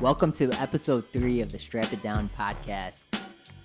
Welcome 0.00 0.32
to 0.32 0.52
episode 0.60 1.06
three 1.12 1.40
of 1.40 1.52
the 1.52 1.58
Strap 1.58 1.92
It 1.92 2.02
Down 2.02 2.28
podcast. 2.38 3.04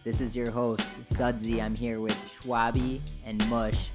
This 0.03 0.21
is 0.21 0.35
your 0.35 0.51
host, 0.51 0.85
Sudsy. 1.11 1.61
I'm 1.61 1.75
here 1.75 1.99
with 1.99 2.15
Schwabi 2.41 3.01
and 3.25 3.47
Mush. 3.49 3.86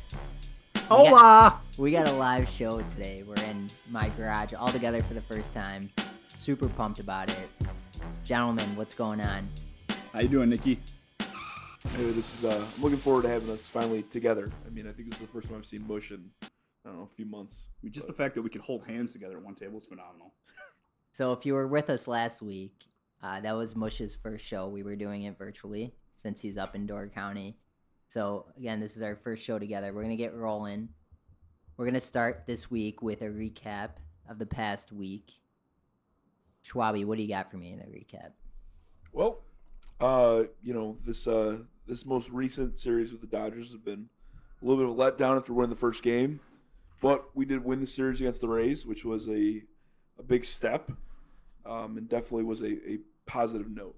Hola! 0.94 1.58
We 1.78 1.90
got 1.90 2.06
a 2.06 2.12
live 2.12 2.46
show 2.46 2.82
today. 2.82 3.24
We're 3.26 3.42
in 3.44 3.70
my 3.90 4.10
garage 4.10 4.52
all 4.52 4.68
together 4.68 5.02
for 5.02 5.14
the 5.14 5.22
first 5.22 5.54
time. 5.54 5.88
Super 6.28 6.68
pumped 6.68 6.98
about 6.98 7.30
it. 7.30 7.48
Gentlemen, 8.24 8.76
what's 8.76 8.92
going 8.92 9.18
on? 9.22 9.48
How 10.12 10.20
you 10.20 10.28
doing, 10.28 10.50
Nikki? 10.50 10.78
Hey, 11.18 12.10
this 12.10 12.34
is. 12.34 12.44
Uh, 12.44 12.62
I'm 12.76 12.82
looking 12.82 12.98
forward 12.98 13.22
to 13.22 13.30
having 13.30 13.48
us 13.48 13.70
finally 13.70 14.02
together. 14.02 14.50
I 14.66 14.68
mean, 14.68 14.86
I 14.86 14.92
think 14.92 15.08
this 15.08 15.18
is 15.18 15.26
the 15.26 15.32
first 15.32 15.48
time 15.48 15.56
I've 15.56 15.64
seen 15.64 15.80
Bush 15.80 16.10
in 16.10 16.28
I 16.42 16.48
don't 16.90 16.98
know 16.98 17.08
a 17.10 17.16
few 17.16 17.24
months. 17.24 17.68
I 17.70 17.86
mean, 17.86 17.92
just 17.94 18.06
the 18.06 18.12
fact 18.12 18.34
that 18.34 18.42
we 18.42 18.50
could 18.50 18.60
hold 18.60 18.84
hands 18.84 19.12
together 19.12 19.38
at 19.38 19.42
one 19.42 19.54
table 19.54 19.78
is 19.78 19.86
phenomenal. 19.86 20.34
So, 21.14 21.32
if 21.32 21.46
you 21.46 21.54
were 21.54 21.68
with 21.68 21.88
us 21.88 22.06
last 22.06 22.42
week, 22.42 22.74
uh, 23.22 23.40
that 23.40 23.56
was 23.56 23.74
Mush's 23.74 24.14
first 24.14 24.44
show. 24.44 24.68
We 24.68 24.82
were 24.82 24.96
doing 24.96 25.22
it 25.22 25.38
virtually 25.38 25.94
since 26.16 26.42
he's 26.42 26.58
up 26.58 26.74
in 26.74 26.84
Door 26.84 27.12
County. 27.14 27.56
So, 28.12 28.44
again, 28.58 28.78
this 28.78 28.94
is 28.94 29.02
our 29.02 29.16
first 29.16 29.42
show 29.42 29.58
together. 29.58 29.90
We're 29.94 30.02
going 30.02 30.14
to 30.14 30.22
get 30.22 30.34
rolling. 30.34 30.90
We're 31.78 31.86
going 31.86 31.94
to 31.94 32.00
start 32.00 32.44
this 32.46 32.70
week 32.70 33.00
with 33.00 33.22
a 33.22 33.26
recap 33.26 33.92
of 34.28 34.38
the 34.38 34.44
past 34.44 34.92
week. 34.92 35.30
Schwabi, 36.68 37.06
what 37.06 37.16
do 37.16 37.22
you 37.22 37.28
got 37.28 37.50
for 37.50 37.56
me 37.56 37.72
in 37.72 37.78
the 37.78 37.86
recap? 37.86 38.32
Well, 39.14 39.38
uh, 39.98 40.42
you 40.62 40.74
know 40.74 40.98
this 41.06 41.26
uh, 41.26 41.56
this 41.86 42.04
most 42.04 42.28
recent 42.28 42.78
series 42.78 43.12
with 43.12 43.22
the 43.22 43.26
Dodgers 43.26 43.70
has 43.70 43.80
been 43.80 44.10
a 44.60 44.64
little 44.66 44.84
bit 44.84 44.92
of 44.92 44.98
a 44.98 45.12
letdown 45.12 45.38
after 45.38 45.54
winning 45.54 45.70
the 45.70 45.76
first 45.76 46.02
game, 46.02 46.38
but 47.00 47.34
we 47.34 47.46
did 47.46 47.64
win 47.64 47.80
the 47.80 47.86
series 47.86 48.20
against 48.20 48.42
the 48.42 48.48
Rays, 48.48 48.84
which 48.84 49.06
was 49.06 49.28
a 49.30 49.62
a 50.18 50.22
big 50.22 50.44
step, 50.44 50.92
um, 51.64 51.96
and 51.96 52.10
definitely 52.10 52.44
was 52.44 52.60
a, 52.60 52.72
a 52.90 52.98
positive 53.24 53.70
note. 53.70 53.96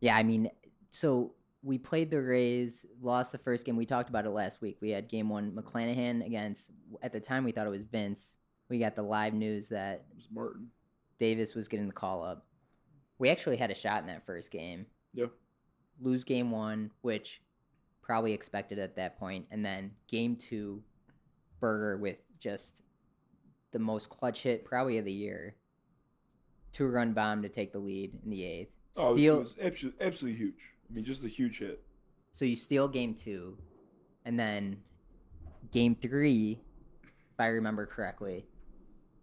Yeah, 0.00 0.16
I 0.16 0.24
mean, 0.24 0.50
so 0.90 1.34
we 1.62 1.78
played 1.78 2.10
the 2.10 2.20
Rays, 2.20 2.86
lost 3.02 3.32
the 3.32 3.38
first 3.38 3.64
game. 3.64 3.76
We 3.76 3.86
talked 3.86 4.08
about 4.08 4.24
it 4.24 4.30
last 4.30 4.60
week. 4.60 4.78
We 4.80 4.90
had 4.90 5.08
game 5.08 5.28
one, 5.28 5.50
mm-hmm. 5.50 5.58
McClanahan 5.58 6.24
against, 6.24 6.70
at 7.02 7.12
the 7.12 7.20
time 7.20 7.44
we 7.44 7.52
thought 7.52 7.66
it 7.66 7.70
was 7.70 7.84
Vince. 7.84 8.36
We 8.68 8.78
got 8.78 8.94
the 8.94 9.02
live 9.02 9.34
news 9.34 9.68
that 9.70 10.04
It 10.10 10.16
was 10.16 10.28
Martin. 10.30 10.68
Davis 11.18 11.54
was 11.54 11.68
getting 11.68 11.86
the 11.86 11.92
call 11.92 12.22
up. 12.22 12.46
We 13.18 13.28
actually 13.28 13.56
had 13.56 13.70
a 13.70 13.74
shot 13.74 14.02
in 14.02 14.06
that 14.06 14.24
first 14.24 14.50
game. 14.50 14.86
Yeah. 15.12 15.26
Lose 16.00 16.22
game 16.22 16.50
one, 16.50 16.92
which 17.00 17.40
probably 18.02 18.32
expected 18.32 18.78
at 18.78 18.94
that 18.96 19.18
point, 19.18 19.46
and 19.50 19.64
then 19.64 19.90
game 20.08 20.36
two, 20.36 20.82
Burger 21.60 21.96
with 21.96 22.18
just 22.38 22.82
the 23.72 23.80
most 23.80 24.08
clutch 24.08 24.42
hit 24.42 24.64
probably 24.64 24.98
of 24.98 25.04
the 25.04 25.12
year. 25.12 25.56
Two 26.72 26.86
run 26.86 27.12
bomb 27.12 27.42
to 27.42 27.48
take 27.48 27.72
the 27.72 27.78
lead 27.78 28.12
in 28.22 28.30
the 28.30 28.44
eighth. 28.44 28.70
Oh, 28.96 29.14
Steal- 29.14 29.36
it 29.36 29.40
was 29.40 29.56
absolutely, 29.60 30.06
absolutely 30.06 30.38
huge. 30.38 30.54
I 30.90 30.94
mean, 30.94 31.04
just 31.04 31.24
a 31.24 31.28
huge 31.28 31.58
hit. 31.58 31.82
So 32.32 32.44
you 32.44 32.56
steal 32.56 32.88
game 32.88 33.14
two, 33.14 33.56
and 34.24 34.38
then 34.38 34.76
game 35.72 35.96
three, 36.00 36.60
if 37.02 37.40
I 37.40 37.48
remember 37.48 37.86
correctly, 37.86 38.46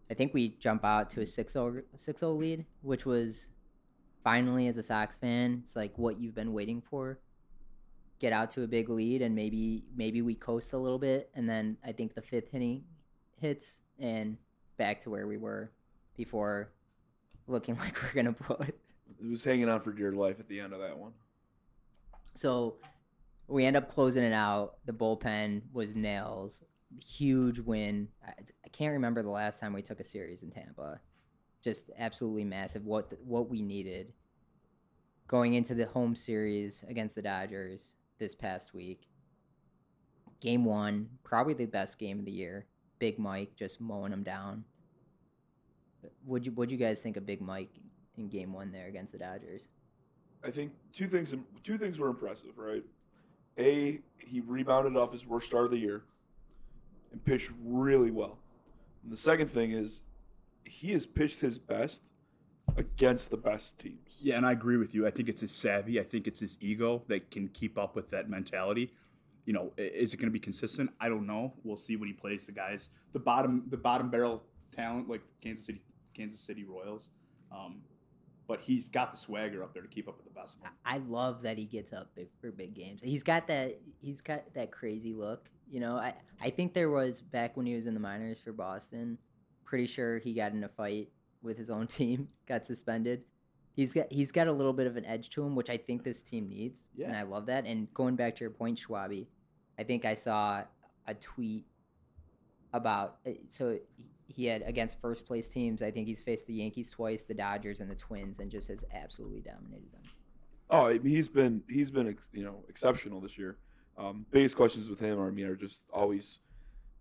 I 0.09 0.13
think 0.13 0.33
we 0.33 0.49
jump 0.59 0.85
out 0.85 1.09
to 1.11 1.22
a 1.22 1.23
6-0, 1.23 1.81
6-0 1.97 2.38
lead, 2.38 2.66
which 2.81 3.05
was 3.05 3.49
finally, 4.23 4.67
as 4.67 4.77
a 4.77 4.83
Sox 4.83 5.17
fan, 5.17 5.61
it's 5.63 5.75
like 5.75 5.97
what 5.97 6.19
you've 6.19 6.35
been 6.35 6.53
waiting 6.53 6.81
for. 6.81 7.19
Get 8.19 8.31
out 8.31 8.50
to 8.52 8.63
a 8.63 8.67
big 8.67 8.90
lead, 8.90 9.22
and 9.22 9.35
maybe 9.35 9.84
maybe 9.95 10.22
we 10.22 10.35
coast 10.35 10.73
a 10.73 10.78
little 10.78 11.00
bit, 11.00 11.29
and 11.35 11.50
then 11.50 11.78
I 11.85 11.91
think 11.91 12.16
the 12.16 12.22
fifth 12.22 12.53
inning 12.53 12.84
hits, 13.38 13.79
and 14.00 14.38
back 14.78 15.01
to 15.01 15.09
where 15.09 15.28
we 15.28 15.38
were 15.38 15.72
before, 16.16 16.69
looking 17.47 17.78
like 17.79 18.01
we're 18.01 18.13
gonna 18.13 18.31
blow 18.31 18.57
it. 18.61 18.79
It 19.22 19.29
was 19.29 19.44
hanging 19.44 19.69
on 19.69 19.81
for 19.81 19.91
dear 19.91 20.11
life 20.11 20.40
at 20.40 20.47
the 20.47 20.59
end 20.59 20.73
of 20.73 20.79
that 20.79 20.97
one. 20.97 21.11
So 22.35 22.75
we 23.47 23.66
end 23.66 23.78
up 23.78 23.90
closing 23.90 24.23
it 24.23 24.34
out. 24.34 24.75
The 24.85 24.91
bullpen 24.91 25.62
was 25.73 25.96
nails. 25.96 26.63
Huge 27.03 27.59
win. 27.59 28.09
I, 28.25 28.31
I 28.63 28.69
can't 28.69 28.94
remember 28.94 29.23
the 29.23 29.29
last 29.29 29.59
time 29.59 29.73
we 29.73 29.81
took 29.81 30.00
a 30.00 30.03
series 30.03 30.44
in 30.44 30.51
Tampa. 30.51 31.00
Just 31.63 31.90
absolutely 31.97 32.44
massive. 32.44 32.85
What 32.85 33.09
the, 33.09 33.18
what 33.25 33.50
we 33.50 33.62
needed 33.62 34.13
going 35.28 35.56
into 35.56 35.73
the 35.73 35.88
home 35.88 36.16
series 36.16 36.84
against 36.88 37.16
the 37.16 37.22
Dodgers 37.22 37.96
this 38.19 38.35
past 38.35 38.73
week. 38.73 39.07
Game 40.41 40.66
one, 40.66 41.09
probably 41.23 41.53
the 41.53 41.66
best 41.66 41.97
game 41.97 42.19
of 42.19 42.25
the 42.25 42.31
year. 42.31 42.67
Big 43.00 43.17
Mike 43.17 43.56
just 43.57 43.81
mowing 43.81 44.12
them 44.12 44.23
down. 44.23 44.63
Would 46.25 46.46
you 46.46 46.52
would 46.52 46.69
you 46.69 46.78
guys 46.78 47.00
think 47.00 47.17
of 47.17 47.25
Big 47.25 47.41
Mike 47.41 47.72
in 48.17 48.29
game 48.29 48.53
one 48.53 48.72
there 48.72 48.88
against 48.88 49.12
the 49.12 49.17
Dodgers? 49.17 49.67
I 50.45 50.51
think 50.51 50.72
two 50.94 51.07
things 51.07 51.33
two 51.63 51.78
things 51.78 51.97
were 51.97 52.09
impressive, 52.09 52.57
right? 52.57 52.83
A, 53.57 54.00
he 54.17 54.41
rebounded 54.41 54.95
off 54.97 55.11
his 55.11 55.25
worst 55.25 55.47
start 55.47 55.66
of 55.66 55.72
the 55.72 55.78
year 55.78 56.03
and 57.11 57.23
pitched 57.23 57.51
really 57.63 58.11
well. 58.11 58.38
And 59.03 59.11
the 59.11 59.17
second 59.17 59.47
thing 59.47 59.72
is 59.72 60.01
he 60.66 60.91
has 60.91 61.05
pitched 61.05 61.39
his 61.39 61.57
best 61.57 62.03
against 62.78 63.31
the 63.31 63.38
best 63.38 63.79
teams. 63.79 64.17
Yeah, 64.19 64.38
and 64.38 64.45
I 64.45 64.51
agree 64.51 64.78
with 64.78 64.94
you. 64.94 65.07
I 65.07 65.11
think 65.11 65.29
it's 65.29 65.41
his 65.41 65.51
savvy. 65.51 66.00
I 66.00 66.03
think 66.03 66.28
it's 66.28 66.39
his 66.39 66.57
ego 66.59 67.03
that 67.07 67.31
can 67.31 67.47
keep 67.50 67.78
up 67.78 67.95
with 67.95 68.09
that 68.11 68.29
mentality. 68.29 68.91
You 69.45 69.53
know, 69.53 69.72
is 69.78 70.13
it 70.13 70.17
going 70.17 70.28
to 70.28 70.34
be 70.34 70.39
consistent? 70.39 70.89
I 71.00 71.07
don't 71.07 71.28
know. 71.28 71.53
We'll 71.63 71.78
see 71.78 71.95
when 71.95 72.07
he 72.07 72.13
plays 72.13 72.45
the 72.45 72.51
guys, 72.51 72.89
the 73.13 73.19
bottom, 73.19 73.63
the 73.69 73.78
bottom 73.78 74.09
barrel 74.09 74.44
talent 74.75 75.07
like 75.07 75.22
Kansas 75.41 75.66
City, 75.66 75.81
Kansas 76.13 76.41
City 76.41 76.63
Royals. 76.63 77.09
Um, 77.51 77.81
but 78.47 78.61
he's 78.61 78.89
got 78.89 79.11
the 79.11 79.17
swagger 79.17 79.63
up 79.63 79.73
there 79.73 79.81
to 79.81 79.88
keep 79.88 80.07
up 80.07 80.17
with 80.17 80.25
the 80.25 80.39
best. 80.39 80.57
One. 80.59 80.72
I 80.85 80.97
love 81.07 81.41
that 81.44 81.57
he 81.57 81.66
gets 81.66 81.94
up 81.94 82.09
big, 82.16 82.28
for 82.39 82.51
big 82.51 82.73
games. 82.73 83.01
He's 83.01 83.23
got 83.23 83.47
that. 83.47 83.79
He's 84.01 84.22
got 84.22 84.53
that 84.53 84.72
crazy 84.72 85.13
look. 85.13 85.50
You 85.69 85.79
know, 85.79 85.95
I 85.95 86.13
I 86.39 86.50
think 86.50 86.73
there 86.73 86.89
was 86.89 87.22
back 87.22 87.57
when 87.57 87.66
he 87.66 87.75
was 87.75 87.88
in 87.88 87.94
the 87.94 88.00
minors 88.00 88.39
for 88.39 88.51
Boston. 88.51 89.17
Pretty 89.63 89.88
sure 89.88 90.19
he 90.19 90.34
got 90.34 90.51
in 90.51 90.63
a 90.63 90.69
fight 90.69 91.09
with 91.41 91.57
his 91.57 91.69
own 91.69 91.88
team, 91.88 92.28
got 92.47 92.66
suspended. 92.66 93.23
He's 93.75 93.91
got 93.91 94.11
he's 94.11 94.31
got 94.31 94.47
a 94.47 94.53
little 94.53 94.73
bit 94.73 94.88
of 94.88 94.95
an 94.95 95.05
edge 95.05 95.29
to 95.31 95.44
him, 95.44 95.55
which 95.55 95.69
I 95.69 95.78
think 95.78 96.03
this 96.03 96.22
team 96.22 96.47
needs, 96.47 96.81
yeah. 96.95 97.07
and 97.07 97.16
I 97.16 97.23
love 97.23 97.47
that. 97.47 97.66
And 97.66 97.94
going 97.94 98.16
back 98.16 98.35
to 98.35 98.41
your 98.41 98.51
point, 98.51 98.79
Schwabi, 98.79 99.28
I 99.78 99.84
think 99.84 100.05
I 100.05 100.13
saw 100.13 100.63
a 101.07 101.13
tweet 101.16 101.66
about 102.73 103.17
uh, 103.25 103.31
so 103.50 103.78
he 104.28 104.46
had 104.46 104.63
against 104.66 105.00
first 105.00 105.25
place 105.25 105.47
teams. 105.47 105.81
I 105.81 105.91
think 105.91 106.08
he's 106.08 106.22
faced 106.22 106.47
the 106.47 106.53
Yankees 106.53 106.90
twice, 106.90 107.24
the 107.24 107.34
Dodgers, 107.34 107.80
and 107.80 107.90
the 107.90 107.96
Twins, 107.96 108.40
and 108.40 108.50
just 108.50 108.68
has 108.68 108.84
absolutely 108.94 109.41
dominated 109.41 109.91
them. 109.91 110.02
Oh, 110.69 110.88
I 110.88 110.97
mean, 110.97 111.16
he's 111.16 111.28
been 111.28 111.62
he's 111.69 111.91
been 111.91 112.18
you 112.34 112.44
know 112.44 112.64
exceptional 112.68 113.22
this 113.22 113.38
year. 113.38 113.58
Um, 113.97 114.25
biggest 114.31 114.56
questions 114.56 114.90
with 114.90 115.00
him 115.00 115.19
are 115.19 115.28
I 115.28 115.31
mean 115.31 115.46
are 115.46 115.56
just 115.56 115.85
always 115.94 116.40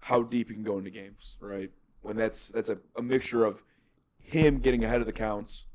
how 0.01 0.23
deep 0.23 0.49
he 0.49 0.55
can 0.55 0.63
go 0.63 0.79
into 0.79 0.91
games, 0.91 1.39
right? 1.41 1.71
When 2.03 2.17
that's 2.17 2.49
that's 2.49 2.69
a, 2.69 2.79
a 2.97 3.03
mixture 3.03 3.45
of 3.45 3.63
him 4.21 4.59
getting 4.59 4.85
ahead 4.85 5.01
of 5.01 5.07
the 5.07 5.13
counts, 5.13 5.67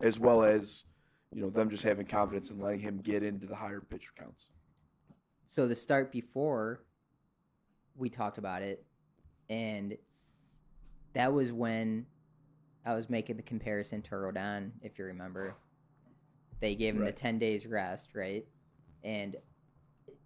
as 0.00 0.18
well 0.18 0.42
as 0.42 0.84
you 1.32 1.42
know 1.42 1.50
them 1.50 1.70
just 1.70 1.84
having 1.84 2.06
confidence 2.06 2.50
and 2.50 2.60
letting 2.60 2.80
him 2.80 2.98
get 2.98 3.22
into 3.22 3.46
the 3.46 3.54
higher 3.54 3.80
pitch 3.80 4.10
counts. 4.18 4.46
So 5.46 5.68
the 5.68 5.76
start 5.76 6.10
before 6.10 6.82
we 7.94 8.08
talked 8.08 8.38
about 8.38 8.62
it, 8.62 8.84
and 9.48 9.96
that 11.16 11.32
was 11.32 11.50
when 11.50 12.04
I 12.84 12.94
was 12.94 13.08
making 13.08 13.36
the 13.38 13.42
comparison 13.42 14.02
to 14.02 14.10
Rodon, 14.10 14.70
if 14.82 14.98
you 14.98 15.06
remember. 15.06 15.54
They 16.60 16.74
gave 16.74 16.94
him 16.94 17.00
Right. 17.02 17.14
the 17.14 17.20
ten 17.20 17.38
days 17.38 17.66
rest, 17.66 18.14
right? 18.14 18.46
And 19.02 19.34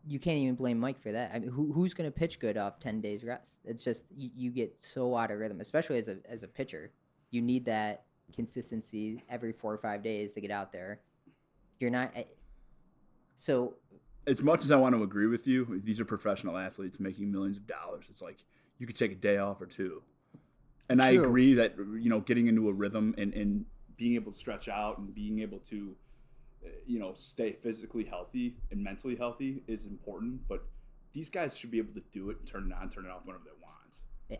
you 0.06 0.18
can't 0.18 0.38
even 0.38 0.56
blame 0.56 0.78
Mike 0.78 1.00
for 1.00 1.12
that. 1.12 1.30
I 1.32 1.38
mean, 1.38 1.48
who, 1.50 1.72
who's 1.72 1.94
going 1.94 2.10
to 2.10 2.16
pitch 2.16 2.40
good 2.40 2.56
off 2.56 2.80
ten 2.80 3.00
days 3.00 3.22
rest? 3.22 3.60
It's 3.64 3.84
just 3.84 4.04
you, 4.16 4.30
you 4.34 4.50
get 4.50 4.74
so 4.80 5.16
out 5.16 5.30
of 5.30 5.38
rhythm, 5.38 5.60
especially 5.60 5.98
as 5.98 6.08
a 6.08 6.18
as 6.28 6.42
a 6.42 6.48
pitcher. 6.48 6.90
You 7.30 7.40
need 7.40 7.64
that 7.66 8.04
consistency 8.34 9.22
every 9.30 9.52
four 9.52 9.72
or 9.72 9.78
five 9.78 10.02
days 10.02 10.32
to 10.32 10.40
get 10.40 10.50
out 10.50 10.72
there. 10.72 11.00
You're 11.78 11.90
not. 11.90 12.10
Eh, 12.16 12.24
so 13.36 13.74
As 14.26 14.42
much 14.42 14.64
as 14.64 14.70
I 14.72 14.76
want 14.76 14.96
to 14.96 15.02
agree 15.04 15.28
with 15.28 15.46
you, 15.46 15.80
these 15.84 16.00
are 16.00 16.04
professional 16.04 16.56
athletes 16.58 16.98
making 16.98 17.30
millions 17.30 17.56
of 17.58 17.66
dollars. 17.68 18.06
It's 18.10 18.20
like 18.22 18.44
you 18.78 18.86
could 18.88 18.96
take 18.96 19.12
a 19.12 19.16
day 19.16 19.38
off 19.38 19.60
or 19.60 19.66
two. 19.66 20.02
And 20.90 21.02
I 21.02 21.10
agree 21.10 21.54
that 21.54 21.76
you 21.78 22.10
know 22.10 22.20
getting 22.20 22.46
into 22.48 22.68
a 22.68 22.72
rhythm 22.72 23.14
and, 23.16 23.32
and 23.32 23.64
being 23.96 24.14
able 24.16 24.32
to 24.32 24.38
stretch 24.38 24.68
out 24.68 24.98
and 24.98 25.14
being 25.14 25.40
able 25.40 25.58
to 25.70 25.96
you 26.86 26.98
know 26.98 27.14
stay 27.16 27.52
physically 27.52 28.04
healthy 28.04 28.56
and 28.70 28.82
mentally 28.82 29.16
healthy 29.16 29.62
is 29.66 29.86
important. 29.86 30.46
But 30.48 30.64
these 31.12 31.30
guys 31.30 31.56
should 31.56 31.70
be 31.70 31.78
able 31.78 31.94
to 31.94 32.02
do 32.12 32.30
it 32.30 32.38
and 32.38 32.46
turn 32.46 32.70
it 32.70 32.80
on, 32.80 32.90
turn 32.90 33.06
it 33.06 33.10
off 33.10 33.24
whenever 33.24 33.44
they 33.44 33.50
want. 33.62 33.70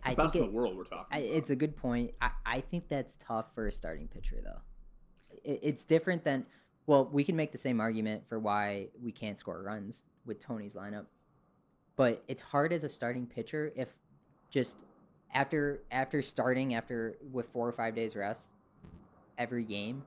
I 0.05 0.15
Best 0.15 0.35
think 0.35 0.45
in 0.45 0.51
the 0.51 0.57
world, 0.57 0.77
we're 0.77 0.85
talking. 0.85 1.07
I, 1.11 1.19
about. 1.19 1.37
it's 1.37 1.51
a 1.51 1.57
good 1.57 1.77
point. 1.77 2.13
I, 2.21 2.31
I 2.47 2.61
think 2.61 2.89
that's 2.89 3.17
tough 3.17 3.47
for 3.55 3.67
a 3.67 3.73
starting 3.73 4.09
pitcher, 4.09 4.37
though. 4.43 4.61
It, 5.45 5.61
it's 5.63 5.85
different 5.85 6.25
than, 6.25 6.47
well, 6.87 7.09
we 7.13 7.25
can 7.25 7.37
make 7.37 7.53
the 7.53 7.59
same 7.59 7.81
argument 7.81 8.23
for 8.29 8.39
why 8.39 8.89
we 9.03 9.13
can't 9.13 9.39
score 9.39 9.63
runs 9.63 10.05
with 10.27 10.39
Tony's 10.39 10.75
lineup, 10.75 11.07
but 11.97 12.23
it's 12.29 12.43
hard 12.43 12.73
as 12.73 12.85
a 12.85 12.89
starting 12.89 13.27
pitcher 13.27 13.73
if 13.75 13.89
just 14.51 14.85
after 15.35 15.83
after 15.91 16.23
starting 16.23 16.75
after 16.75 17.17
with 17.33 17.49
four 17.53 17.69
or 17.69 17.73
five 17.73 17.95
days 17.95 18.17
rest 18.17 18.55
every 19.39 19.65
game, 19.65 20.03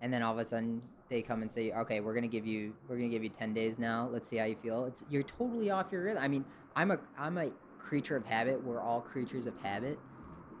and 0.00 0.12
then 0.12 0.22
all 0.22 0.32
of 0.32 0.38
a 0.38 0.44
sudden 0.44 0.82
they 1.08 1.22
come 1.22 1.42
and 1.42 1.50
say, 1.50 1.72
okay, 1.72 2.00
we're 2.00 2.14
gonna 2.14 2.28
give 2.28 2.46
you 2.46 2.74
we're 2.88 2.96
gonna 2.96 3.08
give 3.08 3.22
you 3.22 3.30
ten 3.30 3.52
days 3.52 3.78
now. 3.78 4.08
Let's 4.10 4.28
see 4.28 4.36
how 4.36 4.44
you 4.44 4.56
feel. 4.62 4.84
It's 4.86 5.04
you're 5.08 5.22
totally 5.22 5.70
off 5.70 5.86
your 5.92 6.02
rhythm. 6.02 6.22
I 6.22 6.28
mean, 6.28 6.44
I'm 6.76 6.90
a 6.90 6.98
I'm 7.18 7.38
a 7.38 7.50
creature 7.78 8.16
of 8.16 8.24
habit. 8.24 8.62
We're 8.62 8.80
all 8.80 9.00
creatures 9.00 9.46
of 9.46 9.54
habit, 9.62 9.98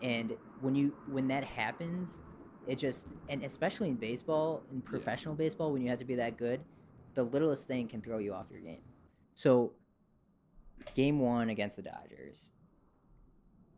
and 0.02 0.36
when 0.60 0.74
you 0.74 0.94
when 1.08 1.28
that 1.28 1.44
happens, 1.44 2.20
it 2.66 2.76
just 2.78 3.06
and 3.28 3.42
especially 3.44 3.88
in 3.88 3.96
baseball, 3.96 4.62
in 4.72 4.80
professional 4.80 5.34
baseball, 5.34 5.72
when 5.72 5.82
you 5.82 5.88
have 5.88 5.98
to 5.98 6.04
be 6.04 6.14
that 6.16 6.36
good, 6.36 6.60
the 7.14 7.22
littlest 7.22 7.66
thing 7.66 7.88
can 7.88 8.02
throw 8.02 8.18
you 8.18 8.32
off 8.34 8.46
your 8.50 8.60
game. 8.60 8.82
So, 9.34 9.72
game 10.94 11.18
one 11.18 11.48
against 11.48 11.76
the 11.76 11.82
Dodgers, 11.82 12.50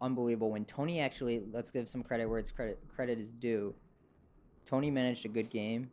unbelievable. 0.00 0.50
When 0.50 0.64
Tony 0.64 1.00
actually, 1.00 1.42
let's 1.52 1.70
give 1.70 1.88
some 1.88 2.02
credit 2.02 2.28
where 2.28 2.38
it's 2.38 2.50
credit 2.50 2.78
credit 2.88 3.18
is 3.18 3.30
due. 3.30 3.74
Tony 4.66 4.90
managed 4.90 5.24
a 5.24 5.28
good 5.28 5.50
game. 5.50 5.90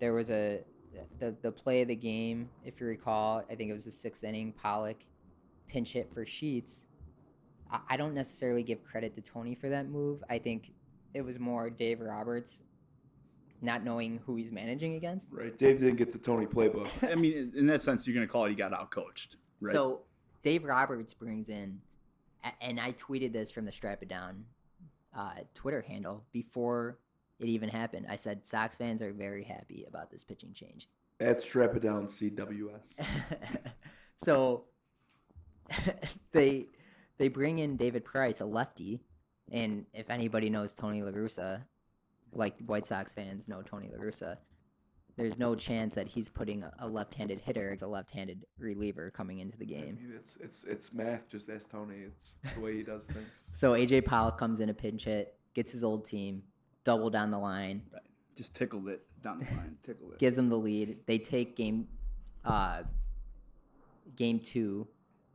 There 0.00 0.12
was 0.12 0.30
a 0.30 0.60
the 1.18 1.34
the 1.42 1.50
play 1.50 1.82
of 1.82 1.88
the 1.88 1.96
game, 1.96 2.48
if 2.64 2.80
you 2.80 2.86
recall, 2.86 3.42
I 3.50 3.54
think 3.54 3.70
it 3.70 3.72
was 3.72 3.84
the 3.84 3.90
sixth 3.92 4.24
inning. 4.24 4.52
Pollock 4.52 4.98
pinch 5.68 5.92
hit 5.92 6.12
for 6.12 6.26
Sheets. 6.26 6.86
I, 7.70 7.80
I 7.90 7.96
don't 7.96 8.14
necessarily 8.14 8.62
give 8.62 8.84
credit 8.84 9.14
to 9.16 9.22
Tony 9.22 9.54
for 9.54 9.68
that 9.70 9.88
move. 9.88 10.22
I 10.28 10.38
think 10.38 10.72
it 11.14 11.22
was 11.22 11.38
more 11.38 11.70
Dave 11.70 12.00
Roberts 12.00 12.62
not 13.64 13.84
knowing 13.84 14.20
who 14.26 14.34
he's 14.36 14.50
managing 14.50 14.96
against. 14.96 15.28
Right. 15.30 15.56
Dave 15.56 15.78
didn't 15.78 15.96
get 15.96 16.10
the 16.12 16.18
Tony 16.18 16.46
playbook. 16.46 16.88
I 17.08 17.14
mean, 17.14 17.52
in 17.56 17.66
that 17.68 17.80
sense, 17.80 18.06
you're 18.06 18.14
going 18.14 18.26
to 18.26 18.30
call 18.30 18.44
it 18.46 18.50
he 18.50 18.56
got 18.56 18.72
outcoached. 18.72 19.36
right? 19.60 19.72
So 19.72 20.00
Dave 20.42 20.64
Roberts 20.64 21.14
brings 21.14 21.48
in, 21.48 21.78
a- 21.78 21.91
and 22.60 22.80
I 22.80 22.92
tweeted 22.92 23.32
this 23.32 23.50
from 23.50 23.64
the 23.64 23.72
Strap 23.72 24.02
It 24.02 24.08
Down 24.08 24.44
uh, 25.16 25.34
Twitter 25.54 25.82
handle 25.82 26.24
before 26.32 26.98
it 27.38 27.48
even 27.48 27.68
happened. 27.68 28.06
I 28.08 28.16
said 28.16 28.46
Sox 28.46 28.76
fans 28.78 29.02
are 29.02 29.12
very 29.12 29.44
happy 29.44 29.84
about 29.88 30.10
this 30.10 30.24
pitching 30.24 30.52
change. 30.52 30.88
At 31.20 31.40
Strap 31.40 31.76
It 31.76 31.82
Down 31.82 32.06
CWS. 32.06 32.94
so 34.24 34.64
they 36.32 36.66
they 37.18 37.28
bring 37.28 37.58
in 37.58 37.76
David 37.76 38.04
Price, 38.04 38.40
a 38.40 38.44
lefty, 38.44 39.00
and 39.50 39.86
if 39.92 40.10
anybody 40.10 40.50
knows 40.50 40.72
Tony 40.72 41.02
La 41.02 41.12
Russa, 41.12 41.62
like 42.32 42.54
White 42.66 42.86
Sox 42.86 43.12
fans 43.12 43.46
know 43.48 43.62
Tony 43.62 43.90
La 43.92 44.02
Russa, 44.02 44.38
there's 45.16 45.38
no 45.38 45.54
chance 45.54 45.94
that 45.94 46.06
he's 46.08 46.30
putting 46.30 46.62
a- 46.62 46.72
a 46.80 46.88
left-handed 46.88 47.38
hitter 47.40 47.70
as 47.72 47.82
a 47.82 47.86
left-handed 47.86 48.44
reliever 48.58 49.10
coming 49.10 49.40
into 49.40 49.56
the 49.58 49.64
I 49.76 49.80
game. 49.80 49.98
mean, 50.00 50.12
it's 50.16 50.36
it's 50.36 50.64
it's 50.64 50.92
math. 50.92 51.28
Just 51.28 51.50
ask 51.50 51.68
Tony. 51.70 51.96
It's 52.06 52.36
the 52.54 52.60
way 52.60 52.76
he 52.76 52.82
does 52.82 53.06
things. 53.06 53.48
So 53.54 53.72
AJ 53.72 54.04
Pollock 54.06 54.38
comes 54.38 54.60
in 54.60 54.68
a 54.70 54.74
pinch 54.74 55.04
hit, 55.04 55.34
gets 55.54 55.72
his 55.72 55.84
old 55.84 56.04
team, 56.04 56.42
double 56.84 57.10
down 57.10 57.30
the 57.30 57.38
line, 57.38 57.82
Right. 57.92 58.02
just 58.36 58.54
tickled 58.56 58.88
it 58.88 59.02
down 59.22 59.38
the 59.40 59.44
line, 59.56 59.76
tickled 59.82 60.12
it. 60.14 60.18
gives 60.18 60.36
them 60.36 60.48
the 60.48 60.58
lead. 60.58 60.98
They 61.06 61.18
take 61.18 61.56
game, 61.56 61.88
uh, 62.44 62.82
game 64.16 64.40
two. 64.40 64.86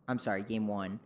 I'm 0.08 0.20
sorry, 0.20 0.44
game 0.44 0.68
one. 0.68 1.00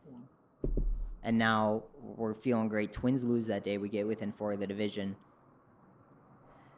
And 1.24 1.38
now 1.38 1.84
we're 2.02 2.34
feeling 2.34 2.68
great. 2.68 2.92
Twins 2.94 3.24
lose 3.24 3.46
that 3.48 3.64
day. 3.64 3.78
We 3.78 3.90
get 3.90 4.08
within 4.08 4.32
four 4.32 4.54
of 4.54 4.60
the 4.60 4.66
division. 4.68 5.16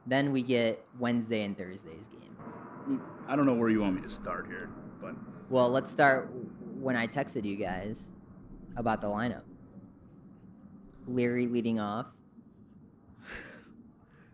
Then 0.05 0.31
we 0.31 0.41
get 0.41 0.85
Wednesday 1.00 1.44
and 1.44 1.57
Thursday's 1.57 2.07
game. 2.07 3.01
I 3.27 3.35
don't 3.35 3.45
know 3.45 3.53
where 3.53 3.69
you 3.69 3.81
want 3.81 3.95
me 3.95 4.01
to 4.01 4.09
start 4.09 4.47
here, 4.47 4.69
but 5.01 5.15
Well, 5.50 5.69
let's 5.69 5.89
start 5.91 6.29
when 6.79 6.95
I 6.97 7.07
texted 7.07 7.45
you 7.45 7.55
guys 7.55 8.11
about 8.75 9.00
the 9.00 9.07
lineup. 9.07 9.44
Leury 11.09 11.50
leading 11.51 11.79
off. 11.79 12.07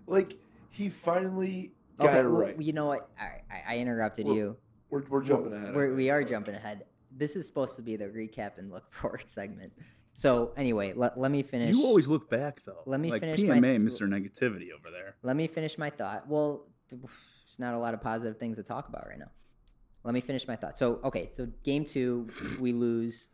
Like 0.07 0.37
he 0.71 0.89
finally 0.89 1.71
got 1.99 2.15
it 2.15 2.23
well, 2.23 2.41
right. 2.41 2.59
You 2.59 2.73
know 2.73 2.87
what? 2.87 3.09
All 3.21 3.27
right, 3.27 3.43
I, 3.51 3.75
I 3.75 3.77
interrupted 3.77 4.25
Well, 4.25 4.35
you. 4.35 4.57
We're, 4.89 5.03
we're 5.07 5.23
jumping 5.23 5.53
ahead. 5.53 5.75
We're, 5.75 5.93
we 5.93 6.09
are 6.09 6.23
jumping 6.23 6.55
ahead. 6.55 6.85
This 7.15 7.35
is 7.35 7.45
supposed 7.45 7.75
to 7.75 7.83
be 7.83 7.95
the 7.95 8.05
recap 8.05 8.57
and 8.57 8.71
look 8.71 8.91
forward 8.93 9.25
segment. 9.27 9.71
So 10.19 10.51
anyway, 10.57 10.91
let, 10.97 11.17
let 11.17 11.31
me 11.31 11.43
finish. 11.43 11.73
you 11.73 11.85
always 11.85 12.09
look 12.09 12.29
back 12.29 12.61
though. 12.65 12.81
Let 12.85 12.99
me 12.99 13.09
like 13.09 13.21
finish 13.21 13.39
PMA, 13.39 13.61
my- 13.61 13.67
Mr. 13.89 14.05
Negativity 14.05 14.67
over 14.77 14.91
there. 14.91 15.15
Let 15.23 15.37
me 15.37 15.47
finish 15.47 15.77
my 15.77 15.89
thought. 15.89 16.27
Well, 16.27 16.65
th- 16.89 17.01
there's 17.01 17.57
not 17.57 17.73
a 17.73 17.77
lot 17.77 17.93
of 17.93 18.01
positive 18.01 18.37
things 18.37 18.57
to 18.57 18.63
talk 18.63 18.89
about 18.89 19.07
right 19.07 19.17
now. 19.17 19.31
Let 20.03 20.13
me 20.13 20.19
finish 20.19 20.45
my 20.45 20.57
thought. 20.57 20.77
So 20.77 20.99
okay, 21.05 21.29
so 21.33 21.47
game 21.63 21.85
two 21.85 22.27
we 22.59 22.73
lose 22.73 23.29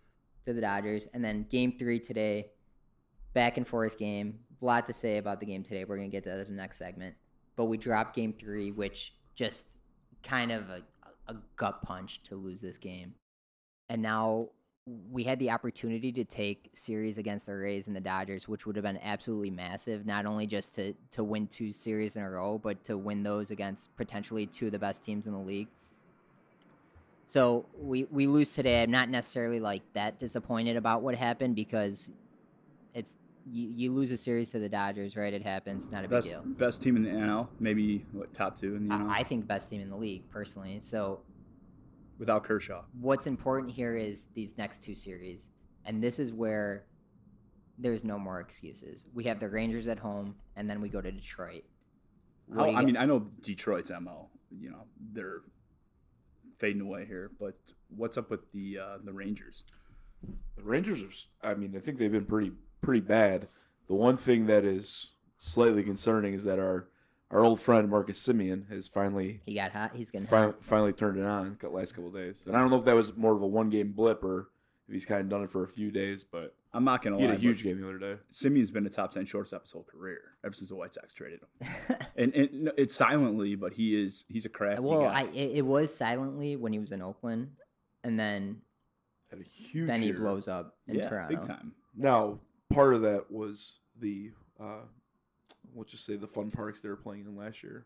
to 0.46 0.54
the 0.54 0.62
Dodgers, 0.62 1.08
and 1.16 1.26
then 1.26 1.48
game 1.50 1.76
three 1.76 2.00
today, 2.00 2.52
back 3.34 3.58
and 3.58 3.68
forth 3.68 3.98
game. 3.98 4.38
A 4.62 4.66
lot 4.66 4.86
to 4.86 4.94
say 4.94 5.18
about 5.18 5.40
the 5.40 5.48
game 5.48 5.64
today. 5.64 5.86
We're 5.86 5.98
gonna 5.98 6.10
get 6.10 6.24
to 6.26 6.30
that 6.30 6.48
in 6.48 6.56
the 6.56 6.62
next 6.62 6.78
segment, 6.78 7.16
but 7.56 7.66
we 7.66 7.78
dropped 7.78 8.16
game 8.16 8.32
three, 8.32 8.70
which 8.70 9.16
just 9.34 9.66
kind 10.22 10.52
of 10.52 10.70
a, 10.70 10.84
a 11.30 11.36
gut 11.56 11.82
punch 11.82 12.22
to 12.26 12.36
lose 12.36 12.62
this 12.62 12.78
game, 12.78 13.16
and 13.90 14.04
now 14.04 14.50
we 15.12 15.24
had 15.24 15.40
the 15.40 15.50
opportunity 15.50 16.12
to 16.12 16.24
take 16.24 16.70
series 16.74 17.18
against 17.18 17.48
the 17.48 17.56
Rays 17.56 17.88
and 17.88 17.96
the 17.96 18.02
Dodgers, 18.02 18.48
which 18.48 18.68
would 18.68 18.76
have 18.76 18.84
been 18.84 19.00
absolutely 19.02 19.50
massive. 19.50 20.06
Not 20.06 20.26
only 20.28 20.46
just 20.46 20.76
to 20.76 20.94
to 21.12 21.24
win 21.24 21.48
two 21.48 21.72
series 21.72 22.16
in 22.16 22.22
a 22.22 22.30
row, 22.30 22.60
but 22.60 22.84
to 22.86 22.98
win 22.98 23.24
those 23.24 23.50
against 23.50 23.96
potentially 23.98 24.46
two 24.46 24.68
of 24.68 24.72
the 24.72 24.80
best 24.80 25.04
teams 25.04 25.26
in 25.26 25.34
the 25.34 25.40
league. 25.40 25.68
So 27.26 27.66
we 27.80 28.04
we 28.06 28.28
lose 28.28 28.54
today. 28.54 28.84
I'm 28.84 28.92
not 28.92 29.10
necessarily 29.10 29.60
like 29.60 29.82
that 29.94 30.20
disappointed 30.20 30.78
about 30.78 31.02
what 31.02 31.16
happened 31.16 31.56
because 31.56 32.12
it's 32.94 33.18
you, 33.52 33.68
you 33.70 33.92
lose 33.92 34.12
a 34.12 34.18
series 34.18 34.52
to 34.52 34.60
the 34.60 34.70
Dodgers, 34.70 35.16
right? 35.16 35.34
It 35.34 35.42
happens. 35.42 35.90
Not 35.90 36.06
a 36.06 36.08
big 36.08 36.22
deal. 36.22 36.44
best 36.46 36.84
team 36.84 36.96
in 36.96 37.04
the 37.04 37.10
NL, 37.10 37.48
maybe 37.60 38.06
what 38.12 38.32
top 38.36 38.60
two 38.60 38.76
in 38.76 38.88
the 38.88 38.94
NL 38.94 39.10
I, 39.10 39.20
I 39.20 39.24
think 39.24 39.48
best 39.48 39.72
team 39.72 39.82
in 39.82 39.90
the 39.90 39.98
league 39.98 40.30
personally. 40.30 40.80
So 40.80 41.22
without 42.18 42.44
Kershaw. 42.44 42.84
what's 43.00 43.28
important 43.28 43.72
here 43.74 43.96
is 43.96 44.26
these 44.34 44.58
next 44.58 44.84
two 44.84 44.96
series, 44.96 45.52
and 45.86 46.02
this 46.02 46.20
is 46.20 46.32
where 46.32 46.86
there's 47.78 48.04
no 48.04 48.18
more 48.18 48.40
excuses. 48.40 49.06
We 49.14 49.24
have 49.26 49.40
the 49.40 49.50
Rangers 49.50 49.88
at 49.88 50.00
home, 50.00 50.36
and 50.56 50.70
then 50.70 50.80
we 50.82 50.90
go 50.90 51.02
to 51.02 51.12
Detroit. 51.12 51.64
How, 52.56 52.66
do 52.66 52.72
you 52.72 52.78
I 52.78 52.80
get- 52.82 52.86
mean, 52.86 52.98
I 52.98 53.06
know 53.06 53.20
Detroit's 53.42 53.92
mo. 54.02 54.30
You 54.58 54.72
know, 54.72 54.84
they're 55.12 55.42
fading 56.60 56.82
away 56.82 57.06
here, 57.06 57.32
but 57.40 57.56
what's 57.90 58.18
up 58.18 58.30
with 58.30 58.52
the 58.54 58.78
uh, 58.80 58.98
the 59.04 59.12
Rangers? 59.12 59.64
The 60.56 60.64
Rangers 60.64 61.28
are. 61.44 61.52
I 61.52 61.56
mean, 61.56 61.76
I 61.76 61.80
think 61.80 61.98
they've 61.98 62.12
been 62.12 62.26
pretty 62.26 62.52
pretty 62.82 63.02
bad. 63.02 63.48
The 63.88 63.96
one 63.96 64.16
thing 64.18 64.46
that 64.48 64.64
is 64.64 65.12
slightly 65.38 65.84
concerning 65.84 66.34
is 66.34 66.44
that 66.46 66.60
our 66.60 66.88
our 67.32 67.44
old 67.44 67.60
friend 67.60 67.90
Marcus 67.90 68.26
Semien 68.26 68.70
has 68.70 68.88
finally 68.88 69.42
he 69.46 69.56
got 69.56 69.72
hot. 69.72 69.92
He's 69.96 70.12
getting 70.12 70.28
finally, 70.28 70.54
hot. 70.54 70.64
finally 70.64 70.94
turned 70.94 71.18
it 71.18 71.26
on 71.26 71.58
the 71.60 71.70
last 71.70 71.94
couple 71.94 72.10
of 72.10 72.14
days. 72.16 72.44
And 72.46 72.56
I 72.56 72.60
don't 72.60 72.70
know 72.70 72.78
if 72.80 72.86
that 72.86 72.96
was 72.96 73.16
more 73.16 73.34
of 73.36 73.42
a 73.42 73.48
one 73.48 73.70
game 73.70 73.92
blip 73.92 74.24
or 74.24 74.50
if 74.88 74.94
he's 74.94 75.06
kind 75.06 75.22
of 75.22 75.30
done 75.30 75.44
it 75.44 75.50
for 75.52 75.64
a 75.64 75.68
few 75.68 75.92
days. 75.92 76.24
But 76.24 76.54
I'm 76.74 76.84
not 76.84 77.02
gonna 77.02 77.18
he 77.18 77.24
lie. 77.24 77.32
had 77.32 77.40
a 77.40 77.42
huge 77.42 77.64
game 77.64 77.80
the 77.80 77.88
other 77.88 77.98
day. 77.98 78.16
Semien's 78.32 78.70
been 78.72 78.86
a 78.86 78.90
top 78.90 79.12
ten 79.14 79.26
shortstop 79.26 79.64
his 79.64 79.72
whole 79.72 79.84
career 79.90 80.20
ever 80.44 80.54
since 80.54 80.70
the 80.70 80.76
White 80.76 80.94
Sox 80.94 81.14
traded 81.14 81.40
him, 81.42 81.70
and, 82.16 82.34
and 82.34 82.72
it's 82.78 82.94
silently, 82.96 83.56
but 83.56 83.74
he 83.74 83.96
is 83.96 84.26
he's 84.28 84.46
a 84.46 84.50
crafty 84.50 84.82
well, 84.84 85.02
guy. 85.02 85.22
I 85.22 85.24
it, 85.34 85.58
it 85.58 85.66
was 85.66 85.96
silently 85.96 86.56
when 86.56 86.74
he 86.74 86.80
was 86.80 86.92
in 86.92 87.02
Oakland, 87.02 87.50
and 88.04 88.20
then 88.20 88.58
Had 89.30 89.40
a 89.40 89.44
huge. 89.44 89.88
then 89.88 90.02
he 90.02 90.08
year. 90.10 90.20
blows 90.20 90.48
up 90.48 90.76
in 90.88 90.96
yeah, 90.96 91.10
Toronto. 91.10 91.36
big 91.36 91.48
time. 91.48 91.72
Now, 91.98 92.40
part 92.74 92.94
of 92.94 93.02
that 93.04 93.32
was 93.32 93.80
the, 94.02 94.32
uh, 94.60 94.82
let's 95.76 95.92
just 95.92 96.06
say 96.06 96.16
the 96.16 96.28
fun 96.28 96.50
parks 96.52 96.82
they 96.82 96.90
were 96.90 96.96
playing 96.96 97.26
in 97.26 97.36
last 97.36 97.64
year, 97.64 97.86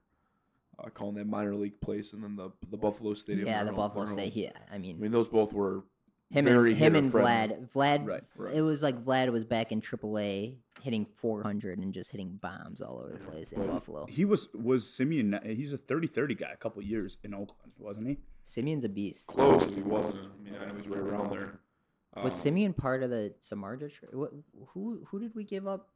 uh, 0.84 0.89
calling 0.89 1.15
that 1.15 1.27
minor 1.27 1.55
league 1.55 1.79
place, 1.81 2.13
and 2.13 2.24
then 2.24 2.36
the 2.36 2.51
the 2.69 2.77
Buffalo 2.77 3.13
Stadium. 3.13 3.48
Yeah, 3.48 3.63
the 3.63 3.72
Buffalo 3.72 4.05
their 4.05 4.13
State. 4.13 4.36
Yeah, 4.36 4.51
I 4.72 4.77
mean, 4.77 4.98
I 4.98 5.00
mean, 5.00 5.12
those 5.12 5.27
both 5.27 5.53
were 5.53 5.84
him 6.29 6.46
very 6.46 6.72
and 6.74 6.79
him 6.79 6.96
and 6.96 7.05
hitter-friendly. 7.08 7.55
Vlad. 7.58 7.69
Vlad. 7.74 8.05
Right, 8.08 8.24
right. 8.38 8.53
It 8.55 8.62
was 8.62 8.84
like 8.84 9.03
Vlad 9.03 9.31
was 9.31 9.43
back 9.43 9.72
in 9.72 9.81
AAA, 9.81 10.58
hitting 10.81 11.08
400 11.17 11.79
and 11.79 11.91
just 11.91 12.12
hitting 12.12 12.38
bombs 12.41 12.81
all 12.81 13.00
over 13.03 13.13
the 13.13 13.25
place 13.31 13.51
in 13.51 13.60
Well, 13.62 13.74
Buffalo. 13.74 14.05
He 14.05 14.25
was 14.25 14.48
was 14.53 14.84
Semien. 14.86 15.43
He's 15.55 15.74
a 15.74 15.77
30-30 15.79 16.38
guy 16.39 16.51
a 16.53 16.58
couple 16.58 16.84
years 16.84 17.17
in 17.24 17.34
Oakland, 17.34 17.72
wasn't 17.79 18.08
he? 18.10 18.17
Semien's 18.46 18.84
a 18.84 18.89
beast. 18.89 19.27
close 19.27 19.63
if 19.65 19.75
he 19.75 19.81
wasn't. 19.81 20.19
I 20.19 20.43
mean, 20.43 20.53
I 20.62 20.65
know 20.67 20.75
he's 20.75 20.88
right 20.88 21.00
around 21.00 21.31
there. 21.31 21.60
Was 22.24 22.34
Uh, 22.46 22.50
Semien 22.50 22.75
part 22.75 23.01
of 23.03 23.10
the 23.12 23.34
Samardzija 23.41 23.91
trade? 23.93 24.13
What, 24.13 24.31
who 24.69 25.01
who 25.08 25.19
did 25.19 25.34
we 25.36 25.43
give 25.43 25.67
up, 25.67 25.89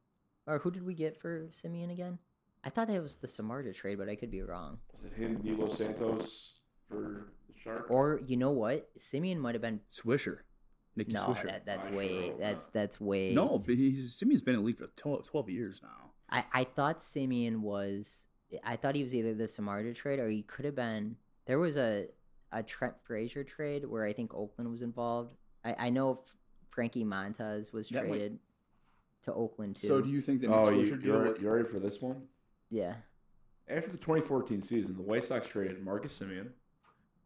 or 0.47 0.59
who 0.59 0.71
did 0.71 0.83
we 0.85 0.93
get 0.93 1.19
for 1.21 1.47
Semien 1.51 1.91
again? 1.91 2.17
I 2.63 2.69
thought 2.69 2.87
that 2.87 3.01
was 3.01 3.17
the 3.17 3.27
Samardzija 3.27 3.75
trade, 3.75 3.97
but 3.97 4.07
I 4.09 4.15
could 4.15 4.31
be 4.31 4.41
wrong. 4.41 4.77
Was 4.93 5.03
it 5.03 5.13
him, 5.13 5.39
Nilo 5.43 5.69
Santos 5.73 6.59
for 6.87 7.33
the 7.47 7.53
Shark? 7.59 7.87
Or 7.89 8.21
you 8.25 8.37
know 8.37 8.51
what? 8.51 8.89
Semien 8.97 9.37
might 9.37 9.55
have 9.55 9.61
been 9.61 9.81
Swisher. 9.93 10.39
Nicky 10.95 11.11
No, 11.13 11.25
Swisher. 11.27 11.45
that, 11.45 11.65
that's 11.65 11.85
I 11.87 11.91
way. 11.91 12.27
hope 12.29 12.39
That's 12.39 12.65
not. 12.65 12.73
that's 12.73 13.01
way. 13.01 13.33
no, 13.33 13.57
but 13.65 13.75
he's, 13.75 14.13
Semien's 14.15 14.41
been 14.43 14.53
in 14.53 14.59
the 14.61 14.65
league 14.65 14.77
for 14.77 14.87
12, 14.95 15.25
12 15.27 15.49
years 15.49 15.79
now. 15.81 16.11
I, 16.29 16.45
I 16.53 16.63
thought 16.63 16.99
Semien 16.99 17.57
was. 17.59 18.27
I 18.63 18.75
thought 18.75 18.93
he 18.95 19.01
was 19.03 19.15
either 19.15 19.33
the 19.33 19.45
Samardzija 19.45 19.95
trade 19.95 20.19
or 20.19 20.29
he 20.29 20.43
could 20.43 20.65
have 20.65 20.75
been. 20.75 21.15
There 21.47 21.59
was 21.59 21.75
a 21.77 22.07
a 22.51 22.61
Trent 22.61 22.93
Frazier 23.03 23.43
trade 23.43 23.83
where 23.85 24.05
I 24.05 24.13
think 24.13 24.33
Oakland 24.35 24.69
was 24.69 24.83
involved. 24.83 25.35
I, 25.65 25.75
I 25.79 25.89
know 25.89 26.21
Frankie 26.69 27.03
Montas 27.03 27.73
was 27.73 27.89
That 27.89 28.03
might- 28.03 28.09
traded 28.09 28.39
to 29.23 29.33
Oakland 29.33 29.77
too. 29.77 29.87
So 29.87 30.01
do 30.01 30.09
you 30.09 30.21
think 30.21 30.41
that 30.41 30.49
Nick 30.49 30.57
Oh, 30.57 30.65
Swisher 30.71 30.85
you, 30.87 30.97
deal 30.97 31.05
you're, 31.15 31.23
with- 31.31 31.41
you 31.41 31.49
ready 31.49 31.67
for 31.67 31.79
this 31.79 32.01
one? 32.01 32.21
yeah. 32.69 32.95
After 33.69 33.89
the 33.91 33.97
2014 33.97 34.61
season, 34.61 34.97
the 34.97 35.01
White 35.03 35.23
Sox 35.23 35.47
traded 35.47 35.81
Marcus 35.81 36.19
Semien, 36.19 36.49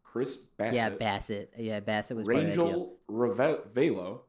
Chris 0.04 0.44
Bassitt, 0.60 0.74
Yeah, 0.76 0.90
Bassitt. 0.92 1.48
Yeah, 1.58 1.80
Bassitt 1.80 2.16
was 2.16 2.28
part 2.28 2.38
of 2.38 2.46
that 2.46 2.54
deal. 2.56 2.96
Rangel 3.10 3.68
Ravelo, 3.76 4.20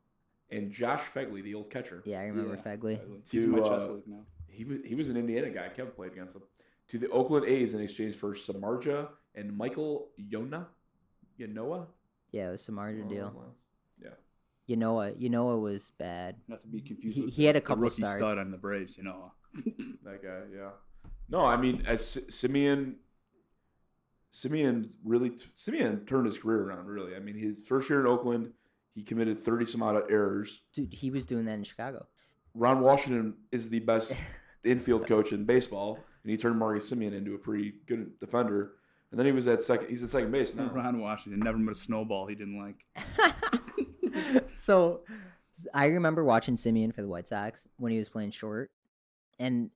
and 0.50 0.70
Josh 0.72 1.02
Phegley, 1.02 1.42
the 1.42 1.54
old 1.54 1.70
catcher. 1.70 2.02
Yeah, 2.06 2.20
I 2.20 2.24
remember 2.24 2.54
Yeah. 2.54 2.62
Phegley. 2.76 2.98
He's 3.30 3.44
in 3.44 3.50
my 3.50 3.58
To, 3.58 3.68
chest 3.68 3.88
uh, 3.90 3.92
league 3.92 4.06
now. 4.08 4.20
He 4.46 4.64
was 4.64 4.78
he 4.86 4.94
was 4.94 5.08
an 5.10 5.18
Indiana 5.18 5.50
guy. 5.50 5.68
Kevin 5.68 5.92
played 5.92 6.12
against 6.12 6.34
him. 6.34 6.42
To 6.88 6.98
the 6.98 7.10
Oakland 7.10 7.44
A's 7.44 7.74
in 7.74 7.82
exchange 7.82 8.14
for 8.16 8.32
Samardzija 8.34 9.08
and 9.34 9.54
Michael 9.54 10.08
Yona, 10.18 10.64
Ynoa. 11.38 11.86
Yeah, 12.32 12.48
it 12.48 12.52
was 12.52 12.66
Samardzija 12.66 13.06
deal. 13.08 13.32
Yeah. 13.36 13.42
You 14.68 14.76
know 14.76 14.92
what? 14.92 15.20
You 15.20 15.30
know 15.30 15.46
what 15.46 15.60
was 15.60 15.90
bad. 15.98 16.36
Not 16.46 16.62
to 16.62 16.68
be 16.68 16.80
confused 16.80 17.16
He- 17.16 17.24
with 17.24 17.34
he 17.34 17.44
had 17.46 17.56
a 17.56 17.60
the 17.60 17.66
couple 17.66 17.82
rookie 17.84 18.02
starts. 18.02 18.20
stud 18.20 18.38
on 18.38 18.50
the 18.52 18.58
Braves, 18.58 18.96
you 18.96 19.02
know. 19.02 19.32
That 20.04 20.22
guy, 20.22 20.42
yeah. 20.54 20.70
No, 21.28 21.44
I 21.44 21.56
mean, 21.56 21.82
as 21.86 22.06
Si- 22.06 22.20
Semien, 22.30 22.94
Semien 24.32 24.90
really, 25.04 25.30
Semien 25.56 26.06
turned 26.06 26.26
his 26.26 26.38
career 26.38 26.62
around. 26.64 26.86
Really, 26.86 27.16
I 27.16 27.18
mean, 27.18 27.36
his 27.36 27.60
first 27.66 27.88
year 27.90 28.00
in 28.00 28.06
Oakland, 28.06 28.52
he 28.94 29.02
committed 29.02 29.42
thirty 29.42 29.64
some 29.66 29.82
odd 29.82 29.96
errors. 30.10 30.60
Dude, 30.74 30.92
he 30.92 31.10
was 31.10 31.24
doing 31.26 31.44
that 31.46 31.54
in 31.54 31.64
Chicago. 31.64 32.06
Ron 32.54 32.80
Washington 32.80 33.34
is 33.52 33.68
the 33.68 33.80
best 33.80 34.16
infield 34.64 35.06
coach 35.06 35.32
in 35.32 35.44
baseball, 35.44 35.98
and 36.22 36.30
he 36.30 36.36
turned 36.36 36.58
Marcus 36.58 36.90
Semien 36.90 37.14
into 37.14 37.34
a 37.34 37.38
pretty 37.38 37.74
good 37.86 38.18
defender. 38.20 38.72
And 39.10 39.18
then 39.18 39.24
he 39.26 39.32
was 39.32 39.46
at 39.46 39.62
second. 39.62 39.88
He's 39.88 40.02
at 40.02 40.10
second 40.10 40.30
base 40.30 40.54
now. 40.54 40.70
Ron 40.70 41.00
Washington 41.00 41.40
never 41.40 41.56
met 41.56 41.72
a 41.72 41.78
snowball 41.78 42.26
he 42.26 42.34
didn't 42.34 42.58
like. 42.58 42.84
so 44.58 45.00
I 45.74 45.86
remember 45.86 46.24
watching 46.24 46.56
Semien 46.56 46.94
for 46.94 47.02
the 47.02 47.08
White 47.08 47.28
Sox 47.28 47.66
when 47.78 47.92
he 47.92 47.98
was 47.98 48.08
playing 48.08 48.30
short, 48.30 48.70
and 49.38 49.70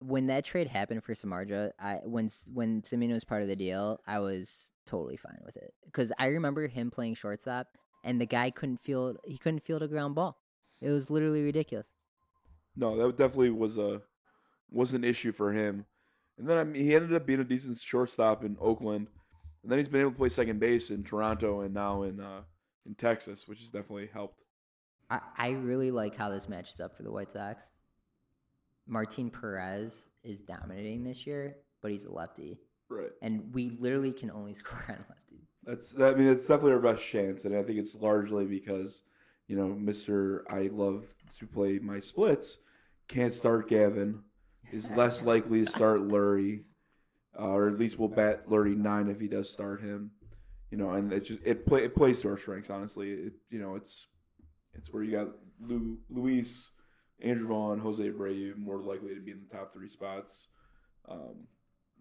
when 0.00 0.26
that 0.26 0.44
trade 0.44 0.68
happened 0.68 1.02
for 1.02 1.14
Samardzija, 1.14 1.72
I 1.78 2.00
when 2.04 2.30
when 2.52 2.82
Semien 2.82 3.12
was 3.12 3.24
part 3.24 3.42
of 3.42 3.48
the 3.48 3.56
deal, 3.56 4.00
I 4.06 4.18
was 4.18 4.72
totally 4.86 5.16
fine 5.16 5.38
with 5.44 5.56
it 5.56 5.72
because 5.86 6.12
I 6.18 6.26
remember 6.26 6.68
him 6.68 6.90
playing 6.90 7.14
shortstop, 7.14 7.68
and 8.02 8.20
the 8.20 8.26
guy 8.26 8.50
couldn't 8.50 8.82
field 8.82 9.18
he 9.24 9.38
couldn't 9.38 9.64
field 9.64 9.82
a 9.82 9.88
ground 9.88 10.14
ball. 10.14 10.38
It 10.80 10.90
was 10.90 11.10
literally 11.10 11.42
ridiculous. 11.42 11.88
No, 12.76 12.96
that 12.96 13.16
definitely 13.16 13.50
was 13.50 13.78
a 13.78 14.02
was 14.70 14.94
an 14.94 15.04
issue 15.04 15.32
for 15.32 15.52
him. 15.52 15.86
And 16.38 16.48
then 16.48 16.58
I 16.58 16.64
mean, 16.64 16.82
he 16.82 16.94
ended 16.94 17.14
up 17.14 17.26
being 17.26 17.40
a 17.40 17.44
decent 17.44 17.78
shortstop 17.78 18.44
in 18.44 18.56
Oakland, 18.60 19.06
and 19.62 19.70
then 19.70 19.78
he's 19.78 19.88
been 19.88 20.00
able 20.00 20.10
to 20.10 20.16
play 20.16 20.28
second 20.28 20.60
base 20.60 20.90
in 20.90 21.04
Toronto 21.04 21.60
and 21.60 21.72
now 21.72 22.02
in 22.02 22.20
uh, 22.20 22.42
in 22.86 22.94
Texas, 22.94 23.46
which 23.48 23.60
has 23.60 23.70
definitely 23.70 24.08
helped. 24.12 24.40
I, 25.10 25.20
I 25.36 25.48
really 25.50 25.90
like 25.90 26.16
how 26.16 26.30
this 26.30 26.48
matches 26.48 26.80
up 26.80 26.96
for 26.96 27.02
the 27.02 27.10
White 27.12 27.32
Sox. 27.32 27.70
Martin 28.86 29.30
Perez 29.30 30.06
is 30.22 30.40
dominating 30.40 31.04
this 31.04 31.26
year, 31.26 31.56
but 31.82 31.90
he's 31.90 32.04
a 32.04 32.12
lefty, 32.12 32.58
Right. 32.88 33.10
and 33.22 33.52
we 33.54 33.76
literally 33.80 34.12
can 34.12 34.30
only 34.30 34.54
score 34.60 34.84
on 34.88 34.96
lefties. 34.96 35.46
That's 35.64 35.94
I 35.98 36.14
mean 36.14 36.28
that's 36.28 36.46
definitely 36.46 36.72
our 36.72 36.78
best 36.78 37.04
chance, 37.04 37.44
and 37.46 37.56
I 37.56 37.62
think 37.62 37.78
it's 37.78 37.94
largely 37.94 38.44
because 38.44 39.02
you 39.48 39.56
know 39.56 39.68
Mister 39.68 40.44
I 40.50 40.68
love 40.72 41.06
to 41.38 41.46
play 41.46 41.78
my 41.78 42.00
splits 42.00 42.58
can't 43.08 43.32
start 43.32 43.68
Gavin 43.68 44.20
is 44.72 44.90
less 44.90 45.22
likely 45.24 45.64
to 45.64 45.70
start 45.70 46.00
Leury, 46.00 46.64
uh, 47.38 47.44
or 47.48 47.68
at 47.68 47.78
least 47.78 47.98
we'll 47.98 48.08
bat 48.08 48.48
Leury 48.48 48.76
nine 48.76 49.08
if 49.08 49.20
he 49.20 49.28
does 49.28 49.50
start 49.50 49.80
him. 49.82 50.10
You 50.74 50.80
know, 50.80 50.90
and 50.90 51.12
it 51.12 51.24
just 51.24 51.38
it 51.44 51.66
play 51.66 51.84
it 51.84 51.94
plays 51.94 52.20
to 52.22 52.28
our 52.30 52.36
strengths. 52.36 52.68
Honestly, 52.68 53.10
it 53.12 53.34
you 53.48 53.60
know 53.60 53.76
it's 53.76 54.08
it's 54.74 54.92
where 54.92 55.04
you 55.04 55.12
got 55.12 55.28
Lu, 55.64 55.98
Luis, 56.10 56.68
Andrew 57.22 57.46
Vaughn, 57.46 57.78
Jose 57.78 58.02
Abreu 58.02 58.58
more 58.58 58.82
likely 58.82 59.14
to 59.14 59.20
be 59.20 59.30
in 59.30 59.42
the 59.48 59.56
top 59.56 59.72
three 59.72 59.88
spots. 59.88 60.48
Um, 61.08 61.46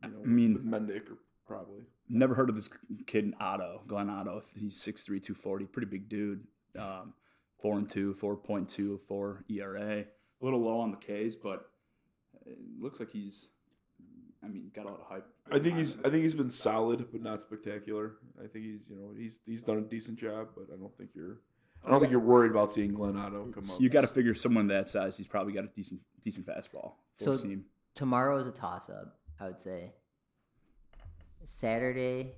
you 0.03 0.09
know, 0.09 0.17
I 0.23 0.25
mean- 0.25 0.53
with 0.55 0.65
Mendick 0.65 1.11
or 1.11 1.19
probably. 1.45 1.83
Never 2.09 2.33
heard 2.33 2.49
of 2.49 2.55
this 2.55 2.67
kid 3.05 3.35
Otto, 3.39 3.83
Glenn 3.85 4.09
Otto. 4.09 4.41
He's 4.55 4.75
6'3", 4.83 5.21
240, 5.21 5.65
pretty 5.65 5.87
big 5.87 6.09
dude. 6.09 6.47
Um, 6.75 7.13
four 7.61 7.77
and 7.77 7.87
two, 7.87 8.15
4.2 8.15 9.01
for 9.07 9.45
ERA. 9.51 9.99
A 9.99 10.05
little 10.41 10.63
low 10.63 10.79
on 10.79 10.89
the 10.89 10.97
K's, 10.97 11.35
but 11.35 11.69
it 12.47 12.57
looks 12.79 12.99
like 12.99 13.11
he's. 13.11 13.49
I 14.43 14.47
mean, 14.47 14.71
got 14.75 14.85
a 14.85 14.89
lot 14.89 14.99
of 14.99 15.07
hype. 15.07 15.25
I 15.51 15.59
think 15.59 15.77
he's 15.77 15.97
I 16.03 16.09
think 16.09 16.23
he's 16.23 16.33
been 16.35 16.49
solid 16.49 17.07
but 17.11 17.21
not 17.21 17.41
spectacular. 17.41 18.13
I 18.43 18.47
think 18.47 18.65
he's 18.65 18.89
you 18.89 18.95
know 18.97 19.13
he's 19.17 19.39
he's 19.45 19.63
done 19.63 19.77
a 19.77 19.81
decent 19.81 20.17
job, 20.19 20.49
but 20.55 20.65
I 20.73 20.77
don't 20.77 20.95
think 20.97 21.11
you're 21.15 21.37
I 21.85 21.89
don't 21.89 21.99
think 21.99 22.11
you're 22.11 22.19
worried 22.21 22.51
about 22.51 22.71
seeing 22.71 22.93
Glenn 22.93 23.17
Otto 23.17 23.45
come 23.53 23.69
up. 23.69 23.79
You 23.79 23.89
got 23.89 24.01
to 24.01 24.07
figure 24.07 24.33
someone 24.35 24.67
that 24.67 24.89
size. 24.89 25.17
He's 25.17 25.27
probably 25.27 25.51
got 25.53 25.65
a 25.65 25.69
decent, 25.75 25.99
decent 26.23 26.45
fastball. 26.45 26.93
So- 27.19 27.37
seam. 27.37 27.65
Tomorrow 27.95 28.37
is 28.39 28.47
a 28.47 28.51
toss 28.51 28.89
up, 28.89 29.19
I 29.39 29.45
would 29.47 29.59
say. 29.59 29.91
Saturday, 31.43 32.33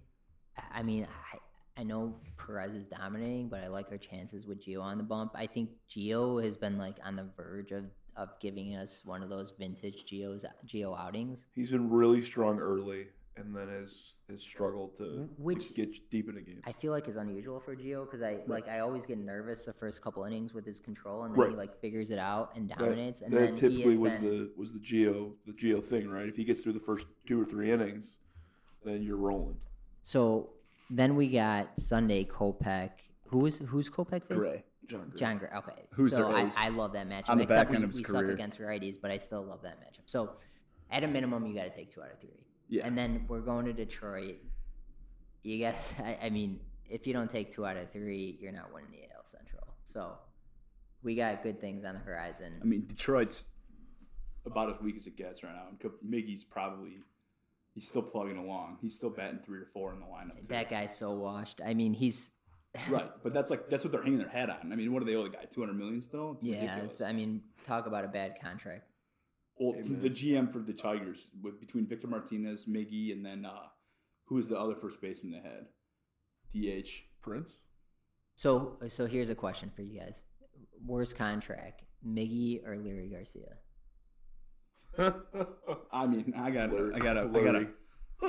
I- 0.58 0.80
I 0.80 0.84
mean, 0.84 1.08
I, 1.34 1.82
I 1.82 1.84
know 1.84 2.16
Perez 2.38 2.74
is 2.76 2.86
dominating, 2.86 3.50
but 3.50 3.64
I 3.64 3.68
like 3.68 3.88
our 3.92 3.98
chances 3.98 4.46
with 4.48 4.66
Gio 4.66 4.82
on 4.82 4.98
the 4.98 5.04
bump. 5.04 5.32
I 5.36 5.48
think 5.48 5.70
Gio 5.90 6.44
has 6.44 6.58
been 6.58 6.78
like 6.78 6.96
on 7.04 7.16
the 7.16 7.28
verge 7.38 7.72
of, 7.72 7.86
of 8.16 8.30
giving 8.40 8.76
us 8.76 9.02
one 9.06 9.22
of 9.22 9.30
those 9.30 9.52
vintage 9.60 10.06
Gio's 10.10 10.46
Gio 10.68 10.98
outings. 10.98 11.48
He's 11.54 11.70
been 11.70 11.90
really 11.90 12.22
strong 12.22 12.60
early 12.60 13.08
and 13.38 13.54
then 13.54 13.68
has 13.68 14.16
has 14.30 14.42
struggled 14.42 14.98
to, 14.98 15.28
Which- 15.38 15.68
to 15.68 15.74
get 15.74 16.10
deep 16.10 16.30
in 16.30 16.38
a 16.38 16.42
game. 16.42 16.62
I 16.66 16.72
feel 16.72 16.94
like 16.94 17.10
is 17.10 17.18
unusual 17.18 17.60
for 17.60 17.76
Gio 17.76 18.06
because 18.06 18.22
I 18.22 18.38
like 18.48 18.70
I 18.70 18.80
always 18.80 19.06
get 19.06 19.18
nervous 19.18 19.66
the 19.66 19.74
first 19.74 20.02
couple 20.02 20.24
innings 20.24 20.54
with 20.54 20.66
his 20.66 20.80
control, 20.80 21.24
and 21.24 21.36
then 21.36 21.50
he 21.50 21.56
like 21.58 21.80
figures 21.82 22.12
it 22.12 22.20
out 22.20 22.52
and 22.56 22.70
That, 22.70 22.78
dominates. 22.80 23.22
and 23.22 23.34
that 23.34 23.40
then 23.40 23.54
he 23.56 23.60
typically 23.60 23.90
has 23.92 24.00
was 24.00 24.18
been, 24.18 24.24
the 24.30 24.52
was 24.56 24.72
the 24.72 24.80
Gio 24.80 25.34
the 25.46 25.52
Gio 25.52 25.84
thing, 25.84 26.10
right? 26.10 26.28
If 26.30 26.38
he 26.38 26.46
gets 26.46 26.62
through 26.62 26.74
the 26.74 26.80
first 26.80 27.08
two 27.28 27.42
or 27.42 27.46
three 27.46 27.72
innings, 27.72 28.20
then 28.86 29.04
you're 29.04 29.18
rolling. 29.18 29.58
So 30.04 30.52
then 30.90 31.16
we 31.18 31.30
got 31.30 31.78
Sunday 31.78 32.24
Kopech. 32.24 32.92
Who 33.28 33.46
is 33.48 33.58
who's 33.68 33.90
Kopech 33.90 34.22
facing? 34.30 34.38
Gray. 34.38 34.64
Jon 34.88 35.10
Gray. 35.10 35.20
Jon 35.20 35.38
Gray. 35.38 35.50
Okay. 35.56 35.82
Who's 35.92 36.12
so 36.12 36.32
I. 36.32 36.52
I 36.58 36.70
love 36.70 36.94
that 36.94 37.08
matchup. 37.10 37.30
On 37.30 37.38
the 37.38 37.44
except 37.44 37.60
back 37.60 37.70
we, 37.70 37.76
end 37.76 37.84
of 37.84 37.90
his 37.92 37.98
we 37.98 38.04
career. 38.04 38.28
suck 38.28 38.34
against 38.34 38.60
righties, 38.60 38.96
but 39.02 39.12
I 39.12 39.18
still 39.18 39.44
love 39.44 39.62
that 39.64 39.80
matchup. 39.82 40.04
So 40.06 40.32
at 40.92 41.04
a 41.04 41.08
minimum, 41.08 41.46
you 41.46 41.56
got 41.56 41.64
to 41.64 41.76
take 41.76 41.94
two 41.94 42.02
out 42.02 42.12
of 42.12 42.20
three. 42.20 42.46
Yeah. 42.70 42.86
And 42.86 42.98
then 42.98 43.26
we're 43.28 43.42
going 43.42 43.66
to 43.66 43.74
Detroit. 43.74 44.38
You 45.44 45.60
got. 45.60 45.76
I, 46.00 46.18
I 46.24 46.30
mean, 46.30 46.60
if 46.90 47.08
you 47.08 47.14
don't 47.14 47.30
take 47.30 47.54
two 47.54 47.66
out 47.66 47.78
of 47.78 47.92
three, 47.92 48.38
you're 48.40 48.52
not 48.52 48.74
winning 48.74 48.92
the 48.92 49.04
AL 49.16 49.26
Central. 49.26 49.68
So 49.84 50.14
we 51.04 51.16
got 51.16 51.44
good 51.44 51.62
things 51.62 51.86
on 51.86 51.94
the 51.94 52.00
horizon. 52.00 52.54
I 52.62 52.66
mean, 52.66 52.86
Detroit's 52.88 53.46
about 54.46 54.70
as 54.70 54.82
weak 54.82 54.96
as 54.96 55.08
it 55.08 55.16
gets 55.16 55.44
right 55.44 55.54
now. 55.54 55.68
And 55.70 55.92
Miggy's 56.08 56.44
probably 56.44 57.00
he's 57.74 57.88
still 57.88 58.02
plugging 58.02 58.38
along. 58.38 58.78
He's 58.82 58.96
still 58.96 59.10
batting 59.10 59.40
three 59.46 59.60
or 59.60 59.66
four 59.66 59.94
in 59.94 60.00
the 60.00 60.06
lineup. 60.06 60.40
too. 60.42 60.48
that 60.50 60.70
guy's 60.70 60.98
so 60.98 61.12
washed. 61.12 61.62
I 61.64 61.74
mean, 61.74 61.94
he's. 61.94 62.32
Right, 62.90 63.10
but 63.24 63.34
that's 63.34 63.50
like 63.50 63.70
that's 63.70 63.84
what 63.84 63.92
they're 63.92 64.04
hanging 64.04 64.20
their 64.20 64.30
hat 64.30 64.50
on. 64.50 64.72
I 64.72 64.76
mean, 64.76 64.94
what 64.94 65.00
do 65.00 65.06
they 65.06 65.16
owe 65.16 65.24
the 65.24 65.30
guy? 65.30 65.46
Two 65.52 65.62
hundred 65.62 65.78
million 65.78 66.02
still? 66.02 66.34
It's 66.34 66.46
Yeah, 66.46 66.78
it's, 66.78 67.02
I 67.02 67.12
mean, 67.12 67.42
talk 67.66 67.88
about 67.88 68.06
a 68.06 68.08
bad 68.08 68.36
contract. 68.42 68.84
well, 69.60 69.76
Amen. 69.78 70.02
the 70.02 70.10
GM 70.10 70.52
for 70.52 70.60
the 70.60 70.74
Tigers 70.74 71.30
with 71.42 71.60
between 71.60 71.88
Victor 71.88 72.08
Martinez, 72.08 72.66
Miggy, 72.66 73.12
and 73.12 73.26
then 73.26 73.46
uh, 73.46 73.68
who 74.26 74.36
was 74.36 74.48
the 74.48 74.58
other 74.58 74.76
first 74.76 75.02
baseman 75.02 75.34
they 75.34 75.40
had? 75.40 75.68
DH. 76.84 76.90
Prince. 77.22 77.58
So, 78.36 78.78
so 78.90 79.06
here's 79.06 79.30
a 79.30 79.36
question 79.36 79.72
for 79.76 79.82
you 79.82 80.00
guys: 80.00 80.24
Worst 80.86 81.18
contract, 81.18 81.84
Miggy 82.06 82.66
or 82.66 82.76
Leury 82.76 83.12
Garcia? 83.12 83.56
I 85.92 86.06
mean, 86.08 86.34
I 86.38 86.52
got, 86.52 86.70
I 86.70 87.00
got, 87.00 87.18
I 87.18 87.44
got, 87.44 87.56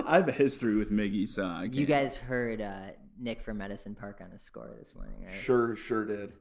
I 0.07 0.17
have 0.17 0.29
a 0.29 0.33
history 0.33 0.77
with 0.77 0.91
Miggy, 0.91 1.29
so 1.29 1.45
I 1.45 1.63
can't. 1.63 1.75
You 1.75 1.87
guys 1.87 2.17
heard 2.17 2.61
uh, 2.61 2.91
Nick 3.19 3.43
from 3.43 3.59
Medicine 3.59 3.95
Park 3.95 4.21
on 4.23 4.31
the 4.31 4.39
score 4.39 4.71
this 4.79 4.95
morning, 4.95 5.15
right? 5.25 5.35
sure, 5.35 5.77
sure 5.77 6.05
did. 6.05 6.33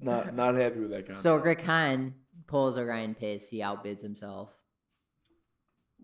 Not 0.00 0.34
not 0.36 0.54
happy 0.54 0.80
with 0.80 0.90
that 0.90 1.06
contract. 1.06 1.22
So 1.22 1.36
Rick 1.36 1.62
Hahn 1.62 2.14
pulls 2.46 2.76
a 2.76 2.84
Ryan 2.84 3.14
Pace. 3.14 3.48
He 3.48 3.58
outbids 3.58 4.02
himself. 4.02 4.50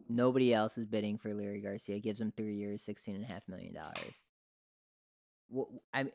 Nobody 0.09 0.53
else 0.53 0.79
is 0.79 0.87
bidding 0.87 1.19
for 1.19 1.31
Leury 1.31 1.63
Garcia. 1.63 1.99
Gives 1.99 2.21
him 2.21 2.33
three 2.37 2.55
years, 2.55 2.83
sixteen 2.83 3.15
and 3.17 3.25
a 3.25 3.27
half 3.27 3.43
million 3.49 3.75
dollars. 3.75 4.25
I 5.93 6.05
mean, 6.05 6.13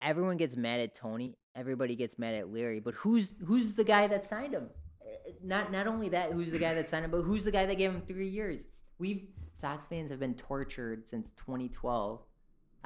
everyone 0.00 0.36
gets 0.36 0.56
mad 0.56 0.80
at 0.80 0.94
Tony. 0.94 1.36
Everybody 1.54 1.96
gets 1.96 2.18
mad 2.18 2.34
at 2.34 2.46
Leury. 2.46 2.82
But 2.82 2.94
who's 2.94 3.30
who's 3.44 3.74
the 3.74 3.84
guy 3.84 4.06
that 4.06 4.28
signed 4.28 4.54
him? 4.54 4.68
Not 5.42 5.72
not 5.72 5.86
only 5.86 6.08
that, 6.10 6.32
who's 6.32 6.50
the 6.50 6.58
guy 6.58 6.74
that 6.74 6.88
signed 6.88 7.04
him, 7.04 7.10
but 7.10 7.22
who's 7.22 7.44
the 7.44 7.50
guy 7.50 7.66
that 7.66 7.76
gave 7.76 7.90
him 7.90 8.02
three 8.02 8.28
years? 8.28 8.68
We've 8.98 9.26
Sox 9.52 9.86
fans 9.88 10.10
have 10.10 10.20
been 10.20 10.34
tortured 10.34 11.08
since 11.08 11.30
2012. 11.36 12.20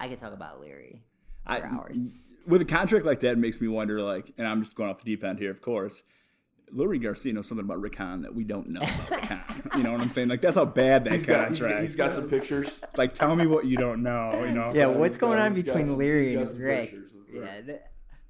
I 0.00 0.08
could 0.08 0.18
talk 0.20 0.32
about 0.32 0.60
Leury 0.62 1.00
for 1.46 1.52
I, 1.52 1.60
hours. 1.62 1.98
with 2.46 2.60
a 2.62 2.64
contract 2.64 3.04
like 3.06 3.20
that, 3.20 3.32
it 3.32 3.38
makes 3.38 3.60
me 3.60 3.68
wonder. 3.68 4.00
Like, 4.02 4.32
and 4.38 4.46
I'm 4.46 4.62
just 4.62 4.74
going 4.74 4.90
off 4.90 4.98
the 4.98 5.04
deep 5.04 5.22
end 5.22 5.38
here, 5.38 5.50
of 5.50 5.60
course. 5.62 6.02
Leury 6.74 7.02
Garcia 7.02 7.32
knows 7.32 7.48
something 7.48 7.64
about 7.64 7.80
Rick 7.80 7.96
Hahn 7.96 8.22
that 8.22 8.32
we 8.34 8.44
don't 8.44 8.68
know 8.68 8.80
about 8.80 9.10
Rick 9.10 9.20
Hahn. 9.24 9.70
You 9.76 9.82
know 9.82 9.92
what 9.92 10.00
I'm 10.00 10.10
saying? 10.10 10.28
Like 10.28 10.40
that's 10.40 10.54
how 10.56 10.64
bad 10.64 11.04
that 11.04 11.12
He's 11.12 11.26
got, 11.26 11.48
he's 11.48 11.58
contract. 11.58 11.76
got, 11.78 11.82
he's 11.82 11.96
got 11.96 12.12
some 12.12 12.28
pictures. 12.30 12.80
like 12.96 13.12
tell 13.12 13.34
me 13.36 13.46
what 13.46 13.66
you 13.66 13.76
don't 13.76 14.02
know. 14.02 14.42
You 14.44 14.52
know? 14.52 14.72
Yeah, 14.74 14.86
What's 14.86 14.98
what's 14.98 15.16
got- 15.18 15.26
going 15.28 15.38
on 15.40 15.52
between 15.54 15.86
some- 15.86 15.98
Leury 15.98 16.36
and 16.38 16.48
some 16.48 16.58
Rick? 16.60 16.90
pictures 16.90 17.10
with 17.12 17.28
Rick. 17.42 17.50
Yeah. 17.56 17.60
th- 17.62 17.80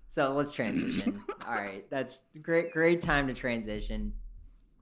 So 0.08 0.32
let's 0.34 0.52
transition. 0.52 1.22
All 1.46 1.54
right, 1.54 1.84
that's 1.90 2.20
great. 2.42 2.72
Great 2.72 3.02
time 3.02 3.26
to 3.28 3.34
transition. 3.34 4.12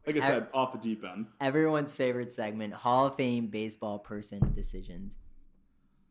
Like 0.06 0.16
I 0.16 0.20
said, 0.26 0.46
off 0.54 0.72
the 0.72 0.78
deep 0.78 1.04
end. 1.04 1.26
Everyone's 1.40 1.94
favorite 1.94 2.30
segment: 2.32 2.72
Hall 2.74 3.06
of 3.08 3.16
Fame 3.16 3.48
baseball 3.48 3.98
person 3.98 4.52
decisions. 4.54 5.18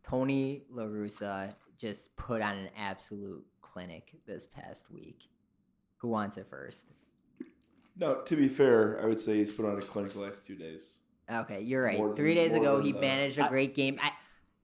Tony 0.08 0.64
La 0.72 0.84
Russa 0.84 1.54
just 1.78 2.16
put 2.16 2.42
on 2.42 2.56
an 2.56 2.70
absolute 2.78 3.44
clinic 3.62 4.16
this 4.26 4.48
past 4.48 4.86
week. 4.92 5.28
Who 5.98 6.08
wants 6.10 6.38
it 6.38 6.48
first? 6.50 6.86
No, 8.00 8.22
to 8.22 8.36
be 8.36 8.48
fair, 8.48 9.02
I 9.02 9.06
would 9.06 9.20
say 9.20 9.38
he's 9.38 9.52
put 9.52 9.66
on 9.66 9.78
a 9.78 9.82
clinic 9.82 10.14
the 10.14 10.20
last 10.20 10.46
two 10.46 10.56
days. 10.56 10.98
Okay, 11.32 11.62
you're 11.62 11.84
right. 11.84 11.98
More 11.98 12.16
Three 12.16 12.36
than- 12.36 12.46
days 12.50 12.56
ago, 12.56 12.80
he 12.80 12.92
the- 12.92 13.00
managed 13.02 13.38
a 13.40 13.46
I- 13.46 13.50
great 13.50 13.76
game. 13.76 13.98
I, 14.02 14.12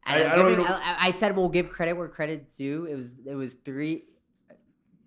I- 0.05 0.23
I, 0.23 0.33
I 0.33 0.35
don't 0.35 0.49
giving- 0.51 0.65
I, 0.67 0.95
I 0.99 1.11
said 1.11 1.35
we'll 1.35 1.49
give 1.49 1.69
credit 1.69 1.93
where 1.93 2.07
credit's 2.07 2.55
due. 2.57 2.85
It 2.85 2.95
was 2.95 3.13
it 3.25 3.35
was 3.35 3.55
three. 3.55 4.05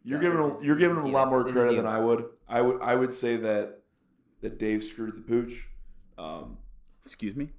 You're 0.02 0.18
Yeah, 0.22 0.30
giving 0.30 0.38
this 0.42 0.50
him, 0.52 0.56
is- 0.58 0.64
you're 0.66 0.76
giving 0.76 0.96
him 0.96 1.04
a 1.04 1.08
you. 1.08 1.12
lot 1.14 1.28
more 1.28 1.44
This 1.44 1.52
credit 1.52 1.76
than 1.76 1.86
I 1.86 1.98
would. 2.00 2.24
I 2.48 2.60
would 2.60 2.82
I 2.82 2.94
would 2.94 3.14
say 3.14 3.36
that 3.38 3.82
that 4.42 4.58
Dave 4.58 4.82
screwed 4.84 5.16
the 5.16 5.20
pooch. 5.22 5.68
Um, 6.18 6.58
Excuse 7.04 7.36
me. 7.36 7.50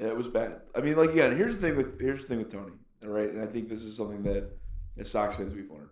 It 0.00 0.16
was 0.16 0.28
bad. 0.28 0.60
I 0.74 0.80
mean, 0.80 0.96
like 0.96 1.10
again, 1.10 1.36
here's 1.36 1.54
the 1.54 1.60
thing 1.60 1.76
with 1.76 2.00
here's 2.00 2.22
the 2.22 2.28
thing 2.28 2.38
with 2.38 2.52
Tony. 2.52 2.72
All 3.02 3.10
right, 3.10 3.30
and 3.30 3.42
I 3.42 3.46
think 3.46 3.68
this 3.68 3.84
is 3.84 3.96
something 3.96 4.22
that 4.24 4.50
as 4.98 5.10
Sox 5.10 5.36
fans 5.36 5.54
we've 5.54 5.70
learned. 5.70 5.88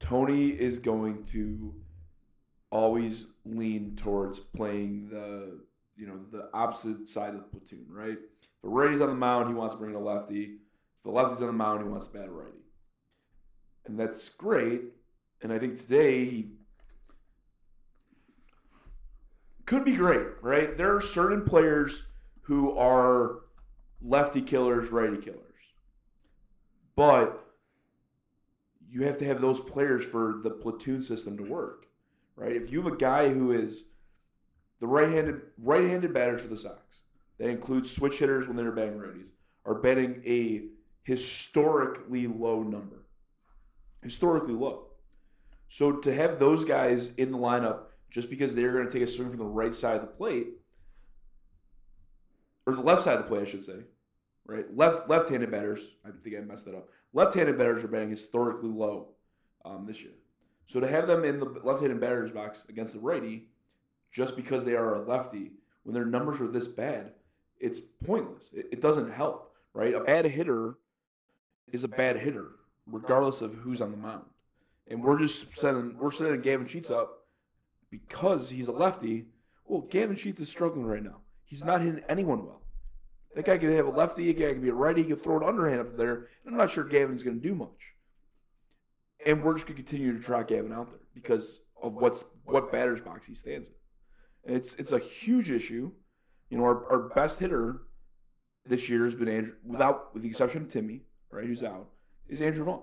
Tony 0.00 0.48
is 0.48 0.78
going 0.78 1.24
to 1.24 1.74
always 2.70 3.28
lean 3.44 3.96
towards 3.96 4.38
playing 4.38 5.08
the 5.10 5.60
you 5.96 6.06
know 6.06 6.20
the 6.30 6.48
opposite 6.54 7.08
side 7.08 7.30
of 7.30 7.36
the 7.36 7.42
platoon, 7.42 7.86
right? 7.88 8.12
If 8.12 8.62
the 8.62 8.68
righty's 8.68 9.00
on 9.00 9.08
the 9.08 9.14
mound, 9.14 9.48
he 9.48 9.54
wants 9.54 9.74
to 9.74 9.78
bring 9.78 9.94
in 9.94 10.00
a 10.00 10.04
lefty. 10.04 10.42
If 10.42 11.04
the 11.04 11.10
lefty's 11.10 11.40
on 11.40 11.48
the 11.48 11.52
mound, 11.52 11.82
he 11.82 11.88
wants 11.88 12.06
to 12.06 12.12
bat 12.12 12.28
a 12.28 12.30
righty, 12.30 12.64
and 13.86 13.98
that's 13.98 14.28
great. 14.28 14.82
And 15.42 15.52
I 15.52 15.58
think 15.58 15.78
today 15.78 16.24
he 16.24 16.50
could 19.66 19.84
be 19.84 19.94
great, 19.96 20.26
right? 20.40 20.76
There 20.76 20.94
are 20.96 21.00
certain 21.00 21.44
players 21.44 22.07
who 22.48 22.74
are 22.78 23.40
lefty 24.00 24.40
killers, 24.40 24.88
righty 24.88 25.18
killers. 25.18 25.42
But 26.96 27.44
you 28.90 29.04
have 29.04 29.18
to 29.18 29.26
have 29.26 29.42
those 29.42 29.60
players 29.60 30.02
for 30.02 30.40
the 30.42 30.50
platoon 30.50 31.02
system 31.02 31.36
to 31.36 31.42
work, 31.42 31.86
right? 32.36 32.56
If 32.56 32.72
you 32.72 32.82
have 32.82 32.90
a 32.90 32.96
guy 32.96 33.28
who 33.28 33.52
is 33.52 33.88
the 34.80 34.86
right-handed 34.86 35.42
right-handed 35.58 36.14
batters 36.14 36.40
for 36.40 36.48
the 36.48 36.56
Sox, 36.56 37.02
that 37.36 37.50
includes 37.50 37.90
switch 37.90 38.18
hitters 38.18 38.48
when 38.48 38.56
they're 38.56 38.72
batting 38.72 38.98
righties, 38.98 39.32
are 39.66 39.74
betting 39.74 40.22
a 40.26 40.62
historically 41.02 42.26
low 42.26 42.62
number. 42.62 43.04
Historically 44.02 44.54
low. 44.54 44.86
So 45.68 45.92
to 45.92 46.14
have 46.14 46.38
those 46.38 46.64
guys 46.64 47.14
in 47.16 47.30
the 47.30 47.38
lineup 47.38 47.80
just 48.10 48.30
because 48.30 48.54
they're 48.54 48.72
going 48.72 48.86
to 48.86 48.90
take 48.90 49.02
a 49.02 49.06
swing 49.06 49.28
from 49.28 49.38
the 49.38 49.44
right 49.44 49.74
side 49.74 49.96
of 49.96 50.00
the 50.00 50.06
plate, 50.06 50.54
or 52.68 52.74
the 52.74 52.82
left 52.82 53.00
side 53.00 53.16
of 53.16 53.24
the 53.24 53.28
plate, 53.28 53.48
I 53.48 53.50
should 53.50 53.64
say, 53.64 53.78
right? 54.46 54.66
Left 54.76 55.08
left-handed 55.08 55.50
batters. 55.50 55.80
I 56.04 56.10
think 56.22 56.36
I 56.36 56.40
messed 56.40 56.66
that 56.66 56.74
up. 56.74 56.88
Left-handed 57.14 57.56
batters 57.56 57.82
are 57.82 57.88
batting 57.88 58.10
historically 58.10 58.68
low 58.68 59.08
um, 59.64 59.86
this 59.86 60.02
year. 60.02 60.12
So 60.66 60.78
to 60.78 60.86
have 60.86 61.06
them 61.06 61.24
in 61.24 61.40
the 61.40 61.46
left-handed 61.64 61.98
batters 61.98 62.30
box 62.30 62.64
against 62.68 62.92
the 62.92 62.98
righty, 62.98 63.48
just 64.12 64.36
because 64.36 64.66
they 64.66 64.74
are 64.74 64.96
a 64.96 65.08
lefty, 65.08 65.52
when 65.84 65.94
their 65.94 66.04
numbers 66.04 66.40
are 66.40 66.46
this 66.46 66.68
bad, 66.68 67.12
it's 67.58 67.80
pointless. 68.04 68.50
It, 68.52 68.68
it 68.70 68.82
doesn't 68.82 69.10
help, 69.10 69.54
right? 69.72 69.94
A 69.94 70.00
bad 70.00 70.26
hitter 70.26 70.74
is 71.72 71.84
a 71.84 71.88
bad 71.88 72.18
hitter, 72.18 72.50
regardless 72.86 73.40
of 73.40 73.54
who's 73.54 73.80
on 73.80 73.92
the 73.92 73.96
mound. 73.96 74.24
And 74.88 75.02
we're 75.02 75.18
just 75.18 75.56
sending 75.56 75.96
we're 75.98 76.10
sending 76.10 76.38
Gavin 76.42 76.66
Sheets 76.66 76.90
up 76.90 77.24
because 77.90 78.50
he's 78.50 78.68
a 78.68 78.72
lefty. 78.72 79.24
Well, 79.64 79.80
Gavin 79.80 80.16
Sheets 80.16 80.42
is 80.42 80.50
struggling 80.50 80.84
right 80.84 81.02
now. 81.02 81.20
He's 81.48 81.64
not 81.64 81.80
hitting 81.80 82.02
anyone 82.08 82.44
well. 82.44 82.60
That 83.34 83.46
guy 83.46 83.58
could 83.58 83.70
have 83.70 83.86
a 83.86 83.90
lefty, 83.90 84.28
a 84.30 84.32
guy 84.32 84.52
could 84.52 84.62
be 84.62 84.68
a 84.68 84.74
righty, 84.74 85.02
he 85.02 85.08
could 85.08 85.22
throw 85.22 85.38
an 85.38 85.48
underhand 85.48 85.80
up 85.80 85.96
there. 85.96 86.28
And 86.44 86.52
I'm 86.52 86.56
not 86.56 86.70
sure 86.70 86.84
Gavin's 86.84 87.22
going 87.22 87.40
to 87.40 87.48
do 87.48 87.54
much. 87.54 87.94
And 89.24 89.42
we're 89.42 89.54
just 89.54 89.66
going 89.66 89.76
to 89.76 89.82
continue 89.82 90.16
to 90.16 90.22
try 90.22 90.42
Gavin 90.42 90.72
out 90.72 90.88
there 90.88 91.00
because 91.14 91.62
of 91.82 91.94
what's 91.94 92.24
what 92.44 92.70
batter's 92.70 93.00
box 93.00 93.26
he 93.26 93.34
stands 93.34 93.68
in. 93.68 93.74
And 94.46 94.56
it's 94.56 94.74
it's 94.74 94.92
a 94.92 94.98
huge 94.98 95.50
issue. 95.50 95.90
You 96.50 96.58
know, 96.58 96.64
our, 96.64 96.90
our 96.90 97.08
best 97.14 97.38
hitter 97.40 97.82
this 98.66 98.88
year 98.88 99.04
has 99.04 99.14
been 99.14 99.28
Andrew, 99.28 99.54
without 99.64 100.12
with 100.14 100.22
the 100.22 100.28
exception 100.28 100.62
of 100.62 100.68
Timmy, 100.70 101.02
right, 101.30 101.46
who's 101.46 101.64
out, 101.64 101.88
is 102.28 102.42
Andrew 102.42 102.64
Vaughn. 102.64 102.82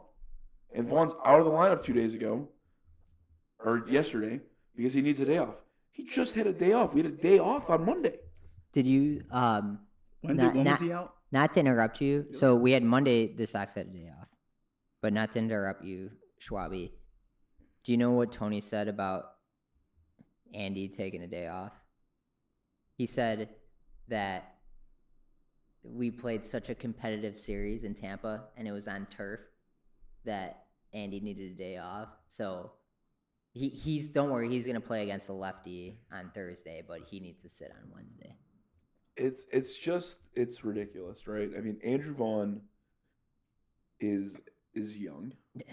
And 0.73 0.88
Vaughn's 0.88 1.13
out 1.23 1.39
of 1.39 1.45
the 1.45 1.51
lineup 1.51 1.84
two 1.84 1.93
days 1.93 2.13
ago, 2.13 2.49
or 3.63 3.86
yesterday, 3.88 4.41
because 4.75 4.93
he 4.93 5.01
needs 5.01 5.19
a 5.19 5.25
day 5.25 5.38
off. 5.38 5.56
He 5.91 6.04
just 6.04 6.36
had 6.36 6.47
a 6.47 6.54
day 6.54 6.73
off. 6.73 6.93
We 6.93 7.01
had 7.01 7.12
a 7.12 7.15
day 7.15 7.39
off 7.39 7.69
on 7.69 7.86
Monday. 7.86 8.19
Did 8.76 8.86
you 8.86 9.24
um 9.32 9.80
When, 10.22 10.36
Not- 10.36 10.54
when 10.54 10.66
not- 10.66 10.80
was 10.82 10.88
he 10.88 10.92
out? 10.92 11.16
not 11.32 11.54
to 11.54 11.60
interrupt 11.62 12.02
you? 12.02 12.28
So 12.34 12.56
we 12.56 12.72
had 12.74 12.84
Monday. 12.84 13.34
The 13.34 13.48
Sox 13.48 13.74
had 13.74 13.88
a 13.88 13.90
day 13.90 14.10
off, 14.20 14.28
but 15.02 15.14
not 15.14 15.32
to 15.34 15.40
interrupt 15.40 15.84
you, 15.86 16.12
Schwabi. 16.42 16.92
Do 17.86 17.92
you 17.94 17.98
know 17.98 18.12
what 18.12 18.32
Tony 18.34 18.60
said 18.60 18.88
about 18.90 19.32
Andy 20.54 20.90
taking 20.90 21.22
a 21.24 21.28
day 21.28 21.48
off? 21.48 21.72
He 22.98 23.06
said 23.06 23.50
that 24.10 24.56
we 25.84 26.12
played 26.12 26.46
such 26.46 26.68
a 26.70 26.76
competitive 26.76 27.38
series 27.38 27.84
in 27.86 27.94
Tampa, 27.96 28.46
and 28.58 28.68
it 28.68 28.72
was 28.74 28.88
on 28.90 29.06
turf 29.06 29.40
that 30.26 30.66
Andy 30.94 31.20
needed 31.22 31.52
a 31.52 31.56
day 31.56 31.78
off. 31.78 32.10
So 32.28 32.72
he, 33.54 33.70
he's 33.70 34.08
don't 34.08 34.32
worry, 34.32 34.50
he's 34.50 34.66
gonna 34.68 34.82
play 34.82 35.04
against 35.04 35.28
the 35.28 35.34
lefty 35.34 36.00
on 36.12 36.32
Thursday, 36.34 36.84
but 36.86 37.02
he 37.10 37.20
needs 37.22 37.42
to 37.44 37.50
sit 37.50 37.72
on 37.72 37.90
Wednesday. 37.94 38.36
It's 39.17 39.45
it's 39.51 39.78
just 39.78 40.19
it's 40.34 40.63
ridiculous, 40.65 41.28
right? 41.28 41.49
I 41.58 41.62
mean, 41.62 41.78
Andrew 41.84 42.13
Vaughn 42.13 42.62
is 43.99 44.36
is 44.73 44.97
young. 44.97 45.34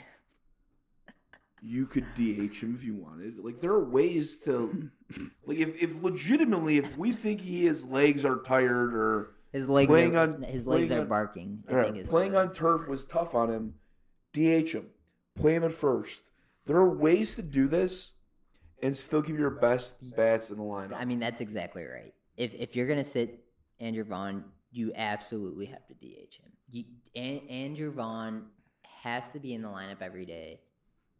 You 1.64 1.86
could 1.86 2.04
DH 2.16 2.56
him 2.60 2.74
if 2.76 2.82
you 2.82 2.96
wanted. 2.96 3.38
Like 3.38 3.60
there 3.60 3.70
are 3.70 3.84
ways 3.84 4.38
to 4.38 4.90
like 5.46 5.58
if, 5.58 5.80
if 5.80 6.02
legitimately 6.02 6.78
if 6.78 6.96
we 6.98 7.12
think 7.12 7.40
he 7.40 7.66
his 7.66 7.84
legs 7.84 8.24
are 8.24 8.40
tired 8.42 8.92
or 8.94 9.34
His 9.52 9.68
legs 9.68 9.86
Playing 9.86 10.16
are, 10.16 10.22
on- 10.22 10.42
his 10.42 10.66
legs 10.66 10.90
are 10.90 11.02
on- 11.02 11.06
barking. 11.06 11.62
I 11.68 11.74
right, 11.74 12.08
playing 12.08 12.32
the- 12.32 12.38
on 12.40 12.52
turf 12.52 12.88
was 12.88 13.04
tough 13.04 13.36
on 13.36 13.48
him. 13.48 13.74
DH 14.32 14.72
him. 14.72 14.86
Play 15.36 15.54
him 15.54 15.62
at 15.62 15.72
first. 15.72 16.30
There 16.66 16.76
are 16.78 16.90
ways 16.90 17.36
to 17.36 17.42
do 17.42 17.68
this 17.68 18.14
and 18.82 18.96
still 18.96 19.22
give 19.22 19.38
your 19.38 19.50
best 19.50 19.94
bats 20.16 20.50
in 20.50 20.56
the 20.56 20.64
lineup. 20.64 20.96
I 20.96 21.04
mean, 21.04 21.20
that's 21.20 21.40
exactly 21.40 21.84
right. 21.84 22.12
If 22.36 22.54
if 22.54 22.74
you're 22.74 22.86
gonna 22.86 23.04
sit 23.04 23.44
Andrew 23.80 24.04
Vaughn, 24.04 24.44
you 24.70 24.92
absolutely 24.94 25.66
have 25.66 25.86
to 25.86 25.94
DH 25.94 26.40
him. 26.40 26.52
You, 26.70 26.84
An- 27.14 27.46
Andrew 27.48 27.92
Vaughn 27.92 28.46
has 28.82 29.30
to 29.32 29.38
be 29.38 29.54
in 29.54 29.62
the 29.62 29.68
lineup 29.68 30.00
every 30.00 30.24
day 30.24 30.60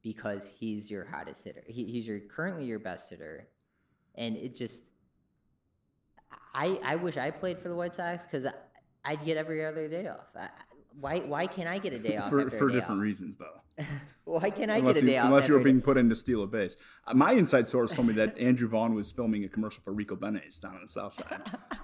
because 0.03 0.49
he's 0.59 0.91
your 0.91 1.05
hottest 1.05 1.45
hitter. 1.45 1.63
He, 1.67 1.85
he's 1.85 2.07
your 2.07 2.21
currently 2.21 2.65
your 2.65 2.79
best 2.79 3.11
hitter, 3.11 3.49
and 4.15 4.37
it 4.37 4.55
just. 4.55 4.83
I 6.55 6.81
I 6.83 6.97
wish 6.97 7.17
I 7.17 7.31
played 7.31 7.59
for 7.59 7.69
the 7.69 7.75
White 7.75 7.95
Sox 7.95 8.25
because 8.25 8.47
I'd 9.05 9.25
get 9.25 9.37
every 9.37 9.65
other 9.65 9.89
day 9.89 10.07
off. 10.07 10.29
I, 10.37 10.49
why 11.01 11.19
why 11.21 11.47
can't 11.47 11.69
I 11.69 11.79
get 11.79 11.93
a 11.93 11.99
day 11.99 12.17
off 12.17 12.31
For, 12.31 12.41
after 12.41 12.57
for 12.59 12.69
a 12.69 12.73
day 12.73 12.79
different 12.79 13.01
off? 13.01 13.05
reasons, 13.05 13.37
though. 13.37 13.85
Why 14.25 14.51
can't 14.51 14.71
I 14.71 14.77
unless 14.77 14.95
get 14.97 15.03
a 15.03 15.07
you, 15.07 15.13
day 15.13 15.19
off? 15.19 15.27
unless 15.27 15.41
you 15.43 15.45
after 15.45 15.53
were 15.55 15.59
a 15.59 15.63
day- 15.63 15.71
being 15.71 15.81
put 15.81 15.97
in 15.99 16.09
to 16.11 16.15
steal 16.15 16.43
a 16.45 16.47
base. 16.47 16.77
Uh, 17.07 17.15
my 17.15 17.33
inside 17.33 17.69
source 17.69 17.93
told 17.95 18.07
me 18.07 18.15
that 18.15 18.39
Andrew 18.39 18.69
Vaughn 18.69 18.95
was 18.95 19.11
filming 19.11 19.45
a 19.45 19.49
commercial 19.49 19.83
for 19.83 19.93
Rico 19.93 20.15
Benes 20.15 20.59
down 20.61 20.77
on 20.77 20.83
the 20.83 20.89
south 20.89 21.15
side. 21.15 21.43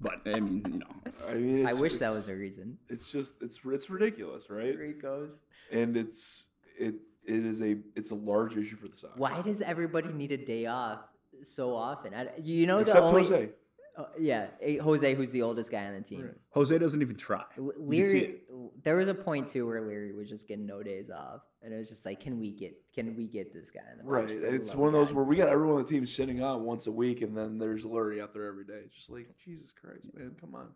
But 0.00 0.20
I 0.26 0.40
mean, 0.40 0.64
you 0.72 0.78
know, 0.80 0.86
I 1.28 1.34
mean, 1.34 1.64
I 1.66 1.74
wish 1.74 1.96
that 1.98 2.10
was 2.10 2.28
a 2.28 2.34
reason. 2.34 2.76
It's 2.88 3.10
just 3.12 3.34
it's 3.40 3.60
it's 3.64 3.88
ridiculous, 3.90 4.50
right? 4.50 4.76
Rico's. 4.76 5.42
And 5.70 5.96
it's 5.96 6.46
it 6.76 6.94
it 7.24 7.46
is 7.46 7.62
a 7.62 7.76
it's 7.94 8.10
a 8.10 8.16
large 8.16 8.56
issue 8.56 8.74
for 8.76 8.88
the 8.88 8.96
Sox. 8.96 9.16
Why 9.16 9.40
does 9.42 9.60
everybody 9.62 10.08
need 10.12 10.32
a 10.32 10.36
day 10.44 10.66
off 10.66 11.00
so 11.44 11.74
often? 11.76 12.14
I, 12.14 12.28
you 12.42 12.66
know 12.66 12.78
Except 12.78 12.98
the 12.98 13.02
only 13.04 13.22
Jose. 13.22 13.50
Uh, 13.96 14.04
yeah, 14.18 14.46
Jose, 14.80 15.14
who's 15.14 15.30
the 15.32 15.42
oldest 15.42 15.70
guy 15.70 15.84
on 15.84 15.94
the 15.94 16.00
team. 16.00 16.22
Right. 16.22 16.34
Jose 16.50 16.78
doesn't 16.78 17.02
even 17.02 17.14
try. 17.16 17.44
L- 17.58 17.72
You 17.90 18.02
can 18.04 18.06
see 18.10 18.20
Leury, 18.50 18.70
there 18.84 18.96
was 18.96 19.08
a 19.08 19.14
point 19.14 19.48
too 19.48 19.66
where 19.66 19.82
Leury 19.82 20.16
was 20.16 20.30
just 20.30 20.48
getting 20.48 20.64
no 20.64 20.82
days 20.82 21.10
off, 21.10 21.42
and 21.62 21.74
it 21.74 21.78
was 21.78 21.88
just 21.90 22.06
like, 22.06 22.18
can 22.18 22.40
we 22.40 22.52
get, 22.52 22.74
can 22.94 23.14
we 23.14 23.26
get 23.26 23.52
this 23.52 23.70
guy 23.70 23.80
in 23.92 23.98
the 23.98 24.04
Right. 24.10 24.26
bench 24.28 24.42
It's 24.54 24.74
one 24.74 24.86
of 24.88 24.94
those 24.94 25.08
God? 25.08 25.16
where 25.16 25.24
we 25.26 25.36
got 25.36 25.48
everyone 25.48 25.76
on 25.76 25.82
the 25.82 25.88
team 25.90 26.06
sitting 26.06 26.42
out 26.42 26.62
once 26.62 26.86
a 26.86 26.92
week, 26.92 27.20
and 27.20 27.36
then 27.36 27.58
there's 27.58 27.84
Leury 27.84 28.22
out 28.22 28.32
there 28.32 28.46
every 28.46 28.64
day. 28.64 28.80
It's 28.86 28.94
just 28.96 29.10
like 29.10 29.28
Jesus 29.44 29.72
Christ, 29.72 30.08
man, 30.14 30.36
come 30.40 30.54
on. 30.54 30.68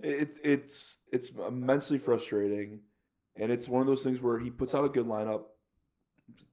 It's 0.00 0.38
it's 0.44 0.98
it's 1.10 1.30
immensely 1.30 1.98
frustrating, 1.98 2.78
And 3.34 3.50
it's 3.50 3.68
one 3.68 3.80
of 3.80 3.88
those 3.88 4.04
things 4.04 4.20
where 4.20 4.38
he 4.38 4.48
puts 4.48 4.74
out 4.76 4.84
a 4.84 4.88
good 4.88 5.06
lineup 5.06 5.42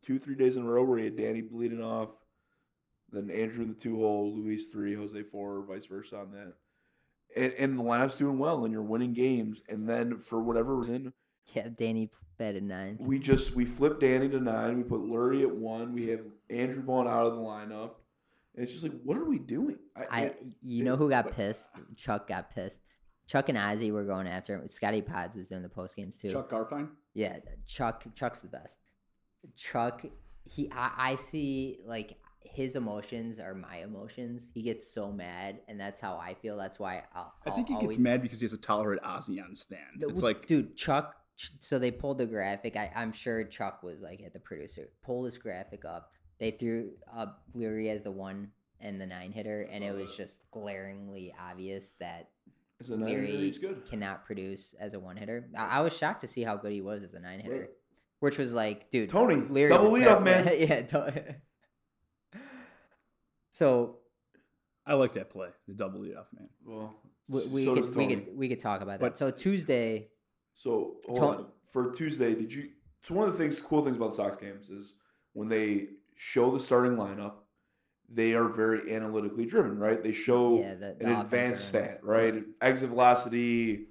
two, 0.02 0.18
three 0.18 0.36
days 0.36 0.56
in 0.56 0.64
a 0.64 0.66
row 0.66 0.84
where 0.84 0.98
he 0.98 1.06
had 1.06 1.16
Danny 1.16 1.42
bleeding 1.42 1.82
off, 1.84 2.10
then 3.16 3.30
Andrew 3.32 3.64
in 3.64 3.70
the 3.70 3.80
two 3.80 3.98
hole, 3.98 4.34
Luis 4.36 4.68
three, 4.70 4.94
Jose 4.96 5.22
four, 5.24 5.62
vice 5.68 5.86
versa 5.86 6.18
on 6.18 6.32
that. 6.32 6.54
And, 7.36 7.54
and 7.58 7.80
the 7.80 7.84
lineup's 7.84 8.16
doing 8.16 8.38
well 8.40 8.64
and 8.66 8.72
you're 8.74 8.82
winning 8.84 9.14
games. 9.14 9.62
And 9.70 9.88
then 9.90 10.20
for 10.20 10.40
whatever 10.42 10.76
reason, 10.76 11.12
Yeah, 11.54 11.68
Danny 11.76 12.10
bet 12.38 12.56
at 12.56 12.64
nine. 12.64 12.98
we 13.00 13.20
just 13.20 13.56
we 13.56 13.66
flip 13.66 14.00
Danny 14.00 14.30
to 14.30 14.40
nine. 14.40 14.78
We 14.78 14.84
put 14.84 15.02
Leury 15.02 15.42
at 15.42 15.54
one. 15.54 15.94
We 15.94 16.08
have 16.08 16.22
Andrew 16.50 16.82
Vaughn 16.82 17.08
out 17.08 17.26
of 17.28 17.34
the 17.36 17.42
lineup. 17.42 17.92
And 18.56 18.64
it's 18.64 18.72
just 18.72 18.84
like, 18.84 18.94
what 19.04 19.18
are 19.18 19.26
we 19.26 19.38
doing? 19.38 19.78
I, 20.10 20.22
it- 20.28 20.44
you 20.64 20.84
know 20.86 20.96
who 20.96 21.10
got 21.10 21.26
but- 21.26 21.34
pissed? 21.36 21.70
Chuck 21.98 22.28
got 22.28 22.50
pissed. 22.54 22.80
Chuck 23.28 23.50
and 23.50 23.58
Ozzie 23.58 23.92
were 23.92 24.04
going 24.06 24.28
after 24.28 24.54
him. 24.56 24.70
Scotty 24.70 25.02
Pods 25.02 25.36
was 25.36 25.48
doing 25.48 25.64
the 25.64 25.68
post 25.68 25.96
games 25.96 26.16
too. 26.16 26.30
Chuck 26.30 26.48
Garfien. 26.50 26.90
Yeah, 27.16 27.38
Chuck. 27.66 28.04
Chuck's 28.14 28.40
the 28.40 28.48
best. 28.48 28.78
Chuck. 29.58 30.06
He. 30.44 30.72
I, 30.72 30.92
I 30.98 31.16
see 31.16 31.80
like 31.86 32.18
his 32.46 32.76
emotions 32.76 33.40
are 33.40 33.54
my 33.54 33.78
emotions. 33.78 34.48
He 34.54 34.62
gets 34.62 34.92
so 34.94 35.12
mad, 35.12 35.60
and 35.68 35.80
that's 35.80 36.00
how 36.00 36.18
I 36.18 36.34
feel. 36.36 36.58
That's 36.58 36.80
why 36.80 37.04
I'll, 37.14 37.34
I 37.46 37.50
think 37.52 37.68
he 37.68 37.76
I'll 37.76 37.82
gets 37.82 37.98
mad 37.98 38.22
because 38.22 38.40
he 38.40 38.46
has 38.46 38.54
a 38.54 38.58
tolerant 38.58 39.02
Ozzie 39.04 39.40
on 39.42 39.56
stand. 39.56 39.82
The- 40.00 40.08
It's 40.08 40.22
like 40.22 40.46
dude, 40.48 40.76
Chuck. 40.76 41.16
So 41.60 41.80
they 41.80 41.92
pulled 41.92 42.20
the 42.20 42.26
graphic. 42.26 42.78
I, 42.78 42.90
I'm 42.96 43.12
sure 43.12 43.44
Chuck 43.44 43.84
was 43.84 44.00
like 44.00 44.22
at 44.26 44.32
the 44.34 44.40
producer. 44.40 44.88
Pull 45.04 45.24
this 45.24 45.38
graphic 45.38 45.84
up. 45.84 46.12
They 46.40 46.52
threw 46.52 46.92
up 47.14 47.44
Leury 47.56 47.90
as 47.94 48.04
the 48.04 48.12
one 48.12 48.52
and 48.80 49.00
the 49.02 49.06
nine 49.06 49.32
hitter, 49.32 49.68
and 49.72 49.84
it 49.84 49.94
was 49.94 50.16
just 50.16 50.46
glaringly 50.52 51.34
obvious 51.40 51.92
that 52.00 52.30
As 52.80 52.90
a 52.90 52.98
nine 52.98 53.10
hitter, 53.10 53.22
Leury 53.24 53.40
he's 53.40 53.58
good. 53.58 53.84
cannot 53.90 54.26
produce 54.26 54.76
as 54.80 54.94
a 54.94 55.00
one 55.00 55.18
hitter. 55.18 55.50
I, 55.58 55.80
I 55.80 55.82
was 55.82 55.92
shocked 55.96 56.22
to 56.22 56.28
see 56.28 56.44
how 56.44 56.56
good 56.56 56.72
he 56.72 56.82
was 56.82 57.04
as 57.04 57.14
a 57.16 57.20
nine 57.20 57.40
hitter, 57.42 57.60
Right. 57.60 57.70
which 58.20 58.38
was 58.38 58.54
like, 58.54 58.90
dude, 58.92 59.10
Tony, 59.10 59.36
Leury 59.36 59.70
double 59.70 59.94
a 59.96 60.00
leadoff, 60.00 60.24
terrible- 60.24 60.24
man. 60.24 60.54
yeah. 60.58 61.32
to- 63.58 63.58
so 63.58 63.98
I 64.86 64.94
like 64.94 65.14
that 65.14 65.30
play, 65.30 65.50
the 65.68 65.74
double 65.74 66.00
leadoff 66.02 66.26
man. 66.38 66.50
Well, 66.66 66.96
we, 67.28 67.46
we 67.48 67.66
so 67.66 67.76
does 67.76 67.88
could 67.88 67.98
we 67.98 68.08
could 68.08 68.38
we 68.38 68.50
could 68.50 68.60
talk 68.60 68.82
about 68.82 69.00
that. 69.00 69.06
But- 69.06 69.18
so 69.18 69.32
Tuesday, 69.32 70.10
So 70.54 70.98
hold 71.06 71.18
Tony- 71.20 71.38
on. 71.40 71.48
For 71.72 71.92
Tuesday, 71.92 72.34
did 72.36 72.54
you? 72.54 72.70
So 73.04 73.14
one 73.16 73.28
of 73.28 73.34
the 73.34 73.44
things, 73.44 73.60
cool 73.60 73.84
things 73.84 73.98
about 73.98 74.12
the 74.12 74.16
Sox 74.16 74.38
games 74.38 74.70
is 74.70 74.96
when 75.34 75.50
they 75.50 75.88
show 76.16 76.50
the 76.52 76.60
starting 76.60 76.94
lineup, 76.98 77.34
they 78.08 78.34
are 78.34 78.48
very 78.48 78.96
analytically 78.96 79.46
driven, 79.46 79.78
right? 79.78 80.02
They 80.02 80.14
show 80.14 80.60
yeah, 80.60 80.76
the, 80.76 80.96
the 81.00 81.06
an 81.08 81.20
advanced 81.22 81.74
runs. 81.74 81.86
stat, 81.88 82.00
right? 82.02 82.44
Exit 82.62 82.90
velocity, 82.90 83.88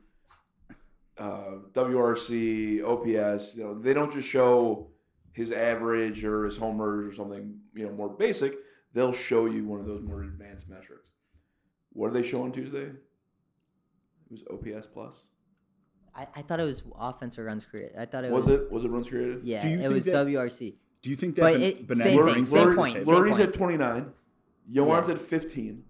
uh, 1.18 1.58
WRC, 1.74 2.82
OPS. 2.82 3.56
You 3.56 3.64
know, 3.64 3.78
they 3.78 3.92
don't 3.92 4.12
just 4.12 4.28
show 4.28 4.88
his 5.32 5.52
average 5.52 6.24
or 6.24 6.44
his 6.46 6.56
homers 6.56 7.12
or 7.12 7.14
something, 7.14 7.58
you 7.74 7.86
know, 7.86 7.92
more 7.92 8.08
basic. 8.08 8.54
They'll 8.94 9.12
show 9.12 9.46
you 9.46 9.64
one 9.64 9.80
of 9.80 9.86
those 9.86 10.02
more 10.02 10.22
advanced 10.22 10.68
metrics. 10.68 11.10
What 11.92 12.12
did 12.12 12.22
they 12.22 12.26
show 12.28 12.42
on 12.42 12.52
Tuesday? 12.52 12.86
It 12.86 12.94
was 14.30 14.42
OPS 14.50 14.86
plus. 14.86 15.24
I, 16.14 16.26
I 16.36 16.42
thought 16.42 16.60
it 16.60 16.64
was 16.64 16.82
offensive 16.98 17.44
runs 17.44 17.64
created. 17.64 17.96
I 17.98 18.06
thought 18.06 18.24
it 18.24 18.30
Was 18.30 18.46
was, 18.46 18.54
it? 18.54 18.72
Was 18.72 18.84
it 18.84 18.88
runs 18.88 19.08
created? 19.08 19.40
Yeah, 19.44 19.62
Do 19.64 19.68
you 19.68 19.74
it 19.74 19.82
think 19.82 19.94
was 19.94 20.04
that- 20.04 20.14
WRC. 20.26 20.74
Do 21.02 21.10
you 21.10 21.16
think 21.16 21.34
that 21.34 21.42
But 21.42 21.52
Ben- 21.54 21.62
it- 21.62 21.86
Benetti 21.86 22.02
same 22.02 22.26
thing, 22.26 22.42
it 22.42 22.46
same 22.46 22.74
point, 22.76 22.94
table? 22.94 23.12
Leury's 23.12 23.38
at 23.38 23.52
29. 23.52 24.06
Yoan's 24.70 25.08
at 25.10 25.18
15. 25.18 25.84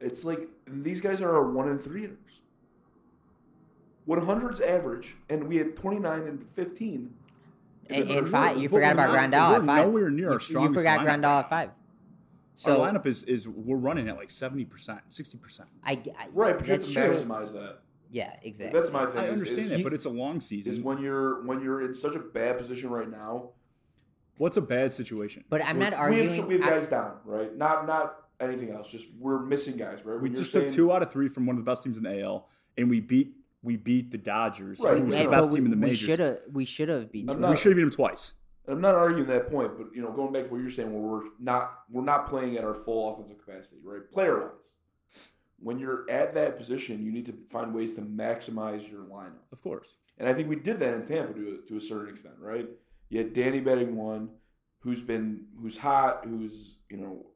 It's 0.00 0.24
like 0.24 0.48
these 0.66 1.00
guys 1.00 1.20
are 1.20 1.32
our 1.32 1.50
one 1.52 1.68
and 1.68 1.80
three 1.80 2.00
hitters. 2.00 2.16
100's 4.08 4.60
average, 4.60 5.14
and 5.28 5.46
we 5.46 5.56
had 5.56 5.76
29 5.76 6.22
and 6.22 6.44
15. 6.56 7.14
And, 7.90 8.10
and 8.10 8.28
five, 8.28 8.56
you 8.58 8.68
forgot 8.68 8.92
about 8.94 9.10
not- 9.10 9.30
Grandal 9.30 9.50
we're 9.50 9.56
at 9.60 9.66
five. 9.66 9.86
nowhere 9.86 10.10
near 10.10 10.32
our 10.32 10.40
you, 10.40 10.62
you 10.62 10.72
forgot 10.74 11.00
lineup 11.00 11.04
Grandal 11.22 11.38
at 11.44 11.50
five. 11.50 11.70
Our 12.66 12.74
So 12.74 12.80
lineup 12.80 13.06
is 13.06 13.22
is 13.24 13.46
we're 13.48 13.76
running 13.76 14.08
at 14.08 14.16
like 14.16 14.30
seventy 14.30 14.64
percent, 14.64 15.00
sixty 15.10 15.38
percent. 15.38 15.68
I, 15.84 15.92
I 16.18 16.28
Right, 16.32 16.56
but 16.56 16.66
you 16.66 16.72
have 16.72 16.80
that's 16.82 16.86
to 16.88 16.92
true. 16.94 17.02
maximize 17.12 17.52
that. 17.52 17.78
Yeah, 18.10 18.34
exactly. 18.42 18.78
That's 18.78 18.92
my 18.92 19.06
thing. 19.06 19.18
I 19.18 19.28
understand 19.28 19.58
is, 19.60 19.70
that, 19.70 19.82
but 19.84 19.94
it's 19.94 20.04
a 20.04 20.10
long 20.10 20.40
season. 20.40 20.70
is 20.72 20.80
when 20.80 20.98
you're 21.00 21.44
when 21.46 21.62
you're 21.62 21.82
in 21.82 21.94
such 21.94 22.14
a 22.14 22.18
bad 22.18 22.58
position 22.58 22.90
right 22.90 23.10
now. 23.10 23.50
What's 24.38 24.56
a 24.56 24.62
bad 24.62 24.92
situation? 24.92 25.44
But 25.48 25.64
I'm 25.64 25.78
we're- 25.78 25.90
not 25.90 25.98
We 25.98 26.02
arguing. 26.20 26.34
have, 26.34 26.46
we 26.46 26.54
have 26.54 26.62
I- 26.64 26.70
guys 26.70 26.88
down, 26.88 27.16
right? 27.24 27.56
Not 27.56 27.86
not 27.86 28.16
anything 28.40 28.70
else. 28.70 28.90
Just 28.90 29.08
we're 29.18 29.38
missing 29.40 29.76
guys, 29.76 29.98
right? 30.04 30.16
We 30.16 30.22
When 30.22 30.32
you're 30.32 30.40
just 30.40 30.52
took 30.52 30.62
saying- 30.64 30.74
two 30.74 30.92
out 30.92 31.02
of 31.02 31.12
three 31.12 31.28
from 31.28 31.46
one 31.46 31.56
of 31.56 31.64
the 31.64 31.70
best 31.70 31.84
teams 31.84 31.96
in 31.96 32.02
the 32.02 32.20
AL, 32.22 32.48
and 32.76 32.90
we 32.90 33.00
beat 33.00 33.36
we 33.62 33.76
beat 33.76 34.10
the 34.10 34.18
Dodgers, 34.18 34.80
Right, 34.80 34.98
who 34.98 35.04
was 35.04 35.14
Hey, 35.14 35.24
the 35.24 35.30
best 35.30 35.50
we, 35.50 35.56
team 35.58 35.66
in 35.66 35.70
the 35.70 35.76
majors. 35.76 36.02
we 36.02 36.06
majors. 36.08 36.16
should 36.16 36.18
have. 36.20 36.38
We 36.52 36.64
should 36.64 36.88
have 36.88 37.12
beat. 37.12 37.26
Not- 37.26 37.50
we 37.50 37.56
should 37.56 37.70
have 37.70 37.76
beat 37.76 37.82
them 37.82 37.90
twice. 37.92 38.32
I'm 38.68 38.80
not 38.80 38.94
arguing 38.94 39.26
that 39.28 39.50
point, 39.50 39.72
but 39.76 39.88
you 39.94 40.02
know, 40.02 40.12
going 40.12 40.32
back 40.32 40.44
to 40.44 40.50
what 40.50 40.60
you're 40.60 40.70
saying, 40.70 40.92
where 40.92 41.02
we're 41.02 41.28
not 41.40 41.80
we're 41.90 42.04
not 42.04 42.28
playing 42.28 42.56
at 42.56 42.64
our 42.64 42.74
full 42.74 43.12
offensive 43.12 43.38
capacity, 43.44 43.80
right? 43.84 44.08
Player 44.12 44.38
wise, 44.40 44.50
when 45.58 45.78
you're 45.78 46.08
at 46.10 46.34
that 46.34 46.58
position, 46.58 47.04
you 47.04 47.10
need 47.12 47.26
to 47.26 47.34
find 47.50 47.74
ways 47.74 47.94
to 47.94 48.02
maximize 48.02 48.90
your 48.90 49.02
lineup, 49.02 49.42
Of 49.52 49.62
course. 49.62 49.94
and 50.18 50.28
I 50.28 50.32
think 50.34 50.48
we 50.48 50.56
did 50.56 50.78
that 50.80 50.94
in 50.94 51.04
Tampa 51.06 51.34
to 51.34 51.58
a, 51.64 51.68
to 51.68 51.76
a 51.76 51.80
certain 51.80 52.08
extent, 52.08 52.34
right? 52.40 52.68
You 53.08 53.18
had 53.18 53.32
Danny 53.32 53.60
betting 53.60 53.96
one, 53.96 54.30
who's 54.80 55.02
been 55.02 55.44
who's 55.60 55.76
hot, 55.76 56.24
who's 56.24 56.76
you 56.88 56.98
know, 56.98 57.26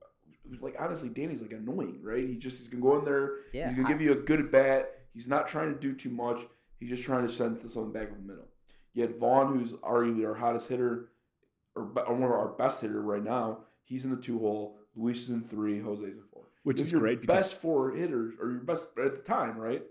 who's 0.49 0.61
like 0.61 0.77
honestly, 0.79 1.09
Danny's 1.09 1.43
like 1.43 1.53
annoying, 1.53 1.99
right? 2.03 2.27
He 2.27 2.37
just 2.37 2.59
he's 2.59 2.69
gonna 2.69 2.83
go 2.83 2.99
in 2.99 3.05
there, 3.05 3.33
Yeah, 3.53 3.69
he's 3.69 3.77
gonna 3.77 3.89
I- 3.89 3.93
give 3.93 4.01
you 4.01 4.13
a 4.13 4.17
good 4.17 4.51
bat. 4.53 4.93
He's 5.13 5.27
not 5.29 5.49
trying 5.49 5.75
to 5.75 5.81
do 5.81 5.93
too 5.95 6.11
much. 6.11 6.41
He's 6.79 6.91
just 6.91 7.03
trying 7.03 7.27
to 7.27 7.33
send 7.33 7.59
something 7.73 7.91
back 7.91 8.09
in 8.11 8.15
the 8.15 8.33
middle. 8.33 8.47
You 8.93 9.03
had 9.03 9.19
Vaughn, 9.19 9.57
who's 9.59 9.73
arguably 9.75 10.27
our 10.27 10.35
hottest 10.35 10.69
hitter, 10.69 11.09
or, 11.77 11.83
or 12.07 12.15
one 12.15 12.23
of 12.25 12.31
our 12.31 12.49
best 12.59 12.81
hitter 12.81 13.01
right 13.01 13.23
now. 13.23 13.59
He's 13.85 14.05
in 14.05 14.11
the 14.11 14.17
two 14.21 14.39
hole. 14.39 14.79
Luis 14.97 15.23
is 15.25 15.31
in 15.31 15.43
three. 15.43 15.81
Jose's 15.81 16.17
in 16.17 16.25
four. 16.33 16.43
Which 16.65 16.81
If 16.81 16.87
is 16.87 16.93
your 16.93 17.01
great 17.03 17.21
because 17.21 17.43
best 17.45 17.61
four 17.61 17.93
hitters, 17.93 18.35
or 18.41 18.51
your 18.51 18.61
best 18.61 18.89
at 19.03 19.15
the 19.15 19.23
time, 19.23 19.57
right? 19.57 19.83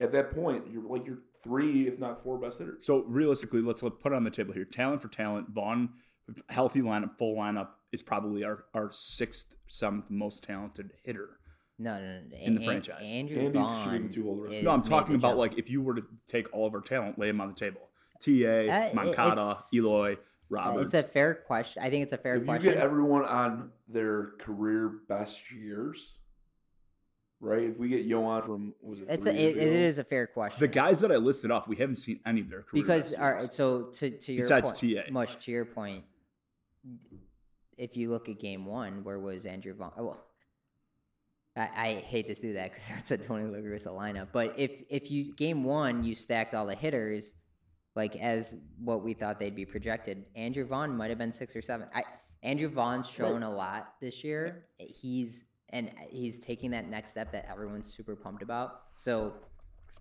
At 0.00 0.12
that 0.12 0.34
point, 0.34 0.64
you're 0.72 0.82
like 0.82 1.06
your 1.06 1.18
three, 1.44 1.86
if 1.88 1.98
not 1.98 2.22
four 2.22 2.38
best 2.38 2.58
hitters. 2.58 2.86
So 2.86 3.02
realistically, 3.06 3.60
let's 3.60 3.82
put 3.82 3.94
it 4.06 4.12
on 4.12 4.24
the 4.24 4.30
table 4.30 4.54
here. 4.54 4.64
Talent 4.64 5.02
for 5.02 5.08
talent, 5.08 5.50
Vaughn, 5.50 5.90
healthy 6.48 6.80
lineup, 6.80 7.18
full 7.18 7.36
lineup 7.36 7.68
is 7.92 8.00
probably 8.02 8.44
our, 8.44 8.64
our 8.72 8.90
sixth, 8.92 9.46
seventh 9.66 10.06
most 10.08 10.42
talented 10.44 10.92
hitter. 11.04 11.38
No, 11.78 11.98
no, 11.98 12.20
no. 12.30 12.36
in 12.38 12.54
the 12.54 12.60
An- 12.60 12.66
franchise. 12.66 13.02
Andrew 13.06 13.38
Andy's 13.38 13.62
Vaughn 13.62 13.84
shooting 13.84 14.08
the 14.08 14.14
two 14.14 14.22
hole 14.24 14.36
the 14.36 14.42
rest 14.42 14.52
of 14.54 14.58
is 14.60 14.64
No, 14.64 14.70
I'm 14.70 14.82
talking 14.82 15.14
about 15.16 15.30
jump. 15.30 15.38
like 15.38 15.58
if 15.58 15.68
you 15.68 15.82
were 15.82 15.94
to 15.96 16.04
take 16.28 16.52
all 16.54 16.66
of 16.66 16.74
our 16.74 16.80
talent, 16.80 17.18
lay 17.18 17.26
them 17.26 17.40
on 17.40 17.48
the 17.48 17.54
table. 17.54 17.80
Ta, 18.24 18.30
uh, 18.30 18.34
it- 18.34 18.94
Moncada, 18.94 19.58
Eloy, 19.74 20.16
Roberts. 20.48 20.94
it's 20.94 20.94
a 20.94 21.02
fair 21.02 21.34
question. 21.34 21.82
I 21.82 21.90
think 21.90 22.02
it's 22.04 22.12
a 22.12 22.18
fair 22.18 22.40
question. 22.40 22.56
If 22.56 22.64
you 22.64 22.72
get 22.72 22.82
everyone 22.82 23.24
on 23.24 23.70
their 23.88 24.32
career 24.40 24.92
best 25.08 25.50
years, 25.50 26.18
right? 27.40 27.64
If 27.64 27.78
we 27.78 27.88
get 27.88 28.08
Yoan 28.08 28.44
from 28.44 28.74
was 28.82 29.00
it? 29.00 29.06
it's 29.08 29.24
three 29.24 29.32
a, 29.32 29.40
years 29.40 29.54
it, 29.54 29.58
it 29.58 29.76
ago? 29.76 29.80
is 29.84 29.98
a 29.98 30.04
fair 30.04 30.26
question. 30.26 30.60
the 30.60 30.68
guys 30.68 31.00
that 31.00 31.10
I 31.10 31.16
listed 31.16 31.50
off, 31.50 31.68
we 31.68 31.76
haven't 31.76 31.96
seen 31.96 32.20
any 32.26 32.40
of 32.40 32.50
their 32.50 32.62
career 32.62 32.82
because 32.82 33.10
best 33.10 33.22
all 33.22 33.50
so 33.50 33.82
to 33.94 34.10
to 34.10 34.32
your 34.32 34.44
Besides 34.44 34.72
point, 34.72 34.96
TA. 34.96 35.10
much 35.10 35.44
to 35.44 35.50
your 35.50 35.64
point, 35.64 36.04
if 37.76 37.96
you 37.96 38.10
look 38.10 38.28
at 38.28 38.38
game 38.38 38.66
one, 38.66 39.04
where 39.04 39.18
was 39.18 39.46
Andrew 39.46 39.74
Vaughn? 39.74 39.92
Oh, 39.96 40.04
well, 40.04 40.20
I, 41.56 41.68
I 41.76 41.94
hate 41.94 42.26
to 42.28 42.34
do 42.34 42.54
that 42.54 42.72
because 42.72 42.88
that's 42.94 43.10
a 43.10 43.18
Tony 43.18 43.44
La 43.44 43.58
Russa 43.58 43.88
lineup. 43.88 44.28
But 44.32 44.54
if 44.56 44.70
if 44.88 45.10
you 45.10 45.34
game 45.34 45.64
one 45.64 46.04
you 46.04 46.14
stacked 46.14 46.54
all 46.54 46.66
the 46.66 46.74
hitters, 46.74 47.34
like 47.94 48.16
as 48.16 48.54
what 48.82 49.02
we 49.02 49.14
thought 49.14 49.38
they'd 49.38 49.56
be 49.56 49.66
projected, 49.66 50.24
Andrew 50.34 50.64
Vaughn 50.66 50.96
might 50.96 51.10
have 51.10 51.18
been 51.18 51.32
six 51.32 51.54
or 51.54 51.62
seven. 51.62 51.86
I 51.94 52.02
Andrew 52.42 52.68
Vaughn's 52.68 53.08
shown 53.08 53.42
a 53.42 53.50
lot 53.54 53.94
this 54.00 54.24
year. 54.24 54.64
He's 54.78 55.44
and 55.70 55.90
he's 56.10 56.38
taking 56.38 56.70
that 56.72 56.88
next 56.88 57.10
step 57.10 57.30
that 57.32 57.46
everyone's 57.50 57.92
super 57.92 58.16
pumped 58.16 58.42
about. 58.42 58.82
So 58.96 59.34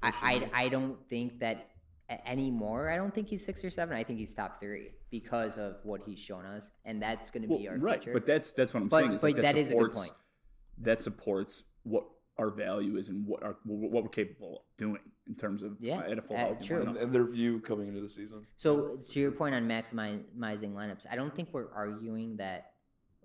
I, 0.01 0.11
I 0.53 0.63
I 0.65 0.69
don't 0.69 0.97
think 1.09 1.39
that 1.39 1.67
anymore. 2.25 2.89
I 2.89 2.95
don't 2.97 3.13
think 3.13 3.27
he's 3.27 3.43
six 3.45 3.63
or 3.63 3.69
seven. 3.69 3.95
I 3.95 4.03
think 4.03 4.19
he's 4.19 4.33
top 4.33 4.59
three 4.59 4.89
because 5.11 5.57
of 5.57 5.75
what 5.83 6.01
he's 6.05 6.19
shown 6.19 6.45
us, 6.45 6.71
and 6.85 7.01
that's 7.01 7.29
going 7.29 7.43
to 7.43 7.49
Well, 7.49 7.59
be 7.59 7.67
our 7.69 7.77
right, 7.77 8.01
future. 8.01 8.13
but 8.13 8.25
that's 8.25 8.51
that's 8.51 8.73
what 8.73 8.81
I'm 8.83 8.89
But- 8.89 8.99
saying. 9.01 9.13
Is 9.13 9.21
but 9.21 9.27
like 9.27 9.35
that, 9.37 9.41
that 9.53 9.57
is 9.57 9.71
a 9.71 9.75
good 9.75 9.93
point. 9.93 10.11
That 10.79 11.01
supports 11.01 11.63
what 11.83 12.05
our 12.41 12.49
value 12.49 12.97
is 12.97 13.09
and 13.09 13.25
what 13.25 13.43
our 13.43 13.55
what 13.65 14.03
we're 14.03 14.09
capable 14.09 14.57
of 14.57 14.77
doing 14.77 14.99
in 15.27 15.35
terms 15.35 15.61
of 15.61 15.77
Yeah, 15.79 15.99
at 15.99 16.17
a 16.17 16.21
full 16.21 16.35
uh, 16.35 16.55
true. 16.61 16.81
and, 16.81 16.97
and 16.97 17.13
their 17.13 17.25
view 17.25 17.59
coming 17.59 17.87
into 17.87 18.01
the 18.01 18.09
season. 18.09 18.47
So 18.55 18.97
to 19.11 19.19
your 19.19 19.31
point 19.31 19.53
on 19.53 19.67
maximizing 19.67 20.73
lineups, 20.73 21.05
I 21.09 21.15
don't 21.15 21.33
think 21.35 21.49
we're 21.51 21.71
arguing 21.73 22.35
that 22.37 22.71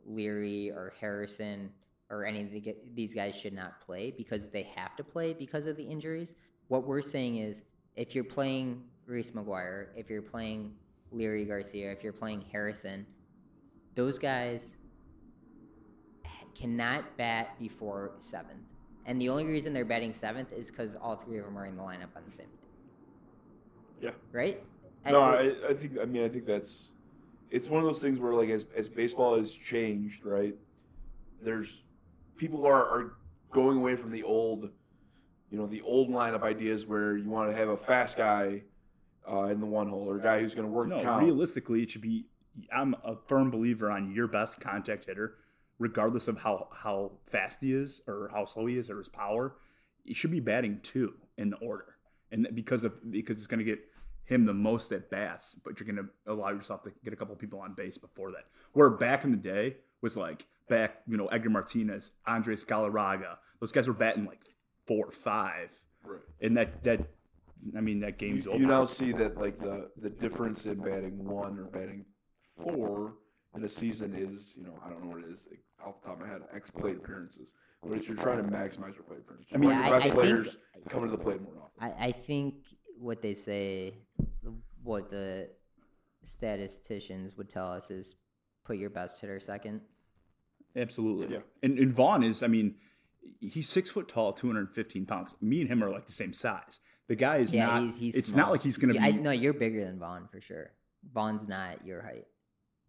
Leury 0.08 0.70
or 0.70 0.92
Harrison 1.00 1.70
or 2.10 2.26
any 2.26 2.42
of 2.42 2.50
the, 2.50 2.76
these 2.94 3.14
guys 3.14 3.34
should 3.34 3.54
not 3.54 3.80
play 3.80 4.12
because 4.16 4.46
they 4.52 4.64
have 4.76 4.94
to 4.96 5.02
play 5.02 5.32
because 5.32 5.66
of 5.66 5.76
the 5.76 5.82
injuries. 5.82 6.34
What 6.68 6.86
we're 6.86 7.02
saying 7.02 7.38
is 7.38 7.64
if 7.96 8.14
you're 8.14 8.22
playing 8.22 8.82
Reese 9.06 9.30
McGuire, 9.30 9.86
if 9.96 10.10
you're 10.10 10.22
playing 10.22 10.74
Leury 11.12 11.48
Garcia, 11.48 11.90
if 11.90 12.04
you're 12.04 12.12
playing 12.12 12.44
Harrison, 12.52 13.06
those 13.94 14.18
guys 14.18 14.76
cannot 16.54 17.16
bat 17.16 17.58
before 17.58 18.12
seventh. 18.18 18.75
And 19.06 19.20
the 19.20 19.28
only 19.28 19.44
reason 19.44 19.72
they're 19.72 19.84
batting 19.84 20.12
seventh 20.12 20.52
is 20.52 20.68
because 20.68 20.96
all 20.96 21.14
three 21.16 21.38
of 21.38 21.44
them 21.44 21.56
are 21.56 21.64
in 21.64 21.76
the 21.76 21.82
lineup 21.82 22.14
on 22.16 22.22
the 22.26 22.30
same 22.32 22.46
day. 22.46 24.02
Yeah. 24.02 24.10
Right? 24.32 24.62
No, 25.06 25.20
I, 25.20 25.54
I 25.68 25.74
think. 25.74 25.92
I 26.02 26.04
mean, 26.04 26.24
I 26.24 26.28
think 26.28 26.44
that's. 26.44 26.90
It's 27.50 27.68
one 27.68 27.80
of 27.80 27.86
those 27.86 28.00
things 28.00 28.18
where, 28.18 28.34
like, 28.34 28.50
as 28.50 28.66
as 28.76 28.88
baseball 28.88 29.36
has 29.38 29.52
changed, 29.54 30.24
right? 30.24 30.54
There's 31.40 31.82
people 32.36 32.66
are 32.66 32.84
are 32.84 33.12
going 33.52 33.78
away 33.78 33.94
from 33.94 34.10
the 34.10 34.24
old, 34.24 34.70
you 35.50 35.56
know, 35.58 35.66
the 35.66 35.80
old 35.82 36.10
line 36.10 36.34
of 36.34 36.42
ideas 36.42 36.84
where 36.86 37.16
you 37.16 37.30
want 37.30 37.48
to 37.48 37.56
have 37.56 37.68
a 37.68 37.76
fast 37.76 38.16
guy 38.16 38.62
uh, 39.30 39.44
in 39.44 39.60
the 39.60 39.66
one 39.66 39.88
hole 39.88 40.10
or 40.10 40.18
a 40.18 40.22
guy 40.22 40.40
who's 40.40 40.54
going 40.56 40.66
to 40.66 40.72
work 40.72 40.88
No, 40.88 41.00
count. 41.00 41.22
realistically, 41.22 41.84
it 41.84 41.90
should 41.90 42.02
be. 42.02 42.26
I'm 42.74 42.96
a 43.04 43.14
firm 43.14 43.50
believer 43.52 43.90
on 43.90 44.10
your 44.12 44.26
best 44.26 44.60
contact 44.60 45.04
hitter, 45.04 45.36
regardless 45.78 46.28
of 46.28 46.38
how 46.38 46.68
how 46.72 47.12
fast 47.26 47.58
he 47.60 47.72
is 47.72 48.00
or 48.06 48.30
how 48.32 48.44
slow 48.44 48.66
he 48.66 48.76
is 48.78 48.90
or 48.90 48.98
his 48.98 49.08
power. 49.08 49.56
He 50.04 50.14
should 50.14 50.30
be 50.30 50.40
batting 50.40 50.80
two 50.82 51.14
in 51.36 51.50
the 51.50 51.56
order, 51.56 51.96
and 52.30 52.46
because 52.54 52.84
of 52.84 52.92
because 53.10 53.38
it's 53.38 53.46
going 53.46 53.58
to 53.58 53.64
get 53.64 53.80
him 54.24 54.44
the 54.44 54.54
most 54.54 54.90
at 54.92 55.08
bats, 55.10 55.54
but 55.64 55.78
you're 55.78 55.86
going 55.92 56.04
to 56.04 56.32
allow 56.32 56.50
yourself 56.50 56.82
to 56.82 56.92
get 57.04 57.12
a 57.12 57.16
couple 57.16 57.34
people 57.36 57.60
on 57.60 57.74
base 57.74 57.96
before 57.98 58.30
that. 58.32 58.44
Where 58.72 58.90
back 58.90 59.24
in 59.24 59.30
the 59.30 59.36
day 59.36 59.76
was 60.02 60.16
like 60.16 60.46
back, 60.68 60.96
you 61.08 61.16
know, 61.16 61.26
Edgar 61.26 61.50
Martinez, 61.50 62.10
Andres 62.26 62.64
Galarraga, 62.64 63.36
those 63.60 63.70
guys 63.72 63.86
were 63.88 63.94
batting 63.94 64.24
like 64.26 64.42
four 64.86 65.06
or 65.06 65.12
five, 65.12 65.70
Right. 66.04 66.20
and 66.40 66.56
that 66.56 66.82
that 66.84 67.00
I 67.76 67.80
mean 67.80 67.98
that 68.00 68.16
game's 68.18 68.44
You, 68.44 68.52
over. 68.52 68.60
you 68.60 68.66
now 68.66 68.84
see 68.84 69.10
that 69.12 69.36
like 69.36 69.58
the 69.58 69.90
the 70.00 70.10
difference 70.10 70.66
in 70.66 70.76
batting 70.76 71.24
one 71.24 71.58
or 71.58 71.64
batting 71.64 72.04
four 72.62 73.14
in 73.56 73.64
a 73.64 73.68
season 73.68 74.14
is 74.14 74.54
you 74.56 74.64
know 74.64 74.78
I 74.84 74.88
don't 74.90 75.02
know 75.04 75.10
what 75.16 75.24
it 75.24 75.30
is 75.32 75.46
like, 75.50 75.60
off 75.84 76.00
the 76.00 76.08
top 76.08 76.20
of 76.20 76.26
my 76.26 76.32
head 76.32 76.42
X 76.54 76.70
plate 76.70 76.96
appearances, 76.96 77.54
but 77.82 77.92
it's 77.92 78.08
you're 78.08 78.16
trying 78.16 78.38
to 78.38 78.50
maximize 78.50 78.94
your 78.94 79.04
plate 79.04 79.20
appearances. 79.20 79.48
I 79.54 79.58
mean, 79.58 79.70
your 79.70 79.78
Yeah, 79.78 79.86
I- 79.86 79.90
best 79.90 79.94
I 80.00 80.02
think- 80.10 80.14
players 80.14 80.56
coming 80.88 81.10
to 81.10 81.16
the 81.16 81.22
plate 81.22 81.40
more 81.42 81.52
often. 81.62 81.92
I, 82.00 82.06
I 82.08 82.12
think 82.12 82.54
what 82.98 83.20
they 83.22 83.34
say, 83.34 83.94
what 84.82 85.10
the 85.10 85.48
statisticians 86.22 87.36
would 87.36 87.48
tell 87.50 87.70
us 87.72 87.90
is 87.90 88.14
put 88.64 88.78
your 88.78 88.90
best 88.90 89.20
hitter 89.20 89.40
second. 89.40 89.80
Absolutely. 90.74 91.34
Yeah. 91.34 91.40
And, 91.62 91.78
and 91.78 91.92
Vaughn 91.94 92.22
is, 92.22 92.42
I 92.42 92.48
mean, 92.48 92.74
he's 93.40 93.68
six 93.68 93.90
foot 93.90 94.08
tall, 94.08 94.32
215 94.32 95.06
pounds. 95.06 95.34
Me 95.40 95.60
and 95.60 95.70
him 95.70 95.82
are 95.82 95.90
like 95.90 96.06
the 96.06 96.12
same 96.12 96.32
size. 96.32 96.80
The 97.08 97.14
guy 97.14 97.36
is 97.38 97.52
yeah, 97.52 97.66
not, 97.66 97.82
he's, 97.82 97.96
he's 97.96 98.14
it's 98.16 98.28
small. 98.30 98.46
not 98.46 98.50
like 98.52 98.62
he's 98.62 98.76
going 98.78 98.92
to 98.92 99.00
Yeah, 99.00 99.10
be, 99.12 99.18
I, 99.18 99.20
no, 99.20 99.30
you're 99.30 99.52
bigger 99.54 99.84
than 99.84 99.98
Vaughn 99.98 100.28
for 100.30 100.40
sure. 100.40 100.72
Vaughn's 101.14 101.46
not 101.46 101.86
your 101.86 102.02
height. 102.02 102.26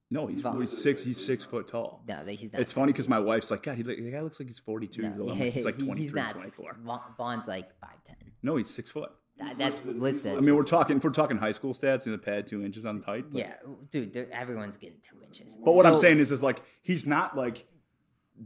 No, 0.09 0.27
he's, 0.27 0.41
Vaughn- 0.41 0.61
he's 0.61 0.81
six, 0.81 1.01
he's 1.03 1.23
six 1.23 1.43
foot 1.43 1.67
tall. 1.67 2.03
No, 2.07 2.23
that- 2.23 2.31
he's 2.33 2.51
not. 2.53 2.61
It's 2.61 2.71
funny 2.71 2.91
because 2.93 3.09
my 3.09 3.19
wife's 3.19 3.51
like, 3.51 3.63
God, 3.63 3.75
he, 3.77 3.83
look- 3.83 3.97
the 3.97 4.11
guy 4.11 4.21
looks 4.21 4.39
like 4.39 4.47
he's 4.47 4.59
42 4.59 5.01
years 5.01 5.15
No, 5.17 5.23
old. 5.23 5.31
I'm 5.33 5.39
like, 5.39 5.53
he's 5.53 5.65
like 5.65 5.79
he- 5.79 5.85
23, 5.85 6.05
he's 6.05 6.13
not 6.13 6.27
six 6.29 6.55
24. 6.57 6.73
feet. 6.75 6.83
Vaughn, 6.83 7.01
Vaughn's 7.17 7.47
like 7.47 7.69
five 7.79 8.03
ten. 8.05 8.15
No, 8.43 8.55
he's 8.55 8.69
six 8.69 8.89
foot. 8.89 9.11
That, 9.39 9.57
that's 9.57 9.85
listed- 9.85 10.37
I 10.37 10.39
mean, 10.39 10.55
we're 10.55 10.63
talking, 10.63 10.97
if 10.97 11.03
we're 11.03 11.09
talking 11.11 11.37
high 11.37 11.51
school 11.51 11.73
stats 11.73 12.05
in 12.05 12.11
the 12.11 12.17
pad 12.17 12.47
two 12.47 12.63
inches 12.63 12.85
on 12.85 12.99
the 12.99 13.05
height. 13.05 13.25
but- 13.31 13.39
yeah, 13.39 13.55
dude, 13.91 14.13
they're- 14.13 14.29
everyone's 14.31 14.77
getting 14.77 14.97
two 15.01 15.17
inches. 15.23 15.57
But 15.63 15.75
what 15.75 15.85
I'm 15.85 15.95
So- 15.95 16.01
saying 16.01 16.19
is, 16.19 16.31
is 16.31 16.41
like 16.41 16.61
he's 16.81 17.05
not 17.05 17.35
like 17.37 17.65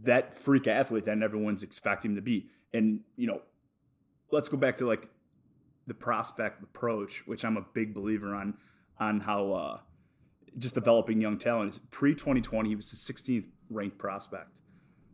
that 0.03 0.33
freak 0.33 0.67
athlete 0.67 1.05
that 1.05 1.21
everyone's 1.21 1.63
expecting 1.63 2.11
him 2.11 2.15
to 2.15 2.21
be. 2.21 2.49
And 2.73 3.01
you 3.17 3.27
know, 3.27 3.41
let's 4.31 4.49
go 4.49 4.57
back 4.57 4.77
to 4.77 4.87
like 4.87 5.09
the 5.87 5.93
prospect 5.93 6.63
approach, 6.63 7.23
which 7.27 7.43
I'm 7.45 7.57
a 7.57 7.65
big 7.73 7.93
believer 7.93 8.33
on, 8.33 8.53
on 8.99 9.19
how 9.19 9.51
uh, 9.51 9.79
just 10.57 10.75
developing 10.75 11.21
young 11.21 11.37
talent. 11.37 11.79
Pre 11.91 12.13
2020, 12.13 12.69
he 12.69 12.75
was 12.75 12.89
the 12.91 13.13
16th 13.13 13.45
ranked 13.69 13.97
prospect 13.97 14.59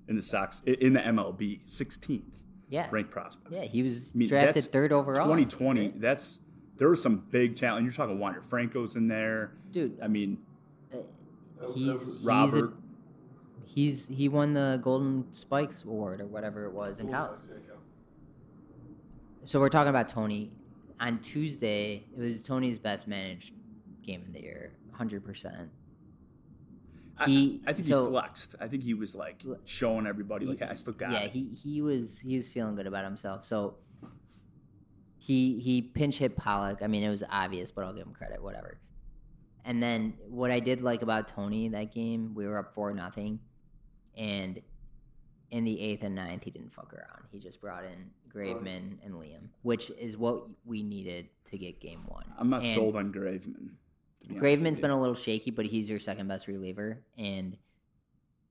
in 0.08 0.16
the 0.16 0.24
Sox 0.24 0.62
in 0.66 0.94
the 0.94 1.00
MLB, 1.00 1.64
16th 1.66 2.22
yeah, 2.70 2.88
ranked 2.92 3.12
prospect. 3.12 3.52
yeah, 3.52 3.64
he 3.64 3.84
was 3.84 4.12
I 4.14 4.18
mean, 4.18 4.28
drafted 4.30 4.56
that's 4.56 4.68
third 4.68 4.92
overall. 4.92 5.26
2020, 5.26 5.94
that's 5.98 6.40
there 6.78 6.90
was 6.90 7.02
some 7.02 7.24
big 7.30 7.56
talent. 7.56 7.84
You're 7.84 7.94
talking 7.94 8.20
Wander 8.20 8.42
Franco's 8.42 8.96
in 8.96 9.08
there. 9.08 9.52
dude. 9.72 9.98
I 10.02 10.08
mean, 10.08 10.38
uh, 10.94 10.98
He's 11.74 12.02
he's 12.02 12.02
a- 12.02 12.26
Robert. 12.26 12.74
He's 13.66 14.08
he 14.08 14.28
won 14.30 14.54
the 14.54 14.80
Golden 14.84 15.26
Spikes 15.34 15.84
Award 15.84 16.22
or 16.22 16.26
whatever 16.26 16.66
it 16.66 16.72
was 16.74 17.00
in 17.00 17.12
college. 17.12 17.40
So 19.46 19.60
we're 19.60 19.70
talking 19.70 19.90
about 19.90 20.10
Tony. 20.10 20.52
On 21.00 21.20
Tuesday, 21.20 22.04
it 22.18 22.20
was 22.20 22.42
Tony's 22.42 22.80
best 22.80 23.08
managed 23.08 23.54
game 24.04 24.24
of 24.28 24.34
the 24.34 24.42
year, 24.42 24.72
hundred 24.98 25.24
percent. 25.26 25.70
I- 27.20 27.26
He 27.26 27.62
I, 27.66 27.74
think 27.74 27.88
so, 27.88 28.06
he 28.06 28.10
flexed. 28.12 28.56
I 28.60 28.68
think 28.68 28.84
he 28.84 28.94
was 28.94 29.16
like 29.16 29.44
showing 29.66 30.06
everybody 30.08 30.46
like 30.46 30.62
I 30.62 30.74
still 30.76 30.94
got 30.94 31.12
yeah, 31.12 31.20
it. 31.22 31.32
he 31.32 31.46
he 31.54 31.82
was 31.82 32.20
he 32.20 32.36
was 32.38 32.50
feeling 32.50 32.76
good 32.76 32.88
about 32.88 33.04
himself. 33.04 33.44
So 33.46 33.76
he 35.18 35.60
he 35.60 35.82
pinch 35.82 36.18
hit 36.18 36.36
Pollock. 36.36 36.80
I 36.82 36.88
mean, 36.88 37.04
it 37.04 37.10
was 37.10 37.24
obvious, 37.30 37.72
but 37.72 37.84
I'll 37.86 37.94
give 37.94 38.06
him 38.06 38.14
credit. 38.14 38.42
Whatever. 38.42 38.80
And 39.66 39.82
then 39.84 40.14
what 40.30 40.52
I 40.52 40.60
did 40.60 40.82
like 40.82 41.02
about 41.02 41.28
Tony 41.28 41.68
that 41.70 41.94
game, 41.94 42.34
we 42.36 42.48
were 42.48 42.58
up 42.60 42.74
four 42.74 42.94
nothing, 42.94 43.40
and 44.16 44.62
in 45.52 45.64
the 45.66 45.80
eighth 45.82 46.04
and 46.04 46.16
ninth, 46.16 46.44
he 46.44 46.52
didn't 46.52 46.74
fuck 46.74 46.94
around. 46.94 47.24
He 47.32 47.40
just 47.40 47.60
brought 47.60 47.84
in 47.84 48.10
Graveman 48.34 48.98
and 49.04 49.14
Liam, 49.16 49.50
which 49.64 49.90
is 49.92 50.18
what 50.18 50.44
we 50.66 50.84
needed 50.84 51.28
to 51.46 51.58
get 51.58 51.80
game 51.82 52.04
one. 52.08 52.26
I'm 52.38 52.50
not 52.50 52.64
And 52.64 52.76
sold 52.76 52.96
on 52.96 53.12
Graveman. 53.12 53.70
Honest 54.30 54.44
Graveman's 54.44 54.80
been 54.80 54.92
a 54.92 55.00
little 55.00 55.16
shaky, 55.16 55.52
but 55.52 55.66
he's 55.66 55.90
your 55.90 56.00
second 56.00 56.28
best 56.28 56.48
reliever, 56.48 57.04
and 57.18 57.58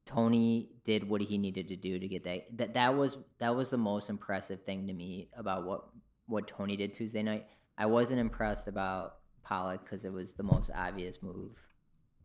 Tony 0.05 0.69
did 0.85 1.09
what 1.09 1.21
he 1.21 1.37
needed 1.37 1.69
to 1.69 1.77
do 1.77 1.99
to 1.99 2.07
get 2.09 2.23
that. 2.25 2.47
That 2.57 2.75
that 2.75 2.97
was 2.97 3.17
that 3.39 3.55
was 3.55 3.71
the 3.71 3.79
most 3.79 4.09
impressive 4.09 4.63
thing 4.63 4.87
to 4.87 4.93
me 4.93 5.29
about 5.37 5.65
what 5.67 5.89
what 6.27 6.47
Tony 6.47 6.77
did 6.77 6.93
Tuesday 6.93 7.23
night. 7.23 7.47
I 7.79 7.87
wasn't 7.87 8.21
impressed 8.21 8.69
about 8.69 9.17
Pollock 9.43 9.83
because 9.85 10.05
it 10.05 10.13
was 10.13 10.35
the 10.35 10.43
most 10.43 10.71
obvious 10.75 11.23
move 11.23 11.53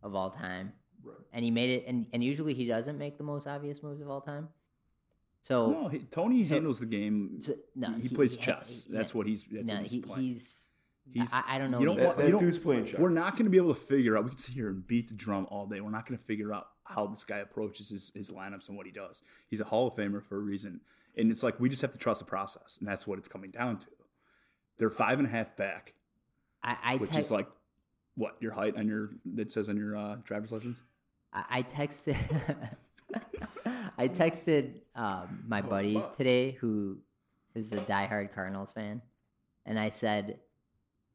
of 0.02 0.14
all 0.14 0.30
time, 0.30 0.72
Right. 1.04 1.16
and 1.32 1.44
he 1.44 1.50
made 1.50 1.70
it. 1.70 1.84
And 1.88 2.06
and 2.12 2.22
usually 2.22 2.54
he 2.54 2.66
doesn't 2.66 2.98
make 2.98 3.18
the 3.18 3.24
most 3.24 3.46
obvious 3.46 3.82
moves 3.82 4.00
of 4.00 4.08
all 4.08 4.20
time. 4.20 4.48
So, 5.44 5.70
No, 5.72 5.88
he, 5.88 5.98
Tony 5.98 6.44
so- 6.44 6.54
handles 6.54 6.78
the 6.78 6.86
game. 6.86 7.38
so- 7.42 7.54
no, 7.74 7.90
he, 7.94 8.02
he 8.02 8.14
plays 8.14 8.36
ha- 8.36 8.42
chess. 8.42 8.84
he- 8.84 8.92
That's 8.94 9.12
what 9.12 9.26
he's. 9.26 9.44
That's 9.50 9.66
no, 9.66 9.74
what 9.74 9.82
he's 9.82 9.92
he, 9.92 10.00
playing. 10.00 10.22
he's. 10.22 10.68
He's- 11.10 11.30
I, 11.32 11.42
I 11.56 11.58
don't 11.58 11.70
know. 11.70 11.80
you 11.80 11.86
don't 11.86 11.98
That, 11.98 12.18
you 12.24 12.32
that 12.32 12.38
dude's 12.38 12.58
playing. 12.58 12.88
We're 12.98 13.10
not 13.10 13.32
going 13.32 13.44
to 13.44 13.50
be 13.50 13.56
able 13.56 13.74
to 13.74 13.80
figure 13.80 14.16
out. 14.16 14.24
We 14.24 14.30
can 14.30 14.38
sit 14.38 14.54
here 14.54 14.68
and 14.68 14.86
beat 14.86 15.08
the 15.08 15.14
drum 15.14 15.46
all 15.50 15.66
day. 15.66 15.80
We're 15.80 15.90
not 15.90 16.06
going 16.06 16.18
to 16.18 16.24
figure 16.24 16.52
out 16.54 16.68
how 16.84 17.06
this 17.06 17.24
guy 17.24 17.38
approaches 17.38 17.88
his, 17.90 18.12
his 18.14 18.30
lineups 18.30 18.68
and 18.68 18.76
what 18.76 18.86
he 18.86 18.92
does. 18.92 19.22
He's 19.48 19.60
a 19.60 19.64
Hall 19.64 19.86
of 19.88 19.94
Famer 19.94 20.22
for 20.22 20.36
a 20.36 20.40
reason, 20.40 20.80
and 21.16 21.30
it's 21.30 21.42
like 21.42 21.58
we 21.60 21.68
just 21.68 21.82
have 21.82 21.92
to 21.92 21.98
trust 21.98 22.20
the 22.20 22.26
process, 22.26 22.76
and 22.78 22.88
that's 22.88 23.06
what 23.06 23.18
it's 23.18 23.28
coming 23.28 23.50
down 23.50 23.78
to. 23.78 23.86
They're 24.78 24.90
five 24.90 25.18
and 25.18 25.28
a 25.28 25.30
half 25.30 25.56
back, 25.56 25.94
I, 26.62 26.76
I 26.82 26.96
which 26.96 27.10
te- 27.10 27.18
is 27.18 27.30
like 27.30 27.46
what 28.14 28.36
your 28.40 28.52
height 28.52 28.76
on 28.76 28.88
your 28.88 29.10
that 29.34 29.52
says 29.52 29.68
on 29.68 29.76
your 29.76 29.96
uh, 29.96 30.16
driver's 30.24 30.52
license. 30.52 30.78
I, 31.32 31.44
I 31.50 31.62
texted 31.62 32.16
I 33.98 34.08
texted 34.08 34.80
um, 34.94 35.44
my 35.46 35.60
Oh, 35.60 35.68
buddy 35.68 36.02
today 36.16 36.52
who 36.52 36.98
is 37.54 37.72
a 37.72 37.76
diehard 37.78 38.34
Cardinals 38.34 38.72
fan, 38.72 39.02
and 39.66 39.78
I 39.78 39.90
said, 39.90 40.38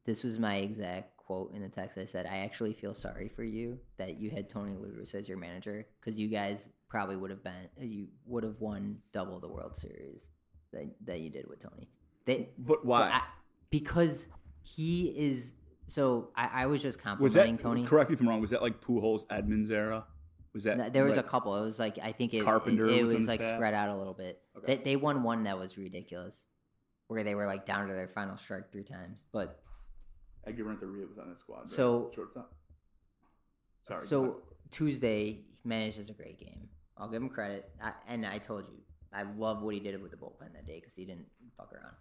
"This 0.04 0.24
was 0.24 0.38
my 0.38 0.56
exact 0.56 1.16
quote 1.16 1.52
in 1.54 1.62
the 1.62 1.68
text." 1.68 1.98
I 1.98 2.04
said, 2.04 2.26
"I 2.26 2.38
actually 2.38 2.72
feel 2.72 2.94
sorry 2.94 3.28
for 3.28 3.44
you 3.44 3.78
that 3.98 4.18
you 4.20 4.30
had 4.30 4.48
Tony 4.48 4.74
Lewis 4.74 5.14
as 5.14 5.28
your 5.28 5.38
manager 5.38 5.86
because 6.00 6.18
you 6.18 6.28
guys 6.28 6.68
probably 6.88 7.16
would 7.16 7.30
have 7.30 7.44
been 7.44 7.68
uh, 7.80 7.84
you 7.84 8.08
would 8.26 8.44
have 8.44 8.60
won 8.60 8.98
double 9.12 9.38
the 9.40 9.48
World 9.48 9.76
Series 9.76 10.22
that 10.72 10.86
that 11.04 11.20
you 11.20 11.30
did 11.30 11.46
with 11.48 11.62
Tony." 11.62 11.88
They, 12.24 12.48
But 12.58 12.84
why? 12.84 13.10
I- 13.10 13.22
because 13.70 14.28
he 14.62 15.06
is. 15.16 15.54
So 15.86 16.28
I, 16.36 16.62
I 16.62 16.66
was 16.66 16.82
just 16.82 16.98
was 16.98 17.02
complimenting 17.04 17.56
that 17.56 17.62
Tony. 17.62 17.84
correct 17.86 18.10
me 18.10 18.14
if 18.14 18.20
I'm 18.20 18.28
wrong? 18.28 18.40
Was 18.42 18.50
that 18.50 18.60
like 18.60 18.80
Pujols 18.82 19.24
Edmonds 19.30 19.70
era? 19.70 20.04
Was 20.52 20.64
that 20.64 20.92
there 20.92 21.04
was 21.04 21.16
right? 21.16 21.24
a 21.24 21.28
couple. 21.28 21.56
It 21.56 21.62
was 21.62 21.78
like 21.78 21.98
I 22.02 22.12
think 22.12 22.34
it, 22.34 22.44
Carpenter 22.44 22.86
it, 22.86 22.96
it 22.96 23.04
was 23.04 23.14
was, 23.14 23.26
like 23.28 23.40
staff? 23.40 23.56
spread 23.56 23.74
out 23.74 23.88
a 23.90 23.96
little 23.96 24.12
bit. 24.12 24.40
Okay. 24.58 24.76
They, 24.76 24.82
they 24.82 24.96
won 24.96 25.22
one 25.22 25.44
that 25.44 25.58
was 25.58 25.78
ridiculous, 25.78 26.44
where 27.06 27.24
they 27.24 27.34
were 27.34 27.46
like 27.46 27.64
down 27.64 27.88
to 27.88 27.94
their 27.94 28.08
final 28.08 28.36
strike 28.36 28.70
three 28.72 28.84
times. 28.84 29.24
But 29.32 29.60
Edgar 30.48 30.64
Renteria 30.64 31.06
was 31.06 31.18
on 31.18 31.28
that 31.28 31.38
squad. 31.38 31.68
So- 31.68 32.10
shortstop. 32.14 32.52
Sorry. 33.86 34.06
so. 34.06 34.42
Tuesday 34.70 35.40
manages 35.64 36.10
a 36.10 36.12
great 36.12 36.38
game. 36.38 36.68
I'll 36.98 37.08
give 37.08 37.22
him 37.22 37.30
credit. 37.30 37.70
I, 37.82 37.92
and 38.06 38.26
I 38.26 38.36
told 38.36 38.66
you 38.68 38.76
I 39.14 39.22
love 39.22 39.62
what 39.62 39.72
he 39.72 39.80
did 39.80 40.00
with 40.02 40.10
the 40.10 40.16
bullpen 40.18 40.52
that 40.52 40.66
day 40.66 40.74
because 40.76 40.92
he 40.94 41.06
didn't 41.06 41.24
fuck 41.56 41.72
around. 41.72 41.94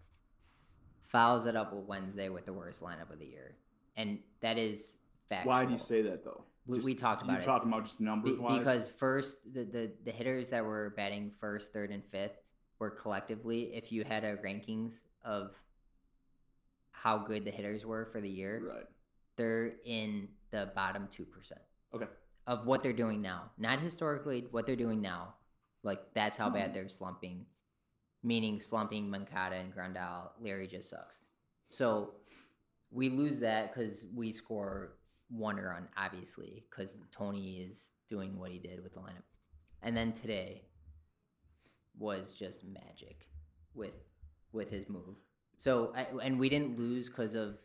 Fouls 1.07 1.45
it 1.45 1.55
up 1.55 1.73
with 1.73 1.85
Wednesday 1.85 2.27
with 2.27 2.45
the 2.45 2.51
worst 2.51 2.81
lineup 2.81 3.09
of 3.09 3.19
the 3.19 3.25
year, 3.25 3.55
and 3.95 4.19
that 4.41 4.57
is 4.57 4.97
factual. 5.29 5.49
why 5.53 5.63
do 5.63 5.71
you 5.71 5.77
say 5.79 6.01
that 6.01 6.25
though? 6.25 6.43
We- 6.65 6.79
we 6.79 6.93
talked 6.95 7.21
about 7.21 7.33
you 7.35 7.39
it. 7.39 7.43
talking 7.43 7.69
about 7.69 7.85
just 7.85 7.99
Be- 7.99 8.03
numbers 8.05 8.37
wise? 8.37 8.59
because 8.59 8.87
first 8.89 9.37
the, 9.53 9.63
the 9.63 9.91
the 10.03 10.11
hitters 10.11 10.49
that 10.49 10.65
were 10.65 10.93
batting 10.97 11.31
first, 11.39 11.71
third, 11.71 11.91
and 11.91 12.03
fifth 12.03 12.41
were 12.79 12.89
collectively. 12.89 13.73
If 13.73 13.93
you 13.93 14.03
had 14.03 14.25
a 14.25 14.35
rankings 14.37 15.03
of 15.23 15.53
how 17.07 17.17
good 17.17 17.45
the 17.45 17.51
hitters 17.51 17.85
were 17.85 18.05
for 18.11 18.19
the 18.19 18.29
year, 18.29 18.61
right. 18.67 18.85
they're 19.37 19.75
in 19.85 20.27
the 20.51 20.69
bottom 20.75 21.07
two 21.09 21.23
percent 21.23 21.61
Okay. 21.95 22.07
of 22.47 22.65
what 22.65 22.83
they're 22.83 22.91
doing 23.05 23.21
now. 23.21 23.49
Not 23.57 23.79
historically, 23.79 24.45
what 24.51 24.65
they're 24.65 24.75
doing 24.75 24.99
now. 25.01 25.35
Like 25.83 26.01
that's 26.13 26.37
how 26.37 26.49
Hmm. 26.49 26.55
bad 26.55 26.73
they're 26.73 26.89
slumping. 26.89 27.45
Meaning 28.23 28.59
slumping 28.59 29.09
Moncada 29.09 29.55
and 29.55 29.73
Grandal. 29.73 30.31
Larry 30.41 30.67
just 30.67 30.89
sucks. 30.89 31.21
So 31.69 32.15
we 32.91 33.07
lose 33.09 33.39
that 33.39 33.73
because 33.73 34.05
we 34.13 34.33
score 34.33 34.97
one 35.29 35.55
run, 35.57 35.87
obviously, 35.95 36.65
because 36.69 36.97
Tony 37.11 37.59
is 37.61 37.91
doing 38.09 38.37
what 38.37 38.51
he 38.51 38.59
did 38.59 38.83
with 38.83 38.93
the 38.95 38.99
lineup. 38.99 39.27
And 39.81 39.95
then 39.95 40.11
today 40.11 40.63
was 41.97 42.33
just 42.33 42.65
magic 42.65 43.29
with 43.73 43.93
with 44.51 44.69
his 44.69 44.89
move. 44.89 45.15
So 45.57 45.93
and 46.21 46.39
we 46.39 46.49
didn't 46.49 46.77
lose 46.77 47.09
because 47.09 47.35
of 47.35 47.57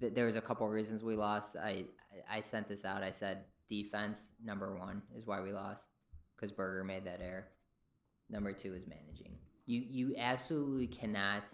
there 0.00 0.26
was 0.26 0.36
a 0.36 0.40
couple 0.40 0.66
of 0.66 0.72
reasons 0.72 1.04
we 1.04 1.14
lost. 1.14 1.56
I 1.56 1.84
I 2.30 2.40
sent 2.40 2.68
this 2.68 2.84
out. 2.84 3.02
I 3.02 3.10
said 3.10 3.44
defense 3.68 4.30
number 4.42 4.76
one 4.76 5.02
is 5.16 5.26
why 5.26 5.40
we 5.40 5.52
lost 5.52 5.84
because 6.34 6.50
Burger 6.52 6.82
made 6.82 7.04
that 7.04 7.20
error. 7.22 7.48
Number 8.30 8.52
two 8.52 8.74
is 8.74 8.86
managing. 8.86 9.36
You 9.66 9.84
you 9.88 10.14
absolutely 10.18 10.86
cannot. 10.86 11.44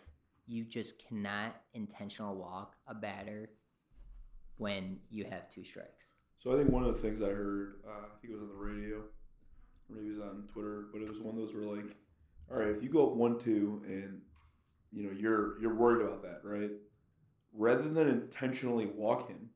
You 0.46 0.64
just 0.64 0.94
cannot 0.98 1.56
intentional 1.74 2.36
walk 2.36 2.76
a 2.86 2.94
batter 2.94 3.50
when 4.58 4.98
you 5.10 5.24
have 5.24 5.50
two 5.50 5.64
strikes. 5.64 6.06
So 6.38 6.54
I 6.54 6.56
think 6.56 6.70
one 6.70 6.84
of 6.84 6.94
the 6.94 7.02
things 7.02 7.20
I 7.20 7.30
heard, 7.30 7.80
uh, 7.84 7.90
I 7.90 8.20
think 8.20 8.32
it 8.32 8.36
was 8.36 8.42
on 8.42 8.48
the 8.48 8.54
radio, 8.54 8.98
or 8.98 9.10
maybe 9.90 10.06
it 10.06 10.18
was 10.18 10.20
on 10.20 10.44
Twitter, 10.52 10.84
but 10.92 11.02
it 11.02 11.08
was 11.08 11.18
one 11.18 11.34
of 11.34 11.40
those 11.40 11.52
where 11.52 11.64
like, 11.64 11.96
all 12.48 12.58
right, 12.58 12.68
if 12.68 12.82
you 12.82 12.88
go 12.88 13.10
up 13.10 13.16
one 13.16 13.40
two 13.40 13.82
and 13.86 14.20
you 14.92 15.05
know 15.05 15.11
you're 15.16 15.61
you're 15.61 15.75
worried 15.75 16.05
about 16.07 16.22
that, 16.22 16.40
right? 16.42 16.70
Rather 17.53 17.88
than 17.88 18.09
intentionally 18.09 18.87
walk 18.87 19.29
him, 19.29 19.49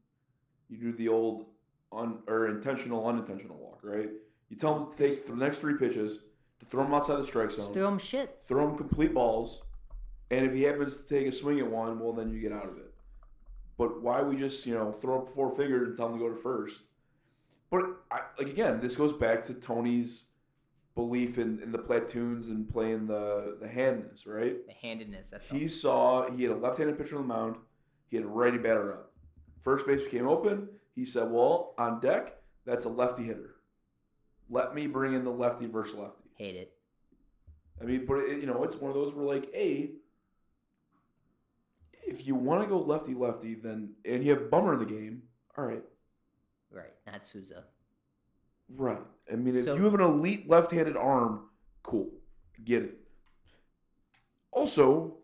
you 0.69 0.79
do 0.79 0.93
the 0.93 1.09
old 1.09 1.47
un 1.93 2.19
or 2.29 2.49
intentional 2.49 3.07
unintentional 3.07 3.57
walk, 3.57 3.81
right? 3.83 4.09
You 4.49 4.57
tell 4.57 4.77
him 4.77 4.91
to 4.93 4.97
take 4.97 5.27
the 5.27 5.35
next 5.37 5.59
three 5.59 5.75
pitches 5.77 6.25
to 6.61 6.67
throw 6.67 6.85
him 6.85 6.95
outside 6.95 7.17
the 7.17 7.25
strike 7.25 7.51
Just 7.51 7.67
zone, 7.67 7.75
throw 7.75 7.89
him 7.89 7.99
shit. 7.99 8.41
throw 8.47 8.69
him 8.69 8.77
complete 8.77 9.15
balls, 9.15 9.63
and 10.31 10.45
if 10.45 10.53
he 10.53 10.63
happens 10.63 10.97
to 10.97 11.03
take 11.05 11.27
a 11.27 11.33
swing 11.33 11.59
at 11.61 11.71
one, 11.71 11.99
well 11.99 12.13
then 12.13 12.31
you 12.31 12.41
get 12.41 12.53
out 12.53 12.69
of 12.69 12.77
it. 12.79 12.93
But 13.79 14.03
why 14.03 14.23
we 14.23 14.37
just 14.37 14.67
you 14.67 14.75
know 14.75 14.93
throw 14.93 15.23
up 15.23 15.35
four 15.35 15.51
figures 15.51 15.89
and 15.89 15.97
tell 15.97 16.09
him 16.09 16.19
to 16.19 16.19
go 16.19 16.29
to 16.29 16.37
first? 16.41 16.83
But 17.71 17.85
I, 18.11 18.21
like 18.39 18.49
again, 18.49 18.81
this 18.81 18.97
goes 18.97 19.13
back 19.13 19.45
to 19.45 19.55
Tony's 19.55 20.25
belief 20.95 21.39
in, 21.39 21.61
in 21.63 21.73
the 21.73 21.79
platoons 21.79 22.49
and 22.49 22.69
playing 22.69 23.07
the 23.07 23.57
the 23.61 23.69
handness, 23.69 24.27
right? 24.27 24.57
The 24.67 24.75
handedness. 24.75 25.31
That's 25.31 25.51
all. 25.51 25.59
He 25.59 25.69
saw 25.69 26.31
he 26.31 26.43
had 26.45 26.53
a 26.53 26.57
left-handed 26.57 26.99
pitcher 26.99 27.17
on 27.17 27.23
the 27.23 27.35
mound, 27.35 27.57
he 28.09 28.17
had 28.17 28.25
a 28.25 28.29
righty 28.29 28.59
batter 28.59 28.93
up. 28.93 29.13
First 29.63 29.87
base 29.87 30.03
became 30.03 30.29
open. 30.29 30.69
He 30.95 31.05
said, 31.05 31.31
"Well, 31.31 31.75
on 31.79 32.01
deck, 32.01 32.37
that's 32.65 32.85
a 32.85 32.89
lefty 32.89 33.25
hitter. 33.25 33.57
Let 34.49 34.75
me 34.75 34.87
bring 34.87 35.15
in 35.15 35.25
the 35.25 35.31
lefty 35.31 35.67
versus 35.67 35.95
lefty." 35.95 36.31
hate 36.41 36.57
it. 36.57 36.73
I 37.81 37.85
mean, 37.85 38.07
but 38.07 38.15
it, 38.21 38.41
you 38.41 38.47
know, 38.47 38.65
it's 38.65 38.77
one 38.77 38.91
of 38.91 38.95
those 38.95 39.13
where 39.15 39.27
like, 39.27 39.51
a, 39.55 39.91
if 42.03 42.27
you 42.27 42.35
want 42.35 42.63
to 42.63 42.69
go 42.69 42.79
lefty 42.79 43.15
lefty, 43.15 43.55
then 43.55 43.91
and 44.07 44.25
you 44.25 44.31
have 44.31 44.51
Bummer 44.51 44.73
in 44.73 44.79
the 44.79 44.87
game, 44.87 45.23
all 45.57 45.65
right, 45.65 45.83
Right, 46.71 46.95
not 47.07 47.27
Sousa. 47.27 47.65
Right. 48.77 49.01
I 49.33 49.37
mean, 49.37 49.57
if 49.57 49.65
So- 49.65 49.75
you 49.77 49.85
have 49.85 49.95
an 49.95 50.01
elite 50.01 50.49
left-handed 50.49 50.97
arm, 50.97 51.49
cool, 51.83 52.11
get 52.65 52.83
it. 52.83 52.99
Also, 54.53 55.17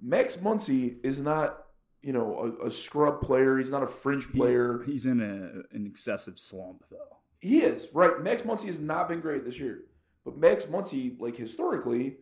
Max 0.00 0.36
Muncy 0.36 0.96
is 1.04 1.20
not, 1.20 1.66
you 2.02 2.12
know, 2.12 2.56
a, 2.62 2.66
a 2.66 2.70
scrub 2.70 3.20
player. 3.20 3.58
He's 3.58 3.70
not 3.70 3.82
a 3.82 3.86
fringe 3.88 4.30
player. 4.32 4.82
He's, 4.86 5.06
in 5.06 5.20
a, 5.20 5.74
an 5.76 5.86
excessive 5.86 6.38
slump 6.38 6.84
though. 6.90 7.16
He 7.40 7.62
is 7.62 7.88
right. 7.92 8.20
Max 8.22 8.42
Muncy 8.42 8.66
has 8.66 8.80
not 8.80 9.08
been 9.08 9.20
great 9.20 9.44
this 9.44 9.58
year, 9.60 9.84
but 10.24 10.36
Max 10.38 10.64
Muncy, 10.66 11.18
like 11.20 11.36
historically, 11.36 12.16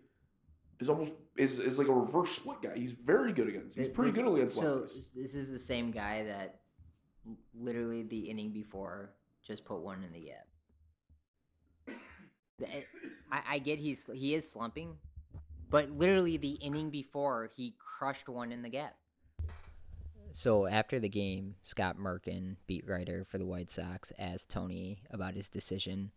is 0.81 0.89
almost 0.91 1.13
is, 1.37 1.59
is 1.59 1.79
like 1.79 1.89
a 1.89 1.93
reverse 1.93 2.31
split 2.31 2.61
guy. 2.63 2.75
He's 2.77 2.93
very 2.93 3.33
good 3.33 3.49
against. 3.49 3.77
He's 3.77 3.89
pretty 3.89 4.11
this- 4.13 4.23
good 4.23 4.35
against 4.35 4.57
So 4.57 4.63
lefties. 4.81 5.01
this 5.15 5.35
is 5.35 5.51
the 5.51 5.59
same 5.59 5.91
guy 5.91 6.25
that 6.25 6.61
literally 7.55 8.03
the 8.05 8.19
inning 8.31 8.53
before 8.53 9.13
just 9.47 9.65
put 9.65 9.81
one 9.81 10.03
in 10.05 10.13
the 10.13 10.21
gap. 10.27 10.47
The- 12.59 12.67
I, 13.31 13.43
I 13.49 13.59
get 13.59 13.79
he's 13.79 14.07
he 14.13 14.35
is 14.35 14.49
slumping, 14.49 14.97
but 15.69 15.91
literally 15.91 16.37
the 16.37 16.53
inning 16.53 16.91
before 16.91 17.51
he 17.57 17.75
crushed 17.79 18.29
one 18.29 18.53
in 18.53 18.63
the 18.63 18.69
gap. 18.69 18.95
So 20.33 20.67
after 20.67 21.01
the 21.01 21.09
game, 21.09 21.55
Scott 21.63 21.97
Merkin, 21.99 22.57
beat 22.67 22.87
writer 22.87 23.25
for 23.25 23.39
the 23.39 23.47
White 23.47 23.71
Sox, 23.71 24.13
asked 24.19 24.51
Tony 24.51 24.99
about 25.11 25.35
his 25.35 25.49
decision 25.49 26.11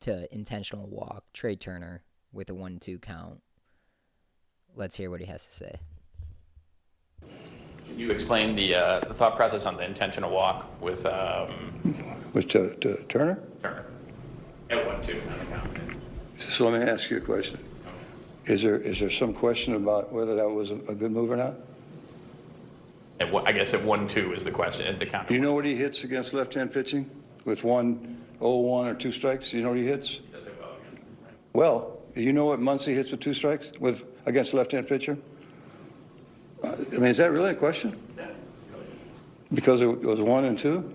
to 0.00 0.32
intentional 0.32 0.86
walk 0.86 1.24
Trea 1.32 1.56
Turner 1.56 2.02
with 2.30 2.50
a 2.50 2.54
one-two 2.54 2.98
count. 2.98 3.40
Let's 4.76 4.96
hear 4.96 5.10
what 5.10 5.20
he 5.20 5.26
has 5.26 5.44
to 5.46 5.50
say. 5.50 5.80
Can 7.86 7.98
you 7.98 8.10
explain 8.10 8.54
the, 8.54 8.74
uh, 8.74 9.00
the 9.00 9.14
thought 9.14 9.34
process 9.34 9.64
on 9.64 9.78
the 9.78 9.84
intentional 9.84 10.30
walk 10.30 10.68
with 10.82 11.06
um, 11.06 11.72
With 12.34 12.48
to, 12.48 12.74
to 12.76 13.02
Turner? 13.04 13.42
Turner? 13.62 13.86
At 14.70 14.86
one 14.86 15.04
two 15.06 15.20
on 15.20 15.38
the 15.38 15.44
count. 15.46 15.78
So 16.38 16.68
let 16.68 16.80
me 16.80 16.86
ask 16.86 17.10
you 17.10 17.16
a 17.16 17.20
question. 17.20 17.58
Is 18.46 18.62
there, 18.62 18.76
is 18.76 19.00
there 19.00 19.10
some 19.10 19.34
question 19.34 19.74
about 19.74 20.12
whether 20.12 20.34
that 20.36 20.48
was 20.48 20.70
a 20.70 20.76
a 20.88 20.94
good 20.94 21.12
move 21.12 21.30
or 21.30 21.36
not? 21.36 21.54
At 23.20 23.32
one, 23.32 23.46
I 23.46 23.52
guess 23.52 23.74
at 23.74 23.82
one 23.82 24.08
two 24.08 24.32
is 24.32 24.44
the 24.44 24.50
question 24.50 24.86
at 24.86 24.98
the 24.98 25.06
count. 25.06 25.28
Do 25.28 25.34
you 25.34 25.40
know 25.40 25.52
what 25.52 25.64
he 25.64 25.74
hits 25.74 26.04
against 26.04 26.32
left-hand 26.34 26.72
pitching 26.72 27.10
with 27.44 27.64
one, 27.64 28.16
oh, 28.40 28.56
one 28.58 28.86
or 28.86 28.94
two 28.94 29.10
strikes? 29.10 29.52
You 29.52 29.62
know 29.62 29.70
what 29.70 29.78
he 29.78 29.86
hits? 29.86 30.20
Well, 31.52 31.98
you 32.14 32.32
know 32.32 32.46
what 32.46 32.60
Muncy 32.60 32.94
hits 32.94 33.10
with 33.10 33.20
two 33.20 33.32
strikes 33.32 33.72
with, 33.80 34.04
against 34.26 34.54
left-hand 34.54 34.86
pitcher? 34.86 35.18
Uh, 36.62 36.76
I 36.92 36.94
mean, 36.94 37.06
is 37.06 37.16
that 37.16 37.32
really 37.32 37.50
a 37.50 37.54
question? 37.54 37.98
Because 39.52 39.82
it 39.82 39.86
was 39.86 40.20
one 40.20 40.44
and 40.44 40.58
two? 40.58 40.90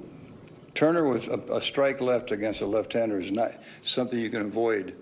Turner 0.73 1.07
was 1.07 1.27
a, 1.27 1.39
a 1.51 1.61
strike 1.61 2.01
left 2.01 2.31
against 2.31 2.61
a 2.61 2.65
left-hander 2.65 3.19
is 3.19 3.31
not 3.31 3.51
something 3.81 4.19
you 4.19 4.29
can 4.29 4.41
avoid 4.41 4.95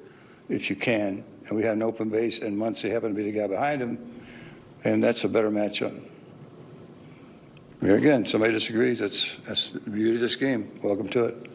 if 0.50 0.70
you 0.70 0.76
can. 0.76 1.24
And 1.48 1.58
we 1.58 1.64
had 1.64 1.74
an 1.74 1.84
open 1.84 2.10
base, 2.10 2.40
and 2.40 2.58
Muncy 2.58 2.92
happened 2.92 3.16
to 3.16 3.24
be 3.24 3.32
the 3.32 3.38
guy 3.40 3.48
behind 3.48 3.82
him, 3.82 4.22
and 4.84 5.04
that's 5.04 5.24
a 5.24 5.30
better 5.30 5.50
matchup. 5.50 6.00
Here 7.82 7.96
again, 7.96 8.26
somebody 8.28 8.54
disagrees. 8.54 9.00
That's 9.00 9.38
that's 9.38 9.70
the 9.70 9.90
beauty 9.90 10.16
of 10.16 10.22
this 10.22 10.36
game. 10.36 10.72
Welcome 10.84 11.10
to 11.10 11.26
it. 11.26 11.50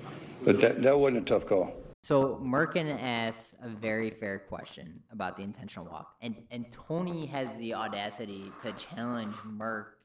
But 0.45 0.61
that 0.61 0.83
that 0.83 0.99
wasn't 0.99 1.19
a 1.19 1.25
tough 1.25 1.47
call. 1.47 1.73
So 2.03 2.41
Merkin 2.43 3.01
asks 3.01 3.55
a 3.63 3.69
very 3.69 4.11
fair 4.11 4.41
question 4.41 5.03
about 5.13 5.37
the 5.37 5.45
intentional 5.45 5.87
walk, 5.87 6.17
and 6.21 6.35
and 6.51 6.67
Tony 6.73 7.27
has 7.27 7.49
the 7.59 7.75
audacity 7.75 8.51
to 8.63 8.73
challenge 8.73 9.37
Merk 9.45 9.99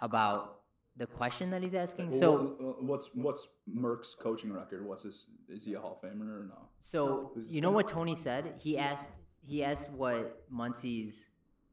about 0.00 0.57
the 0.98 1.06
question 1.06 1.50
that 1.50 1.62
he's 1.62 1.74
asking. 1.74 2.12
So 2.12 2.56
Well, 2.60 2.76
what's 2.80 3.10
what's 3.14 3.48
Merk's 3.66 4.14
coaching 4.14 4.52
record? 4.52 4.84
What's 4.86 5.04
his? 5.04 5.26
Is 5.48 5.64
he 5.64 5.74
a 5.74 5.80
Hall 5.80 5.98
of 6.02 6.08
Famer 6.08 6.22
or 6.40 6.46
no? 6.48 6.68
so 6.80 7.32
you 7.46 7.60
know 7.60 7.70
what 7.70 7.88
Tony 7.88 8.14
said? 8.14 8.54
He 8.58 8.76
asked 8.76 9.10
he 9.46 9.64
asked 9.64 9.90
what 9.92 10.44
Muncy's 10.52 11.28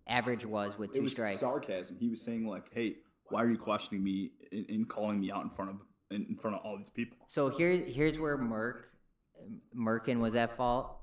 average 0.08 0.46
was 0.46 0.78
with 0.78 0.92
It 0.92 0.96
two 0.96 1.02
was 1.04 1.12
strikes. 1.14 1.40
sarcasm. 1.40 1.98
He 2.00 2.08
was 2.10 2.22
saying 2.22 2.48
like, 2.48 2.72
"Hey, 2.74 2.98
why 3.30 3.44
are 3.44 3.50
you 3.50 3.58
questioning 3.58 4.04
me 4.04 4.32
and, 4.52 4.66
and 4.70 4.88
calling 4.90 5.20
me 5.20 5.32
out 5.32 5.44
in 5.44 5.50
front 5.50 5.72
of 5.72 5.78
in, 6.12 6.26
in 6.30 6.36
front 6.38 6.56
of 6.56 6.62
all 6.64 6.78
these 6.78 6.90
people?" 6.90 7.18
So 7.28 7.50
here, 7.50 7.72
here's 7.72 8.18
where 8.20 8.38
Merk, 8.38 8.92
Merkin 9.76 10.20
was 10.20 10.36
at 10.36 10.56
fault. 10.56 10.98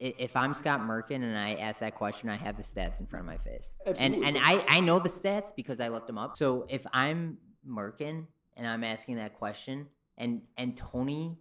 If 0.00 0.36
I'm 0.36 0.54
Scott 0.54 0.80
Merkin 0.80 1.16
and 1.16 1.36
I 1.36 1.54
ask 1.54 1.80
that 1.80 1.96
question, 1.96 2.28
I 2.28 2.36
have 2.36 2.56
the 2.56 2.62
stats 2.62 3.00
in 3.00 3.06
front 3.06 3.24
of 3.24 3.26
my 3.26 3.38
face, 3.38 3.74
and 3.84 4.14
and 4.14 4.38
I 4.38 4.64
I 4.68 4.80
know 4.80 4.98
the 5.00 5.08
stats 5.08 5.50
because 5.54 5.80
I 5.80 5.88
looked 5.88 6.06
them 6.06 6.18
up. 6.18 6.36
So 6.36 6.66
if 6.68 6.86
I'm 6.92 7.38
Merkin 7.68 8.26
and 8.56 8.66
I'm 8.66 8.84
asking 8.84 9.16
that 9.16 9.34
question, 9.34 9.86
and 10.16 10.42
and 10.56 10.76
Tony 10.76 11.38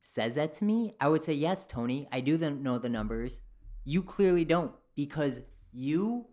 says 0.00 0.34
that 0.34 0.54
to 0.54 0.64
me, 0.64 0.94
I 1.00 1.08
would 1.08 1.22
say 1.22 1.34
yes, 1.34 1.66
Tony. 1.66 2.08
I 2.10 2.20
do 2.20 2.36
the, 2.36 2.50
know 2.50 2.78
the 2.78 2.88
numbers. 2.88 3.42
You 3.84 4.02
clearly 4.02 4.44
don't 4.44 4.72
because 4.96 5.40
you, 5.72 6.26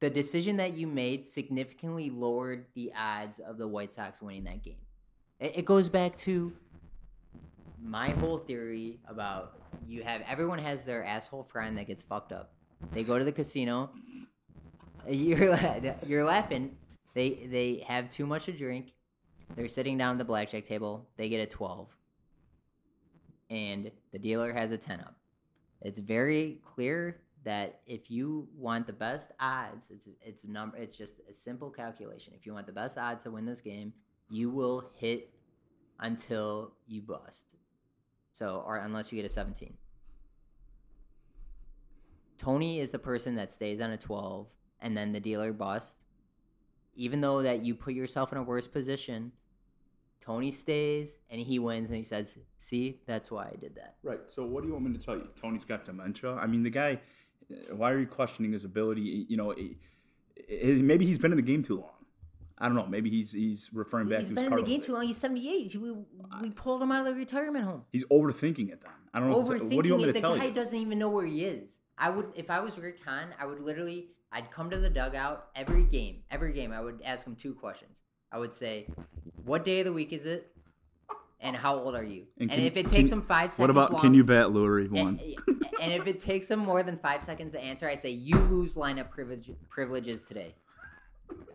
the 0.00 0.10
decision 0.10 0.56
that 0.56 0.76
you 0.76 0.86
made 0.86 1.28
significantly 1.28 2.10
lowered 2.10 2.66
the 2.74 2.92
odds 2.98 3.38
of 3.38 3.58
the 3.58 3.68
White 3.68 3.92
Sox 3.92 4.20
winning 4.20 4.44
that 4.44 4.62
game. 4.62 4.78
It, 5.38 5.52
it 5.56 5.64
goes 5.64 5.88
back 5.88 6.16
to 6.18 6.52
my 7.82 8.10
whole 8.10 8.38
theory 8.38 9.00
about 9.08 9.58
you 9.86 10.02
have 10.02 10.22
everyone 10.28 10.58
has 10.58 10.84
their 10.84 11.04
asshole 11.04 11.44
friend 11.44 11.76
that 11.78 11.86
gets 11.86 12.04
fucked 12.04 12.32
up. 12.32 12.52
They 12.92 13.02
go 13.02 13.18
to 13.18 13.24
the 13.24 13.32
casino. 13.32 13.90
You're 15.08 15.56
you're 16.06 16.24
laughing. 16.24 16.76
They 17.14 17.48
they 17.50 17.84
have 17.86 18.10
too 18.10 18.26
much 18.26 18.44
to 18.44 18.52
drink. 18.52 18.92
They're 19.56 19.68
sitting 19.68 19.98
down 19.98 20.12
at 20.12 20.18
the 20.18 20.24
blackjack 20.24 20.64
table. 20.64 21.08
They 21.16 21.28
get 21.28 21.40
a 21.40 21.46
twelve, 21.46 21.88
and 23.50 23.90
the 24.12 24.18
dealer 24.18 24.52
has 24.52 24.70
a 24.70 24.78
ten 24.78 25.00
up. 25.00 25.16
It's 25.82 25.98
very 25.98 26.60
clear 26.64 27.20
that 27.44 27.80
if 27.86 28.10
you 28.10 28.48
want 28.56 28.86
the 28.86 28.92
best 28.92 29.32
odds, 29.40 29.90
it's 29.90 30.08
it's 30.24 30.44
number. 30.44 30.76
It's 30.76 30.96
just 30.96 31.14
a 31.28 31.34
simple 31.34 31.70
calculation. 31.70 32.32
If 32.36 32.46
you 32.46 32.54
want 32.54 32.66
the 32.66 32.72
best 32.72 32.96
odds 32.96 33.24
to 33.24 33.30
win 33.30 33.44
this 33.44 33.60
game, 33.60 33.92
you 34.30 34.50
will 34.50 34.90
hit 34.94 35.30
until 35.98 36.72
you 36.86 37.02
bust. 37.02 37.56
So, 38.32 38.62
or 38.66 38.76
unless 38.78 39.12
you 39.12 39.16
get 39.16 39.26
a 39.30 39.32
17. 39.32 39.74
Tony 42.38 42.80
is 42.80 42.90
the 42.90 42.98
person 42.98 43.34
that 43.36 43.52
stays 43.52 43.80
on 43.80 43.90
a 43.90 43.96
12 43.98 44.46
and 44.80 44.96
then 44.96 45.12
the 45.12 45.20
dealer 45.20 45.52
busts. 45.52 46.04
even 46.94 47.20
though 47.22 47.42
that 47.42 47.64
you 47.64 47.74
put 47.74 47.94
yourself 47.94 48.32
in 48.32 48.38
a 48.38 48.42
worse 48.42 48.66
position, 48.66 49.32
Tony 50.20 50.50
stays 50.50 51.16
and 51.30 51.40
he 51.40 51.58
wins 51.58 51.88
and 51.88 51.96
he 51.96 52.04
says, 52.04 52.38
"See, 52.58 53.00
that's 53.06 53.30
why 53.30 53.46
I 53.46 53.56
did 53.56 53.74
that." 53.76 53.96
Right. 54.02 54.30
So 54.30 54.44
what 54.44 54.62
do 54.62 54.68
you 54.68 54.74
want 54.74 54.86
me 54.86 54.92
to 54.92 54.98
tell 54.98 55.16
you? 55.16 55.28
Tony's 55.40 55.64
got 55.64 55.84
dementia. 55.86 56.34
I 56.34 56.46
mean, 56.46 56.62
the 56.62 56.70
guy. 56.70 57.00
Why 57.70 57.90
are 57.90 57.98
you 57.98 58.06
questioning 58.06 58.52
his 58.52 58.64
ability? 58.64 59.26
You 59.28 59.36
know, 59.36 59.54
maybe 60.48 61.06
he's 61.06 61.18
been 61.18 61.32
in 61.32 61.36
the 61.36 61.42
game 61.42 61.62
too 61.62 61.80
long. 61.80 61.91
I 62.62 62.66
don't 62.66 62.76
know. 62.76 62.86
Maybe 62.86 63.10
he's 63.10 63.32
he's 63.32 63.68
referring 63.72 64.08
back 64.08 64.20
He's 64.20 64.28
to 64.28 64.34
been 64.34 64.44
in 64.46 64.54
the 64.54 64.62
game 64.62 64.80
too 64.80 64.92
long. 64.92 65.02
He's 65.04 65.16
78. 65.18 65.74
We, 65.76 65.92
we 66.40 66.50
pulled 66.50 66.80
him 66.80 66.92
out 66.92 67.00
of 67.06 67.12
the 67.12 67.18
retirement 67.18 67.64
home. 67.64 67.82
He's 67.90 68.04
overthinking 68.04 68.70
it. 68.70 68.80
Then 68.80 68.90
I 69.12 69.18
don't 69.18 69.30
know. 69.30 69.42
Overthinking 69.42 69.74
what 69.74 69.82
do 69.82 69.88
you 69.88 69.94
want 69.94 70.02
me 70.06 70.06
to 70.06 70.12
The 70.12 70.20
tell 70.20 70.38
guy 70.38 70.44
you? 70.46 70.52
doesn't 70.54 70.78
even 70.78 70.96
know 70.98 71.08
where 71.08 71.26
he 71.26 71.44
is. 71.44 71.80
I 71.98 72.08
would, 72.10 72.26
if 72.36 72.50
I 72.50 72.60
was 72.60 72.78
Rick 72.78 73.00
Hahn, 73.04 73.30
I 73.38 73.46
would 73.46 73.60
literally, 73.60 74.10
I'd 74.30 74.50
come 74.52 74.70
to 74.70 74.78
the 74.78 74.88
dugout 74.88 75.48
every 75.56 75.82
game. 75.84 76.22
Every 76.30 76.52
game, 76.52 76.72
I 76.72 76.80
would 76.80 77.00
ask 77.04 77.26
him 77.26 77.34
two 77.34 77.52
questions. 77.52 77.98
I 78.30 78.38
would 78.38 78.54
say, 78.54 78.86
"What 79.44 79.64
day 79.64 79.80
of 79.80 79.86
the 79.86 79.92
week 79.92 80.12
is 80.12 80.24
it?" 80.24 80.48
And 81.40 81.56
how 81.56 81.76
old 81.76 81.96
are 81.96 82.04
you? 82.04 82.26
And, 82.38 82.48
can- 82.48 82.60
if 82.60 82.76
it 82.76 82.88
takes 82.88 83.10
can- 83.10 83.18
him 83.18 83.22
five 83.26 83.50
seconds, 83.52 83.58
What 83.58 83.70
about 83.70 83.92
long, 83.92 84.00
can 84.02 84.14
you 84.14 84.22
bet 84.22 84.46
Leury 84.46 84.88
one? 84.88 85.18
And, 85.48 85.64
and 85.82 85.92
if 85.92 86.06
it 86.06 86.22
takes 86.22 86.48
him 86.48 86.60
more 86.60 86.84
than 86.84 86.96
five 86.98 87.24
seconds 87.24 87.52
to 87.54 87.60
answer, 87.60 87.88
I 87.88 87.96
say 87.96 88.10
you 88.10 88.36
lose 88.38 88.74
lineup 88.74 89.10
privilege, 89.10 89.50
privileges 89.68 90.20
today. 90.22 90.54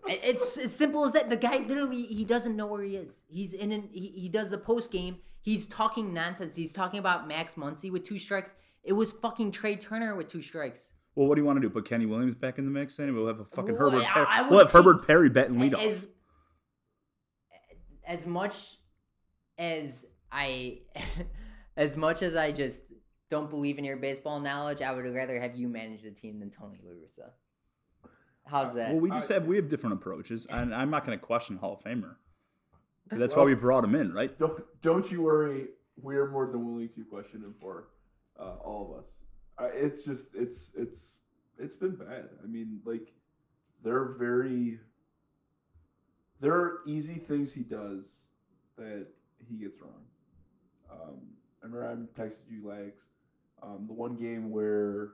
It- 0.07 0.19
It's 0.23 0.57
as 0.57 0.73
simple 0.75 1.05
as 1.05 1.13
that. 1.13 1.29
The 1.29 1.37
guy 1.37 1.57
literally 1.59 2.03
he 2.03 2.23
doesn't 2.25 2.55
know 2.55 2.67
where 2.67 2.83
he 2.83 2.95
is. 2.95 3.21
He's 3.27 3.53
in 3.53 3.71
an, 3.71 3.89
he, 3.91 4.07
he 4.09 4.29
does 4.29 4.49
the 4.49 4.57
post 4.57 4.91
game. 4.91 5.17
He's 5.41 5.65
talking 5.67 6.13
nonsense. 6.13 6.55
He's 6.55 6.71
talking 6.71 6.99
about 6.99 7.27
Max 7.27 7.55
Muncy 7.55 7.91
with 7.91 8.03
two 8.03 8.19
strikes. 8.19 8.53
It 8.83 8.93
was 8.93 9.11
fucking 9.11 9.51
Trea 9.51 9.75
Turner 9.77 10.15
with 10.15 10.27
two 10.27 10.41
strikes. 10.41 10.93
Well, 11.15 11.27
what 11.27 11.35
do 11.35 11.41
you 11.41 11.45
want 11.45 11.57
to 11.57 11.61
do? 11.61 11.69
Put 11.69 11.85
Kenny 11.85 12.05
Williams 12.05 12.35
back 12.35 12.57
in 12.57 12.65
the 12.65 12.71
mix, 12.71 12.99
and 12.99 13.13
we'll 13.15 13.27
have 13.27 13.39
a 13.39 13.45
fucking 13.45 13.77
Well, 13.77 13.89
Herbert. 13.91 14.05
I- 14.09 14.13
Perry. 14.13 14.25
I 14.29 14.41
would 14.43 14.49
we'll 14.51 14.59
have 14.59 14.71
Herbert 14.71 15.07
Perry 15.07 15.29
betting 15.29 15.55
leadoff. 15.59 15.83
As, 15.85 16.05
as 18.05 18.25
much 18.25 18.77
as 19.57 20.05
I, 20.31 20.79
as 21.77 21.95
much 21.97 22.21
as 22.21 22.35
I 22.35 22.51
just 22.51 22.81
don't 23.29 23.49
believe 23.49 23.77
in 23.77 23.83
your 23.83 23.97
baseball 23.97 24.39
knowledge, 24.39 24.81
I 24.81 24.91
would 24.93 25.05
rather 25.13 25.39
have 25.41 25.55
you 25.55 25.67
manage 25.67 26.03
the 26.03 26.11
team 26.11 26.39
than 26.39 26.49
Tony 26.49 26.79
La 26.83 26.91
Russa. 26.91 27.31
How's 28.49 28.75
that? 28.75 28.91
Well, 28.91 28.99
we 28.99 29.09
just 29.09 29.29
have 29.29 29.45
we 29.45 29.57
have 29.57 29.67
different 29.67 29.95
approaches, 29.95 30.45
and 30.49 30.73
I'm 30.73 30.89
not 30.89 31.05
going 31.05 31.17
to 31.17 31.23
question 31.23 31.57
Hall 31.57 31.73
of 31.73 31.83
Famer. 31.83 32.15
That's 33.11 33.35
why 33.35 33.43
we 33.43 33.53
brought 33.53 33.83
him 33.83 33.95
in, 33.95 34.13
right? 34.13 34.37
Don't 34.37 34.63
don't 34.81 35.11
you 35.11 35.21
worry. 35.21 35.67
We're 36.01 36.29
more 36.29 36.47
than 36.47 36.65
willing 36.65 36.89
to 36.89 37.03
question 37.05 37.41
him 37.41 37.55
for 37.59 37.89
uh, 38.39 38.55
all 38.63 38.93
of 38.93 39.03
us. 39.03 39.21
I, 39.57 39.65
it's 39.65 40.05
just 40.05 40.29
it's 40.33 40.71
it's 40.75 41.17
it's 41.57 41.75
been 41.75 41.95
bad. 41.95 42.29
I 42.43 42.47
mean, 42.47 42.79
like 42.85 43.13
they're 43.83 44.15
very. 44.17 44.79
There 46.39 46.53
are 46.53 46.79
easy 46.85 47.15
things 47.15 47.51
he 47.51 47.63
does 47.63 48.27
that 48.77 49.07
he 49.49 49.55
gets 49.55 49.81
wrong. 49.81 50.03
Um, 50.91 51.17
I 51.63 51.65
remember 51.65 52.07
I 52.17 52.21
texted 52.21 52.51
you 52.51 52.67
legs. 52.67 53.03
Um, 53.63 53.85
the 53.87 53.93
one 53.93 54.15
game 54.15 54.51
where 54.51 55.13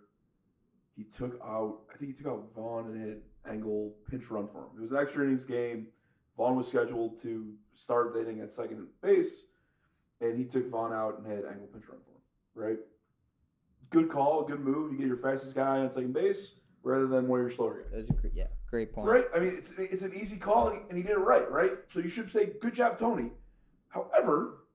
he 0.96 1.04
took 1.04 1.40
out, 1.44 1.80
I 1.94 1.98
think 1.98 2.16
he 2.16 2.24
took 2.24 2.32
out 2.32 2.50
Vaughn 2.56 2.88
and 2.88 3.00
had 3.00 3.22
Engel 3.52 3.96
pinch 4.10 4.30
run 4.30 4.48
for 4.48 4.60
him. 4.60 4.70
It 4.78 4.82
was 4.82 4.92
an 4.92 4.98
extra 4.98 5.24
innings 5.26 5.46
game. 5.46 5.88
Vaughn 6.38 6.56
was 6.56 6.68
scheduled 6.68 7.18
to 7.22 7.54
start 7.76 8.14
the 8.14 8.22
inning 8.22 8.42
at 8.42 8.52
second 8.52 8.88
base, 9.02 9.46
and 10.22 10.38
he 10.38 10.46
took 10.46 10.70
Vaughn 10.70 10.94
out 10.94 11.18
and 11.18 11.28
had 11.28 11.46
Engel 11.46 11.68
pinch 11.72 11.86
run 11.90 12.00
for 12.06 12.12
him. 12.12 12.68
Right? 12.70 12.78
Good 13.90 14.10
call, 14.10 14.44
good 14.44 14.60
move. 14.60 14.92
You 14.92 14.98
get 14.98 15.08
your 15.08 15.18
fastest 15.18 15.56
guy 15.56 15.80
on 15.80 15.92
second 15.92 16.14
base 16.14 16.54
rather 16.84 17.08
than 17.08 17.28
one 17.28 17.40
of 17.40 17.44
your 17.44 17.52
slower 17.52 17.84
guys. 17.84 18.08
Those 18.08 18.10
are 18.10 18.22
gr- 18.22 18.28
yeah, 18.34 18.48
great 18.70 18.94
point. 18.94 19.08
Right? 19.08 19.26
I 19.36 19.40
mean, 19.40 19.54
it's 19.56 19.72
it's 19.78 20.04
an 20.04 20.14
easy 20.14 20.38
call, 20.38 20.70
and 20.70 20.98
he 20.98 21.04
did 21.04 21.12
it 21.12 21.20
right, 21.20 21.50
right? 21.52 21.72
So 21.88 22.00
you 22.00 22.10
should 22.10 22.32
say, 22.32 22.54
"Good 22.62 22.74
job, 22.74 22.98
Tony." 22.98 23.32
However, 23.90 24.66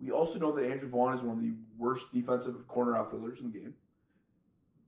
we 0.00 0.10
also 0.10 0.38
know 0.38 0.52
that 0.52 0.64
Andrew 0.64 0.88
Vaughn 0.88 1.14
is 1.14 1.22
one 1.22 1.36
of 1.36 1.42
the 1.42 1.52
worst 1.76 2.12
defensive 2.12 2.66
corner 2.66 2.96
outfielders 2.96 3.40
in 3.40 3.52
the 3.52 3.58
game. 3.58 3.74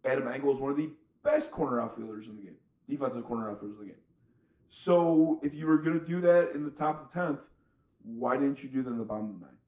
Adam 0.04 0.28
Engel 0.28 0.52
is 0.52 0.60
one 0.60 0.70
of 0.70 0.76
the 0.76 0.90
best 1.22 1.52
corner 1.52 1.80
outfielders 1.80 2.28
in 2.28 2.36
the 2.36 2.42
game, 2.42 2.56
defensive 2.88 3.24
corner 3.24 3.50
outfielders 3.50 3.78
in 3.80 3.86
the 3.86 3.92
game. 3.92 4.00
So 4.68 5.40
if 5.42 5.54
you 5.54 5.66
were 5.66 5.78
going 5.78 5.98
to 5.98 6.06
do 6.06 6.20
that 6.20 6.52
in 6.54 6.64
the 6.64 6.70
top 6.70 7.02
of 7.02 7.10
the 7.10 7.20
tenth, 7.20 7.48
why 8.04 8.36
didn't 8.36 8.62
you 8.62 8.68
do 8.68 8.82
that 8.82 8.90
in 8.90 8.98
the 8.98 9.04
bottom 9.04 9.30
of 9.30 9.40
the 9.40 9.46
ninth? 9.46 9.58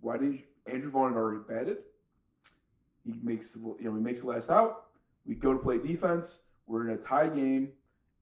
Why 0.00 0.18
didn't 0.18 0.34
you? 0.34 0.42
Andrew 0.66 0.90
Vaughn 0.90 1.12
had 1.12 1.18
already 1.18 1.42
batted. 1.48 1.78
He 3.04 3.14
makes 3.22 3.56
you 3.56 3.76
know 3.80 3.94
he 3.94 4.00
makes 4.00 4.22
the 4.22 4.28
last 4.28 4.50
out. 4.50 4.84
We 5.26 5.34
go 5.34 5.52
to 5.52 5.58
play 5.58 5.78
defense. 5.78 6.40
We're 6.66 6.88
in 6.88 6.94
a 6.94 6.96
tie 6.96 7.28
game, 7.28 7.70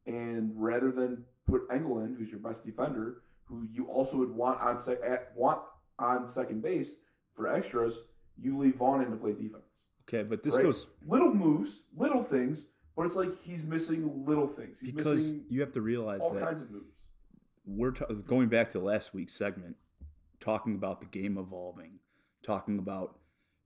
and 0.06 0.52
rather 0.54 0.90
than 0.90 1.24
put 1.48 1.62
Engel 1.72 2.00
in, 2.00 2.14
who's 2.16 2.30
your 2.30 2.40
best 2.40 2.64
defender, 2.64 3.22
who 3.44 3.66
you 3.72 3.86
also 3.86 4.16
would 4.16 4.30
want 4.30 4.60
on 4.60 4.78
sec- 4.78 5.02
at, 5.06 5.32
want 5.36 5.60
on 5.98 6.26
second 6.26 6.62
base 6.62 6.96
for 7.34 7.48
extras, 7.48 8.02
you 8.40 8.58
leave 8.58 8.76
Vaughn 8.76 9.02
in 9.02 9.10
to 9.10 9.16
play 9.16 9.32
defense. 9.32 9.71
Okay, 10.12 10.22
but 10.22 10.42
this 10.42 10.56
right? 10.56 10.64
goes 10.64 10.86
little 11.06 11.32
moves, 11.32 11.82
little 11.96 12.22
things, 12.22 12.66
but 12.96 13.06
it's 13.06 13.16
like 13.16 13.30
he's 13.42 13.64
missing 13.64 14.24
little 14.26 14.46
things. 14.46 14.80
He's 14.80 14.92
because 14.92 15.14
missing 15.14 15.44
you 15.48 15.60
have 15.60 15.72
to 15.72 15.80
realize 15.80 16.20
all 16.20 16.34
that 16.34 16.44
kinds 16.44 16.62
of 16.62 16.70
moves. 16.70 17.06
we're 17.64 17.92
t- 17.92 18.04
going 18.26 18.48
back 18.48 18.70
to 18.70 18.78
last 18.78 19.14
week's 19.14 19.34
segment, 19.34 19.76
talking 20.40 20.74
about 20.74 21.00
the 21.00 21.06
game 21.06 21.38
evolving, 21.38 22.00
talking 22.42 22.78
about 22.78 23.18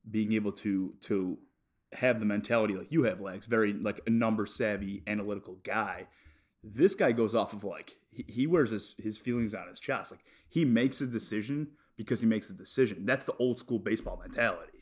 being 0.08 0.32
able 0.32 0.52
to 0.52 0.94
to 1.02 1.38
have 1.92 2.20
the 2.20 2.26
mentality 2.26 2.74
like 2.74 2.92
you 2.92 3.04
have, 3.04 3.20
Lex, 3.20 3.46
very 3.46 3.72
like 3.72 4.00
a 4.06 4.10
number 4.10 4.46
savvy, 4.46 5.02
analytical 5.06 5.58
guy. 5.64 6.06
This 6.62 6.94
guy 6.94 7.12
goes 7.12 7.34
off 7.34 7.52
of 7.52 7.64
like 7.64 7.96
he, 8.10 8.24
he 8.28 8.46
wears 8.46 8.70
his 8.70 8.94
his 8.98 9.18
feelings 9.18 9.54
on 9.54 9.68
his 9.68 9.80
chest. 9.80 10.12
Like 10.12 10.24
he 10.48 10.64
makes 10.64 11.00
a 11.00 11.06
decision 11.06 11.68
because 11.96 12.20
he 12.20 12.26
makes 12.26 12.50
a 12.50 12.52
decision. 12.52 13.04
That's 13.04 13.24
the 13.24 13.34
old 13.38 13.58
school 13.58 13.78
baseball 13.78 14.20
mentality. 14.22 14.75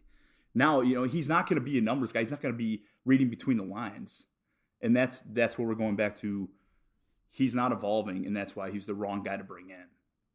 Now 0.55 0.81
you 0.81 0.95
know 0.95 1.05
he's 1.05 1.29
not 1.29 1.49
going 1.49 1.59
to 1.59 1.65
be 1.65 1.79
a 1.79 1.83
numbers 1.83 2.13
guy. 2.13 2.21
He's 2.21 2.31
not 2.31 2.41
going 2.41 2.55
to 2.55 2.59
be 2.59 2.83
reading 3.05 3.29
between 3.29 3.57
the 3.57 3.65
lines, 3.65 4.27
and 4.81 4.97
that's 4.97 5.21
that's 5.33 5.59
where 5.59 5.67
we're 5.67 5.75
going 5.75 5.97
back 5.97 6.17
to. 6.17 6.49
He's 7.31 7.55
not 7.55 7.73
evolving, 7.73 8.27
and 8.27 8.37
that's 8.37 8.55
why 8.55 8.71
he's 8.71 8.87
the 8.87 8.95
wrong 8.95 9.25
guy 9.25 9.37
to 9.37 9.45
bring 9.45 9.71
in. 9.71 9.87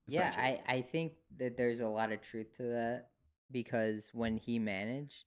Yeah. 0.10 0.34
I, 0.38 0.60
I 0.68 0.82
think 0.82 1.14
that 1.38 1.56
there's 1.56 1.80
a 1.80 1.88
lot 1.88 2.12
of 2.12 2.22
truth 2.22 2.56
to 2.58 2.64
that 2.64 3.10
because 3.52 4.10
when 4.14 4.38
he 4.38 4.60
managed, 4.60 5.26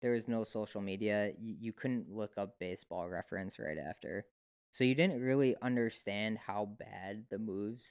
there 0.00 0.12
was 0.12 0.28
no 0.28 0.44
social 0.44 0.80
media. 0.80 1.32
You, 1.38 1.56
you 1.60 1.72
couldn't 1.72 2.10
look 2.10 2.32
up 2.36 2.58
baseball 2.58 3.08
reference 3.08 3.58
right 3.58 3.78
after. 3.78 4.24
So 4.70 4.84
you 4.84 4.94
didn't 4.94 5.20
really 5.20 5.56
understand 5.62 6.38
how 6.38 6.70
bad 6.78 7.24
the 7.30 7.38
moves 7.38 7.82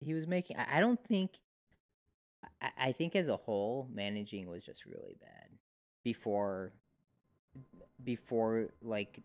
he 0.00 0.14
was 0.14 0.26
making. 0.26 0.56
I, 0.56 0.78
I 0.78 0.80
don't 0.80 1.02
think, 1.06 1.32
I, 2.62 2.70
I 2.78 2.92
think 2.92 3.16
as 3.16 3.28
a 3.28 3.36
whole, 3.36 3.88
managing 3.92 4.48
was 4.48 4.64
just 4.64 4.86
really 4.86 5.16
bad 5.20 5.57
before, 6.02 6.72
before 8.04 8.70
like 8.82 9.20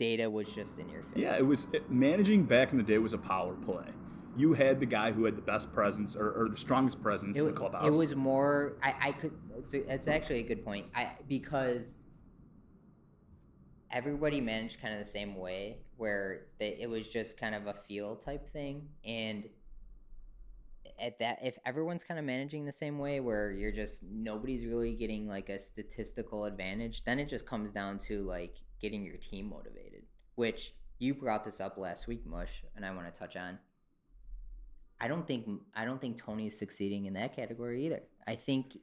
data 0.00 0.28
was 0.28 0.48
just 0.48 0.78
in 0.78 0.88
your 0.88 1.02
face. 1.02 1.22
Yeah, 1.22 1.36
it 1.36 1.46
was 1.46 1.66
it, 1.72 1.90
managing 1.90 2.44
back 2.44 2.72
in 2.72 2.78
the 2.78 2.84
day 2.84 2.98
was 2.98 3.12
a 3.12 3.18
power 3.18 3.54
play. 3.54 3.84
You 4.36 4.54
had 4.54 4.80
the 4.80 4.86
guy 4.86 5.12
who 5.12 5.24
had 5.24 5.36
the 5.36 5.42
best 5.42 5.72
presence 5.72 6.16
or, 6.16 6.30
or 6.30 6.48
the 6.48 6.58
strongest 6.58 7.02
presence 7.02 7.36
it, 7.36 7.40
in 7.40 7.46
the 7.46 7.52
clubhouse. 7.52 7.86
it 7.86 7.92
was 7.92 8.14
more 8.14 8.76
I, 8.82 8.94
I 9.00 9.12
could 9.12 9.32
it's, 9.58 9.74
it's 9.74 10.08
actually 10.08 10.38
a 10.38 10.44
good 10.44 10.64
point 10.64 10.86
i 10.94 11.10
because 11.28 11.96
everybody 13.90 14.40
managed 14.40 14.80
kind 14.80 14.94
of 14.94 15.00
the 15.00 15.10
same 15.10 15.34
way 15.34 15.78
where 15.96 16.46
they, 16.58 16.78
it 16.80 16.88
was 16.88 17.08
just 17.08 17.36
kind 17.36 17.54
of 17.54 17.66
a 17.66 17.74
feel 17.88 18.16
type 18.16 18.50
thing 18.52 18.88
and 19.04 19.44
at 21.00 21.18
that 21.18 21.38
if 21.42 21.58
everyone's 21.64 22.04
kind 22.04 22.18
of 22.18 22.26
managing 22.26 22.64
the 22.64 22.72
same 22.72 22.98
way 22.98 23.20
where 23.20 23.50
you're 23.52 23.72
just 23.72 24.02
nobody's 24.02 24.66
really 24.66 24.94
getting 24.94 25.26
like 25.26 25.48
a 25.48 25.58
statistical 25.58 26.44
advantage 26.44 27.04
then 27.04 27.18
it 27.18 27.28
just 27.28 27.46
comes 27.46 27.70
down 27.70 27.98
to 27.98 28.22
like 28.22 28.56
getting 28.80 29.04
your 29.04 29.16
team 29.16 29.48
motivated 29.48 30.02
which 30.34 30.74
you 30.98 31.14
brought 31.14 31.44
this 31.44 31.60
up 31.60 31.76
last 31.78 32.06
week 32.06 32.26
mush 32.26 32.62
and 32.76 32.84
i 32.84 32.90
want 32.94 33.12
to 33.12 33.18
touch 33.18 33.36
on 33.36 33.58
I 35.00 35.08
don't 35.08 35.26
think 35.26 35.48
I 35.74 35.84
don't 35.84 36.00
think 36.00 36.18
Tony's 36.18 36.58
succeeding 36.58 37.06
in 37.06 37.14
that 37.14 37.34
category 37.34 37.86
either. 37.86 38.02
I 38.26 38.34
think 38.34 38.76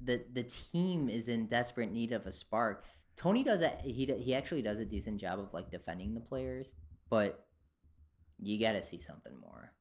the 0.00 0.24
the 0.32 0.44
team 0.44 1.08
is 1.08 1.28
in 1.28 1.46
desperate 1.46 1.90
need 1.90 2.12
of 2.12 2.26
a 2.26 2.32
spark. 2.32 2.84
Tony 3.16 3.42
does 3.42 3.62
a 3.62 3.70
he 3.82 4.06
he 4.18 4.34
actually 4.34 4.62
does 4.62 4.78
a 4.78 4.84
decent 4.84 5.20
job 5.20 5.40
of 5.40 5.52
like 5.52 5.70
defending 5.70 6.14
the 6.14 6.20
players, 6.20 6.74
but 7.10 7.46
you 8.40 8.60
got 8.60 8.72
to 8.72 8.82
see 8.82 8.98
something 8.98 9.36
more. 9.40 9.72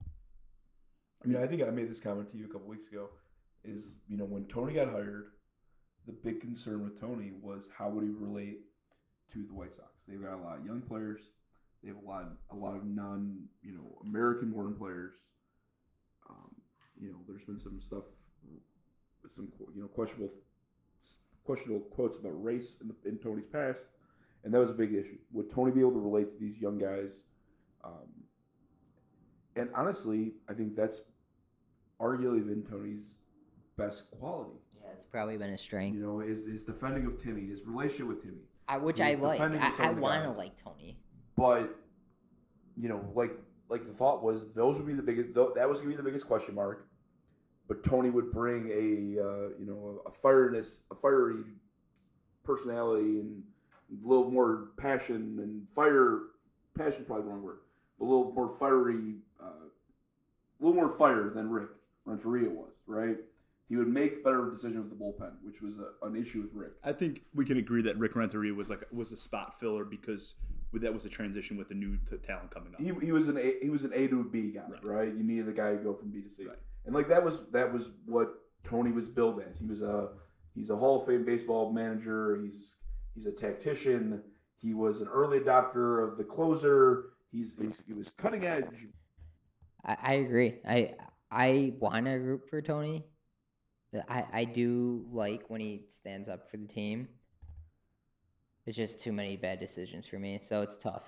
I 1.23 1.27
mean, 1.27 1.37
I 1.41 1.47
think 1.47 1.63
I 1.63 1.69
made 1.69 1.89
this 1.89 1.99
comment 1.99 2.29
to 2.31 2.37
you 2.37 2.45
a 2.45 2.47
couple 2.47 2.67
weeks 2.67 2.89
ago. 2.89 3.09
Is 3.63 3.95
you 4.09 4.17
know 4.17 4.25
when 4.25 4.45
Tony 4.45 4.73
got 4.73 4.89
hired, 4.89 5.31
the 6.05 6.11
big 6.11 6.41
concern 6.41 6.83
with 6.83 6.99
Tony 6.99 7.31
was 7.41 7.69
how 7.77 7.89
would 7.89 8.03
he 8.03 8.09
relate 8.09 8.59
to 9.31 9.45
the 9.45 9.53
White 9.53 9.73
Sox? 9.73 10.01
They've 10.07 10.21
got 10.21 10.33
a 10.33 10.43
lot 10.43 10.57
of 10.57 10.65
young 10.65 10.81
players. 10.81 11.21
They 11.81 11.89
have 11.89 11.97
a 11.97 12.07
lot, 12.07 12.25
a 12.51 12.55
lot 12.55 12.75
of 12.75 12.85
non, 12.85 13.37
you 13.61 13.73
know, 13.73 13.97
American-born 14.05 14.75
players. 14.75 15.13
Um, 16.29 16.51
you 16.99 17.09
know, 17.09 17.17
there's 17.27 17.43
been 17.43 17.59
some 17.59 17.79
stuff, 17.79 18.03
some 19.29 19.49
you 19.75 19.81
know 19.81 19.87
questionable, 19.87 20.33
questionable 21.45 21.81
quotes 21.81 22.17
about 22.17 22.41
race 22.43 22.77
in, 22.81 22.89
the, 22.89 23.09
in 23.09 23.17
Tony's 23.17 23.47
past, 23.47 23.83
and 24.43 24.53
that 24.53 24.59
was 24.59 24.69
a 24.69 24.73
big 24.73 24.93
issue. 24.93 25.17
Would 25.31 25.51
Tony 25.51 25.71
be 25.71 25.81
able 25.81 25.93
to 25.93 25.99
relate 25.99 26.29
to 26.31 26.37
these 26.37 26.57
young 26.57 26.77
guys? 26.77 27.23
Um, 27.83 28.09
and 29.55 29.69
honestly, 29.75 30.33
I 30.49 30.53
think 30.53 30.75
that's 30.75 31.01
arguably 32.03 32.45
been 32.45 32.63
Tony's 32.69 33.13
best 33.77 34.11
quality. 34.11 34.59
Yeah, 34.81 34.89
it's 34.93 35.05
probably 35.05 35.37
been 35.37 35.51
a 35.51 35.57
strength. 35.57 35.95
You 35.95 36.01
know, 36.01 36.19
his 36.19 36.45
his 36.45 36.63
defending 36.63 37.05
of 37.05 37.17
Timmy, 37.17 37.47
his 37.47 37.65
relationship 37.65 38.07
with 38.07 38.23
Timmy. 38.23 38.41
I, 38.67 38.77
which 38.77 38.99
I 38.99 39.15
like. 39.15 39.33
defending 39.33 39.61
with 39.61 39.73
some 39.73 39.85
I, 39.85 39.89
I 39.89 39.91
of 39.91 39.97
want 39.99 40.23
to 40.23 40.31
like 40.31 40.61
Tony. 40.61 40.97
But 41.37 41.75
you 42.77 42.89
know, 42.89 43.09
like 43.15 43.31
like 43.69 43.85
the 43.85 43.93
thought 43.93 44.23
was 44.23 44.51
those 44.53 44.77
would 44.77 44.87
be 44.87 44.93
the 44.93 45.01
biggest. 45.01 45.33
That 45.33 45.69
was 45.69 45.79
gonna 45.79 45.91
be 45.91 45.97
the 45.97 46.03
biggest 46.03 46.27
question 46.27 46.55
mark. 46.55 46.87
But 47.67 47.83
Tony 47.83 48.09
would 48.09 48.31
bring 48.31 48.67
a 48.69 49.23
uh, 49.23 49.49
you 49.57 49.65
know 49.65 50.01
a, 50.05 50.09
a 50.09 50.11
fireness, 50.11 50.81
a 50.91 50.95
fiery 50.95 51.43
personality, 52.43 53.19
and 53.19 53.41
a 54.03 54.07
little 54.07 54.29
more 54.29 54.69
passion 54.77 55.39
and 55.41 55.65
fire. 55.73 56.19
Passion 56.77 57.05
probably 57.05 57.25
the 57.25 57.29
wrong 57.29 57.43
word. 57.43 57.59
But 57.99 58.05
a 58.05 58.07
little 58.07 58.31
more 58.33 58.53
fiery, 58.55 59.15
uh, 59.39 59.45
a 59.45 60.59
little 60.59 60.75
more 60.75 60.91
fire 60.91 61.29
than 61.29 61.49
Rick 61.49 61.69
Renteria 62.05 62.49
was. 62.49 62.71
Right. 62.87 63.17
He 63.69 63.77
would 63.77 63.87
make 63.87 64.23
better 64.23 64.49
decisions 64.51 64.89
with 64.89 64.89
the 64.89 65.03
bullpen, 65.03 65.31
which 65.41 65.61
was 65.61 65.73
a, 65.79 66.05
an 66.05 66.15
issue 66.15 66.41
with 66.41 66.53
Rick. 66.53 66.73
I 66.83 66.91
think 66.91 67.23
we 67.33 67.45
can 67.45 67.57
agree 67.57 67.81
that 67.83 67.97
Rick 67.97 68.15
Renteria 68.15 68.53
was 68.53 68.69
like 68.69 68.81
was 68.91 69.11
a 69.11 69.17
spot 69.17 69.59
filler 69.59 69.85
because 69.85 70.35
that 70.73 70.93
was 70.93 71.05
a 71.05 71.09
transition 71.09 71.55
with 71.57 71.69
the 71.69 71.75
new 71.75 71.97
t- 72.09 72.17
talent 72.17 72.51
coming 72.51 72.73
up. 72.73 72.81
he, 72.81 72.91
he 73.05 73.11
was 73.11 73.27
an 73.29 73.37
A, 73.37 73.55
he 73.61 73.69
was 73.69 73.83
an 73.85 73.91
A 73.95 74.07
to 74.07 74.23
B 74.23 74.51
guy, 74.51 74.61
Right. 74.69 74.83
right? 74.83 75.07
You 75.15 75.23
needed 75.23 75.47
a 75.47 75.53
guy 75.53 75.71
to 75.71 75.77
go 75.77 75.93
from 75.93 76.09
B 76.09 76.21
to 76.21 76.29
C, 76.29 76.45
Right. 76.45 76.57
and 76.85 76.93
like 76.93 77.07
that 77.07 77.23
was 77.23 77.47
that 77.51 77.71
was 77.71 77.89
what 78.05 78.33
Tony 78.63 78.91
was 78.91 79.07
billed 79.07 79.41
as. 79.49 79.59
He 79.59 79.65
was 79.65 79.81
a 79.81 80.09
he's 80.55 80.69
a 80.69 80.75
Hall 80.75 80.99
of 80.99 81.07
Fame 81.07 81.23
baseball 81.25 81.71
manager. 81.71 82.39
He's 82.43 82.75
he's 83.15 83.25
a 83.27 83.31
tactician. 83.31 84.21
He 84.57 84.73
was 84.73 85.01
an 85.01 85.07
early 85.07 85.39
adopter 85.39 86.07
of 86.09 86.17
the 86.17 86.23
closer. 86.23 87.05
He's, 87.31 87.55
he's 87.59 87.81
he 87.87 87.93
was 87.93 88.11
cutting 88.11 88.45
edge. 88.45 88.87
I, 89.85 89.97
I 90.01 90.13
agree. 90.15 90.55
I 90.67 90.93
I 91.33 91.73
want 91.79 92.05
to 92.05 92.11
root 92.11 92.47
for 92.49 92.61
Tony. 92.61 93.03
I 94.07 94.25
I 94.31 94.45
do 94.45 95.05
like 95.11 95.43
when 95.47 95.61
he 95.61 95.85
stands 95.87 96.29
up 96.29 96.49
for 96.49 96.57
the 96.57 96.67
team. 96.67 97.07
It's 98.65 98.77
just 98.77 98.99
too 98.99 99.11
many 99.11 99.35
bad 99.35 99.59
decisions 99.59 100.07
for 100.07 100.19
me, 100.19 100.39
so 100.41 100.61
it's 100.61 100.77
tough. 100.77 101.03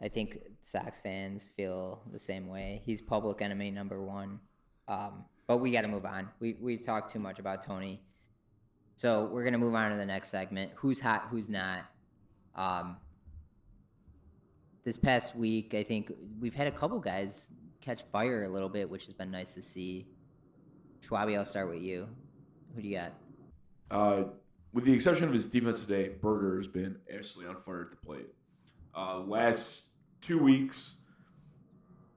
I 0.00 0.08
think 0.08 0.38
Sox 0.60 1.00
fans 1.00 1.48
feel 1.56 2.02
the 2.12 2.18
same 2.18 2.48
way. 2.48 2.82
He's 2.84 3.00
public 3.00 3.40
enemy 3.40 3.70
number 3.70 4.02
one. 4.02 4.40
Um, 4.86 5.24
but 5.46 5.58
we 5.58 5.72
got 5.72 5.84
to 5.84 5.90
move 5.90 6.04
on. 6.04 6.28
We 6.40 6.56
we've 6.60 6.84
talked 6.84 7.12
too 7.12 7.20
much 7.20 7.38
about 7.38 7.64
Tony, 7.64 8.02
so 8.96 9.28
we're 9.32 9.44
gonna 9.44 9.58
move 9.58 9.74
on 9.74 9.92
to 9.92 9.96
the 9.96 10.06
next 10.06 10.28
segment. 10.30 10.72
Who's 10.74 11.00
hot? 11.00 11.28
Who's 11.30 11.48
not? 11.48 11.84
Um, 12.54 12.96
this 14.84 14.96
past 14.96 15.36
week, 15.36 15.74
I 15.74 15.84
think 15.84 16.12
we've 16.40 16.54
had 16.54 16.66
a 16.66 16.72
couple 16.72 16.98
guys 16.98 17.48
catch 17.80 18.02
fire 18.12 18.44
a 18.44 18.48
little 18.48 18.68
bit, 18.68 18.88
which 18.88 19.06
has 19.06 19.14
been 19.14 19.30
nice 19.30 19.54
to 19.54 19.62
see. 19.62 20.06
Schwabi, 21.06 21.38
I'll 21.38 21.46
start 21.46 21.68
with 21.68 21.80
you. 21.80 22.08
Who 22.74 22.82
do 22.82 22.88
you 22.88 22.96
got? 22.96 23.12
Uh, 23.90 24.24
with 24.72 24.84
the 24.84 24.92
exception 24.92 25.26
of 25.26 25.32
his 25.32 25.46
defense 25.46 25.80
today, 25.80 26.10
Burger 26.20 26.56
has 26.58 26.66
been 26.66 26.96
absolutely 27.12 27.54
on 27.54 27.60
fire 27.60 27.82
at 27.82 27.90
the 27.90 27.96
plate. 27.96 28.26
Uh, 28.94 29.20
last 29.20 29.82
two 30.20 30.38
weeks, 30.38 30.96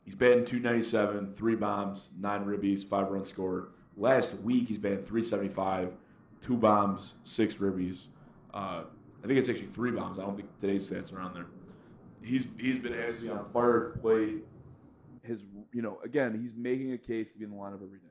he's 0.03 0.15
batting 0.15 0.45
297, 0.45 1.35
three 1.35 1.55
bombs, 1.55 2.11
nine 2.19 2.45
ribbies, 2.45 2.83
five 2.83 3.09
runs 3.09 3.29
scored. 3.29 3.67
Last 3.95 4.39
week, 4.41 4.67
he's 4.67 4.77
batting 4.77 5.05
375, 5.05 5.93
two 6.41 6.57
bombs, 6.57 7.15
six 7.23 7.55
ribbies. 7.55 8.07
Uh, 8.53 8.83
I 9.23 9.27
think 9.27 9.39
it's 9.39 9.49
actually 9.49 9.67
three 9.67 9.91
bombs. 9.91 10.19
I 10.19 10.23
don't 10.23 10.35
think 10.35 10.49
today's 10.59 10.89
stats 10.89 11.13
are 11.13 11.21
on 11.21 11.33
there. 11.33 11.45
He's 12.23 12.45
he's 12.59 12.77
been 12.77 12.93
absolutely 12.93 13.39
on 13.39 13.45
fire 13.45 13.87
at 13.87 13.93
the 13.93 13.99
plate. 13.99 14.43
His 15.23 15.45
you 15.71 15.81
know 15.81 15.99
again 16.03 16.39
he's 16.41 16.55
making 16.55 16.93
a 16.93 16.97
case 16.97 17.31
to 17.33 17.37
be 17.37 17.45
in 17.45 17.51
the 17.51 17.57
lineup 17.57 17.75
every 17.75 17.99
day. 17.99 18.07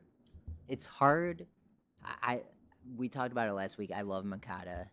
It's 0.69 0.87
hard. 0.87 1.47
I, 2.23 2.43
we 2.97 3.09
talked 3.09 3.33
about 3.33 3.49
it 3.49 3.53
last 3.53 3.77
week. 3.77 3.91
I 3.95 4.03
love 4.03 4.25
Moncada, 4.25 4.89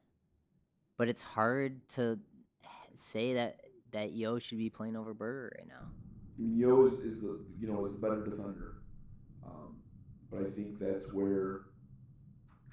but 0.97 1.07
it's 1.07 1.21
hard 1.21 1.87
to 1.89 2.19
say 2.95 3.35
that 3.35 3.61
that 3.91 4.13
Yo 4.13 4.39
should 4.39 4.57
be 4.57 4.69
playing 4.69 4.95
over 4.95 5.13
Burger 5.13 5.53
right 5.57 5.67
now. 5.67 5.87
I 6.37 6.41
mean, 6.41 6.57
Yo 6.57 6.83
is, 6.83 6.93
is 6.93 7.21
the 7.21 7.39
you 7.59 7.67
know 7.67 7.85
is 7.85 7.91
the 7.91 7.99
better 7.99 8.23
defender, 8.23 8.77
um, 9.45 9.77
but 10.31 10.41
I 10.41 10.49
think 10.49 10.79
that's 10.79 11.13
where 11.13 11.61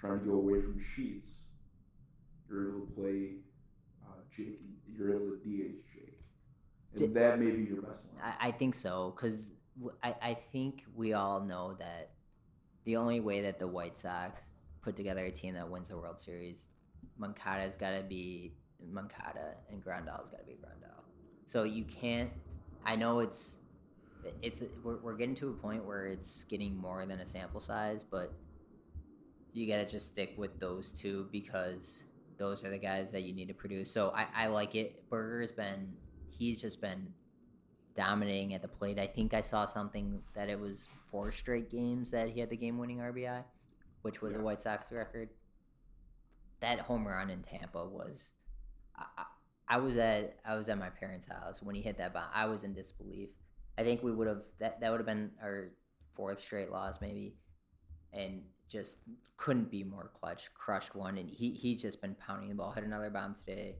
trying 0.04 0.20
to 0.20 0.26
go 0.26 0.34
away 0.34 0.60
from 0.60 0.78
Sheets, 0.78 1.44
you're 2.48 2.68
able 2.68 2.86
to 2.86 2.92
play 2.92 3.36
uh, 4.06 4.20
Jake. 4.30 4.60
You're 4.94 5.10
able 5.10 5.30
to 5.30 5.36
DH 5.36 5.93
and 6.96 7.14
that 7.14 7.38
may 7.38 7.50
be 7.50 7.62
your 7.62 7.82
best 7.82 8.04
one. 8.06 8.22
I, 8.22 8.48
I 8.48 8.50
think 8.50 8.74
so 8.74 9.14
because 9.16 9.50
I, 10.02 10.14
I 10.22 10.34
think 10.34 10.84
we 10.94 11.12
all 11.12 11.40
know 11.40 11.74
that 11.78 12.10
the 12.84 12.96
only 12.96 13.20
way 13.20 13.42
that 13.42 13.58
the 13.58 13.66
White 13.66 13.98
Sox 13.98 14.42
put 14.82 14.96
together 14.96 15.24
a 15.24 15.30
team 15.30 15.54
that 15.54 15.68
wins 15.68 15.88
the 15.88 15.96
World 15.96 16.20
Series, 16.20 16.66
Moncada's 17.18 17.76
got 17.76 17.96
to 17.96 18.02
be 18.02 18.52
Moncada 18.90 19.54
and 19.70 19.82
Grandal's 19.82 20.30
got 20.30 20.40
to 20.40 20.46
be 20.46 20.52
Grandal. 20.52 21.02
So 21.46 21.64
you 21.64 21.84
can't. 21.84 22.30
I 22.84 22.96
know 22.96 23.20
it's 23.20 23.56
it's 24.42 24.62
we're, 24.82 24.96
we're 24.98 25.16
getting 25.16 25.34
to 25.36 25.50
a 25.50 25.52
point 25.52 25.84
where 25.84 26.06
it's 26.06 26.44
getting 26.44 26.76
more 26.76 27.04
than 27.06 27.20
a 27.20 27.26
sample 27.26 27.60
size, 27.60 28.04
but 28.04 28.32
you 29.52 29.66
got 29.68 29.76
to 29.76 29.86
just 29.86 30.06
stick 30.06 30.34
with 30.36 30.58
those 30.58 30.90
two 30.90 31.28
because 31.30 32.04
those 32.38 32.64
are 32.64 32.70
the 32.70 32.78
guys 32.78 33.10
that 33.12 33.22
you 33.22 33.32
need 33.32 33.48
to 33.48 33.54
produce. 33.54 33.90
So 33.90 34.12
I, 34.14 34.26
I 34.34 34.46
like 34.48 34.74
it. 34.74 35.08
Burger's 35.08 35.52
been 35.52 35.92
he's 36.38 36.60
just 36.60 36.80
been 36.80 37.12
dominating 37.96 38.54
at 38.54 38.62
the 38.62 38.68
plate. 38.68 38.98
I 38.98 39.06
think 39.06 39.34
I 39.34 39.40
saw 39.40 39.66
something 39.66 40.20
that 40.34 40.48
it 40.48 40.58
was 40.58 40.88
four 41.10 41.32
straight 41.32 41.70
games 41.70 42.10
that 42.10 42.30
he 42.30 42.40
had 42.40 42.50
the 42.50 42.56
game 42.56 42.78
winning 42.78 42.98
RBI, 42.98 43.42
which 44.02 44.20
was 44.20 44.34
a 44.34 44.40
White 44.40 44.62
Sox 44.62 44.90
record. 44.90 45.28
That 46.60 46.80
home 46.80 47.06
run 47.06 47.30
in 47.30 47.42
Tampa 47.42 47.84
was 47.84 48.32
I, 48.96 49.04
I, 49.18 49.24
I 49.68 49.78
was 49.78 49.96
at 49.96 50.36
I 50.44 50.56
was 50.56 50.68
at 50.68 50.78
my 50.78 50.90
parents' 50.90 51.26
house 51.28 51.62
when 51.62 51.74
he 51.74 51.82
hit 51.82 51.98
that 51.98 52.14
bomb. 52.14 52.24
I 52.32 52.46
was 52.46 52.64
in 52.64 52.74
disbelief. 52.74 53.30
I 53.78 53.82
think 53.82 54.02
we 54.02 54.12
would 54.12 54.28
have 54.28 54.42
that 54.60 54.80
that 54.80 54.90
would 54.90 55.00
have 55.00 55.06
been 55.06 55.30
our 55.42 55.70
fourth 56.14 56.40
straight 56.40 56.70
loss 56.70 57.00
maybe, 57.00 57.34
and 58.12 58.42
just 58.68 58.98
couldn't 59.36 59.70
be 59.70 59.84
more 59.84 60.10
clutch. 60.18 60.48
Crushed 60.54 60.94
one, 60.94 61.18
and 61.18 61.30
he 61.30 61.50
he's 61.52 61.82
just 61.82 62.00
been 62.00 62.14
pounding 62.14 62.48
the 62.48 62.54
ball. 62.54 62.72
Hit 62.72 62.84
another 62.84 63.10
bomb 63.10 63.34
today. 63.34 63.76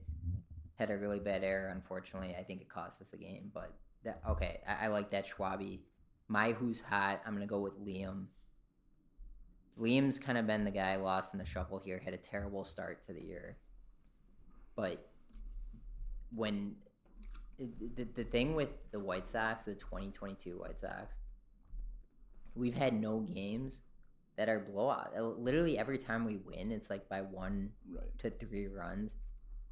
Had 0.77 0.91
a 0.91 0.97
really 0.97 1.19
bad 1.19 1.43
error. 1.43 1.69
Unfortunately, 1.69 2.35
I 2.37 2.43
think 2.43 2.61
it 2.61 2.69
cost 2.69 3.01
us 3.01 3.09
the 3.09 3.17
game. 3.17 3.51
But 3.53 3.73
that 4.03 4.21
okay, 4.29 4.59
I, 4.67 4.85
I 4.85 4.87
like 4.87 5.11
that 5.11 5.27
Schwabi. 5.27 5.79
My 6.27 6.51
who's 6.51 6.81
hot. 6.81 7.21
I'm 7.25 7.33
gonna 7.33 7.45
go 7.47 7.59
with 7.59 7.79
Liam. 7.85 8.25
Liam's 9.79 10.17
kind 10.17 10.37
of 10.37 10.47
been 10.47 10.63
the 10.63 10.71
guy 10.71 10.95
lost 10.95 11.33
in 11.33 11.39
the 11.39 11.45
shuffle 11.45 11.79
here. 11.79 12.01
Had 12.03 12.13
a 12.13 12.17
terrible 12.17 12.65
start 12.65 13.03
to 13.05 13.13
the 13.13 13.21
year, 13.21 13.57
but 14.75 15.09
when 16.33 16.75
the, 17.57 18.05
the 18.15 18.23
thing 18.23 18.55
with 18.55 18.69
the 18.91 18.99
White 18.99 19.27
Sox, 19.27 19.63
the 19.63 19.75
2022 19.75 20.59
White 20.59 20.79
Sox, 20.79 21.15
we've 22.53 22.75
had 22.75 22.93
no 22.93 23.19
games 23.19 23.81
that 24.37 24.49
are 24.49 24.59
blowout. 24.59 25.13
Literally 25.39 25.77
every 25.77 25.97
time 25.97 26.25
we 26.25 26.37
win, 26.37 26.71
it's 26.71 26.89
like 26.89 27.07
by 27.07 27.21
one 27.21 27.69
Right. 27.89 28.19
to 28.19 28.29
three 28.29 28.67
runs. 28.67 29.15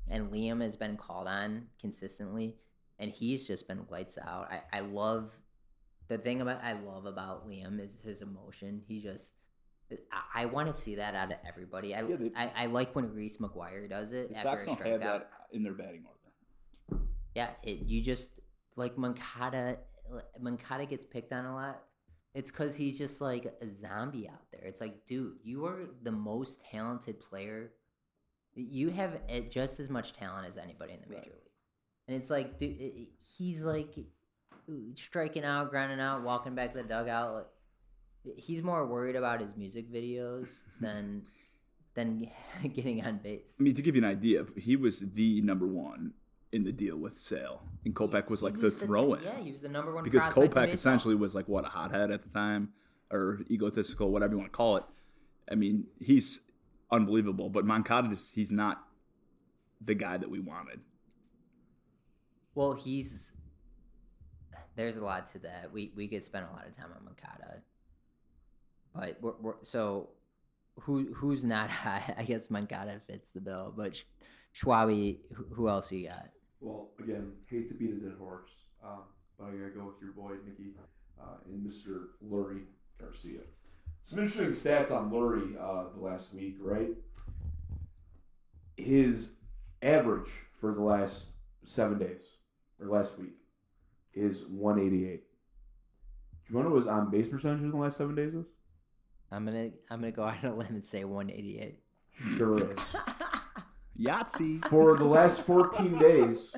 And 0.09 0.31
Liam 0.31 0.61
has 0.61 0.75
been 0.75 0.97
called 0.97 1.27
on 1.27 1.67
consistently, 1.79 2.55
and 2.99 3.11
he's 3.11 3.47
just 3.47 3.67
been 3.67 3.85
lights 3.89 4.17
out. 4.17 4.49
I, 4.51 4.61
I 4.77 4.79
love 4.81 5.31
the 6.09 6.17
thing 6.17 6.41
about 6.41 6.63
I 6.63 6.73
love 6.73 7.05
about 7.05 7.47
Liam 7.47 7.79
is 7.79 7.97
his 8.03 8.21
emotion. 8.21 8.81
He 8.87 9.01
just 9.01 9.31
I, 10.11 10.43
I 10.43 10.45
want 10.45 10.73
to 10.73 10.79
see 10.79 10.95
that 10.95 11.15
out 11.15 11.31
of 11.31 11.37
everybody. 11.47 11.95
I, 11.95 12.01
Yeah, 12.01 12.15
they- 12.17 12.31
I 12.35 12.51
I 12.55 12.65
like 12.65 12.95
when 12.95 13.13
Reese 13.13 13.37
McGuire 13.37 13.89
does 13.89 14.11
it 14.11 14.29
The 14.33 14.37
after 14.37 14.65
Sox 14.65 14.65
don't 14.65 14.91
have 14.91 14.99
that 15.01 15.29
in 15.51 15.63
their 15.63 15.73
batting 15.73 16.03
order. 16.05 17.03
Yeah, 17.35 17.51
it, 17.63 17.79
you 17.87 18.01
just 18.01 18.29
like 18.75 18.97
Moncada. 18.97 19.77
Moncada 20.39 20.85
gets 20.85 21.05
picked 21.05 21.31
on 21.31 21.45
a 21.45 21.55
lot. 21.55 21.81
It's 22.35 22.51
because 22.51 22.75
he's 22.75 22.97
just 22.97 23.21
like 23.21 23.45
a 23.61 23.73
zombie 23.73 24.27
out 24.27 24.41
there. 24.51 24.61
It's 24.63 24.81
like, 24.81 25.05
dude, 25.05 25.37
you 25.43 25.65
are 25.65 25.85
the 26.01 26.11
most 26.11 26.59
talented 26.69 27.19
player. 27.19 27.71
You 28.55 28.89
have 28.91 29.19
eh, 29.29 29.41
just 29.49 29.79
as 29.79 29.89
much 29.89 30.13
talent 30.13 30.47
as 30.47 30.57
anybody 30.57 30.93
in 30.93 30.99
the 31.01 31.07
major 31.07 31.21
Right. 31.21 31.31
league. 31.31 31.51
And 32.07 32.17
it's 32.21 32.29
like, 32.29 32.57
dude, 32.59 32.79
it- 32.79 32.95
it- 33.01 33.09
he's 33.37 33.63
like 33.63 33.95
striking 34.95 35.43
out, 35.43 35.69
grinding 35.69 35.99
out, 35.99 36.23
walking 36.23 36.55
back 36.55 36.73
to 36.73 36.81
the 36.81 36.87
dugout. 36.87 37.33
Like, 37.33 37.47
eh, 38.27 38.29
he's 38.37 38.63
more 38.63 38.85
worried 38.85 39.15
about 39.15 39.41
his 39.41 39.55
music 39.55 39.91
videos 39.91 40.49
than 40.81 41.23
than 41.95 42.29
getting 42.73 43.03
on 43.05 43.17
base. 43.19 43.55
I 43.59 43.63
mean, 43.63 43.75
to 43.75 43.81
give 43.81 43.95
you 43.95 44.01
an 44.01 44.07
idea, 44.09 44.45
he 44.57 44.75
was 44.75 44.99
the 44.99 45.41
number 45.41 45.67
one 45.67 46.13
in 46.51 46.63
the 46.63 46.71
deal 46.71 46.97
with 46.97 47.19
Sale, 47.19 47.61
and 47.85 47.95
Kopech 47.95 48.29
was 48.29 48.39
He 48.41 48.45
like 48.45 48.59
the 48.59 48.69
throw-in. 48.71 49.23
Yeah, 49.23 49.39
he 49.39 49.51
was 49.51 49.61
the 49.61 49.69
number 49.69 49.93
one 49.93 50.03
because 50.03 50.23
prospect 50.23 50.53
Kopech 50.55 50.73
essentially 50.73 51.15
was 51.15 51.33
like 51.35 51.47
what 51.47 51.65
a 51.65 51.69
hothead 51.69 52.11
at 52.11 52.21
the 52.23 52.29
time, 52.29 52.73
or 53.11 53.41
egotistical, 53.49 54.11
whatever 54.11 54.33
you 54.33 54.37
want 54.39 54.51
to 54.51 54.55
call 54.57 54.77
it. 54.77 54.83
I 55.51 55.55
mean, 55.55 55.87
he's 55.99 56.39
unbelievable, 56.93 57.49
but 57.49 57.65
Moncada 57.65 58.09
just 58.09 58.33
he's 58.33 58.51
not 58.51 58.83
the 59.83 59.95
guy 59.95 60.17
that 60.17 60.29
we 60.29 60.39
wanted. 60.39 60.79
Well, 62.55 62.73
he's 62.73 63.33
there's 64.75 64.97
a 64.97 65.03
lot 65.03 65.25
to 65.31 65.39
that. 65.39 65.71
We 65.73 65.91
we 65.95 66.07
could 66.07 66.23
spend 66.23 66.45
a 66.49 66.53
lot 66.53 66.67
of 66.67 66.77
time 66.77 66.91
on 66.95 67.03
Moncada, 67.03 67.61
but 68.93 69.17
we're, 69.21 69.33
we're 69.41 69.55
so 69.63 70.09
who 70.81 71.11
who's 71.13 71.43
not 71.43 71.69
hot? 71.83 72.13
I 72.17 72.23
guess 72.23 72.49
Moncada 72.49 73.01
fits 73.07 73.31
the 73.31 73.41
bill, 73.41 73.73
but 73.75 73.95
Sh- 73.95 74.03
Schwabi, 74.61 75.17
who, 75.33 75.45
who 75.51 75.69
else 75.69 75.91
you 75.91 76.07
got? 76.07 76.29
Well, 76.61 76.91
again, 76.99 77.33
hate 77.49 77.67
to 77.69 77.73
beat 77.73 77.89
a 77.89 77.95
dead 77.95 78.17
horse, 78.19 78.51
um, 78.83 79.01
but 79.37 79.47
I 79.47 79.51
gotta 79.51 79.71
go 79.75 79.85
with 79.85 80.01
your 80.01 80.13
boy 80.13 80.35
Nicky 80.45 80.75
uh, 81.19 81.37
and 81.45 81.65
Mr. 81.65 82.05
Leury 82.23 82.61
Garcia. 82.99 83.41
Some 84.03 84.19
interesting 84.19 84.49
stats 84.49 84.91
on 84.91 85.09
Leury 85.09 85.55
uh, 85.59 85.85
the 85.95 86.01
last 86.03 86.33
week, 86.33 86.57
right? 86.59 86.89
His 88.75 89.31
average 89.81 90.29
for 90.59 90.73
the 90.73 90.81
last 90.81 91.27
seven 91.63 91.99
days 91.99 92.21
or 92.81 92.87
last 92.87 93.17
week 93.17 93.35
is 94.13 94.45
188. 94.47 95.23
Do 95.23 96.49
you 96.49 96.55
want 96.55 96.65
to 96.65 96.69
know 96.69 96.75
what 96.75 96.83
his 96.83 96.87
on 96.87 97.09
base 97.09 97.29
percentage 97.29 97.61
in 97.61 97.71
the 97.71 97.77
last 97.77 97.97
seven 97.97 98.15
days 98.15 98.33
is? 98.33 98.45
I'm 99.31 99.45
gonna 99.45 99.69
I'm 99.89 100.01
gonna 100.01 100.11
go 100.11 100.23
out 100.23 100.43
on 100.43 100.51
a 100.51 100.55
limb 100.55 100.75
and 100.75 100.83
say 100.83 101.05
188. 101.05 101.79
Sure 102.37 102.71
is. 102.71 102.77
Yahtzee. 103.99 104.67
For 104.67 104.97
the 104.97 105.05
last 105.05 105.41
14 105.41 105.97
days, 105.97 106.53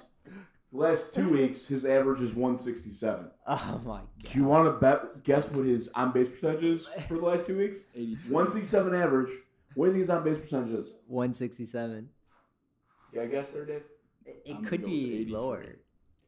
the 0.76 0.82
last 0.82 1.14
two 1.14 1.30
weeks, 1.30 1.66
his 1.68 1.86
average 1.86 2.22
is 2.22 2.34
167. 2.34 3.26
Oh 3.48 3.80
my 3.86 3.98
god! 4.00 4.08
Do 4.34 4.40
you 4.40 4.46
want 4.46 4.66
to 4.68 4.72
bet? 4.80 5.24
Guess 5.24 5.50
what 5.52 5.66
his 5.68 5.90
on 5.94 6.12
base 6.12 6.28
percentage 6.28 6.64
is 6.64 6.88
for 7.08 7.14
the 7.16 7.22
last 7.26 7.46
two 7.46 7.58
weeks? 7.58 7.80
167 7.94 8.96
average. 8.96 9.30
What 9.76 9.86
do 9.86 9.92
you 9.92 9.94
think 9.94 10.02
his 10.02 10.10
on 10.10 10.24
base 10.24 10.38
percentage 10.40 10.80
is? 10.80 10.90
167. 11.08 12.10
Yeah, 13.14 13.22
I 13.22 13.26
guess 13.28 13.50
there, 13.50 13.66
Dave. 13.66 13.84
It, 14.26 14.42
it 14.46 14.66
could 14.66 14.84
be 14.84 15.28
lower. 15.30 15.64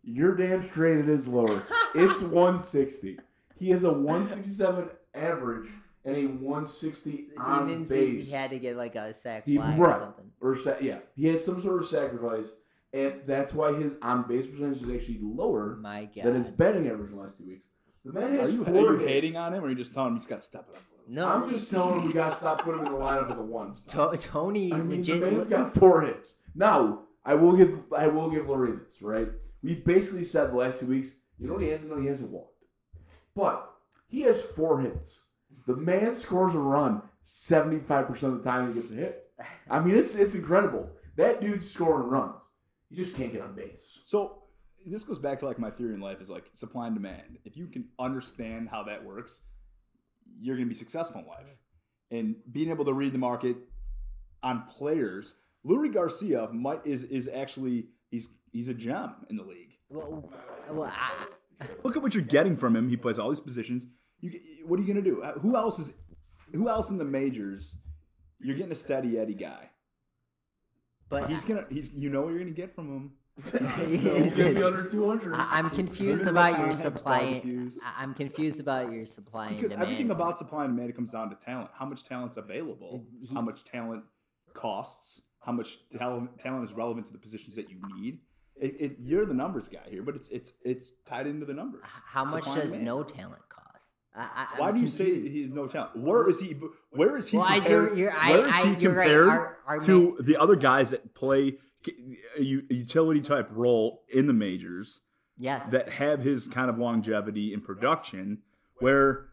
You're 0.04 0.36
damn 0.36 0.62
straight. 0.64 1.00
It 1.00 1.10
is 1.10 1.28
lower. 1.28 1.64
it's 1.95 2.22
160. 2.22 3.18
He 3.60 3.72
has 3.72 3.84
a 3.84 3.91
167 3.91 4.89
average 5.16 5.70
and 6.06 6.16
a 6.16 6.26
160 6.28 7.12
He 7.12 7.28
on 7.39 7.86
base. 7.86 8.26
he 8.28 8.32
had 8.32 8.52
to 8.52 8.60
get 8.60 8.78
like 8.78 8.95
a 8.95 9.14
sack 9.16 9.45
He- 9.45 9.58
right. 9.58 9.78
or 9.80 10.00
something. 10.00 10.32
or 10.39 10.56
sa- 10.56 10.76
yeah, 10.80 11.00
he 11.16 11.26
had 11.28 11.41
some 11.41 11.62
sort 11.64 11.82
of 11.82 11.89
sacrifice, 11.89 12.45
and 12.94 13.22
that's 13.26 13.54
why 13.54 13.74
his 13.74 13.94
on 14.02 14.28
base 14.28 14.48
percentage 14.48 14.82
is 14.82 14.90
actually 14.90 15.20
lower 15.22 15.78
My 15.82 16.06
god. 16.06 16.26
than 16.26 16.36
his 16.36 16.50
betting 16.50 16.88
average 16.88 17.10
in 17.12 17.16
the 17.18 17.22
last 17.22 17.38
two 17.38 17.46
weeks. 17.46 17.66
The 18.06 18.14
man 18.14 18.34
Are 18.36 18.42
has 18.42 18.54
you, 18.54 18.66
are 18.66 18.72
you 18.74 18.98
hits. 18.98 19.10
hating 19.10 19.36
on 19.38 19.54
him, 19.54 19.64
or 19.64 19.68
are 19.68 19.70
you 19.70 19.76
just 19.76 19.94
telling 19.94 20.12
him 20.14 20.16
he's 20.18 20.28
got 20.28 20.38
to 20.42 20.46
step 20.46 20.68
it 20.72 20.78
up? 20.78 20.82
a 20.82 21.12
little? 21.12 21.28
no, 21.28 21.28
I'm 21.28 21.50
just 21.52 21.70
telling 21.70 22.00
him 22.00 22.08
we 22.08 22.14
gotta 22.14 22.36
stop 22.36 22.62
putting 22.64 22.80
him 22.82 22.88
in 22.88 22.94
the 22.94 22.98
lineup 23.00 23.28
with 23.28 23.38
the 23.38 23.44
ones. 23.44 23.82
To- 23.88 24.16
Tony 24.20 24.72
I 24.74 24.78
mean, 24.78 25.02
the 25.02 25.14
legit. 25.14 25.22
man's 25.34 25.48
got 25.50 25.74
four 25.74 26.02
hits. 26.02 26.36
Now, 26.56 27.02
I 27.26 27.36
will 27.36 27.54
give 27.56 27.80
I 27.96 28.08
will 28.08 28.30
give 28.30 28.46
Leury 28.46 28.80
this, 28.88 29.02
right? 29.02 29.28
We 29.64 29.76
basically 29.76 30.24
said 30.24 30.52
the 30.52 30.56
last 30.58 30.80
two 30.80 30.86
weeks, 30.86 31.10
you 31.40 31.48
know 31.48 31.54
what 31.54 31.64
he 31.64 31.70
hasn't 31.70 31.90
done? 31.90 32.02
He 32.02 32.08
hasn't 32.08 32.30
walked. 32.30 32.64
But 33.36 33.70
he 34.08 34.22
has 34.22 34.42
four 34.42 34.80
hits. 34.82 35.20
The 35.68 35.76
man 35.76 36.14
scores 36.14 36.56
a 36.56 36.60
run 36.60 37.02
75% 37.26 38.24
of 38.24 38.38
the 38.42 38.50
time 38.50 38.70
he 38.74 38.80
gets 38.80 38.92
a 38.92 38.96
hit. 38.96 39.24
I 39.70 39.80
mean, 39.82 39.96
it's 39.96 40.16
it's 40.16 40.34
incredible. 40.36 40.90
That 41.18 41.42
dude's 41.42 41.70
scoring 41.70 42.08
runs. 42.10 42.36
You 42.90 42.98
just 42.98 43.18
can't 43.18 43.32
get 43.32 43.42
on 43.42 43.54
base. 43.54 44.00
So 44.06 44.44
this 44.86 45.04
goes 45.04 45.20
back 45.20 45.40
to 45.40 45.46
like 45.46 45.60
my 45.60 45.70
theory 45.70 45.94
in 45.94 46.00
life 46.00 46.22
is 46.22 46.30
like 46.30 46.46
supply 46.54 46.88
and 46.88 46.96
demand. 46.96 47.40
If 47.46 47.58
you 47.58 47.68
can 47.68 47.86
understand 48.00 48.70
how 48.70 48.84
that 48.84 49.04
works, 49.04 49.42
you're 50.40 50.56
going 50.56 50.68
to 50.68 50.74
be 50.74 50.78
successful 50.78 51.22
in 51.22 51.28
life. 51.28 51.46
And 52.12 52.36
being 52.52 52.70
able 52.70 52.86
to 52.86 52.94
read 52.94 53.14
the 53.14 53.18
market 53.18 53.58
on 54.42 54.64
players, 54.64 55.36
Leury 55.66 55.94
Garcia 55.94 56.48
might 56.54 56.86
is 56.86 57.04
is 57.04 57.30
actually 57.34 57.88
he's 58.10 58.30
he's 58.52 58.70
a 58.70 58.74
gem 58.74 59.14
in 59.30 59.36
the 59.36 59.44
league. 59.44 59.74
well, 59.90 60.30
well, 60.70 60.94
I, 60.94 61.28
Look 61.84 61.98
at 61.98 62.04
what 62.04 62.14
you're 62.14 62.24
getting 62.24 62.56
from 62.56 62.76
him. 62.76 62.90
He 62.90 62.98
plays 62.98 63.18
all 63.18 63.30
these 63.30 63.40
positions. 63.40 63.88
You, 64.22 64.40
what 64.66 64.80
are 64.80 64.84
you 64.84 64.94
going 64.94 65.04
to 65.04 65.10
do? 65.10 65.24
Who 65.42 65.56
else 65.56 65.80
is 65.80 65.92
who 66.54 66.70
else 66.70 66.90
in 66.90 66.98
the 66.98 67.06
majors? 67.06 67.76
You're 68.40 68.56
getting 68.56 68.72
a 68.72 68.76
steady 68.76 69.18
Eddie 69.18 69.34
guy. 69.34 69.72
But 71.10 71.30
He's 71.30 71.45
gonna 71.45 71.66
he's 71.70 71.91
you 71.93 72.10
know 72.10 72.22
what 72.22 72.30
you're 72.32 72.39
gonna 72.39 72.51
get 72.51 72.74
from 72.76 72.88
him. 72.88 73.12
He's 73.88 74.34
gonna 74.34 74.53
be 74.53 74.64
under 74.64 74.84
200. 74.89 75.36
I, 75.36 75.47
I'm 75.60 75.70
confused 75.70 76.26
about 76.26 76.60
your 76.60 76.74
supply. 76.74 77.20
barbecues. 77.20 77.78
I- 77.86 78.01
I'm 78.03 78.14
confused 78.16 78.60
about 78.60 78.91
your 78.91 79.05
supply 79.05 79.49
Because 79.49 79.74
and 79.74 79.82
demand. 79.82 79.84
everything 79.91 80.12
about 80.12 80.38
supply 80.39 80.66
and 80.66 80.76
demand 80.76 80.95
comes 80.95 81.12
down 81.12 81.30
to 81.30 81.36
talent. 81.36 81.70
How 81.74 81.86
much 81.86 82.03
talent's 82.03 82.38
available? 82.38 83.05
He- 83.22 83.34
how 83.34 83.41
much 83.41 83.64
talent 83.64 84.03
costs? 84.53 85.22
How 85.39 85.51
much 85.51 85.78
talent 85.97 86.39
talent 86.39 86.68
is 86.70 86.74
relevant 86.76 87.05
to 87.08 87.12
the 87.14 87.20
positions 87.20 87.55
that 87.58 87.70
you 87.70 87.78
need? 87.95 88.20
It, 88.60 88.76
it, 88.80 88.95
you're 88.99 89.28
the 89.28 89.36
numbers 89.36 89.68
guy 89.70 89.84
here, 89.88 90.01
but 90.01 90.16
it's 90.16 90.30
it's 90.30 90.51
it's 90.66 90.91
tied 91.05 91.28
into 91.28 91.45
the 91.45 91.53
numbers. 91.53 91.84
how 91.86 92.26
much 92.26 92.43
Supply 92.43 92.60
and 92.62 92.72
does 92.72 92.80
no 92.82 93.03
talent 93.03 93.34
cost? 93.47 93.47
I, 94.18 94.47
I, 94.55 94.59
Why 94.59 94.70
I'm 94.70 94.76
do 94.76 94.82
you 94.82 94.88
say 94.88 95.05
he's 95.30 95.49
no 95.51 95.68
talent? 95.68 95.95
Where 95.97 96.28
is 96.30 96.39
he? 96.39 96.55
Where 96.91 97.18
is 97.18 97.28
he 97.30 97.38
Well, 97.38 97.45
I- 97.47 97.59
compared? 97.59 97.89
you're- 97.89 97.99
you're- 97.99 98.13
I- 98.18 98.32
where 98.32 98.47
is 98.47 98.55
he 98.55 98.82
you're 98.82 98.93
right. 98.93 99.05
compared 99.07 99.28
Our- 99.30 99.57
our 99.68 99.80
to 99.82 100.09
ma- 100.11 100.15
the 100.22 100.38
other 100.38 100.55
guys 100.55 100.89
that 100.91 101.13
play 101.13 101.57
a 102.38 102.41
utility 102.43 103.22
type 103.22 103.47
role 103.51 104.03
in 104.09 104.26
the 104.28 104.34
majors 104.34 105.01
Yes. 105.38 105.70
that 105.72 105.88
have 105.89 106.22
his 106.22 106.47
kind 106.47 106.70
of 106.70 106.78
longevity 106.80 107.53
in 107.53 107.61
production, 107.61 108.39
where 108.80 109.30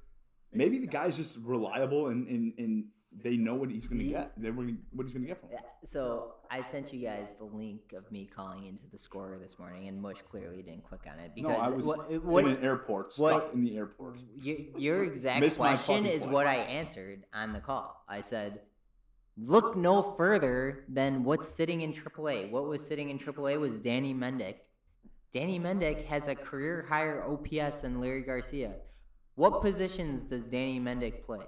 maybe 0.53 0.79
the 0.79 0.87
guy's 0.87 1.17
just 1.17 1.39
reliable 1.43 2.09
and 2.09 2.29
and, 2.29 2.53
and 2.59 2.85
they 3.23 3.37
know 3.37 3.55
what 3.55 3.71
he's 3.71 3.87
going 3.87 4.01
to 4.01 4.07
get. 4.07 4.33
They're 4.37 4.53
gonna, 4.53 4.73
what 4.93 5.05
he's 5.05 5.13
going 5.13 5.23
to 5.25 5.29
get 5.29 5.41
from 5.41 5.51
him. 5.51 5.59
Yeah, 5.63 5.69
So 5.85 6.35
I 6.51 6.63
sent 6.71 6.93
you 6.93 7.01
guys 7.01 7.27
the 7.39 7.45
link 7.45 7.93
of 7.97 8.11
me 8.11 8.27
calling 8.27 8.65
into 8.65 8.85
the 8.91 8.99
scorer 8.99 9.39
this 9.39 9.59
morning, 9.59 9.89
and 9.89 10.01
Mush 10.03 10.19
clearly 10.31 10.63
didn't 10.63 10.85
click 10.85 11.03
on 11.11 11.19
it 11.21 11.31
No, 11.37 11.49
because 11.49 11.59
I 11.61 11.69
was 11.69 11.87
what, 11.87 12.11
in 12.11 12.25
what, 12.27 12.45
an 12.45 12.63
airport, 12.63 13.13
what- 13.17 13.43
stuck 13.43 13.55
in 13.55 13.65
the 13.65 13.77
airport. 13.77 14.19
y- 14.45 14.67
your 14.77 15.05
exact 15.11 15.57
question 15.57 16.07
is 16.07 16.23
flight. 16.23 16.33
what 16.33 16.47
I 16.47 16.57
answered 16.57 17.25
on 17.33 17.53
the 17.53 17.61
call. 17.61 18.05
I 18.09 18.21
said, 18.21 18.61
"Look 19.39 19.77
no 19.77 20.03
further 20.17 20.85
than 20.89 21.25
what's 21.25 21.49
sitting 21.49 21.83
in 21.83 21.93
AAA. 21.93 22.51
What 22.51 22.67
was 22.67 22.85
sitting 22.87 23.11
in 23.11 23.19
AAA 23.19 23.59
was 23.61 23.75
Danny 23.79 24.13
Mendick. 24.13 24.57
Danny 25.33 25.59
Mendick 25.59 26.05
has 26.07 26.29
a 26.29 26.35
career 26.35 26.85
higher 26.89 27.23
OPS 27.25 27.81
than 27.83 28.01
Larry 28.01 28.23
Garcia. 28.23 28.75
What 29.37 29.63
positions 29.63 30.23
does 30.23 30.45
Danny 30.45 30.79
Mendick 30.79 31.25
play? 31.25 31.47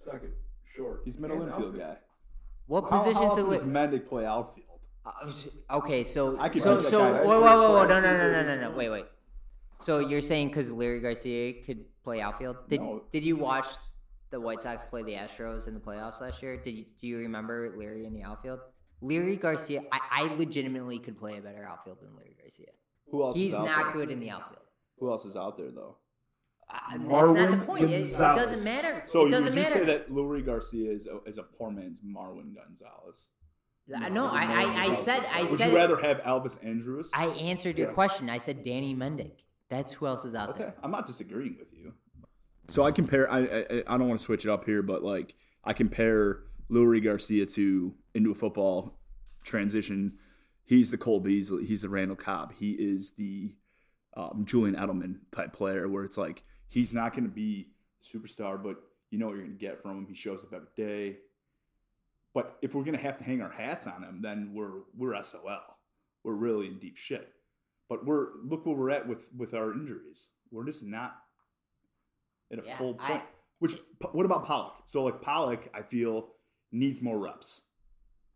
Second, 0.00 0.32
short. 0.76 1.02
He's 1.04 1.18
middle 1.18 1.40
And 1.42 1.50
infield 1.50 1.74
outfield. 1.74 1.78
guy. 1.78 1.96
What 2.66 2.84
How, 2.84 2.90
how 2.90 2.98
positions 3.04 3.30
often 3.32 3.44
do 3.46 3.50
does 3.52 3.64
Li- 3.64 3.70
Mendick 3.72 4.08
play 4.08 4.26
outfield? 4.26 4.66
Uh, 5.04 5.32
Okay, 5.78 6.04
so 6.04 6.36
I 6.40 6.48
could 6.48 6.62
so 6.62 6.80
bet 6.82 6.90
so 6.90 6.98
whoa 7.24 7.40
whoa 7.40 7.40
whoa 7.40 7.72
whoa 7.74 7.86
no 7.86 8.00
no 8.00 8.16
no 8.16 8.30
no 8.32 8.42
no 8.56 8.70
no 8.70 8.76
wait 8.76 8.90
wait. 8.90 9.06
So 9.78 10.00
you're 10.00 10.22
saying 10.22 10.48
because 10.48 10.70
Larry 10.70 11.00
Garcia 11.00 11.62
could 11.64 11.84
play 12.02 12.20
outfield? 12.20 12.56
Did 12.68 12.80
No. 12.80 13.02
did 13.12 13.24
you 13.24 13.36
watch 13.36 13.66
the 14.30 14.40
White 14.40 14.62
Sox 14.62 14.82
play 14.84 15.02
the 15.04 15.12
Astros 15.12 15.68
in 15.68 15.74
the 15.74 15.80
playoffs 15.80 16.20
last 16.20 16.42
year? 16.42 16.56
Did 16.56 16.72
you, 16.72 16.84
do 17.00 17.06
you 17.06 17.18
remember 17.18 17.72
Larry 17.76 18.04
in 18.06 18.12
the 18.12 18.24
outfield? 18.24 18.58
Larry 19.00 19.36
Garcia, 19.36 19.82
I, 19.92 20.00
I 20.10 20.34
legitimately 20.34 20.98
could 20.98 21.16
play 21.18 21.38
a 21.38 21.40
better 21.40 21.64
outfield 21.64 21.98
than 22.00 22.16
Larry 22.16 22.34
Garcia. 22.40 22.70
Who 23.10 23.22
else? 23.22 23.36
He's 23.36 23.50
is 23.50 23.54
out 23.54 23.66
not 23.66 23.84
there? 23.84 23.92
good 23.92 24.10
in 24.10 24.18
the 24.18 24.30
outfield. 24.30 24.64
Who 24.98 25.10
else 25.10 25.24
is 25.24 25.36
out 25.36 25.56
there 25.56 25.70
though? 25.70 25.96
Uh, 26.68 26.78
that's 26.90 27.02
not 27.02 27.08
Marwin 27.24 27.60
the 27.60 27.64
point. 27.66 27.84
It, 27.84 27.90
it 27.92 27.98
Gonzalez. 27.98 28.50
doesn't 28.50 28.64
matter. 28.64 29.02
So 29.06 29.20
it 29.20 29.24
you- 29.26 29.30
doesn't 29.30 29.44
would 29.46 29.54
you 29.54 29.62
matter. 29.62 29.74
say 29.74 29.84
that 29.84 30.10
Leury 30.10 30.44
Garcia 30.44 30.90
is 30.92 31.06
a, 31.06 31.20
is 31.28 31.38
a 31.38 31.42
poor 31.44 31.70
man's 31.70 32.00
Marwin 32.00 32.54
Gonzalez? 32.54 33.28
Uh, 33.94 34.08
no, 34.08 34.26
I, 34.26 34.42
I, 34.44 34.84
I 34.86 34.94
said 34.96 35.24
I 35.32 35.42
Would 35.42 35.58
said 35.60 35.70
you 35.70 35.76
rather 35.76 35.96
have 36.00 36.18
Elvis 36.22 36.58
Andrus? 36.64 37.08
I 37.14 37.26
answered 37.26 37.78
your 37.78 37.88
Yes. 37.88 37.94
question. 37.94 38.28
I 38.28 38.38
said 38.38 38.64
Danny 38.64 38.96
Mendick. 38.96 39.42
That's 39.68 39.92
who 39.92 40.08
else 40.08 40.24
is 40.24 40.34
out 40.34 40.48
Okay, 40.50 40.58
there. 40.60 40.74
I'm 40.82 40.90
not 40.90 41.06
disagreeing 41.06 41.56
with 41.58 41.72
you. 41.72 41.92
So 42.68 42.82
I 42.82 42.90
compare. 42.90 43.30
I 43.30 43.38
I, 43.44 43.82
I 43.86 43.96
don't 43.96 44.08
want 44.08 44.18
to 44.18 44.24
switch 44.26 44.44
it 44.44 44.50
up 44.50 44.64
here, 44.64 44.82
but 44.82 45.04
like 45.04 45.36
I 45.62 45.72
compare 45.72 46.40
Leury 46.68 47.02
Garcia 47.02 47.46
to 47.46 47.94
into 48.12 48.32
a 48.32 48.34
football 48.34 48.98
transition. 49.44 50.14
He's 50.64 50.90
the 50.90 50.98
Cole 50.98 51.20
Beasley. 51.20 51.64
He's 51.64 51.82
the 51.82 51.88
Randall 51.88 52.16
Cobb. 52.16 52.54
He 52.58 52.72
is 52.72 53.12
the 53.12 53.54
um, 54.16 54.44
Julian 54.46 54.74
Edelman 54.74 55.18
type 55.30 55.52
player, 55.52 55.88
where 55.88 56.02
it's 56.02 56.18
like 56.18 56.42
he's 56.68 56.92
not 56.92 57.12
going 57.12 57.24
to 57.24 57.30
be 57.30 57.68
a 58.02 58.16
superstar, 58.16 58.62
but 58.62 58.76
you 59.10 59.18
know 59.18 59.26
what 59.26 59.32
you're 59.36 59.44
going 59.44 59.56
to 59.56 59.60
get 59.60 59.80
from 59.82 59.92
him. 59.98 60.06
He 60.06 60.14
shows 60.14 60.42
up 60.42 60.52
every 60.52 60.68
day. 60.76 61.18
But 62.34 62.58
if 62.60 62.74
we're 62.74 62.84
going 62.84 62.96
to 62.96 63.02
have 63.02 63.16
to 63.18 63.24
hang 63.24 63.40
our 63.40 63.50
hats 63.50 63.86
on 63.86 64.02
him, 64.02 64.20
then 64.22 64.52
we're 64.54 64.80
we're 64.96 65.22
SOL. 65.22 65.60
We're 66.22 66.34
really 66.34 66.66
in 66.66 66.78
deep 66.78 66.96
shit. 66.96 67.32
But 67.88 68.04
we're 68.04 68.26
look 68.44 68.66
where 68.66 68.74
we're 68.76 68.90
at 68.90 69.06
with 69.08 69.28
with 69.34 69.54
our 69.54 69.72
injuries. 69.72 70.28
We're 70.50 70.66
just 70.66 70.82
not 70.84 71.16
at 72.52 72.58
a 72.58 72.62
Yeah, 72.66 72.76
full 72.76 72.96
I- 73.00 73.08
point. 73.10 73.22
Which 73.58 73.74
what 74.12 74.26
about 74.26 74.44
Pollock? 74.44 74.74
So 74.84 75.02
like 75.04 75.22
Pollock, 75.22 75.68
I 75.72 75.80
feel 75.80 76.28
needs 76.72 77.00
more 77.00 77.18
reps 77.18 77.62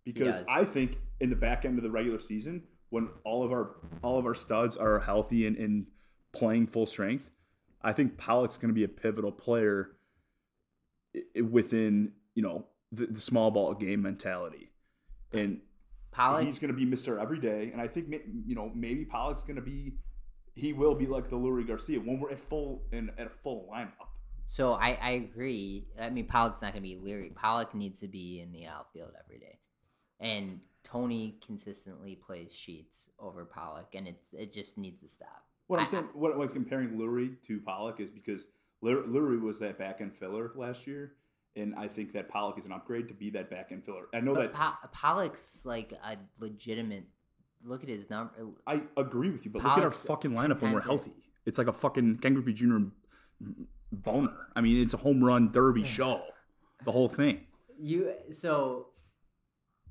because. 0.04 0.42
I 0.48 0.64
think 0.64 0.96
in 1.20 1.28
the 1.28 1.36
back 1.36 1.66
end 1.66 1.76
of 1.76 1.82
the 1.84 1.90
regular 1.90 2.20
season, 2.20 2.62
when 2.88 3.08
all 3.24 3.42
of 3.44 3.52
our 3.52 3.76
all 4.02 4.18
of 4.18 4.24
our 4.24 4.34
studs 4.34 4.78
are 4.78 4.98
healthy 5.00 5.46
and, 5.46 5.56
and 5.58 5.86
playing 6.32 6.68
full 6.68 6.86
strength, 6.86 7.28
I 7.82 7.92
think 7.92 8.18
Pollock's 8.18 8.56
going 8.56 8.68
to 8.68 8.74
be 8.74 8.84
a 8.84 8.88
pivotal 8.88 9.32
player 9.32 9.96
within 11.42 12.12
you 12.34 12.42
know 12.42 12.66
the, 12.92 13.06
the 13.06 13.20
small 13.20 13.50
ball 13.50 13.74
game 13.74 14.02
mentality, 14.02 14.70
and 15.32 15.60
Pollock 16.10 16.44
he's 16.44 16.58
going 16.58 16.72
to 16.72 16.76
be 16.76 16.84
Mister 16.84 17.18
Every 17.18 17.38
Day. 17.38 17.70
And 17.72 17.80
I 17.80 17.86
think 17.86 18.14
you 18.46 18.54
know 18.54 18.70
maybe 18.74 19.04
Pollock's 19.04 19.42
going 19.42 19.56
to 19.56 19.62
be 19.62 19.94
he 20.54 20.72
will 20.72 20.94
be 20.94 21.06
like 21.06 21.30
the 21.30 21.36
Leury 21.36 21.66
Garcia 21.66 22.00
when 22.00 22.20
we're 22.20 22.32
at 22.32 22.40
full 22.40 22.82
and 22.92 23.10
at 23.18 23.26
a 23.26 23.30
full 23.30 23.68
lineup. 23.72 24.08
So 24.46 24.72
I, 24.72 24.98
I 25.00 25.10
agree. 25.12 25.86
I 25.98 26.10
mean, 26.10 26.26
Pollock's 26.26 26.60
not 26.60 26.72
going 26.72 26.82
to 26.82 26.88
be 26.88 26.96
Leury. 26.96 27.32
Pollock 27.32 27.72
needs 27.72 28.00
to 28.00 28.08
be 28.08 28.40
in 28.40 28.50
the 28.50 28.66
outfield 28.66 29.12
every 29.24 29.38
day, 29.38 29.58
and 30.18 30.60
Tony 30.82 31.38
consistently 31.46 32.16
plays 32.16 32.52
Sheets 32.52 33.10
over 33.18 33.44
Pollock, 33.44 33.94
and 33.94 34.08
it's 34.08 34.26
it 34.32 34.52
just 34.52 34.76
needs 34.76 35.00
to 35.02 35.08
stop. 35.08 35.44
What 35.70 35.78
I'm 35.78 35.86
I- 35.86 35.88
saying, 35.88 36.08
what 36.14 36.32
I'm 36.32 36.48
comparing 36.48 36.98
Leury 36.98 37.40
to 37.42 37.60
Pollock 37.60 38.00
is 38.00 38.10
because 38.10 38.44
Leury 38.82 39.40
was 39.40 39.60
that 39.60 39.78
back 39.78 40.00
end 40.00 40.12
filler 40.16 40.50
last 40.56 40.84
year, 40.84 41.12
and 41.54 41.76
I 41.76 41.86
think 41.86 42.12
that 42.14 42.28
Pollock 42.28 42.58
is 42.58 42.64
an 42.64 42.72
upgrade 42.72 43.06
to 43.06 43.14
be 43.14 43.30
that 43.30 43.48
back 43.50 43.68
end 43.70 43.84
filler. 43.84 44.06
I 44.12 44.18
know 44.18 44.34
that 44.34 44.52
po- 44.52 44.88
Pollock's 44.90 45.60
like 45.64 45.92
a 46.04 46.16
legitimate. 46.40 47.04
Look 47.62 47.84
at 47.84 47.88
his 47.88 48.10
number. 48.10 48.32
Uh, 48.36 48.46
I 48.66 48.82
agree 48.96 49.30
with 49.30 49.44
you, 49.44 49.52
but 49.52 49.62
look 49.62 49.78
at 49.78 49.84
our 49.84 49.92
fucking 49.92 50.32
lineup 50.32 50.60
when 50.60 50.72
we're 50.72 50.80
healthy. 50.80 51.12
It's 51.46 51.56
like 51.56 51.68
a 51.68 51.72
fucking 51.72 52.18
Ken 52.18 52.34
Griffey 52.34 52.52
Jr. 52.52 52.78
boner. 53.92 54.48
I 54.56 54.62
mean, 54.62 54.82
it's 54.82 54.94
a 54.94 54.96
home 54.96 55.22
run 55.22 55.52
derby 55.52 55.84
show, 55.84 56.24
the 56.84 56.90
whole 56.90 57.08
thing. 57.08 57.42
You 57.78 58.12
so. 58.32 58.88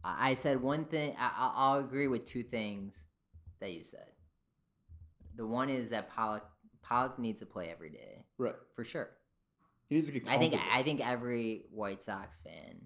I 0.04 0.34
said 0.34 0.62
one 0.62 0.84
thing. 0.84 1.16
I, 1.18 1.28
I- 1.28 1.54
I'll 1.56 1.80
agree 1.80 2.10
with 2.10 2.26
two 2.26 2.44
things 2.44 3.08
that 3.62 3.72
you 3.72 3.86
said. 3.86 4.08
The 5.40 5.48
one 5.48 5.70
is 5.70 5.90
that 5.92 6.10
Pollock 6.10 6.44
Pollock 6.82 7.18
needs 7.18 7.40
to 7.40 7.46
play 7.46 7.70
every 7.72 7.90
day 7.92 8.26
Right. 8.38 8.56
for 8.76 8.84
sure. 8.84 9.10
He 9.88 9.96
needs 9.96 10.08
to 10.08 10.14
get 10.20 10.28
I 10.28 10.38
think. 10.38 10.54
I 10.54 10.84
think 10.84 11.00
every 11.00 11.64
White 11.72 12.04
Sox 12.04 12.42
fan 12.42 12.82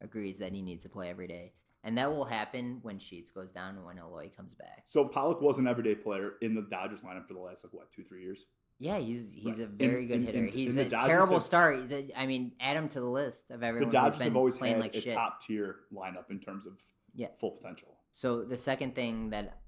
agrees 0.00 0.38
that 0.38 0.52
he 0.52 0.62
needs 0.62 0.84
to 0.84 0.88
play 0.88 1.10
every 1.10 1.26
day, 1.26 1.52
and 1.84 1.98
that 1.98 2.10
will 2.10 2.24
happen 2.24 2.78
when 2.80 2.98
Sheets 2.98 3.30
goes 3.30 3.50
down 3.50 3.76
and 3.76 3.84
when 3.84 3.98
Eloy 3.98 4.30
comes 4.34 4.54
back. 4.54 4.84
so 4.86 5.04
Pollock 5.04 5.42
was 5.42 5.58
an 5.58 5.66
everyday 5.68 5.94
player 5.94 6.32
in 6.40 6.54
the 6.54 6.62
Dodgers 6.62 7.02
lineup 7.02 7.26
for 7.28 7.34
the 7.34 7.40
last 7.40 7.62
like 7.62 7.74
what 7.74 7.92
two 7.92 8.04
three 8.04 8.22
years. 8.22 8.46
Yeah, 8.78 8.96
he's 8.96 9.26
he's 9.30 9.58
Right. 9.58 9.60
a 9.60 9.66
very 9.66 10.00
And- 10.00 10.08
good 10.08 10.20
hitter. 10.22 10.38
and- 10.46 10.50
he's 10.54 10.76
and 10.78 10.86
a 10.86 10.96
terrible 10.96 11.34
have- 11.34 11.42
start. 11.42 11.78
He's 11.80 11.92
a, 11.92 12.18
I 12.18 12.26
mean, 12.26 12.52
add 12.58 12.78
him 12.78 12.88
to 12.88 13.00
the 13.00 13.10
list 13.10 13.50
of 13.50 13.62
everyone. 13.62 13.90
The 13.90 13.92
Dodgers 13.92 14.20
have 14.22 14.34
always 14.36 14.56
playing 14.56 14.76
had 14.76 14.82
like 14.82 14.94
a 14.96 15.00
shit. 15.02 15.12
top 15.12 15.42
tier 15.42 15.80
lineup 15.92 16.30
in 16.30 16.40
terms 16.40 16.64
of 16.64 16.80
Yeah. 17.14 17.28
full 17.38 17.50
potential. 17.50 17.98
So 18.12 18.44
the 18.44 18.56
second 18.58 18.94
thing 18.94 19.28
that 19.30 19.60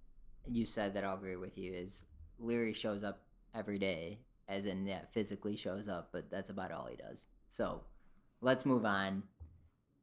you 0.50 0.66
said 0.66 0.94
that 0.94 1.04
I'll 1.04 1.16
agree 1.16 1.36
with 1.36 1.56
you 1.58 1.72
is 1.72 2.04
Leury 2.42 2.74
shows 2.74 3.04
up 3.04 3.20
every 3.54 3.78
day, 3.78 4.20
as 4.48 4.64
in 4.66 4.86
yeah, 4.86 5.00
physically 5.12 5.56
shows 5.56 5.88
up, 5.88 6.10
but 6.12 6.30
that's 6.30 6.50
about 6.50 6.72
all 6.72 6.86
he 6.90 6.96
does. 6.96 7.26
So 7.50 7.82
let's 8.40 8.64
move 8.66 8.84
on. 8.84 9.22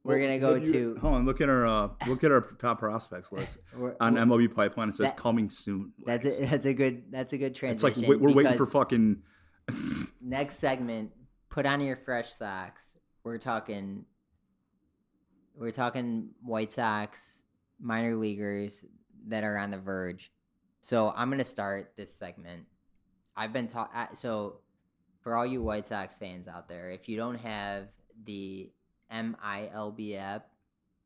We're 0.04 0.20
Well, 0.20 0.28
gonna 0.28 0.40
go 0.40 0.56
you- 0.56 0.74
to 0.96 1.00
Hold 1.02 1.14
on, 1.16 1.26
look 1.26 1.42
at 1.42 1.50
our 1.50 1.66
uh, 1.66 1.90
look 2.08 2.24
at 2.24 2.32
our 2.32 2.42
top 2.60 2.80
prospects 2.80 3.32
list 3.32 3.58
on 4.00 4.16
MLB 4.16 4.54
Pipeline. 4.54 4.90
It 4.90 4.96
says 4.96 5.08
That- 5.08 5.18
coming 5.18 5.50
soon. 5.50 5.94
That's 6.06 6.38
a, 6.38 6.46
that's 6.46 6.66
a 6.68 6.74
good 6.74 7.04
that's 7.12 7.34
a 7.34 7.38
good 7.38 7.56
transition. 7.56 7.88
It's 7.90 7.98
like 8.00 8.08
we- 8.10 8.16
we're 8.18 8.34
waiting 8.34 8.56
for 8.56 8.68
fucking. 8.68 9.22
next 10.22 10.58
segment. 10.60 11.12
Put 11.50 11.66
on 11.66 11.82
your 11.82 11.96
fresh 11.98 12.34
socks. 12.34 12.98
We're 13.24 13.38
talking. 13.40 14.06
We're 15.58 15.72
talking 15.72 16.30
White 16.44 16.72
Sox 16.72 17.40
minor 17.80 18.16
leaguers 18.16 18.84
that 19.28 19.44
are 19.44 19.58
on 19.58 19.72
the 19.72 19.78
verge. 19.78 20.32
So 20.86 21.12
I'm 21.16 21.32
gonna 21.32 21.44
start 21.44 21.94
this 21.98 22.14
segment. 22.14 22.66
I've 23.36 23.52
been 23.52 23.68
taught. 23.68 24.16
So 24.20 24.60
for 25.24 25.36
all 25.36 25.44
you 25.44 25.64
White 25.64 25.88
Sox 25.88 26.16
fans 26.16 26.48
out 26.48 26.70
there, 26.70 26.92
if 26.92 27.10
you 27.10 27.18
don't 27.18 27.40
have 27.40 27.88
the 28.24 28.70
MILB 29.12 30.16
app, 30.16 30.46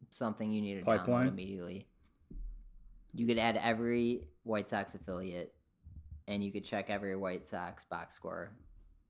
something 0.09 0.51
you 0.51 0.61
need 0.61 0.79
to 0.79 0.83
Pipeline? 0.83 1.27
download 1.27 1.29
immediately. 1.29 1.87
You 3.13 3.25
could 3.25 3.37
add 3.37 3.55
every 3.55 4.27
White 4.43 4.69
Sox 4.69 4.95
affiliate, 4.95 5.53
and 6.27 6.43
you 6.43 6.51
could 6.51 6.65
check 6.65 6.89
every 6.89 7.15
White 7.15 7.47
Sox 7.47 7.85
box 7.85 8.15
score 8.15 8.51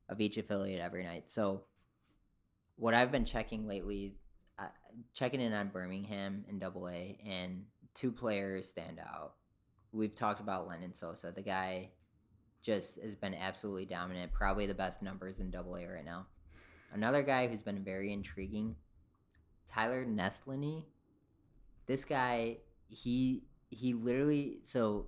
of 0.07 0.21
each 0.21 0.37
affiliate 0.37 0.81
every 0.81 1.03
night. 1.03 1.31
So, 1.31 1.63
what 2.75 2.93
I've 2.93 3.11
been 3.11 3.25
checking 3.25 3.65
lately, 3.67 4.17
uh, 4.59 4.67
checking 5.15 5.41
in 5.41 5.51
on 5.51 5.69
Birmingham 5.69 6.45
in 6.47 6.59
Double 6.59 6.87
A, 6.89 7.17
and 7.27 7.63
two 7.95 8.11
players 8.11 8.69
stand 8.69 8.99
out. 8.99 9.33
We've 9.91 10.15
talked 10.15 10.39
about 10.39 10.67
Lenyn 10.67 10.95
Sosa. 10.95 11.31
The 11.35 11.41
guy 11.41 11.89
just 12.61 12.99
has 13.01 13.15
been 13.15 13.33
absolutely 13.33 13.85
dominant. 13.85 14.31
Probably 14.33 14.67
the 14.67 14.73
best 14.73 15.01
numbers 15.01 15.39
in 15.39 15.49
Double 15.49 15.75
A 15.75 15.85
right 15.87 16.05
now. 16.05 16.27
Another 16.93 17.23
guy 17.23 17.47
who's 17.47 17.61
been 17.61 17.83
very 17.83 18.11
intriguing, 18.13 18.75
Tyler 19.71 20.05
Neslony. 20.05 20.83
This 21.85 22.05
guy, 22.05 22.57
he 22.87 23.43
he 23.71 23.93
literally 23.93 24.57
so 24.63 25.07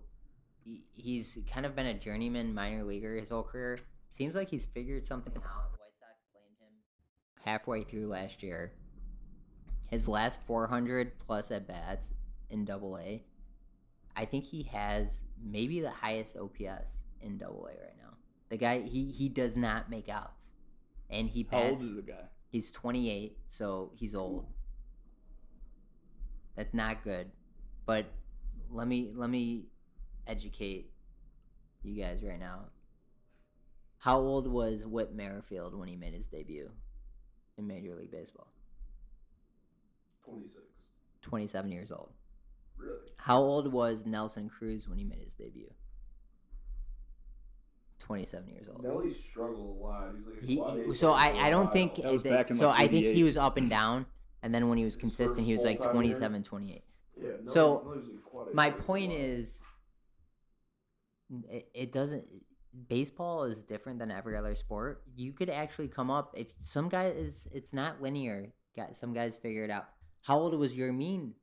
he- 0.63 0.83
he's 0.93 1.39
kind 1.51 1.65
of 1.65 1.75
been 1.75 1.87
a 1.87 1.93
journeyman 1.93 2.53
minor 2.53 2.83
leaguer 2.83 3.15
his 3.15 3.29
whole 3.29 3.43
career. 3.43 3.77
Seems 4.09 4.35
like 4.35 4.49
he's 4.49 4.65
figured 4.65 5.05
something 5.05 5.33
out. 5.37 5.71
White 5.71 5.95
Sox 5.99 6.19
claimed 6.31 6.57
him 6.59 6.73
halfway 7.43 7.83
through 7.83 8.07
last 8.07 8.43
year. 8.43 8.73
His 9.89 10.07
last 10.07 10.39
400 10.45 11.17
plus 11.19 11.49
at 11.51 11.67
bats 11.67 12.13
in 12.49 12.65
Double 12.65 12.97
A, 12.97 13.23
I 14.15 14.25
think 14.25 14.45
he 14.45 14.63
has 14.63 15.23
maybe 15.43 15.81
the 15.81 15.91
highest 15.91 16.37
OPS 16.37 17.03
in 17.21 17.37
Double 17.37 17.67
A 17.67 17.81
right 17.81 17.95
now. 17.97 18.13
The 18.49 18.57
guy 18.57 18.81
he 18.81 19.11
he 19.11 19.29
does 19.29 19.55
not 19.55 19.89
make 19.89 20.09
outs, 20.09 20.51
and 21.09 21.29
he 21.29 21.47
How 21.51 21.59
old 21.59 21.81
is 21.81 21.95
the 21.95 22.01
guy? 22.01 22.25
He's 22.49 22.69
28, 22.69 23.37
so 23.47 23.91
he's 23.95 24.13
old. 24.13 24.45
That's 26.55 26.73
not 26.73 27.03
good. 27.03 27.31
But 27.85 28.07
let 28.69 28.87
me 28.87 29.11
let 29.15 29.29
me 29.29 29.65
educate 30.27 30.91
you 31.83 32.01
guys 32.01 32.21
right 32.23 32.39
now. 32.39 32.65
How 33.99 34.19
old 34.19 34.47
was 34.47 34.85
Whit 34.85 35.13
Merrifield 35.13 35.75
when 35.75 35.87
he 35.87 35.95
made 35.95 36.13
his 36.13 36.25
debut 36.25 36.69
in 37.57 37.67
Major 37.67 37.95
League 37.95 38.11
Baseball? 38.11 38.47
Twenty 40.23 40.49
six. 40.49 40.65
27 41.21 41.71
years 41.71 41.91
old. 41.91 42.09
Really? 42.81 42.97
How 43.17 43.39
old 43.41 43.71
was 43.71 44.05
Nelson 44.05 44.49
Cruz 44.49 44.87
when 44.89 44.97
he 44.97 45.03
made 45.03 45.19
his 45.23 45.33
debut? 45.33 45.69
27 47.99 48.47
years 48.49 48.67
old. 48.67 48.83
Nelly 48.83 49.13
struggled 49.13 49.77
a 49.79 49.83
lot. 49.83 50.09
He 50.15 50.17
was 50.17 50.25
like 50.35 50.43
He, 50.43 50.55
quad 50.57 50.77
A 50.79 50.95
so 50.95 51.11
player 51.13 51.31
for 51.33 51.37
I, 51.37 51.45
I 51.45 51.47
a 51.47 51.51
don't 51.51 51.71
think 51.73 51.95
That 51.95 52.11
was 52.11 52.23
that- 52.23 52.29
back 52.29 52.49
in, 52.51 52.57
so 52.57 52.67
like, 52.69 52.79
I 52.79 52.87
think 52.87 53.07
he 53.07 53.23
was 53.23 53.37
up 53.37 53.57
and 53.57 53.69
down 53.69 54.05
and 54.43 54.53
then 54.53 54.69
when 54.69 54.77
he 54.77 54.85
was 54.85 54.95
His 54.95 55.01
consistent 55.01 55.39
he 55.45 55.53
was 55.55 55.63
like 55.63 55.77
full-time 55.77 55.95
year? 56.03 56.15
27 56.15 56.43
28 56.43 56.83
Yeah, 57.15 57.23
Nelly- 57.29 57.37
So, 57.47 57.81
Nelly 57.85 57.97
was 57.97 58.07
like 58.07 58.15
a 58.15 58.29
quad 58.29 58.47
A 58.51 58.55
my 58.55 58.69
player 58.69 58.77
for 58.77 58.79
a 58.81 58.85
point 58.85 59.13
is 59.13 59.61
it, 61.49 61.69
it 61.73 61.91
doesn't 61.93 62.25
baseball 62.87 63.43
is 63.43 63.63
different 63.63 63.99
than 63.99 64.11
every 64.11 64.35
other 64.35 64.55
sport 64.55 65.03
you 65.15 65.31
could 65.33 65.49
actually 65.49 65.87
come 65.89 66.09
up 66.09 66.33
if 66.37 66.47
some 66.61 66.89
guy 66.89 67.07
is 67.07 67.47
it's 67.51 67.71
not 67.73 68.01
linear 68.01 68.47
got 68.75 68.95
some 68.95 69.13
guys 69.13 69.37
figure 69.37 69.63
it 69.65 69.69
out 69.69 69.89
how 70.21 70.39
old 70.39 70.53
was 70.57 70.73
your 70.73 70.91
mean 70.93 71.33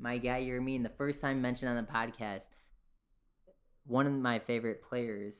my 0.00 0.18
guy 0.18 0.38
your 0.38 0.60
mean 0.60 0.82
the 0.82 0.88
first 0.90 1.20
time 1.20 1.40
mentioned 1.42 1.70
on 1.70 1.76
the 1.76 1.90
podcast 1.90 2.42
one 3.86 4.06
of 4.06 4.12
my 4.12 4.38
favorite 4.38 4.82
players 4.82 5.34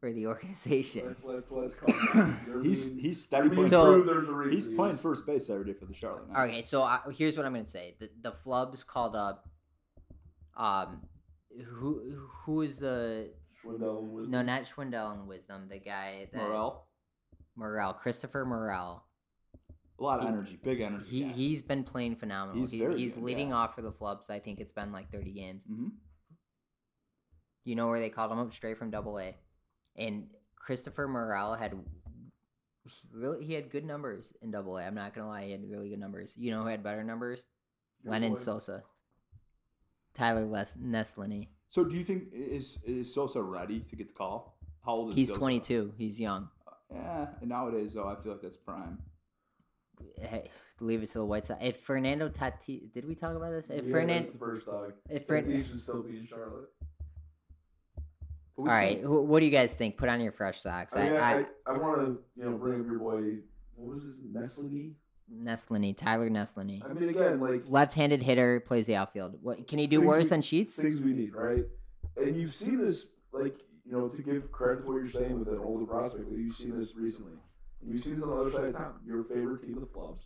for 0.00 0.12
the 0.12 0.26
organization 0.32 1.16
Let's, 1.24 1.50
let's, 1.50 1.80
let's. 1.82 2.30
He's 2.62 2.88
he's 2.98 3.22
steady 3.22 3.48
playing. 3.50 3.70
So- 3.70 3.84
proved 3.84 4.08
there's 4.08 4.28
a 4.28 4.34
reason 4.34 4.70
he's 4.70 4.76
playing 4.76 4.96
first 4.96 5.24
base 5.26 5.48
every 5.48 5.64
day 5.64 5.74
for 5.78 5.86
the 5.86 5.94
Charlotte 5.94 6.28
Knights. 6.28 6.52
Okay, 6.52 6.62
so 6.62 6.82
I, 6.82 7.00
here's 7.16 7.36
what 7.36 7.46
I'm 7.46 7.52
gonna 7.52 7.66
say: 7.66 7.94
the 8.00 8.10
the 8.20 8.32
flubs 8.44 8.84
called 8.84 9.14
up. 9.14 9.48
Um, 10.56 11.02
who 11.66 12.18
who 12.44 12.62
is 12.62 12.78
the 12.78 13.30
Schwindel 13.64 13.98
and 14.00 14.12
Wisdom. 14.12 14.30
no 14.32 14.42
not 14.42 14.64
Schwindel 14.64 15.12
and 15.12 15.28
Wisdom 15.28 15.68
the 15.70 15.78
guy 15.78 16.28
that 16.32 16.38
Morel, 16.38 16.86
Morel 17.56 17.92
Christopher 17.94 18.44
Morel. 18.44 19.04
A 20.02 20.04
lot 20.04 20.18
of 20.18 20.24
He- 20.24 20.28
energy, 20.32 20.58
big 20.60 20.80
energy. 20.80 21.06
He 21.06 21.22
guy. 21.22 21.28
he's 21.32 21.62
been 21.62 21.84
playing 21.84 22.16
phenomenal. 22.16 22.60
He's 22.60 22.72
He- 22.72 22.96
he's 22.96 23.16
leading 23.16 23.52
off 23.52 23.76
for 23.76 23.82
the 23.82 23.92
flubs. 23.92 24.28
I 24.30 24.40
think 24.40 24.58
it's 24.58 24.72
been 24.72 24.90
like 24.90 25.12
30 25.12 25.32
games. 25.32 25.64
Mhm. 25.64 25.92
You 27.64 27.76
know 27.76 27.86
where 27.86 28.00
they 28.00 28.10
called 28.10 28.32
him 28.32 28.38
up 28.40 28.52
straight 28.52 28.76
from 28.78 28.90
Double 28.90 29.20
A, 29.20 29.36
and 29.94 30.28
Christopher 30.56 31.06
Morel 31.06 31.54
had 31.54 31.78
really 33.12 33.44
he 33.44 33.52
had 33.52 33.70
good 33.70 33.84
numbers 33.84 34.32
in 34.42 34.50
Double 34.50 34.76
A. 34.76 34.82
I'm 34.84 34.96
not 34.96 35.14
gonna 35.14 35.28
lie, 35.28 35.44
he 35.44 35.52
had 35.52 35.70
really 35.70 35.88
good 35.90 36.00
numbers. 36.00 36.34
You 36.36 36.50
know 36.50 36.62
who 36.62 36.68
had 36.68 36.82
better 36.82 37.04
numbers? 37.04 37.44
Your 38.02 38.12
Lenyn 38.12 38.30
boy. 38.30 38.36
Sosa. 38.38 38.82
Tyler 40.14 40.44
Les- 40.44 40.74
Neslony. 40.74 41.46
So 41.68 41.84
do 41.84 41.96
you 41.96 42.02
think 42.02 42.32
is 42.32 42.76
is 42.82 43.14
Sosa 43.14 43.40
ready 43.40 43.78
to 43.80 43.94
get 43.94 44.08
the 44.08 44.14
call? 44.14 44.58
How 44.84 44.94
old 44.94 45.10
is 45.10 45.14
he? 45.14 45.20
He's 45.20 45.28
Sosa? 45.28 45.38
22. 45.38 45.94
He's 45.96 46.18
young. 46.18 46.50
Yeah, 46.90 47.36
and 47.40 47.48
nowadays 47.48 47.94
though, 47.94 48.08
I 48.08 48.16
feel 48.16 48.32
like 48.32 48.42
that's 48.42 48.56
prime. 48.56 49.00
Hey, 50.20 50.50
leave 50.80 51.02
it 51.02 51.08
to 51.12 51.18
the 51.18 51.24
White 51.24 51.46
Sox. 51.46 51.60
If 51.62 51.80
Fernando 51.80 52.28
Tatis, 52.28 52.92
did 52.92 53.06
we 53.06 53.14
talk 53.14 53.34
about 53.36 53.50
this? 53.50 53.70
If 53.70 53.84
yeah, 53.86 53.92
Fernando, 53.92 54.30
the 54.30 54.38
first 54.38 54.66
dog. 54.66 54.92
if 55.08 55.26
Fern- 55.26 55.44
Fern, 55.46 55.64
should 55.64 55.80
still 55.80 56.02
be 56.02 56.18
in 56.18 56.26
Charlotte. 56.26 56.68
All 58.58 58.64
right, 58.64 58.64
all 58.64 58.64
we 58.64 58.70
right, 58.70 58.96
can't- 58.96 59.06
wh- 59.06 59.28
what 59.28 59.40
do 59.40 59.46
you 59.46 59.50
guys 59.52 59.72
think? 59.74 59.96
Put 59.96 60.08
on 60.08 60.20
your 60.20 60.32
fresh 60.32 60.60
socks. 60.60 60.94
I, 60.94 61.02
mean, 61.04 61.12
I, 61.14 61.32
I, 61.40 61.44
I, 61.66 61.72
want 61.78 62.00
to 62.06 62.18
you 62.36 62.44
know 62.44 62.56
bring 62.56 62.80
up 62.80 62.86
your 62.86 62.98
boy. 62.98 63.38
What 63.76 63.94
was 63.94 64.04
his 64.04 64.20
Neslony? 64.22 64.92
Neslony, 65.34 65.96
Tyler 65.96 66.28
Neslony, 66.28 66.84
I 66.84 66.92
mean, 66.92 67.08
again, 67.08 67.40
like 67.40 67.62
left-handed 67.66 68.22
hitter, 68.22 68.60
plays 68.60 68.86
the 68.86 68.96
outfield. 68.96 69.38
What 69.40 69.66
can 69.66 69.78
he 69.78 69.86
do 69.86 70.02
worse 70.02 70.24
we- 70.24 70.28
than 70.30 70.42
Sheets? 70.42 70.74
things 70.74 71.00
we 71.00 71.14
need, 71.14 71.34
right? 71.34 71.64
And 72.18 72.36
you've 72.36 72.54
seen 72.54 72.78
this, 72.78 73.06
like 73.32 73.56
you 73.86 73.92
know, 73.92 74.08
to 74.08 74.22
give 74.22 74.52
credit 74.52 74.82
to 74.82 74.86
what 74.86 74.96
you're 74.96 75.10
saying 75.10 75.38
with 75.38 75.48
an 75.48 75.58
older 75.58 75.86
prospect, 75.86 76.28
but 76.28 76.38
you've 76.38 76.54
seen 76.56 76.78
this 76.78 76.94
recently. 76.94 77.32
And 77.82 77.92
you've 77.92 78.04
seen 78.04 78.16
this 78.16 78.24
on 78.24 78.30
the 78.30 78.36
other 78.36 78.50
side 78.52 78.64
of 78.64 78.76
town. 78.76 78.94
Your 79.06 79.24
favorite 79.24 79.62
team, 79.62 79.74
of 79.76 79.80
the 79.80 79.86
Flubs. 79.86 80.22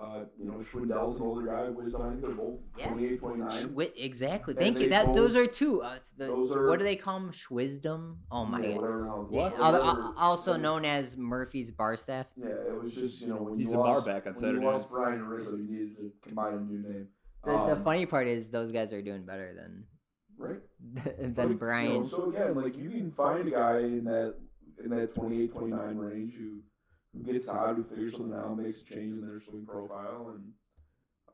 Uh, 0.00 0.24
you 0.38 0.46
know, 0.46 0.54
Schwindel's 0.72 1.20
an 1.20 1.26
older 1.26 1.46
guy. 1.46 1.68
Wisdom, 1.68 2.02
I 2.02 2.08
think 2.10 2.22
they're 2.22 2.30
both 2.30 2.58
Yeah. 2.78 2.88
28, 2.88 3.18
29. 3.20 3.50
Schwi- 3.50 3.92
exactly. 3.96 4.52
And 4.54 4.58
Thank 4.60 4.78
you. 4.78 4.84
they 4.84 4.90
That 4.90 5.12
those 5.12 5.36
are 5.36 5.46
two. 5.46 5.82
Uh, 5.82 5.98
the, 6.16 6.26
those 6.26 6.56
are- 6.56 6.68
what 6.68 6.78
do 6.78 6.84
they 6.86 6.96
call 6.96 7.20
them? 7.20 7.30
Schwisdom. 7.32 8.16
Oh 8.30 8.46
my 8.46 8.60
yeah, 8.62 8.68
god. 8.68 8.76
whatever 8.80 8.98
the 9.00 9.04
hell- 9.08 9.28
Yeah, 9.30 9.42
whatever- 9.50 9.64
al- 9.84 9.84
al- 9.84 10.14
also 10.16 10.56
known 10.56 10.86
as 10.86 11.18
Murphy's 11.18 11.70
bar 11.70 11.98
staff. 11.98 12.28
Yeah, 12.36 12.46
it 12.46 12.82
was 12.82 12.94
just 12.94 13.20
you 13.20 13.28
know 13.28 13.42
when 13.42 13.58
He's 13.58 13.72
you 13.72 13.74
a 13.78 13.82
bar 13.82 13.94
lost, 13.94 14.06
back 14.06 14.26
on 14.26 14.32
when 14.32 14.40
Saturdays. 14.40 14.62
You 14.62 14.68
lost 14.70 14.90
Brian 14.90 15.26
Rizzo, 15.26 15.50
you 15.56 15.68
needed 15.70 15.96
to 15.98 16.12
combine 16.22 16.54
a 16.54 16.60
new 16.60 16.78
name. 16.88 17.08
The, 17.44 17.50
the 17.50 17.56
Um, 17.76 17.84
funny 17.84 18.06
part 18.06 18.26
is 18.26 18.48
those 18.48 18.72
guys 18.72 18.94
are 18.94 19.02
doing 19.02 19.24
better 19.26 19.52
than 19.54 19.84
right? 20.38 20.60
than 21.20 21.34
But, 21.34 21.42
you 21.42 21.48
know, 21.50 21.56
Brian. 21.58 22.06
so 22.06 22.30
again, 22.30 22.54
like 22.54 22.74
you 22.78 22.88
can 22.88 23.10
find 23.12 23.46
a 23.46 23.50
guy 23.50 23.78
in 23.80 24.04
that 24.04 24.34
in 24.82 24.88
that 24.90 25.14
28, 25.14 25.52
29 25.52 25.96
range 25.98 26.34
who 26.36 26.60
who 27.14 27.32
gets 27.32 27.48
hot, 27.48 27.76
who 27.76 27.84
figures 27.84 28.16
something 28.16 28.34
out, 28.36 28.56
makes 28.56 28.80
a 28.82 28.84
change 28.84 29.12
in 29.14 29.20
their 29.20 29.40
swing 29.40 29.66
profile, 29.66 30.32
and 30.34 30.52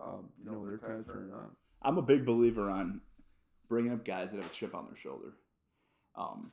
um, 0.00 0.28
you 0.42 0.50
know 0.50 0.64
they're 0.66 0.78
kind 0.78 1.00
of 1.00 1.06
turning 1.06 1.32
on. 1.32 1.50
I'm 1.82 1.98
a 1.98 2.02
big 2.02 2.24
believer 2.24 2.70
on 2.70 3.00
bringing 3.68 3.92
up 3.92 4.04
guys 4.04 4.30
that 4.32 4.38
have 4.40 4.50
a 4.50 4.54
chip 4.54 4.74
on 4.74 4.86
their 4.86 4.96
shoulder. 4.96 5.34
Um, 6.16 6.52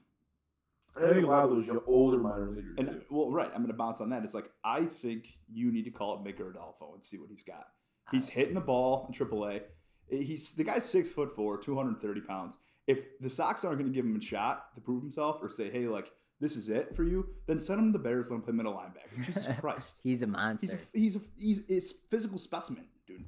And 0.95 1.05
I 1.05 1.13
think 1.13 1.25
a 1.25 1.29
lot 1.29 1.45
of 1.45 1.51
those 1.51 1.67
young- 1.67 1.81
older 1.87 2.17
minor 2.17 2.49
leaguers. 2.49 2.75
and 2.77 2.87
do. 2.87 3.01
well, 3.09 3.31
right, 3.31 3.47
I'm 3.47 3.57
going 3.61 3.67
to 3.67 3.73
bounce 3.73 4.01
on 4.01 4.09
that. 4.09 4.23
It's 4.23 4.33
like 4.33 4.49
I 4.63 4.85
think 4.85 5.27
you 5.51 5.71
need 5.71 5.85
to 5.85 5.91
call 5.91 6.13
up 6.13 6.25
Micker 6.25 6.49
Adolfo 6.51 6.93
and 6.93 7.03
see 7.03 7.17
what 7.17 7.29
he's 7.29 7.43
got. 7.43 7.67
He's 8.11 8.27
hitting 8.29 8.53
the 8.55 8.61
ball 8.61 9.05
in 9.07 9.13
AAA. 9.13 9.61
He's 10.09 10.53
the 10.53 10.63
guy's 10.65 10.83
six 10.85 11.09
foot 11.09 11.31
four, 11.33 11.57
230 11.57 12.21
pounds. 12.21 12.57
If 12.85 13.05
the 13.21 13.29
Sox 13.29 13.63
aren't 13.63 13.79
going 13.79 13.89
to 13.91 13.95
give 13.95 14.05
him 14.05 14.17
a 14.17 14.21
shot 14.21 14.75
to 14.75 14.81
prove 14.81 15.01
himself 15.01 15.39
or 15.41 15.49
say, 15.49 15.71
hey, 15.71 15.87
like 15.87 16.11
this 16.39 16.55
is 16.55 16.69
it 16.69 16.95
for 16.95 17.03
you, 17.03 17.27
then 17.47 17.59
send 17.59 17.79
him 17.79 17.93
to 17.93 17.97
the 17.97 18.03
Bears. 18.03 18.29
Let 18.29 18.37
him 18.37 18.41
play 18.41 18.53
middle 18.53 18.73
linebacker. 18.73 19.25
Jesus 19.25 19.47
Christ. 19.59 19.95
He's 20.03 20.21
a 20.21 20.27
monster. 20.27 20.67
He's 20.67 20.73
a, 20.73 20.79
he's 20.93 21.15
a, 21.15 21.19
he's 21.37 21.63
he's 21.67 21.91
a 21.91 21.95
physical 22.09 22.37
specimen, 22.37 22.85
dude. 23.07 23.25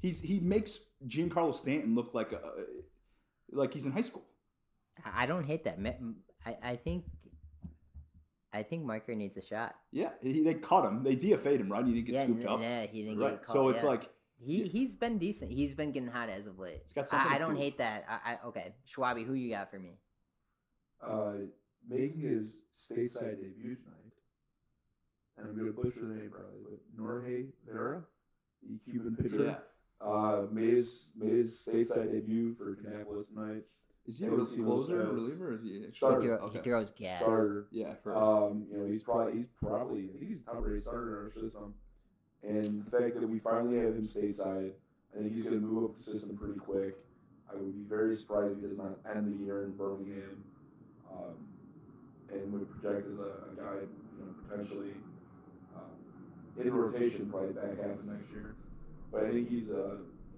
He's 0.00 0.20
he 0.20 0.40
makes 0.40 0.78
Giancarlo 1.06 1.54
Stanton 1.54 1.94
look 1.94 2.14
like 2.14 2.32
a 2.32 2.40
like 3.50 3.72
he's 3.72 3.86
in 3.86 3.92
high 3.92 4.02
school. 4.02 4.24
I 5.04 5.24
I 5.24 5.26
don't 5.26 5.44
hate 5.44 5.64
that. 5.64 5.78
I, 6.44 6.56
I 6.62 6.76
think 6.76 7.04
I 8.52 8.62
think 8.62 8.84
Micker 8.84 9.16
needs 9.16 9.36
a 9.36 9.42
shot. 9.42 9.74
Yeah, 9.90 10.10
he, 10.20 10.42
they 10.42 10.54
caught 10.54 10.84
him. 10.84 11.02
They 11.02 11.16
DFA'd 11.16 11.60
him, 11.60 11.72
right? 11.72 11.84
He 11.86 11.92
didn't 11.94 12.06
get 12.06 12.14
yeah, 12.16 12.24
scooped 12.24 12.42
n- 12.42 12.48
up. 12.48 12.60
yeah, 12.60 12.86
he 12.86 13.02
didn't 13.02 13.18
right. 13.18 13.30
get 13.30 13.44
caught. 13.44 13.52
so 13.52 13.68
it's 13.70 13.82
yeah. 13.82 13.88
like 13.88 14.10
he 14.38 14.64
he's 14.64 14.94
been 14.94 15.18
decent. 15.18 15.50
He's 15.50 15.74
been 15.74 15.92
getting 15.92 16.10
hot 16.10 16.28
as 16.28 16.46
of 16.46 16.58
late. 16.58 16.80
He's 16.84 16.92
got 16.92 17.06
something 17.06 17.32
I, 17.32 17.36
I 17.36 17.38
don't 17.38 17.56
hate 17.56 17.78
that. 17.78 18.04
I, 18.08 18.32
I 18.32 18.38
okay, 18.48 18.74
Schwabi, 18.86 19.24
who 19.24 19.34
you 19.34 19.50
got 19.50 19.70
for 19.70 19.78
me? 19.78 19.98
uh, 21.02 21.32
making 21.88 22.20
his 22.20 22.58
stateside 22.78 23.36
debut 23.40 23.76
tonight, 23.76 24.12
and 25.36 25.48
I'm 25.48 25.54
going 25.56 25.66
to 25.66 25.72
butcher 25.72 26.00
the 26.06 26.14
name 26.14 26.30
probably, 26.30 26.60
but 26.68 26.78
Norge 26.96 27.46
Vera, 27.66 28.02
the 28.68 28.78
Cuban 28.90 29.16
pitcher, 29.16 29.44
yeah. 29.44 30.06
uh, 30.06 30.46
made 30.50 30.74
his 30.74 31.10
made 31.16 31.32
his 31.32 31.66
stateside 31.66 32.12
debut 32.12 32.54
for 32.54 32.76
Kannapolis 32.76 33.28
tonight. 33.28 33.62
Is 34.04 34.18
he 34.18 34.26
a 34.26 34.30
Haven't 34.30 34.46
seen 34.48 34.64
those 34.66 34.86
closer, 34.86 35.00
or 35.02 35.04
guys. 35.06 35.14
reliever, 35.14 35.48
or 35.50 35.54
is 35.54 35.62
he 35.62 35.68
He, 35.86 35.92
Starter. 35.94 36.20
throw, 36.22 36.36
Okay. 36.48 36.58
he 36.58 36.64
throws 36.64 36.90
gas. 36.90 37.20
Starter. 37.20 37.66
Yeah, 37.70 37.94
for, 38.02 38.16
Um, 38.16 38.66
you 38.68 38.78
know, 38.78 38.86
he's 38.86 39.02
probably 39.04 39.34
he's 39.36 39.46
probably 39.62 40.10
I 40.12 40.18
think 40.18 40.28
he's 40.30 40.42
top 40.42 40.56
rated 40.60 40.84
starter 40.84 41.20
in 41.20 41.24
our 41.26 41.32
system. 41.40 41.74
And 42.42 42.84
the 42.84 42.90
fact 42.90 43.14
that 43.20 43.28
we 43.28 43.38
finally 43.38 43.76
have 43.78 43.94
him 43.94 44.08
stateside, 44.08 44.72
I 45.14 45.18
think 45.22 45.32
he's 45.34 45.46
going 45.46 45.60
to 45.60 45.64
move 45.66 45.84
up 45.90 45.96
the 45.96 46.02
system 46.02 46.36
pretty 46.36 46.58
quick. 46.58 46.96
I 47.48 47.54
would 47.54 47.72
be 47.72 47.88
very 47.88 48.16
surprised 48.16 48.54
if 48.56 48.62
he 48.62 48.66
does 48.66 48.76
not 48.78 48.98
end 49.14 49.38
the 49.38 49.44
year 49.44 49.62
in 49.62 49.76
Birmingham, 49.76 50.42
um, 51.12 51.46
and 52.32 52.52
would 52.52 52.70
project 52.70 53.08
as 53.08 53.18
a, 53.18 53.22
a 53.22 53.56
guy, 53.56 53.80
you 53.80 54.24
know, 54.24 54.34
potentially 54.48 54.92
um, 55.76 56.60
in 56.60 56.72
rotation 56.72 57.30
probably 57.30 57.52
back 57.52 57.78
half 57.78 57.98
of 57.98 58.04
next 58.04 58.32
year. 58.32 58.54
But 59.10 59.24
I 59.24 59.30
think 59.30 59.48
he's 59.48 59.72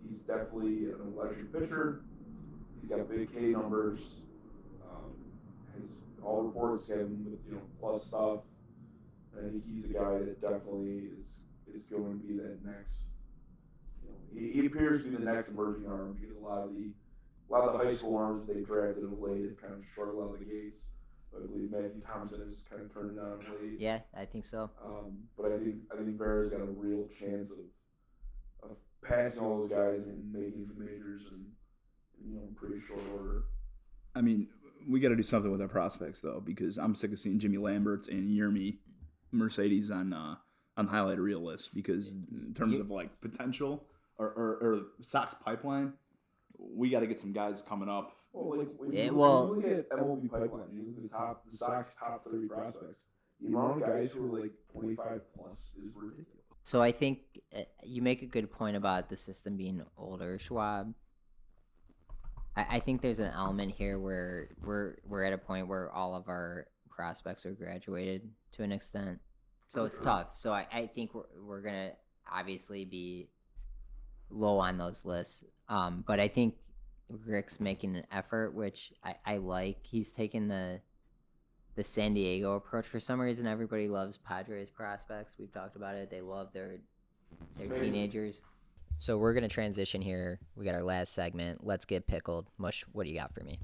he's 0.09 0.23
definitely 0.23 0.91
an 0.91 1.15
electric 1.17 1.53
pitcher. 1.53 2.03
He's 2.81 2.91
got 2.91 3.09
big 3.09 3.33
K 3.33 3.41
numbers. 3.51 4.23
Um, 4.85 5.15
his 5.81 5.99
all 6.23 6.43
reports 6.43 6.91
have 6.91 7.01
him 7.01 7.25
with 7.25 7.41
you 7.47 7.55
know 7.55 7.63
plus 7.81 8.07
stuff. 8.07 8.41
And 9.37 9.47
I 9.47 9.51
think 9.51 9.65
he's 9.73 9.91
a 9.91 9.95
guy 9.95 10.19
that 10.19 10.41
definitely 10.41 11.09
is 11.21 11.45
is 11.75 11.87
going 11.87 12.21
to 12.21 12.27
be 12.27 12.35
that 12.35 12.65
next. 12.65 13.17
He, 14.33 14.51
he 14.51 14.67
appears 14.67 15.05
to 15.05 15.11
be 15.11 15.17
the 15.17 15.25
next 15.25 15.53
emerging 15.53 15.87
arm 15.89 16.17
because 16.21 16.39
a 16.39 16.43
lot 16.43 16.65
of 16.65 16.75
the 16.75 16.91
a 17.49 17.53
lot 17.53 17.69
of 17.69 17.79
the 17.79 17.85
high 17.85 17.95
school 17.95 18.17
arms 18.17 18.47
they 18.47 18.61
drafted 18.61 19.05
of 19.05 19.19
late 19.21 19.45
have 19.45 19.61
kind 19.61 19.75
of 19.75 19.85
struggled 19.91 20.25
out 20.25 20.35
of 20.35 20.39
the 20.41 20.47
gates. 20.47 20.94
I 21.37 21.47
believe 21.47 21.71
Matthew 21.71 22.01
Thompson 22.07 22.49
has 22.49 22.63
kind 22.69 22.83
of 22.83 22.93
turned 22.93 23.19
it 23.19 23.21
on 23.21 23.39
late. 23.61 23.81
Yeah, 23.81 24.01
I 24.17 24.25
think 24.25 24.45
so. 24.45 24.71
Um, 24.85 25.19
but 25.37 25.53
I 25.53 25.59
think 25.59 25.77
I 25.93 25.97
think 25.97 26.17
Vera's 26.17 26.51
got 26.51 26.61
a 26.61 26.65
real 26.65 27.07
chance 27.19 27.55
of 27.55 28.71
of 28.71 28.77
passing 29.03 29.43
all 29.45 29.61
those 29.61 29.71
guys 29.71 30.07
and 30.07 30.33
making 30.33 30.67
the 30.67 30.83
majors 30.83 31.23
and 31.31 31.45
you 32.25 32.37
know 32.37 32.43
in 32.49 32.55
pretty 32.55 32.81
short 32.87 33.03
order. 33.13 33.45
I 34.15 34.21
mean, 34.21 34.49
we 34.89 35.01
got 35.01 35.09
to 35.09 35.17
do 35.17 35.23
something 35.23 35.51
with 35.51 35.61
our 35.61 35.69
prospects 35.69 36.21
though, 36.21 36.43
because 36.45 36.79
I'm 36.79 36.95
sick 36.95 37.13
of 37.13 37.19
seeing 37.19 37.39
Jimmy 37.39 37.59
Lamberts 37.59 38.09
and 38.09 38.29
Yermi 38.29 38.79
Mercedes 39.33 39.91
on 39.91 40.13
uh, 40.13 40.37
on 40.77 40.87
the 40.87 40.93
highlight 40.93 41.19
reel 41.19 41.45
list. 41.45 41.75
Because 41.75 42.13
in 42.13 42.55
terms 42.55 42.79
of 42.79 42.91
like 42.91 43.21
potential 43.21 43.85
or, 44.19 44.29
or, 44.29 44.49
or 44.61 44.81
Sox 45.01 45.35
pipeline, 45.35 45.95
we 46.59 46.91
got 46.91 47.01
to 47.01 47.07
get 47.07 47.19
some 47.19 47.33
guys 47.33 47.63
coming 47.63 47.89
up. 47.89 48.17
Well, 48.35 48.59
like 48.59 48.69
when, 48.77 48.93
Yeah, 48.93 49.05
you, 49.05 49.15
well- 49.15 49.49
when 49.49 49.61
you 49.61 49.77
look 49.77 49.79
at 49.79 49.99
MLB 49.99 50.31
pipeline, 50.31 50.67
you 50.75 50.83
look 50.89 50.97
at 50.97 51.03
the 51.05 51.09
top, 51.09 51.45
the 51.51 51.57
Sox 51.57 51.97
top 51.97 52.25
thirty 52.29 52.49
prospects. 52.49 53.01
The 53.41 53.49
amount 53.49 53.83
of 53.83 53.89
guys 53.89 54.13
who 54.13 54.35
are 54.35 54.41
like 54.41 54.53
twenty 54.73 54.97
five 54.97 55.21
plus 55.37 55.73
is 55.79 55.91
ridiculous. 55.95 56.29
So 56.65 56.83
I 56.83 56.93
think 56.93 57.19
uh, 57.57 57.63
you 57.85 58.03
make 58.03 58.23
a 58.23 58.27
good 58.27 58.51
point 58.51 58.77
about 58.77 59.09
the 59.09 59.17
system 59.17 59.57
being 59.57 59.83
older, 59.97 60.39
Schwab. 60.39 60.95
I, 62.57 62.77
I 62.77 62.81
think 62.81 63.03
there's 63.03 63.19
an 63.19 63.31
element 63.35 63.73
here 63.73 63.99
where 63.99 64.49
we're 64.63 64.97
we're 65.07 65.25
at 65.25 65.33
a 65.33 65.39
point 65.39 65.69
where 65.69 65.91
all 65.93 66.15
of 66.17 66.29
our 66.29 66.67
prospects 66.91 67.47
are 67.47 67.53
graduated 67.53 68.29
to 68.53 68.63
an 68.63 68.73
extent, 68.73 69.19
so 69.69 69.85
it's 69.85 69.99
tough. 70.01 70.29
So 70.35 70.53
I, 70.53 70.67
I 70.73 70.87
think 70.87 71.15
we're 71.15 71.25
we're 71.41 71.63
gonna 71.63 71.93
obviously 72.33 72.85
be 72.85 73.29
low 74.31 74.59
on 74.59 74.79
those 74.79 75.05
lists, 75.05 75.45
um, 75.69 76.03
but 76.07 76.19
I 76.19 76.29
think 76.29 76.55
Rick's 77.09 77.61
making 77.61 77.97
an 77.97 78.07
effort, 78.11 78.55
which 78.55 78.93
I, 79.03 79.15
I 79.25 79.37
like. 79.39 79.79
He's 79.83 80.11
taking 80.11 80.49
the 80.49 80.81
the 81.77 81.85
San 81.85 82.15
Diego 82.15 82.55
approach. 82.55 82.87
For 82.87 83.01
some 83.01 83.21
reason, 83.21 83.47
everybody 83.47 83.89
loves 83.89 84.17
Padres 84.17 84.71
prospects. 84.71 85.35
We've 85.39 85.53
talked 85.53 85.77
about 85.77 85.97
it. 85.97 86.11
They 86.11 86.21
love 86.21 86.53
their 86.53 86.77
their 87.57 87.67
amazing. 87.67 87.85
teenagers. 87.85 88.43
So 88.99 89.19
we're 89.19 89.35
gonna 89.35 89.49
transition 89.49 90.01
here. 90.01 90.39
We 90.57 90.65
got 90.65 90.75
our 90.75 90.85
last 90.85 91.15
segment. 91.15 91.65
Let's 91.65 91.85
get 91.85 92.07
pickled. 92.07 92.47
Mush, 92.59 92.85
what 92.93 93.05
do 93.05 93.11
you 93.11 93.19
got 93.19 93.35
for 93.35 93.43
me? 93.43 93.59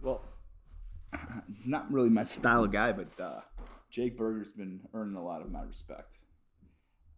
Well, 0.00 0.22
not 1.66 1.90
really 1.92 2.08
my 2.08 2.24
style 2.24 2.64
of 2.64 2.72
guy, 2.72 2.92
but 2.92 3.20
uh, 3.20 3.40
Jake 3.90 4.16
Burger's 4.16 4.52
been 4.52 4.80
earning 4.94 5.16
a 5.16 5.24
lot 5.24 5.42
of 5.42 5.50
my 5.50 5.62
respect. 5.62 6.18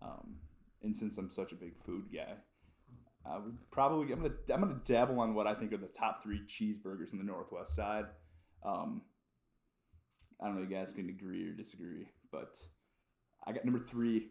Um, 0.01 0.37
and 0.83 0.97
since 0.97 1.19
I'm 1.19 1.31
such 1.31 1.53
a 1.53 1.55
big 1.55 1.75
food 1.85 2.07
guy, 2.13 2.35
I 3.25 3.39
would 3.39 3.57
probably 3.71 4.13
I'm 4.13 4.21
gonna 4.23 4.35
I'm 4.53 4.61
gonna 4.61 4.81
dabble 4.85 5.21
on 5.21 5.35
what 5.35 5.47
I 5.47 5.55
think 5.55 5.73
are 5.73 5.77
the 5.77 5.87
top 5.87 6.23
three 6.23 6.41
cheeseburgers 6.49 7.13
in 7.13 7.19
the 7.19 7.25
Northwest 7.25 7.75
Side. 7.77 8.07
Um, 8.65 9.03
I 10.41 10.47
don't 10.47 10.57
know 10.57 10.63
if 10.63 10.71
you 10.71 10.77
guys 10.77 10.93
can 10.93 11.09
agree 11.09 11.49
or 11.49 11.53
disagree, 11.53 12.09
but 12.33 12.57
I 13.47 13.53
got 13.53 13.65
number 13.65 13.79
three, 13.81 14.31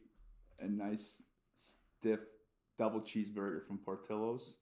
a 0.59 0.67
nice 0.67 1.21
stiff 1.55 2.19
double 2.77 3.01
cheeseburger 3.01 3.65
from 3.65 3.77
Portillo's. 3.77 4.55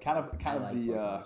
Kind 0.00 0.18
of- 0.18 0.30
kind 0.38 0.58
of 0.64 0.74
the, 0.86 0.92
uh, 1.00 1.18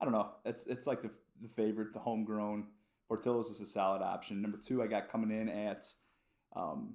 I 0.00 0.04
don't 0.04 0.12
know. 0.12 0.30
It's 0.44 0.66
it's 0.66 0.86
like 0.86 1.02
the 1.02 1.10
the 1.42 1.48
favorite, 1.48 1.92
the 1.92 1.98
homegrown. 1.98 2.68
Portillo's 3.08 3.48
is 3.50 3.60
a 3.60 3.66
solid 3.66 4.00
option. 4.02 4.40
Number 4.40 4.58
two, 4.58 4.82
I 4.82 4.86
got 4.86 5.08
coming 5.10 5.30
in 5.30 5.48
at 5.48 5.84
um, 6.54 6.94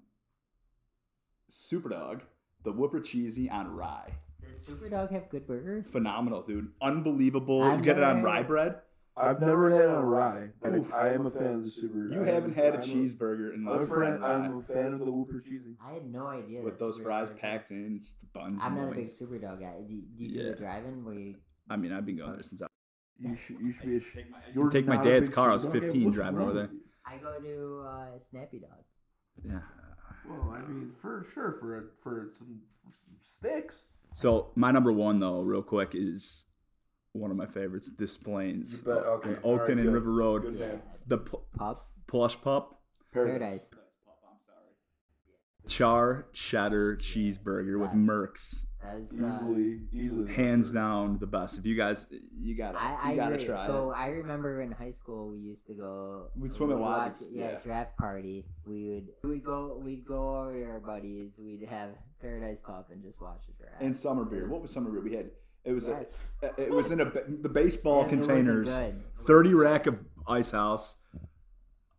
Superdawg, 1.52 2.22
the 2.64 2.72
Whooper 2.72 3.00
Cheesy 3.00 3.50
on 3.50 3.68
rye. 3.76 4.14
Does 4.50 4.66
Superdawg 4.68 5.12
have 5.12 5.30
good 5.30 5.45
burgers? 5.47 5.89
Phenomenal, 5.91 6.41
dude. 6.41 6.72
Unbelievable. 6.82 7.64
I've 7.64 7.80
you 7.80 7.84
get 7.84 7.97
it 7.97 8.04
on 8.04 8.24
rye 8.24 8.43
bread. 8.43 8.76
I've 9.18 9.41
never 9.41 9.70
had 9.70 9.82
it 9.82 9.89
on 9.89 10.06
rye, 10.06 10.47
but 10.62 10.74
Oof. 10.76 10.93
I 10.93 11.10
am 11.10 11.26
a 11.26 11.32
fan 11.32 11.56
of 11.56 11.66
the 11.66 11.72
super. 11.72 12.10
You 12.10 12.22
haven't 12.22 12.56
had 12.56 12.76
a 12.76 12.78
I'm 12.78 12.84
cheeseburger 12.84 13.54
I'm 13.54 13.68
unless 13.68 13.84
a 13.89 14.00
fan. 14.00 14.24
I'm 14.24 14.58
a 14.60 14.62
fan 14.62 14.93
of 14.93 15.00
the 15.00 15.12
Whooper 15.12 15.41
cheesy. 15.41 15.76
I 15.86 15.93
had 15.93 16.06
no 16.10 16.28
idea. 16.28 16.62
with 16.62 16.80
those 16.80 16.97
Superdawg 16.97 17.04
fries 17.04 17.28
had- 17.30 17.38
packed 17.39 17.72
in, 17.72 18.00
just 18.02 18.20
the 18.22 18.28
buns. 18.28 18.62
I'm 18.64 18.78
and 18.78 18.82
not 18.82 18.84
a 18.86 18.95
big 18.95 18.97
wings. 19.00 19.20
Superdawg 19.20 19.60
guy. 19.60 19.74
Do, 19.88 19.88
do 19.88 20.24
you 20.24 20.30
do 20.30 20.43
Yeah. 20.43 20.50
the 20.52 20.56
drive-in 20.56 21.04
where 21.04 21.14
you? 21.16 21.36
I 21.70 21.76
mean, 21.76 21.91
I've 21.91 22.06
been 22.06 22.18
going 22.18 22.32
there 22.34 22.43
since 22.43 22.62
I. 22.62 22.68
You 23.20 23.36
should 23.36 23.60
you 23.60 23.74
should 23.74 23.86
be. 23.88 23.97
A, 23.97 24.00
sh- 24.00 24.14
Take 24.16 24.32
my- 24.32 24.38
you're 24.54 24.70
take 24.70 24.88
my 24.88 24.97
dad's 25.04 25.30
car. 25.30 25.50
I 25.50 25.54
was 25.54 25.66
15 25.66 26.06
What's 26.06 26.16
driving 26.16 26.39
over 26.39 26.54
there. 26.54 26.70
I 27.06 27.18
go 27.18 27.38
to 27.39 27.84
uh, 27.88 28.20
Snappy 28.20 28.60
Dog. 28.60 28.70
Yeah. 29.43 29.60
Well, 30.30 30.56
I 30.56 30.62
mean, 30.68 30.91
for 31.02 31.26
sure, 31.34 31.58
for 31.60 31.78
a, 31.78 31.82
for 32.02 32.30
some, 32.38 32.60
for 32.84 32.91
some 33.04 33.16
sticks. 33.22 33.97
So 34.20 34.51
my 34.53 34.72
number 34.72 34.91
one 34.91 35.22
though, 35.22 35.39
real 35.39 35.61
quick, 35.61 35.91
is 35.93 36.43
one 37.13 37.32
of 37.32 37.38
my 37.38 37.45
favorites, 37.45 37.89
Des 37.89 38.22
Plaines. 38.22 38.74
You 38.74 38.80
bet. 38.80 38.97
Okay. 38.97 39.30
on 39.30 39.36
All 39.43 39.57
right, 39.57 39.65
Oakton 39.70 39.72
and 39.72 39.84
good. 39.84 39.93
River 39.93 40.11
Road. 40.11 40.41
Good 40.41 40.59
man. 40.59 40.82
The 41.07 41.20
pl- 41.20 41.45
Pup, 41.57 41.88
plush 42.05 42.39
pup, 42.41 42.82
paradise. 43.13 43.72
char 45.67 46.26
cheddar 46.34 46.97
cheeseburger 46.97 47.80
with 47.80 47.91
Yes. 47.93 48.65
Merkts. 48.86 49.10
That's, 49.12 49.42
uh, 49.42 49.46
Easily, 49.46 49.80
easily. 49.94 50.34
Hands 50.34 50.72
down 50.72 51.18
the 51.20 51.28
best. 51.28 51.58
If 51.58 51.66
you 51.66 51.76
guys, 51.76 52.08
you 52.40 52.56
gotta, 52.56 52.80
I, 52.80 52.98
I 53.02 53.10
you 53.12 53.16
gotta 53.18 53.36
agree. 53.36 53.48
try 53.48 53.68
so 53.68 53.92
it. 53.92 53.96
I 53.96 54.08
remember 54.10 54.62
in 54.62 54.72
high 54.72 54.92
school 54.92 55.30
we 55.30 55.40
used 55.40 55.68
to 55.68 55.74
go. 55.74 56.28
We'd 56.36 56.54
swim 56.54 56.72
at 56.72 56.78
we'd 56.78 56.82
watch- 56.84 57.12
Wazzix, 57.14 57.30
Yeah, 57.32 57.52
yeah. 57.52 57.60
draft 57.60 57.98
party. 57.98 58.46
We 58.66 58.90
would 58.90 59.08
we'd 59.30 59.44
go 59.44 59.82
we'd 59.84 60.06
go 60.06 60.40
over 60.40 60.54
to 60.60 60.66
our 60.66 60.80
buddies. 60.80 61.32
We'd 61.38 61.68
have 61.70 61.90
Paradise 62.22 62.62
Pup 62.62 62.90
and 62.92 63.04
just 63.04 63.22
watch 63.22 63.42
the 63.48 63.54
draft. 63.64 63.82
And 63.82 63.96
summer 63.96 64.24
beer. 64.26 64.48
What 64.48 64.62
was 64.62 64.72
summer 64.72 64.90
beer? 64.92 65.02
We 65.02 65.14
had. 65.16 65.30
It 65.66 65.74
was 65.74 65.88
Yes. 65.88 66.18
a, 66.42 66.62
it 66.62 66.72
was 66.72 66.90
in 66.90 67.02
a 67.02 67.12
the 67.42 67.50
baseball 67.50 68.04
Yeah, 68.04 68.10
containers. 68.10 68.74
Thirty 69.28 69.54
rack 69.54 69.88
of 69.88 70.04
Ice 70.26 70.52
House, 70.52 70.96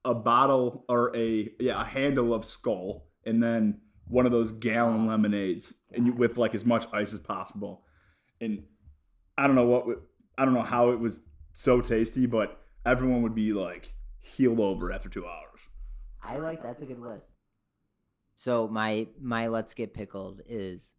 a 0.04 0.14
bottle 0.14 0.84
or 0.88 1.14
a 1.14 1.52
yeah 1.60 1.80
a 1.82 1.84
handle 1.84 2.32
of 2.32 2.42
Skol, 2.42 3.02
and 3.26 3.42
then 3.42 3.80
one 4.10 4.26
of 4.26 4.32
those 4.32 4.52
gallon 4.52 5.06
lemonades, 5.06 5.72
and 5.92 6.06
you, 6.06 6.12
with 6.12 6.36
like 6.36 6.54
as 6.54 6.64
much 6.64 6.86
ice 6.92 7.12
as 7.12 7.20
possible. 7.20 7.84
And 8.40 8.64
I 9.38 9.46
don't 9.46 9.56
know 9.56 9.66
what 9.66 9.84
I 10.36 10.44
don't 10.44 10.54
know 10.54 10.62
how 10.62 10.90
it 10.90 10.98
was 10.98 11.20
so 11.52 11.80
tasty, 11.80 12.26
but 12.26 12.60
everyone 12.84 13.22
would 13.22 13.34
be 13.34 13.52
like 13.52 13.94
healed 14.18 14.60
over 14.60 14.92
after 14.92 15.08
two 15.08 15.26
hours. 15.26 15.60
I 16.22 16.36
like 16.38 16.62
that's 16.62 16.82
a 16.82 16.86
good 16.86 17.00
list. 17.00 17.28
So 18.36 18.68
my 18.68 19.06
my 19.20 19.46
let's 19.46 19.74
get 19.74 19.94
pickled 19.94 20.40
is 20.48 20.94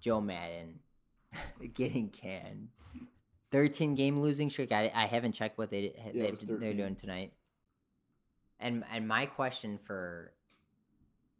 Joe 0.00 0.20
Maddon 0.20 0.80
getting 1.74 2.08
canned. 2.08 2.68
Thirteen 3.52 3.94
game 3.94 4.20
losing 4.20 4.48
streak. 4.48 4.72
I, 4.72 4.90
I 4.94 5.06
haven't 5.06 5.32
checked 5.32 5.58
what 5.58 5.70
they 5.70 5.92
was 6.14 6.40
they're 6.40 6.72
doing 6.72 6.96
tonight. 6.96 7.32
And 8.58 8.84
and 8.92 9.06
my 9.06 9.26
question 9.26 9.78
for 9.86 10.32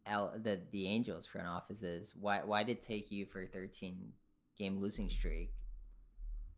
L, 0.05 0.33
the 0.41 0.59
the 0.71 0.87
Angels 0.87 1.25
front 1.25 1.47
office 1.47 1.83
is 1.83 2.13
why 2.19 2.41
why 2.43 2.63
did 2.63 2.77
it 2.77 2.87
take 2.87 3.11
you 3.11 3.25
for 3.25 3.43
a 3.43 3.47
thirteen 3.47 4.13
game 4.57 4.79
losing 4.81 5.09
streak 5.09 5.53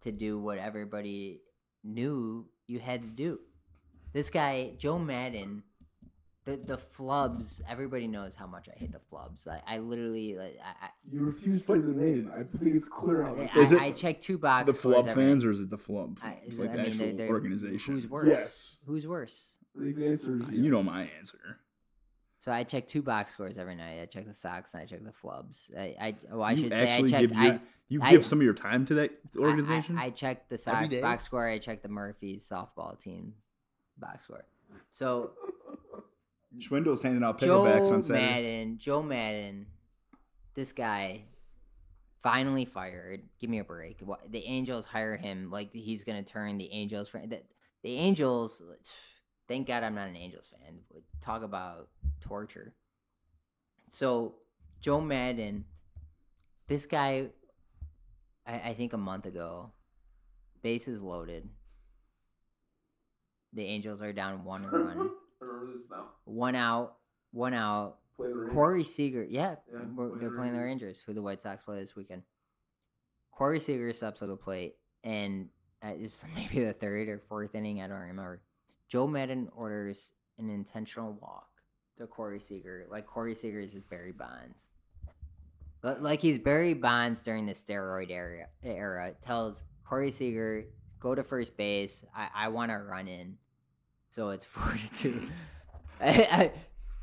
to 0.02 0.12
do 0.12 0.40
what 0.40 0.58
everybody 0.58 1.42
knew 1.84 2.46
you 2.68 2.80
had 2.80 3.02
to 3.02 3.08
do? 3.10 3.40
This 4.14 4.30
guy 4.30 4.72
Joe 4.78 4.98
Maddon 5.00 5.64
the 6.46 6.58
the 6.58 6.78
flubs. 6.78 7.62
Everybody 7.70 8.08
knows 8.08 8.36
how 8.36 8.48
much 8.48 8.68
I 8.74 8.78
hate 8.78 8.92
the 8.92 9.00
flubs. 9.12 9.48
I, 9.48 9.62
I 9.66 9.78
literally 9.80 10.36
like 10.36 10.58
I, 10.64 10.88
You 11.12 11.22
refuse 11.26 11.66
to 11.66 11.74
say 11.74 11.80
the 11.80 11.94
name. 11.94 12.32
I 12.38 12.44
think 12.44 12.76
it's 12.76 12.88
clear 12.90 13.24
how. 13.24 13.36
I, 13.36 13.60
Is 13.60 13.72
I, 13.74 13.76
it 13.78 13.82
I 13.82 13.92
check 13.92 14.22
two 14.22 14.38
boxes. 14.38 14.76
The 14.76 14.82
flub 14.82 15.06
fans, 15.14 15.46
or 15.46 15.52
is 15.52 15.62
it 15.62 15.70
the 15.70 15.78
flub? 15.78 16.20
I, 16.22 16.38
It's 16.46 16.60
I 16.60 16.64
like 16.64 16.72
the 16.72 16.78
mean, 16.80 16.86
actual 16.88 17.06
they're- 17.08 17.16
they're- 17.16 17.30
organization. 17.30 17.96
Who's 17.96 18.08
worse? 18.08 18.28
Yes. 18.30 18.78
Who's 18.86 19.08
worse? 19.08 19.56
I 19.80 19.84
think 19.86 19.96
the 19.96 20.08
answer 20.08 20.36
is 20.38 20.50
You 20.52 20.70
know 20.70 20.84
my 20.84 21.10
answer. 21.18 21.60
So 22.44 22.52
I 22.52 22.66
check 22.66 22.90
two 22.90 23.02
box 23.02 23.32
scores 23.32 23.58
every 23.58 23.76
night. 23.76 24.02
I 24.02 24.06
check 24.06 24.28
the 24.28 24.34
Sox 24.34 24.74
and 24.74 24.84
I 24.84 24.86
check 24.86 25.00
the 25.02 25.14
flubs. 25.14 25.74
I, 25.78 25.96
I 25.98 26.16
well, 26.30 26.44
I 26.44 26.52
you 26.52 26.64
should 26.64 26.74
say 26.74 26.90
I 26.90 26.92
actually 26.92 27.10
check. 27.10 27.22
give 27.22 27.38
I, 27.38 27.46
your, 27.46 27.62
you 27.88 28.02
I- 28.04 28.12
give 28.12 28.26
some 28.26 28.40
of 28.40 28.44
your 28.44 28.54
time 28.54 28.86
to 28.88 28.96
that 28.96 29.12
organization. 29.38 29.98
I, 29.98 30.08
I 30.08 30.10
check 30.10 30.50
the 30.50 30.62
Every 30.68 30.90
Sox 30.90 31.02
box 31.02 31.24
score. 31.24 31.48
I 31.48 31.58
check 31.58 31.82
the 31.82 31.88
Murphys 31.88 32.46
softball 32.46 33.00
team 33.00 33.34
box 33.98 34.26
score. 34.26 34.44
So 34.92 35.32
Schwindel's 36.60 37.02
handing 37.02 37.24
out 37.24 37.40
picklebacks 37.40 37.86
Joe 37.86 37.94
on 37.94 38.04
Saturday. 38.04 38.26
Maddon, 38.26 38.78
Joe 38.78 39.02
Maddon, 39.02 39.66
this 40.54 40.74
guy 40.74 41.24
finally 42.24 42.66
fired. 42.66 43.22
Give 43.40 43.50
me 43.50 43.60
a 43.60 43.64
break. 43.64 44.04
The 44.32 44.44
Angels 44.46 44.86
hire 44.86 45.16
him 45.16 45.50
like 45.50 45.72
he's 45.72 46.04
gonna 46.04 46.24
turn 46.24 46.58
the 46.58 46.70
Angels 46.74 47.08
for 47.08 47.20
the, 47.26 47.40
the 47.84 47.96
Angels. 47.96 48.62
Thank 49.48 49.68
God 49.68 49.84
I'm 49.84 49.96
not 49.96 50.08
an 50.08 50.16
Angels 50.16 50.50
fan. 50.52 50.80
Talk 51.22 51.44
about 51.44 51.90
torture. 52.22 52.74
So 53.90 54.36
Joe 54.82 55.02
Maddon, 55.02 55.66
this 56.68 56.86
guy, 56.86 57.28
I, 58.48 58.54
I 58.54 58.74
think 58.74 58.94
a 58.94 58.98
month 58.98 59.26
ago, 59.26 59.72
bases 60.62 61.02
loaded. 61.02 61.48
The 63.54 63.64
Angels 63.64 64.02
are 64.02 64.14
down 64.14 64.44
one 64.44 64.66
run, 64.66 65.12
I 65.42 65.46
remember 65.46 65.74
this 65.74 65.84
now. 65.92 66.06
one 66.26 66.56
out, 66.56 66.96
one 67.32 67.54
out. 67.54 67.98
Play. 68.16 68.30
Corey 68.52 68.84
Seager, 68.84 69.24
yeah, 69.24 69.56
Yeah, 69.72 69.80
we're, 69.96 70.18
they're 70.20 70.30
the 70.30 70.38
playing 70.38 70.54
the 70.54 70.60
Rangers. 70.60 71.02
Who 71.06 71.14
the 71.14 71.22
White 71.22 71.42
Sox 71.42 71.64
play 71.64 71.80
this 71.80 71.96
weekend. 71.96 72.22
Corey 73.32 73.60
Seager 73.60 73.92
steps 73.94 74.20
to 74.20 74.28
the 74.28 74.36
plate, 74.38 74.76
and 75.04 75.50
uh, 75.84 75.92
it's 76.00 76.24
maybe 76.36 76.64
the 76.64 76.74
third 76.74 77.10
or 77.10 77.22
fourth 77.28 77.56
inning, 77.56 77.82
I 77.82 77.88
don't 77.88 77.98
remember. 77.98 78.42
Joe 78.88 79.08
Maddon 79.08 79.50
orders 79.56 80.12
an 80.38 80.50
intentional 80.50 81.18
walk 81.22 81.50
to 81.98 82.08
Corey 82.08 82.40
Seager, 82.40 82.86
like 82.90 83.06
Corey 83.06 83.36
Seager 83.36 83.60
is 83.60 83.72
Barry 83.90 84.12
Bonds. 84.12 84.66
But 85.82 86.02
like 86.02 86.22
he's 86.22 86.38
Barry 86.38 86.74
Bonds 86.74 87.22
during 87.22 87.46
the 87.46 87.54
steroid 87.54 88.10
era, 88.10 88.48
era 88.64 89.14
tells 89.22 89.64
Corey 89.84 90.12
Seager, 90.12 90.66
go 91.00 91.14
to 91.14 91.24
first 91.24 91.58
base. 91.58 92.06
I, 92.16 92.30
I 92.34 92.48
want 92.48 92.72
to 92.72 92.78
run 92.78 93.08
in. 93.08 93.38
So 94.10 94.30
it's 94.30 94.46
four 94.46 94.74
to 94.74 94.98
two. 94.98 95.22
I, 96.00 96.52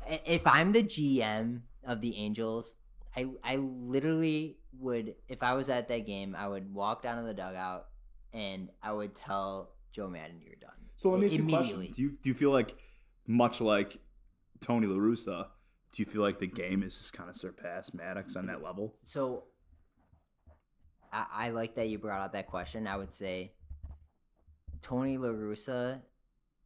I, 0.07 0.19
if 0.25 0.45
I'm 0.45 0.71
the 0.71 0.83
GM 0.83 1.61
of 1.85 2.01
the 2.01 2.15
Angels, 2.15 2.75
I 3.15 3.27
I 3.43 3.57
literally 3.57 4.57
would 4.79 5.15
if 5.27 5.43
I 5.43 5.53
was 5.53 5.69
at 5.69 5.87
that 5.89 6.05
game, 6.05 6.35
I 6.35 6.47
would 6.47 6.73
walk 6.73 7.03
down 7.03 7.17
to 7.17 7.23
the 7.23 7.33
dugout 7.33 7.87
and 8.33 8.69
I 8.81 8.93
would 8.93 9.15
tell 9.15 9.73
Joe 9.91 10.07
Maddon 10.07 10.41
you're 10.41 10.55
done. 10.59 10.71
So 10.95 11.09
let 11.09 11.19
me 11.19 11.27
ask 11.27 11.35
you 11.35 11.47
a 11.47 11.49
question. 11.49 11.91
Do 11.93 12.01
you 12.01 12.17
do 12.21 12.29
you 12.29 12.33
feel 12.33 12.51
like 12.51 12.75
much 13.27 13.61
like 13.61 13.99
Tony 14.61 14.87
La 14.87 14.97
Russa, 14.97 15.47
do 15.91 16.01
you 16.01 16.05
feel 16.05 16.21
like 16.21 16.39
the 16.39 16.47
game 16.47 16.83
is 16.83 16.97
just 16.97 17.13
kind 17.13 17.29
of 17.29 17.35
surpassed 17.35 17.93
Maddox 17.93 18.35
on 18.35 18.47
that 18.47 18.63
level? 18.63 18.95
So 19.05 19.45
I, 21.11 21.25
I 21.31 21.49
like 21.49 21.75
that 21.75 21.89
you 21.89 21.97
brought 21.97 22.21
up 22.21 22.33
that 22.33 22.47
question. 22.47 22.87
I 22.87 22.97
would 22.97 23.13
say 23.13 23.53
Tony 24.81 25.17
La 25.17 25.29
Russa 25.29 26.01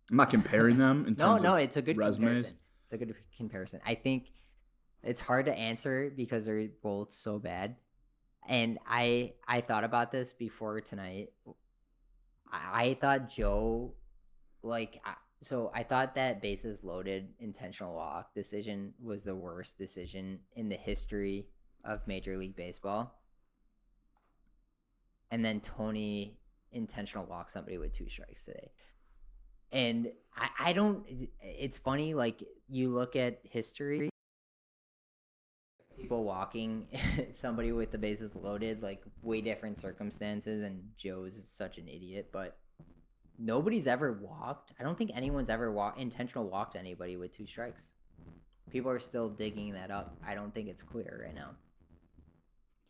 I'm 0.09 0.17
not 0.17 0.29
comparing 0.29 0.77
them 0.77 1.05
in 1.07 1.15
no, 1.17 1.37
no, 1.37 1.55
it's 1.55 1.77
a 1.77 1.81
good 1.81 1.97
resumes. 1.97 2.27
comparison. 2.27 2.57
It's 2.85 2.93
a 2.93 3.05
good 3.05 3.15
comparison. 3.37 3.81
I 3.85 3.95
think 3.95 4.31
it's 5.03 5.21
hard 5.21 5.47
to 5.47 5.53
answer 5.53 6.11
because 6.15 6.45
they're 6.45 6.67
both 6.83 7.13
so 7.13 7.39
bad. 7.39 7.75
And 8.47 8.77
I 8.87 9.33
I 9.47 9.61
thought 9.61 9.83
about 9.83 10.11
this 10.11 10.33
before 10.33 10.79
tonight. 10.81 11.29
I, 12.71 12.97
thought 12.99 13.29
Joe, 13.29 13.93
like, 14.63 15.01
I, 15.05 15.13
so 15.41 15.71
I 15.73 15.83
thought 15.83 16.15
that 16.15 16.41
bases 16.41 16.83
loaded 16.83 17.29
intentional 17.39 17.93
walk 17.93 18.33
decision 18.33 18.93
was 19.01 19.23
the 19.23 19.35
worst 19.35 19.77
decision 19.77 20.39
in 20.55 20.69
the 20.69 20.75
history 20.75 21.47
of 21.83 22.07
Major 22.07 22.37
League 22.37 22.55
Baseball. 22.55 23.13
And 25.31 25.43
then 25.43 25.59
Tony 25.59 26.37
intentional 26.71 27.25
walk 27.25 27.49
somebody 27.49 27.77
with 27.77 27.93
two 27.93 28.09
strikes 28.09 28.43
today 28.43 28.71
and 29.71 30.07
I, 30.35 30.69
I 30.69 30.73
don't 30.73 31.05
it's 31.41 31.77
funny 31.77 32.13
like 32.13 32.43
you 32.67 32.89
look 32.89 33.15
at 33.15 33.39
history 33.43 34.09
people 36.05 36.23
walking 36.23 36.85
somebody 37.31 37.71
with 37.71 37.91
the 37.91 37.97
bases 37.97 38.35
loaded 38.35 38.83
like 38.83 39.01
way 39.23 39.41
different 39.41 39.79
circumstances 39.79 40.63
and 40.63 40.83
joe's 40.97 41.33
such 41.47 41.79
an 41.79 41.87
idiot 41.87 42.29
but 42.31 42.57
nobody's 43.39 43.87
ever 43.87 44.13
walked 44.21 44.71
i 44.79 44.83
don't 44.83 44.99
think 44.99 45.09
anyone's 45.15 45.49
ever 45.49 45.71
walked 45.71 45.99
intentional 45.99 46.47
walked 46.47 46.75
anybody 46.75 47.17
with 47.17 47.31
two 47.35 47.47
strikes 47.47 47.85
people 48.69 48.91
are 48.91 48.99
still 48.99 49.29
digging 49.29 49.73
that 49.73 49.89
up 49.89 50.15
i 50.23 50.35
don't 50.35 50.53
think 50.53 50.67
it's 50.67 50.83
clear 50.83 51.23
right 51.25 51.33
now 51.33 51.49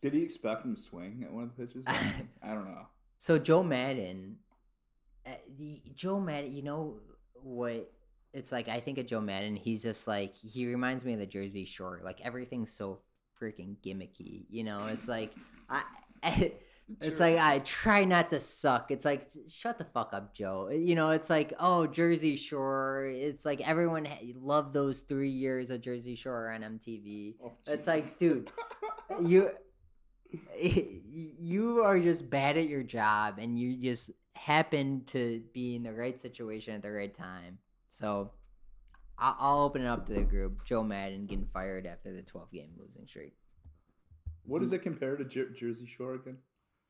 Did 0.02 0.12
he 0.12 0.22
expect 0.22 0.66
him 0.66 0.74
to 0.76 0.80
swing 0.80 1.22
at 1.24 1.32
one 1.32 1.44
of 1.44 1.56
the 1.56 1.66
pitches? 1.66 1.84
I 2.42 2.52
don't 2.52 2.66
know. 2.66 2.86
So 3.18 3.38
Joe 3.38 3.62
Maddon, 3.62 4.36
uh, 5.26 5.30
the, 5.58 5.80
Joe 5.94 6.20
Maddon, 6.20 6.54
you 6.54 6.62
know 6.62 7.00
what? 7.32 7.90
It's 8.34 8.52
like 8.52 8.68
I 8.68 8.78
think 8.80 8.98
of 8.98 9.06
Joe 9.06 9.22
Maddon. 9.22 9.56
He's 9.56 9.82
just 9.82 10.06
like 10.06 10.36
he 10.36 10.66
reminds 10.66 11.04
me 11.04 11.14
of 11.14 11.18
the 11.18 11.26
Jersey 11.26 11.64
Shore. 11.64 12.02
Like 12.04 12.20
everything's 12.20 12.70
so 12.70 13.00
freaking 13.40 13.76
gimmicky. 13.84 14.44
You 14.50 14.64
know, 14.64 14.86
it's 14.88 15.08
like 15.08 15.32
I. 16.22 16.52
It's 17.00 17.18
like 17.18 17.36
I 17.36 17.58
try 17.60 18.04
not 18.04 18.30
to 18.30 18.38
suck. 18.38 18.92
It's 18.92 19.04
like 19.04 19.28
shut 19.48 19.76
the 19.76 19.84
fuck 19.84 20.10
up, 20.12 20.32
Joe. 20.32 20.68
Uh, 20.70 20.74
you 20.74 20.94
know, 20.94 21.10
it's 21.10 21.28
like 21.28 21.52
oh 21.58 21.88
Jersey 21.88 22.36
Shore. 22.36 23.06
It's 23.12 23.44
like 23.44 23.60
everyone 23.66 24.04
ha- 24.04 24.20
loved 24.40 24.72
those 24.72 25.00
three 25.00 25.30
years 25.30 25.70
of 25.70 25.80
Jersey 25.80 26.14
Shore 26.14 26.48
on 26.52 26.60
MTV. 26.60 27.34
Oh, 27.44 27.52
it's 27.66 27.88
like, 27.88 28.04
dude, 28.18 28.52
you 29.24 29.50
you 30.60 31.82
are 31.82 31.98
just 31.98 32.30
bad 32.30 32.56
at 32.56 32.68
your 32.68 32.82
job 32.84 33.38
and 33.38 33.58
you 33.58 33.76
just 33.76 34.10
happen 34.34 35.02
to 35.08 35.42
be 35.52 35.74
in 35.76 35.82
the 35.82 35.92
right 35.92 36.20
situation 36.20 36.74
at 36.74 36.82
the 36.82 36.90
right 36.90 37.16
time. 37.16 37.58
So 37.88 38.30
I- 39.18 39.36
I'll 39.38 39.60
open 39.64 39.82
it 39.82 39.86
up 39.88 40.06
to 40.06 40.14
the 40.14 40.24
group. 40.24 40.64
Joe 40.64 40.82
Maddon 40.82 41.26
getting 41.26 41.48
fired 41.52 41.86
after 41.86 42.12
the 42.12 42.22
12 42.22 42.50
game 42.52 42.70
losing 42.78 43.06
streak. 43.06 43.34
What 44.44 44.60
does 44.60 44.72
it 44.72 44.80
compare 44.82 45.16
to 45.16 45.24
Jer- 45.24 45.50
Jersey 45.50 45.86
Shore 45.86 46.14
again? 46.14 46.38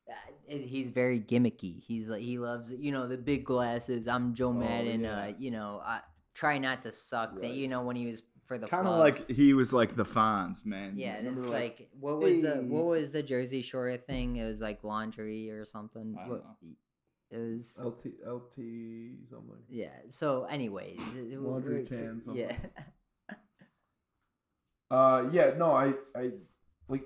Uh, 0.09 0.13
He's 0.57 0.89
very 0.89 1.19
gimmicky. 1.19 1.81
He's 1.83 2.07
like 2.07 2.21
he 2.21 2.37
loves 2.39 2.71
you 2.71 2.91
know 2.91 3.07
the 3.07 3.17
big 3.17 3.43
glasses. 3.45 4.07
I'm 4.07 4.33
Joe 4.35 4.53
Maddon. 4.53 5.05
Oh, 5.05 5.09
yeah. 5.09 5.23
Uh, 5.23 5.33
you 5.37 5.51
know, 5.51 5.81
I 5.83 6.01
try 6.33 6.57
not 6.59 6.83
to 6.83 6.91
suck. 6.91 7.41
That 7.41 7.51
you 7.51 7.67
know 7.67 7.81
when 7.83 7.95
he 7.97 8.05
was 8.05 8.21
for 8.45 8.57
the 8.57 8.67
Kind 8.67 8.87
of 8.87 8.97
like 8.99 9.27
he 9.29 9.53
was 9.53 9.73
like 9.73 9.95
the 9.97 10.05
Fonz, 10.05 10.65
man. 10.65 10.93
yeah. 10.97 11.15
It's 11.15 11.25
Remember, 11.35 11.49
like, 11.49 11.89
what 11.99 12.19
was 12.19 12.41
the 12.41 12.55
what 12.67 12.85
was 12.85 13.11
the 13.11 13.21
Jersey 13.23 13.61
Shore 13.61 13.97
thing? 13.97 14.37
It 14.37 14.45
was 14.45 14.61
like 14.61 14.83
laundry 14.85 15.49
or 15.51 15.65
something. 15.65 16.15
I 16.17 16.21
don't 16.21 16.29
What- 16.31 16.43
know. 16.45 16.55
It 17.29 17.37
was 17.37 17.77
LT 17.77 18.05
LT 18.25 18.55
something. 19.29 19.57
yeah. 19.69 19.89
So, 20.09 20.45
anyways, 20.45 20.99
it- 21.15 21.33
it- 21.33 21.39
Laundry 21.41 21.81
it's- 21.83 21.99
tan 21.99 22.21
something. 22.23 22.35
Yeah. 22.49 22.55
Uh, 24.89 25.25
yeah, 25.33 25.51
no, 25.57 25.73
I, 25.73 25.93
I, 26.15 26.31
like, 26.87 27.03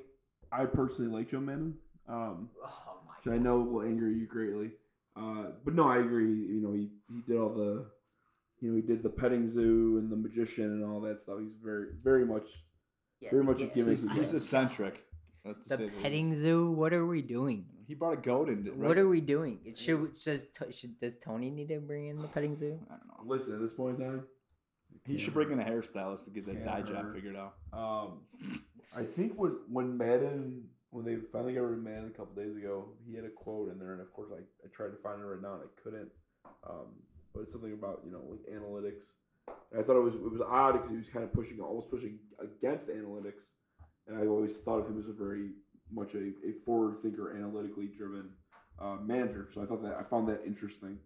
I 0.51 0.65
personally 0.65 1.11
like 1.11 1.29
Joe 1.29 1.39
Maddon. 1.39 1.75
Um, 2.07 2.49
oh 2.63 2.99
my. 3.07 3.13
which 3.23 3.33
I 3.33 3.37
know 3.41 3.59
will 3.59 3.81
anger 3.81 4.07
you 4.09 4.27
greatly. 4.27 4.71
Uh, 5.15 5.45
but 5.65 5.73
no, 5.73 5.87
I 5.89 5.97
agree. 5.97 6.27
You 6.31 6.61
know, 6.61 6.73
he, 6.73 6.89
he 7.11 7.21
did 7.27 7.37
all 7.39 7.49
the, 7.49 7.85
you 8.59 8.69
know, 8.69 8.75
he 8.75 8.81
did 8.83 9.01
the 9.01 9.09
petting 9.09 9.49
zoo 9.49 9.97
and 9.97 10.11
the 10.11 10.15
magician 10.15 10.65
and 10.65 10.85
all 10.85 11.01
that 11.01 11.19
stuff. 11.21 11.37
He's 11.39 11.55
very, 11.63 11.87
very 12.03 12.23
much, 12.25 12.45
Yeah, 13.19 13.31
very 13.31 13.43
the- 13.43 13.51
much 13.51 13.61
a 13.61 13.65
gimmick. 13.67 13.97
He's, 13.99 14.11
he's 14.11 14.33
eccentric. 14.35 15.03
That's 15.43 15.67
The 15.67 15.77
say 15.77 15.85
the 15.85 15.91
petting 16.03 16.29
least. 16.31 16.41
zoo. 16.43 16.69
What 16.69 16.93
are 16.93 17.05
we 17.07 17.23
doing? 17.23 17.65
He 17.91 17.95
brought 17.95 18.13
a 18.13 18.21
goat 18.21 18.47
in. 18.47 18.63
Right? 18.63 18.77
What 18.77 18.97
are 18.97 19.09
we 19.09 19.19
doing? 19.19 19.59
It 19.65 19.77
should 19.77 20.01
we- 20.01 20.07
does 20.23 20.47
should, 20.69 20.97
does 20.97 21.13
Tony 21.19 21.49
need 21.49 21.67
to 21.67 21.81
bring 21.81 22.07
in 22.07 22.21
the 22.21 22.27
petting 22.29 22.55
zoo? 22.55 22.79
I 22.89 22.93
don't 22.95 23.07
know. 23.09 23.29
Listen, 23.29 23.53
at 23.55 23.59
this 23.59 23.73
point 23.73 23.99
in 23.99 24.05
time, 24.05 24.23
He 25.05 25.17
should 25.17 25.33
bring 25.33 25.51
in 25.51 25.59
a 25.59 25.65
hairstylist 25.65 26.23
to 26.23 26.29
get 26.29 26.45
that 26.45 26.63
dye 26.63 26.83
job 26.83 27.13
figured 27.13 27.35
out. 27.35 27.55
Um, 27.73 28.21
I 28.95 29.03
think 29.03 29.33
when 29.35 29.57
when 29.67 29.97
Maddon 29.97 30.69
when 30.91 31.03
they 31.03 31.17
finally 31.33 31.55
got 31.55 31.63
rid 31.63 31.79
of 31.79 31.83
Maddon 31.83 32.07
a 32.15 32.17
couple 32.17 32.33
days 32.41 32.55
ago, 32.55 32.85
he 33.05 33.13
had 33.13 33.25
a 33.25 33.29
quote 33.29 33.69
in 33.69 33.77
there, 33.77 33.91
and 33.91 33.99
of 33.99 34.13
course 34.13 34.29
I, 34.31 34.39
I 34.63 34.69
tried 34.71 34.91
to 34.91 34.99
find 35.03 35.19
it 35.19 35.25
right 35.25 35.41
now 35.41 35.55
and 35.55 35.63
I 35.63 35.81
couldn't. 35.83 36.11
Um, 36.69 36.95
but 37.33 37.41
it's 37.41 37.51
something 37.51 37.73
about 37.73 38.03
you 38.05 38.11
know 38.13 38.23
like 38.31 38.39
analytics. 38.55 39.03
And 39.73 39.81
I 39.81 39.83
thought 39.83 39.97
it 39.97 40.03
was 40.03 40.15
it 40.15 40.31
was 40.31 40.39
odd 40.39 40.75
because 40.75 40.91
he 40.91 40.95
was 40.95 41.09
kind 41.09 41.25
of 41.25 41.33
pushing 41.33 41.59
almost 41.59 41.91
pushing 41.91 42.19
against 42.39 42.87
analytics, 42.87 43.51
and 44.07 44.17
I 44.17 44.27
always 44.27 44.59
thought 44.59 44.79
of 44.79 44.87
him 44.87 44.97
as 44.97 45.09
a 45.09 45.13
very 45.13 45.49
much 45.93 46.13
a, 46.15 46.19
a 46.19 46.53
forward 46.65 47.01
thinker, 47.01 47.35
analytically 47.37 47.87
driven 47.87 48.29
uh, 48.79 48.97
manager. 49.03 49.49
So 49.53 49.61
I 49.61 49.65
thought 49.65 49.83
that 49.83 49.95
I 49.99 50.03
found 50.03 50.27
that 50.29 50.41
interesting. 50.45 50.97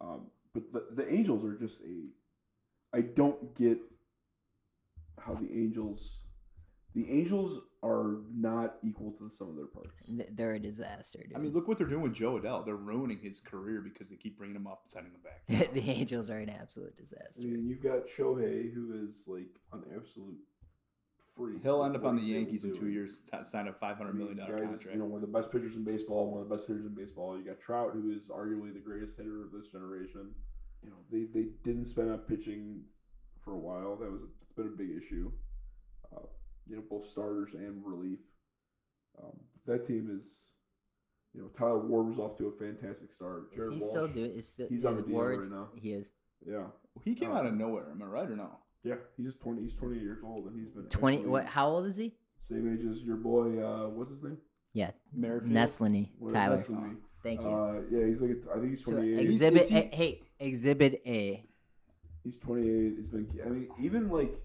Um, 0.00 0.26
but 0.54 0.72
the 0.72 1.02
the 1.02 1.12
Angels 1.12 1.44
are 1.44 1.54
just 1.54 1.80
a 1.82 2.96
I 2.96 3.00
don't 3.00 3.56
get 3.56 3.78
how 5.18 5.34
the 5.34 5.50
Angels 5.52 6.18
the 6.94 7.10
Angels 7.10 7.58
are 7.82 8.18
not 8.34 8.74
equal 8.84 9.12
to 9.12 9.24
the 9.24 9.34
sum 9.34 9.48
of 9.48 9.56
their 9.56 9.66
parts. 9.66 9.90
They're 10.36 10.54
a 10.54 10.58
disaster, 10.58 11.20
dude. 11.26 11.34
I 11.34 11.40
mean, 11.40 11.52
look 11.52 11.66
what 11.66 11.78
they're 11.78 11.86
doing 11.86 12.02
with 12.02 12.12
Jo 12.12 12.38
Adell. 12.38 12.64
They're 12.64 12.76
ruining 12.76 13.18
his 13.18 13.40
career 13.40 13.80
because 13.80 14.10
they 14.10 14.16
keep 14.16 14.36
bringing 14.36 14.56
him 14.56 14.66
up 14.66 14.82
and 14.84 14.92
sending 14.92 15.12
him 15.12 15.20
back. 15.24 15.72
the 15.74 15.90
Angels 15.90 16.28
are 16.28 16.38
an 16.38 16.50
absolute 16.50 16.96
disaster. 16.96 17.40
I 17.40 17.44
mean, 17.44 17.66
you've 17.66 17.82
got 17.82 18.06
Shohei, 18.06 18.72
who 18.72 19.08
is 19.08 19.24
like 19.26 19.48
an 19.72 19.84
absolute 19.96 20.38
freak. 21.36 21.62
He'll 21.62 21.84
end 21.84 21.96
up 21.96 22.04
on 22.04 22.16
the 22.16 22.22
Yankees 22.22 22.64
in 22.64 22.74
two 22.74 22.88
years, 22.88 23.20
t- 23.20 23.38
sign 23.44 23.68
a 23.68 23.72
five 23.72 23.96
I 23.96 23.98
hundred 23.98 24.14
mean, 24.14 24.26
million 24.26 24.38
dollar 24.38 24.60
guys, 24.60 24.76
contract. 24.76 24.94
You 24.94 25.02
know, 25.02 25.06
one 25.06 25.22
of 25.22 25.32
the 25.32 25.38
best 25.38 25.50
pitchers 25.50 25.76
in 25.76 25.84
baseball, 25.84 26.30
one 26.30 26.42
of 26.42 26.48
the 26.48 26.54
best 26.54 26.66
hitters 26.66 26.86
in 26.86 26.94
baseball. 26.94 27.38
You 27.38 27.44
got 27.44 27.60
Trout, 27.60 27.90
who 27.92 28.12
is 28.12 28.28
arguably 28.28 28.72
the 28.72 28.80
greatest 28.80 29.16
hitter 29.16 29.42
of 29.42 29.52
this 29.52 29.68
generation. 29.68 30.30
You 30.82 30.90
know, 30.90 30.96
they, 31.10 31.24
they 31.32 31.48
didn't 31.64 31.86
spend 31.86 32.10
on 32.10 32.18
pitching 32.18 32.82
for 33.44 33.52
a 33.52 33.58
while. 33.58 33.96
That 33.96 34.10
was 34.10 34.22
a, 34.22 34.26
it's 34.42 34.52
been 34.52 34.66
a 34.66 34.76
big 34.76 34.90
issue. 34.90 35.30
Uh, 36.14 36.26
you 36.68 36.76
know, 36.76 36.82
both 36.90 37.06
starters 37.06 37.54
and 37.54 37.82
relief. 37.84 38.18
Um, 39.22 39.38
that 39.66 39.86
team 39.86 40.08
is, 40.16 40.46
you 41.34 41.42
know, 41.42 41.48
Taylor 41.56 41.78
Ward 41.78 42.08
was 42.08 42.18
off 42.18 42.36
to 42.38 42.48
a 42.48 42.52
fantastic 42.52 43.12
start. 43.12 43.48
Is 43.50 43.56
Jared 43.56 43.74
he 43.74 43.80
Walsh, 43.80 43.90
still 43.90 44.08
doing? 44.08 44.32
Is 44.32 44.48
still, 44.48 44.66
he's 44.68 44.78
his 44.78 44.84
on 44.84 44.96
the 44.96 45.02
DL 45.02 45.38
right 45.38 45.50
now. 45.50 45.68
He 45.74 45.92
is 45.92 46.10
yeah, 46.46 46.64
he 47.04 47.14
came 47.14 47.32
uh, 47.32 47.36
out 47.36 47.46
of 47.46 47.54
nowhere. 47.54 47.90
Am 47.90 48.02
I 48.02 48.06
right 48.06 48.28
or 48.28 48.36
no? 48.36 48.50
Yeah, 48.84 48.94
he's 49.16 49.36
twenty. 49.36 49.62
He's 49.62 49.74
twenty 49.74 49.98
years 50.00 50.18
old, 50.24 50.46
and 50.46 50.58
he's 50.58 50.70
been 50.70 50.84
twenty. 50.86 51.18
actually 51.18 51.30
What? 51.30 51.46
How 51.46 51.68
old 51.68 51.86
is 51.86 51.96
he? 51.96 52.14
Same 52.40 52.72
age 52.72 52.84
as 52.84 53.02
your 53.02 53.16
boy. 53.16 53.62
Uh, 53.64 53.88
what's 53.88 54.10
his 54.10 54.24
name? 54.24 54.38
Yeah, 54.72 54.90
Merrifield. 55.12 55.52
Neslony, 55.52 56.08
What- 56.18 56.34
Tyler. 56.34 56.56
Neslony. 56.56 56.96
Thank 57.22 57.40
you. 57.42 57.48
Uh, 57.48 57.82
yeah, 57.90 58.06
he's 58.06 58.20
like 58.20 58.30
I 58.50 58.58
think 58.58 58.70
he's 58.70 58.84
So, 58.84 58.90
twenty 58.92 59.12
eight. 59.12 59.20
He's- 59.20 59.32
exhibit 59.34 59.68
he- 59.68 59.76
A, 59.76 59.90
hey, 59.94 60.22
Exhibit 60.40 61.02
A. 61.06 61.46
He's 62.24 62.38
28. 62.38 62.96
He's 62.96 63.08
been. 63.08 63.28
I 63.44 63.48
mean, 63.48 63.68
even 63.80 64.08
like 64.08 64.40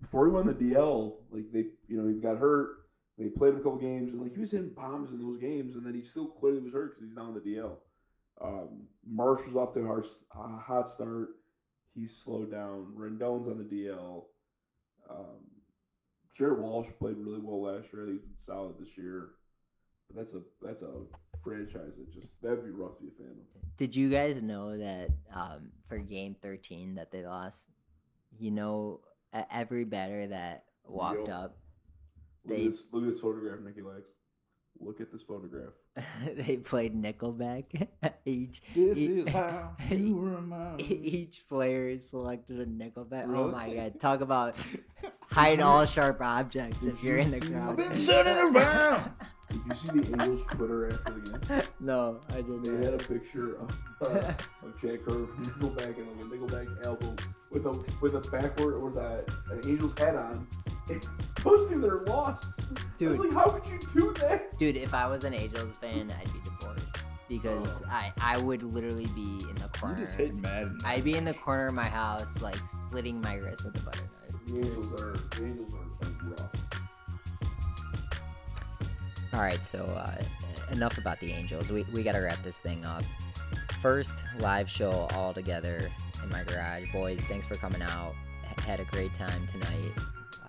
before 0.00 0.26
he 0.26 0.32
won 0.32 0.46
the 0.46 0.54
DL, 0.54 1.16
like 1.30 1.50
they, 1.52 1.66
you 1.88 2.00
know, 2.00 2.08
he 2.08 2.14
got 2.14 2.38
hurt. 2.38 2.86
They 3.18 3.28
played 3.28 3.50
him 3.54 3.60
a 3.60 3.62
couple 3.62 3.78
games, 3.78 4.12
and 4.12 4.22
like 4.22 4.34
he 4.34 4.40
was 4.40 4.50
hitting 4.50 4.70
bombs 4.70 5.10
in 5.10 5.18
those 5.18 5.38
games, 5.38 5.76
and 5.76 5.84
then 5.86 5.94
he 5.94 6.02
still 6.02 6.26
clearly 6.26 6.60
was 6.60 6.72
hurt 6.72 6.94
because 6.94 7.08
he's 7.08 7.16
now 7.16 7.24
on 7.24 7.34
the 7.34 7.40
DL. 7.40 7.76
Um, 8.42 8.88
Marsh 9.06 9.46
was 9.46 9.56
off 9.56 9.72
to 9.74 9.80
a 9.80 9.86
hard, 9.86 10.06
a 10.34 10.56
hot 10.58 10.88
start. 10.88 11.28
He's 11.96 12.14
slowed 12.14 12.50
down. 12.50 12.92
Rendon's 12.94 13.48
on 13.48 13.56
the 13.58 13.64
DL. 13.64 14.24
Um, 15.08 15.40
Jared 16.36 16.60
Walsh 16.60 16.88
played 16.98 17.16
really 17.16 17.40
well 17.40 17.62
last 17.74 17.92
year. 17.92 18.06
He's 18.06 18.20
been 18.20 18.36
solid 18.36 18.74
this 18.78 18.98
year. 18.98 19.30
But 20.08 20.16
that's 20.18 20.34
a 20.34 20.42
that's 20.62 20.82
a 20.82 20.92
franchise 21.42 21.94
that 21.98 22.12
just 22.12 22.40
that'd 22.42 22.64
be 22.64 22.70
rough 22.70 22.96
to 22.98 23.02
be 23.04 23.08
a 23.08 23.12
fan 23.12 23.30
of. 23.32 23.76
Did 23.78 23.96
you 23.96 24.10
guys 24.10 24.40
know 24.42 24.76
that 24.78 25.10
um, 25.34 25.70
for 25.88 25.98
Game 25.98 26.36
13 26.42 26.94
that 26.96 27.10
they 27.10 27.24
lost? 27.24 27.64
You 28.38 28.50
know, 28.50 29.00
every 29.50 29.84
batter 29.84 30.26
that 30.28 30.64
walked 30.84 31.26
Yep. 31.28 31.34
up, 31.36 31.56
Look, 32.44 32.56
They- 32.58 32.66
at 32.66 32.70
this, 32.72 32.86
look 32.92 33.02
at 33.04 33.08
this 33.08 33.20
photograph, 33.20 33.60
Nicky 33.60 33.82
Legs. 33.82 34.06
Look 34.80 35.00
at 35.00 35.10
this 35.10 35.22
photograph. 35.22 35.72
they 36.36 36.56
played 36.58 36.94
Nickelback. 36.94 37.88
each 38.26 38.62
This 38.74 38.98
e- 38.98 39.20
is 39.20 39.28
how 39.28 39.74
you 39.90 40.16
were 40.16 40.40
mine. 40.40 40.76
each 40.80 41.44
player 41.48 41.98
selected 41.98 42.60
a 42.60 42.66
Nickelback. 42.66 43.24
Oh 43.34 43.50
my 43.50 43.72
god! 43.74 44.00
Talk 44.00 44.20
about 44.20 44.54
hide 45.30 45.60
all 45.60 45.84
sharp 45.86 46.20
objects 46.20 46.84
if 46.84 47.02
you're 47.02 47.16
you 47.18 47.22
in 47.24 47.30
the 47.30 47.36
see- 47.40 47.48
crowd. 47.52 47.76
Been 47.76 47.96
sitting 47.96 48.36
around. 48.36 49.10
Did 49.48 49.60
you 49.68 49.74
see 49.74 49.88
the 50.00 50.22
Angels 50.22 50.42
Twitter 50.50 50.92
after 50.92 51.12
the 51.20 51.38
game? 51.46 51.62
no, 51.80 52.20
I 52.30 52.36
didn't. 52.36 52.64
They 52.64 52.84
had 52.84 52.94
a 52.94 53.04
picture 53.04 53.56
of, 53.60 53.70
uh, 54.02 54.32
of 54.64 54.80
Chad 54.80 55.00
Kroeger 55.04 55.32
from 55.34 55.44
Nickelback 55.46 55.96
and 55.98 56.08
a 56.10 56.36
Nickelback 56.36 56.84
album 56.86 57.16
with 57.50 57.64
a 57.66 57.70
with 58.02 58.14
a 58.16 58.20
backward 58.30 58.82
with 58.82 58.96
a, 58.96 59.24
an 59.52 59.60
Angels 59.70 59.96
hat 59.98 60.16
on, 60.16 60.46
and 60.66 60.75
posting 61.36 61.80
their 61.80 62.00
loss. 62.04 62.44
I 62.44 62.72
was 62.72 62.82
Dude. 62.98 63.18
like, 63.18 63.32
how 63.32 63.50
could 63.50 63.66
you 63.70 63.78
do 63.92 64.14
that? 64.20 64.56
Dude, 64.58 64.76
if 64.76 64.94
I 64.94 65.06
was 65.06 65.24
an 65.24 65.34
Angels 65.34 65.76
fan, 65.76 66.12
I'd 66.18 66.32
be 66.32 66.40
divorced 66.44 66.84
because 67.28 67.82
Oh. 67.82 67.88
I 67.90 68.12
I 68.20 68.38
would 68.38 68.62
literally 68.62 69.06
be 69.08 69.44
in 69.50 69.54
the 69.56 69.68
corner. 69.68 69.68
You 69.68 69.68
corner. 69.80 70.00
just 70.00 70.14
hit 70.16 70.34
Maddon. 70.34 70.78
I'd 70.84 71.04
be 71.04 71.14
in 71.16 71.24
the 71.24 71.34
corner 71.34 71.66
of 71.68 71.74
my 71.74 71.88
house, 71.88 72.40
like 72.40 72.56
slitting 72.90 73.20
my 73.20 73.34
wrist 73.34 73.64
with 73.64 73.76
a 73.76 73.80
butter 73.80 74.00
knife. 74.00 74.40
The 74.46 74.58
Angels 74.60 75.00
are 75.00 75.16
the 75.36 75.44
Angels 75.44 75.70
are 75.74 76.06
like, 76.06 76.40
rough. 76.40 76.50
All 79.32 79.40
right, 79.40 79.62
so 79.64 79.80
uh, 79.80 80.22
enough 80.70 80.98
about 80.98 81.20
the 81.20 81.32
Angels. 81.32 81.70
We, 81.70 81.84
we 81.92 82.02
got 82.02 82.12
to 82.12 82.20
wrap 82.20 82.42
this 82.42 82.58
thing 82.60 82.84
up. 82.84 83.02
First 83.82 84.24
live 84.38 84.70
show 84.70 85.08
all 85.14 85.34
together 85.34 85.90
in 86.22 86.28
my 86.30 86.42
garage. 86.44 86.90
Boys, 86.92 87.22
thanks 87.26 87.46
for 87.46 87.54
coming 87.56 87.82
out. 87.82 88.14
H- 88.50 88.64
had 88.64 88.80
a 88.80 88.84
great 88.84 89.12
time 89.14 89.46
tonight 89.48 89.92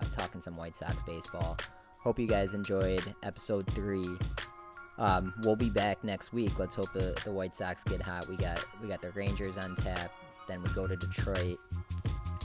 uh, 0.00 0.04
talking 0.16 0.40
some 0.40 0.56
White 0.56 0.76
Sox 0.76 1.02
baseball. 1.02 1.56
Hope 2.02 2.18
you 2.18 2.26
guys 2.26 2.54
enjoyed 2.54 3.14
episode 3.22 3.66
three. 3.74 4.06
Um, 4.98 5.32
we'll 5.42 5.56
be 5.56 5.70
back 5.70 6.02
next 6.02 6.32
week. 6.32 6.58
Let's 6.58 6.74
hope 6.74 6.92
the, 6.92 7.18
the 7.24 7.32
White 7.32 7.54
Sox 7.54 7.84
get 7.84 8.02
hot. 8.02 8.28
We 8.28 8.36
got 8.36 8.64
we 8.82 8.88
got 8.88 9.00
the 9.00 9.10
Rangers 9.12 9.56
on 9.56 9.76
tap. 9.76 10.12
Then 10.48 10.62
we 10.62 10.70
go 10.70 10.86
to 10.86 10.96
Detroit. 10.96 11.58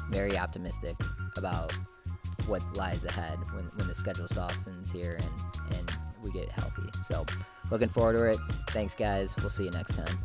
Very 0.10 0.38
optimistic 0.38 0.96
about 1.38 1.74
what 2.46 2.62
lies 2.76 3.06
ahead 3.06 3.40
when, 3.54 3.66
when 3.76 3.88
the 3.88 3.94
schedule 3.94 4.28
softens 4.28 4.92
here 4.92 5.20
and, 5.22 5.78
and 5.78 5.92
we 6.22 6.32
get 6.32 6.50
healthy. 6.50 6.84
So, 7.08 7.26
looking 7.72 7.90
forward 7.90 8.18
to 8.18 8.26
it. 8.26 8.38
Thanks, 8.70 8.94
guys. 8.94 9.36
We'll 9.38 9.50
see 9.50 9.64
you 9.64 9.72
next 9.72 9.96
time. 9.96 10.20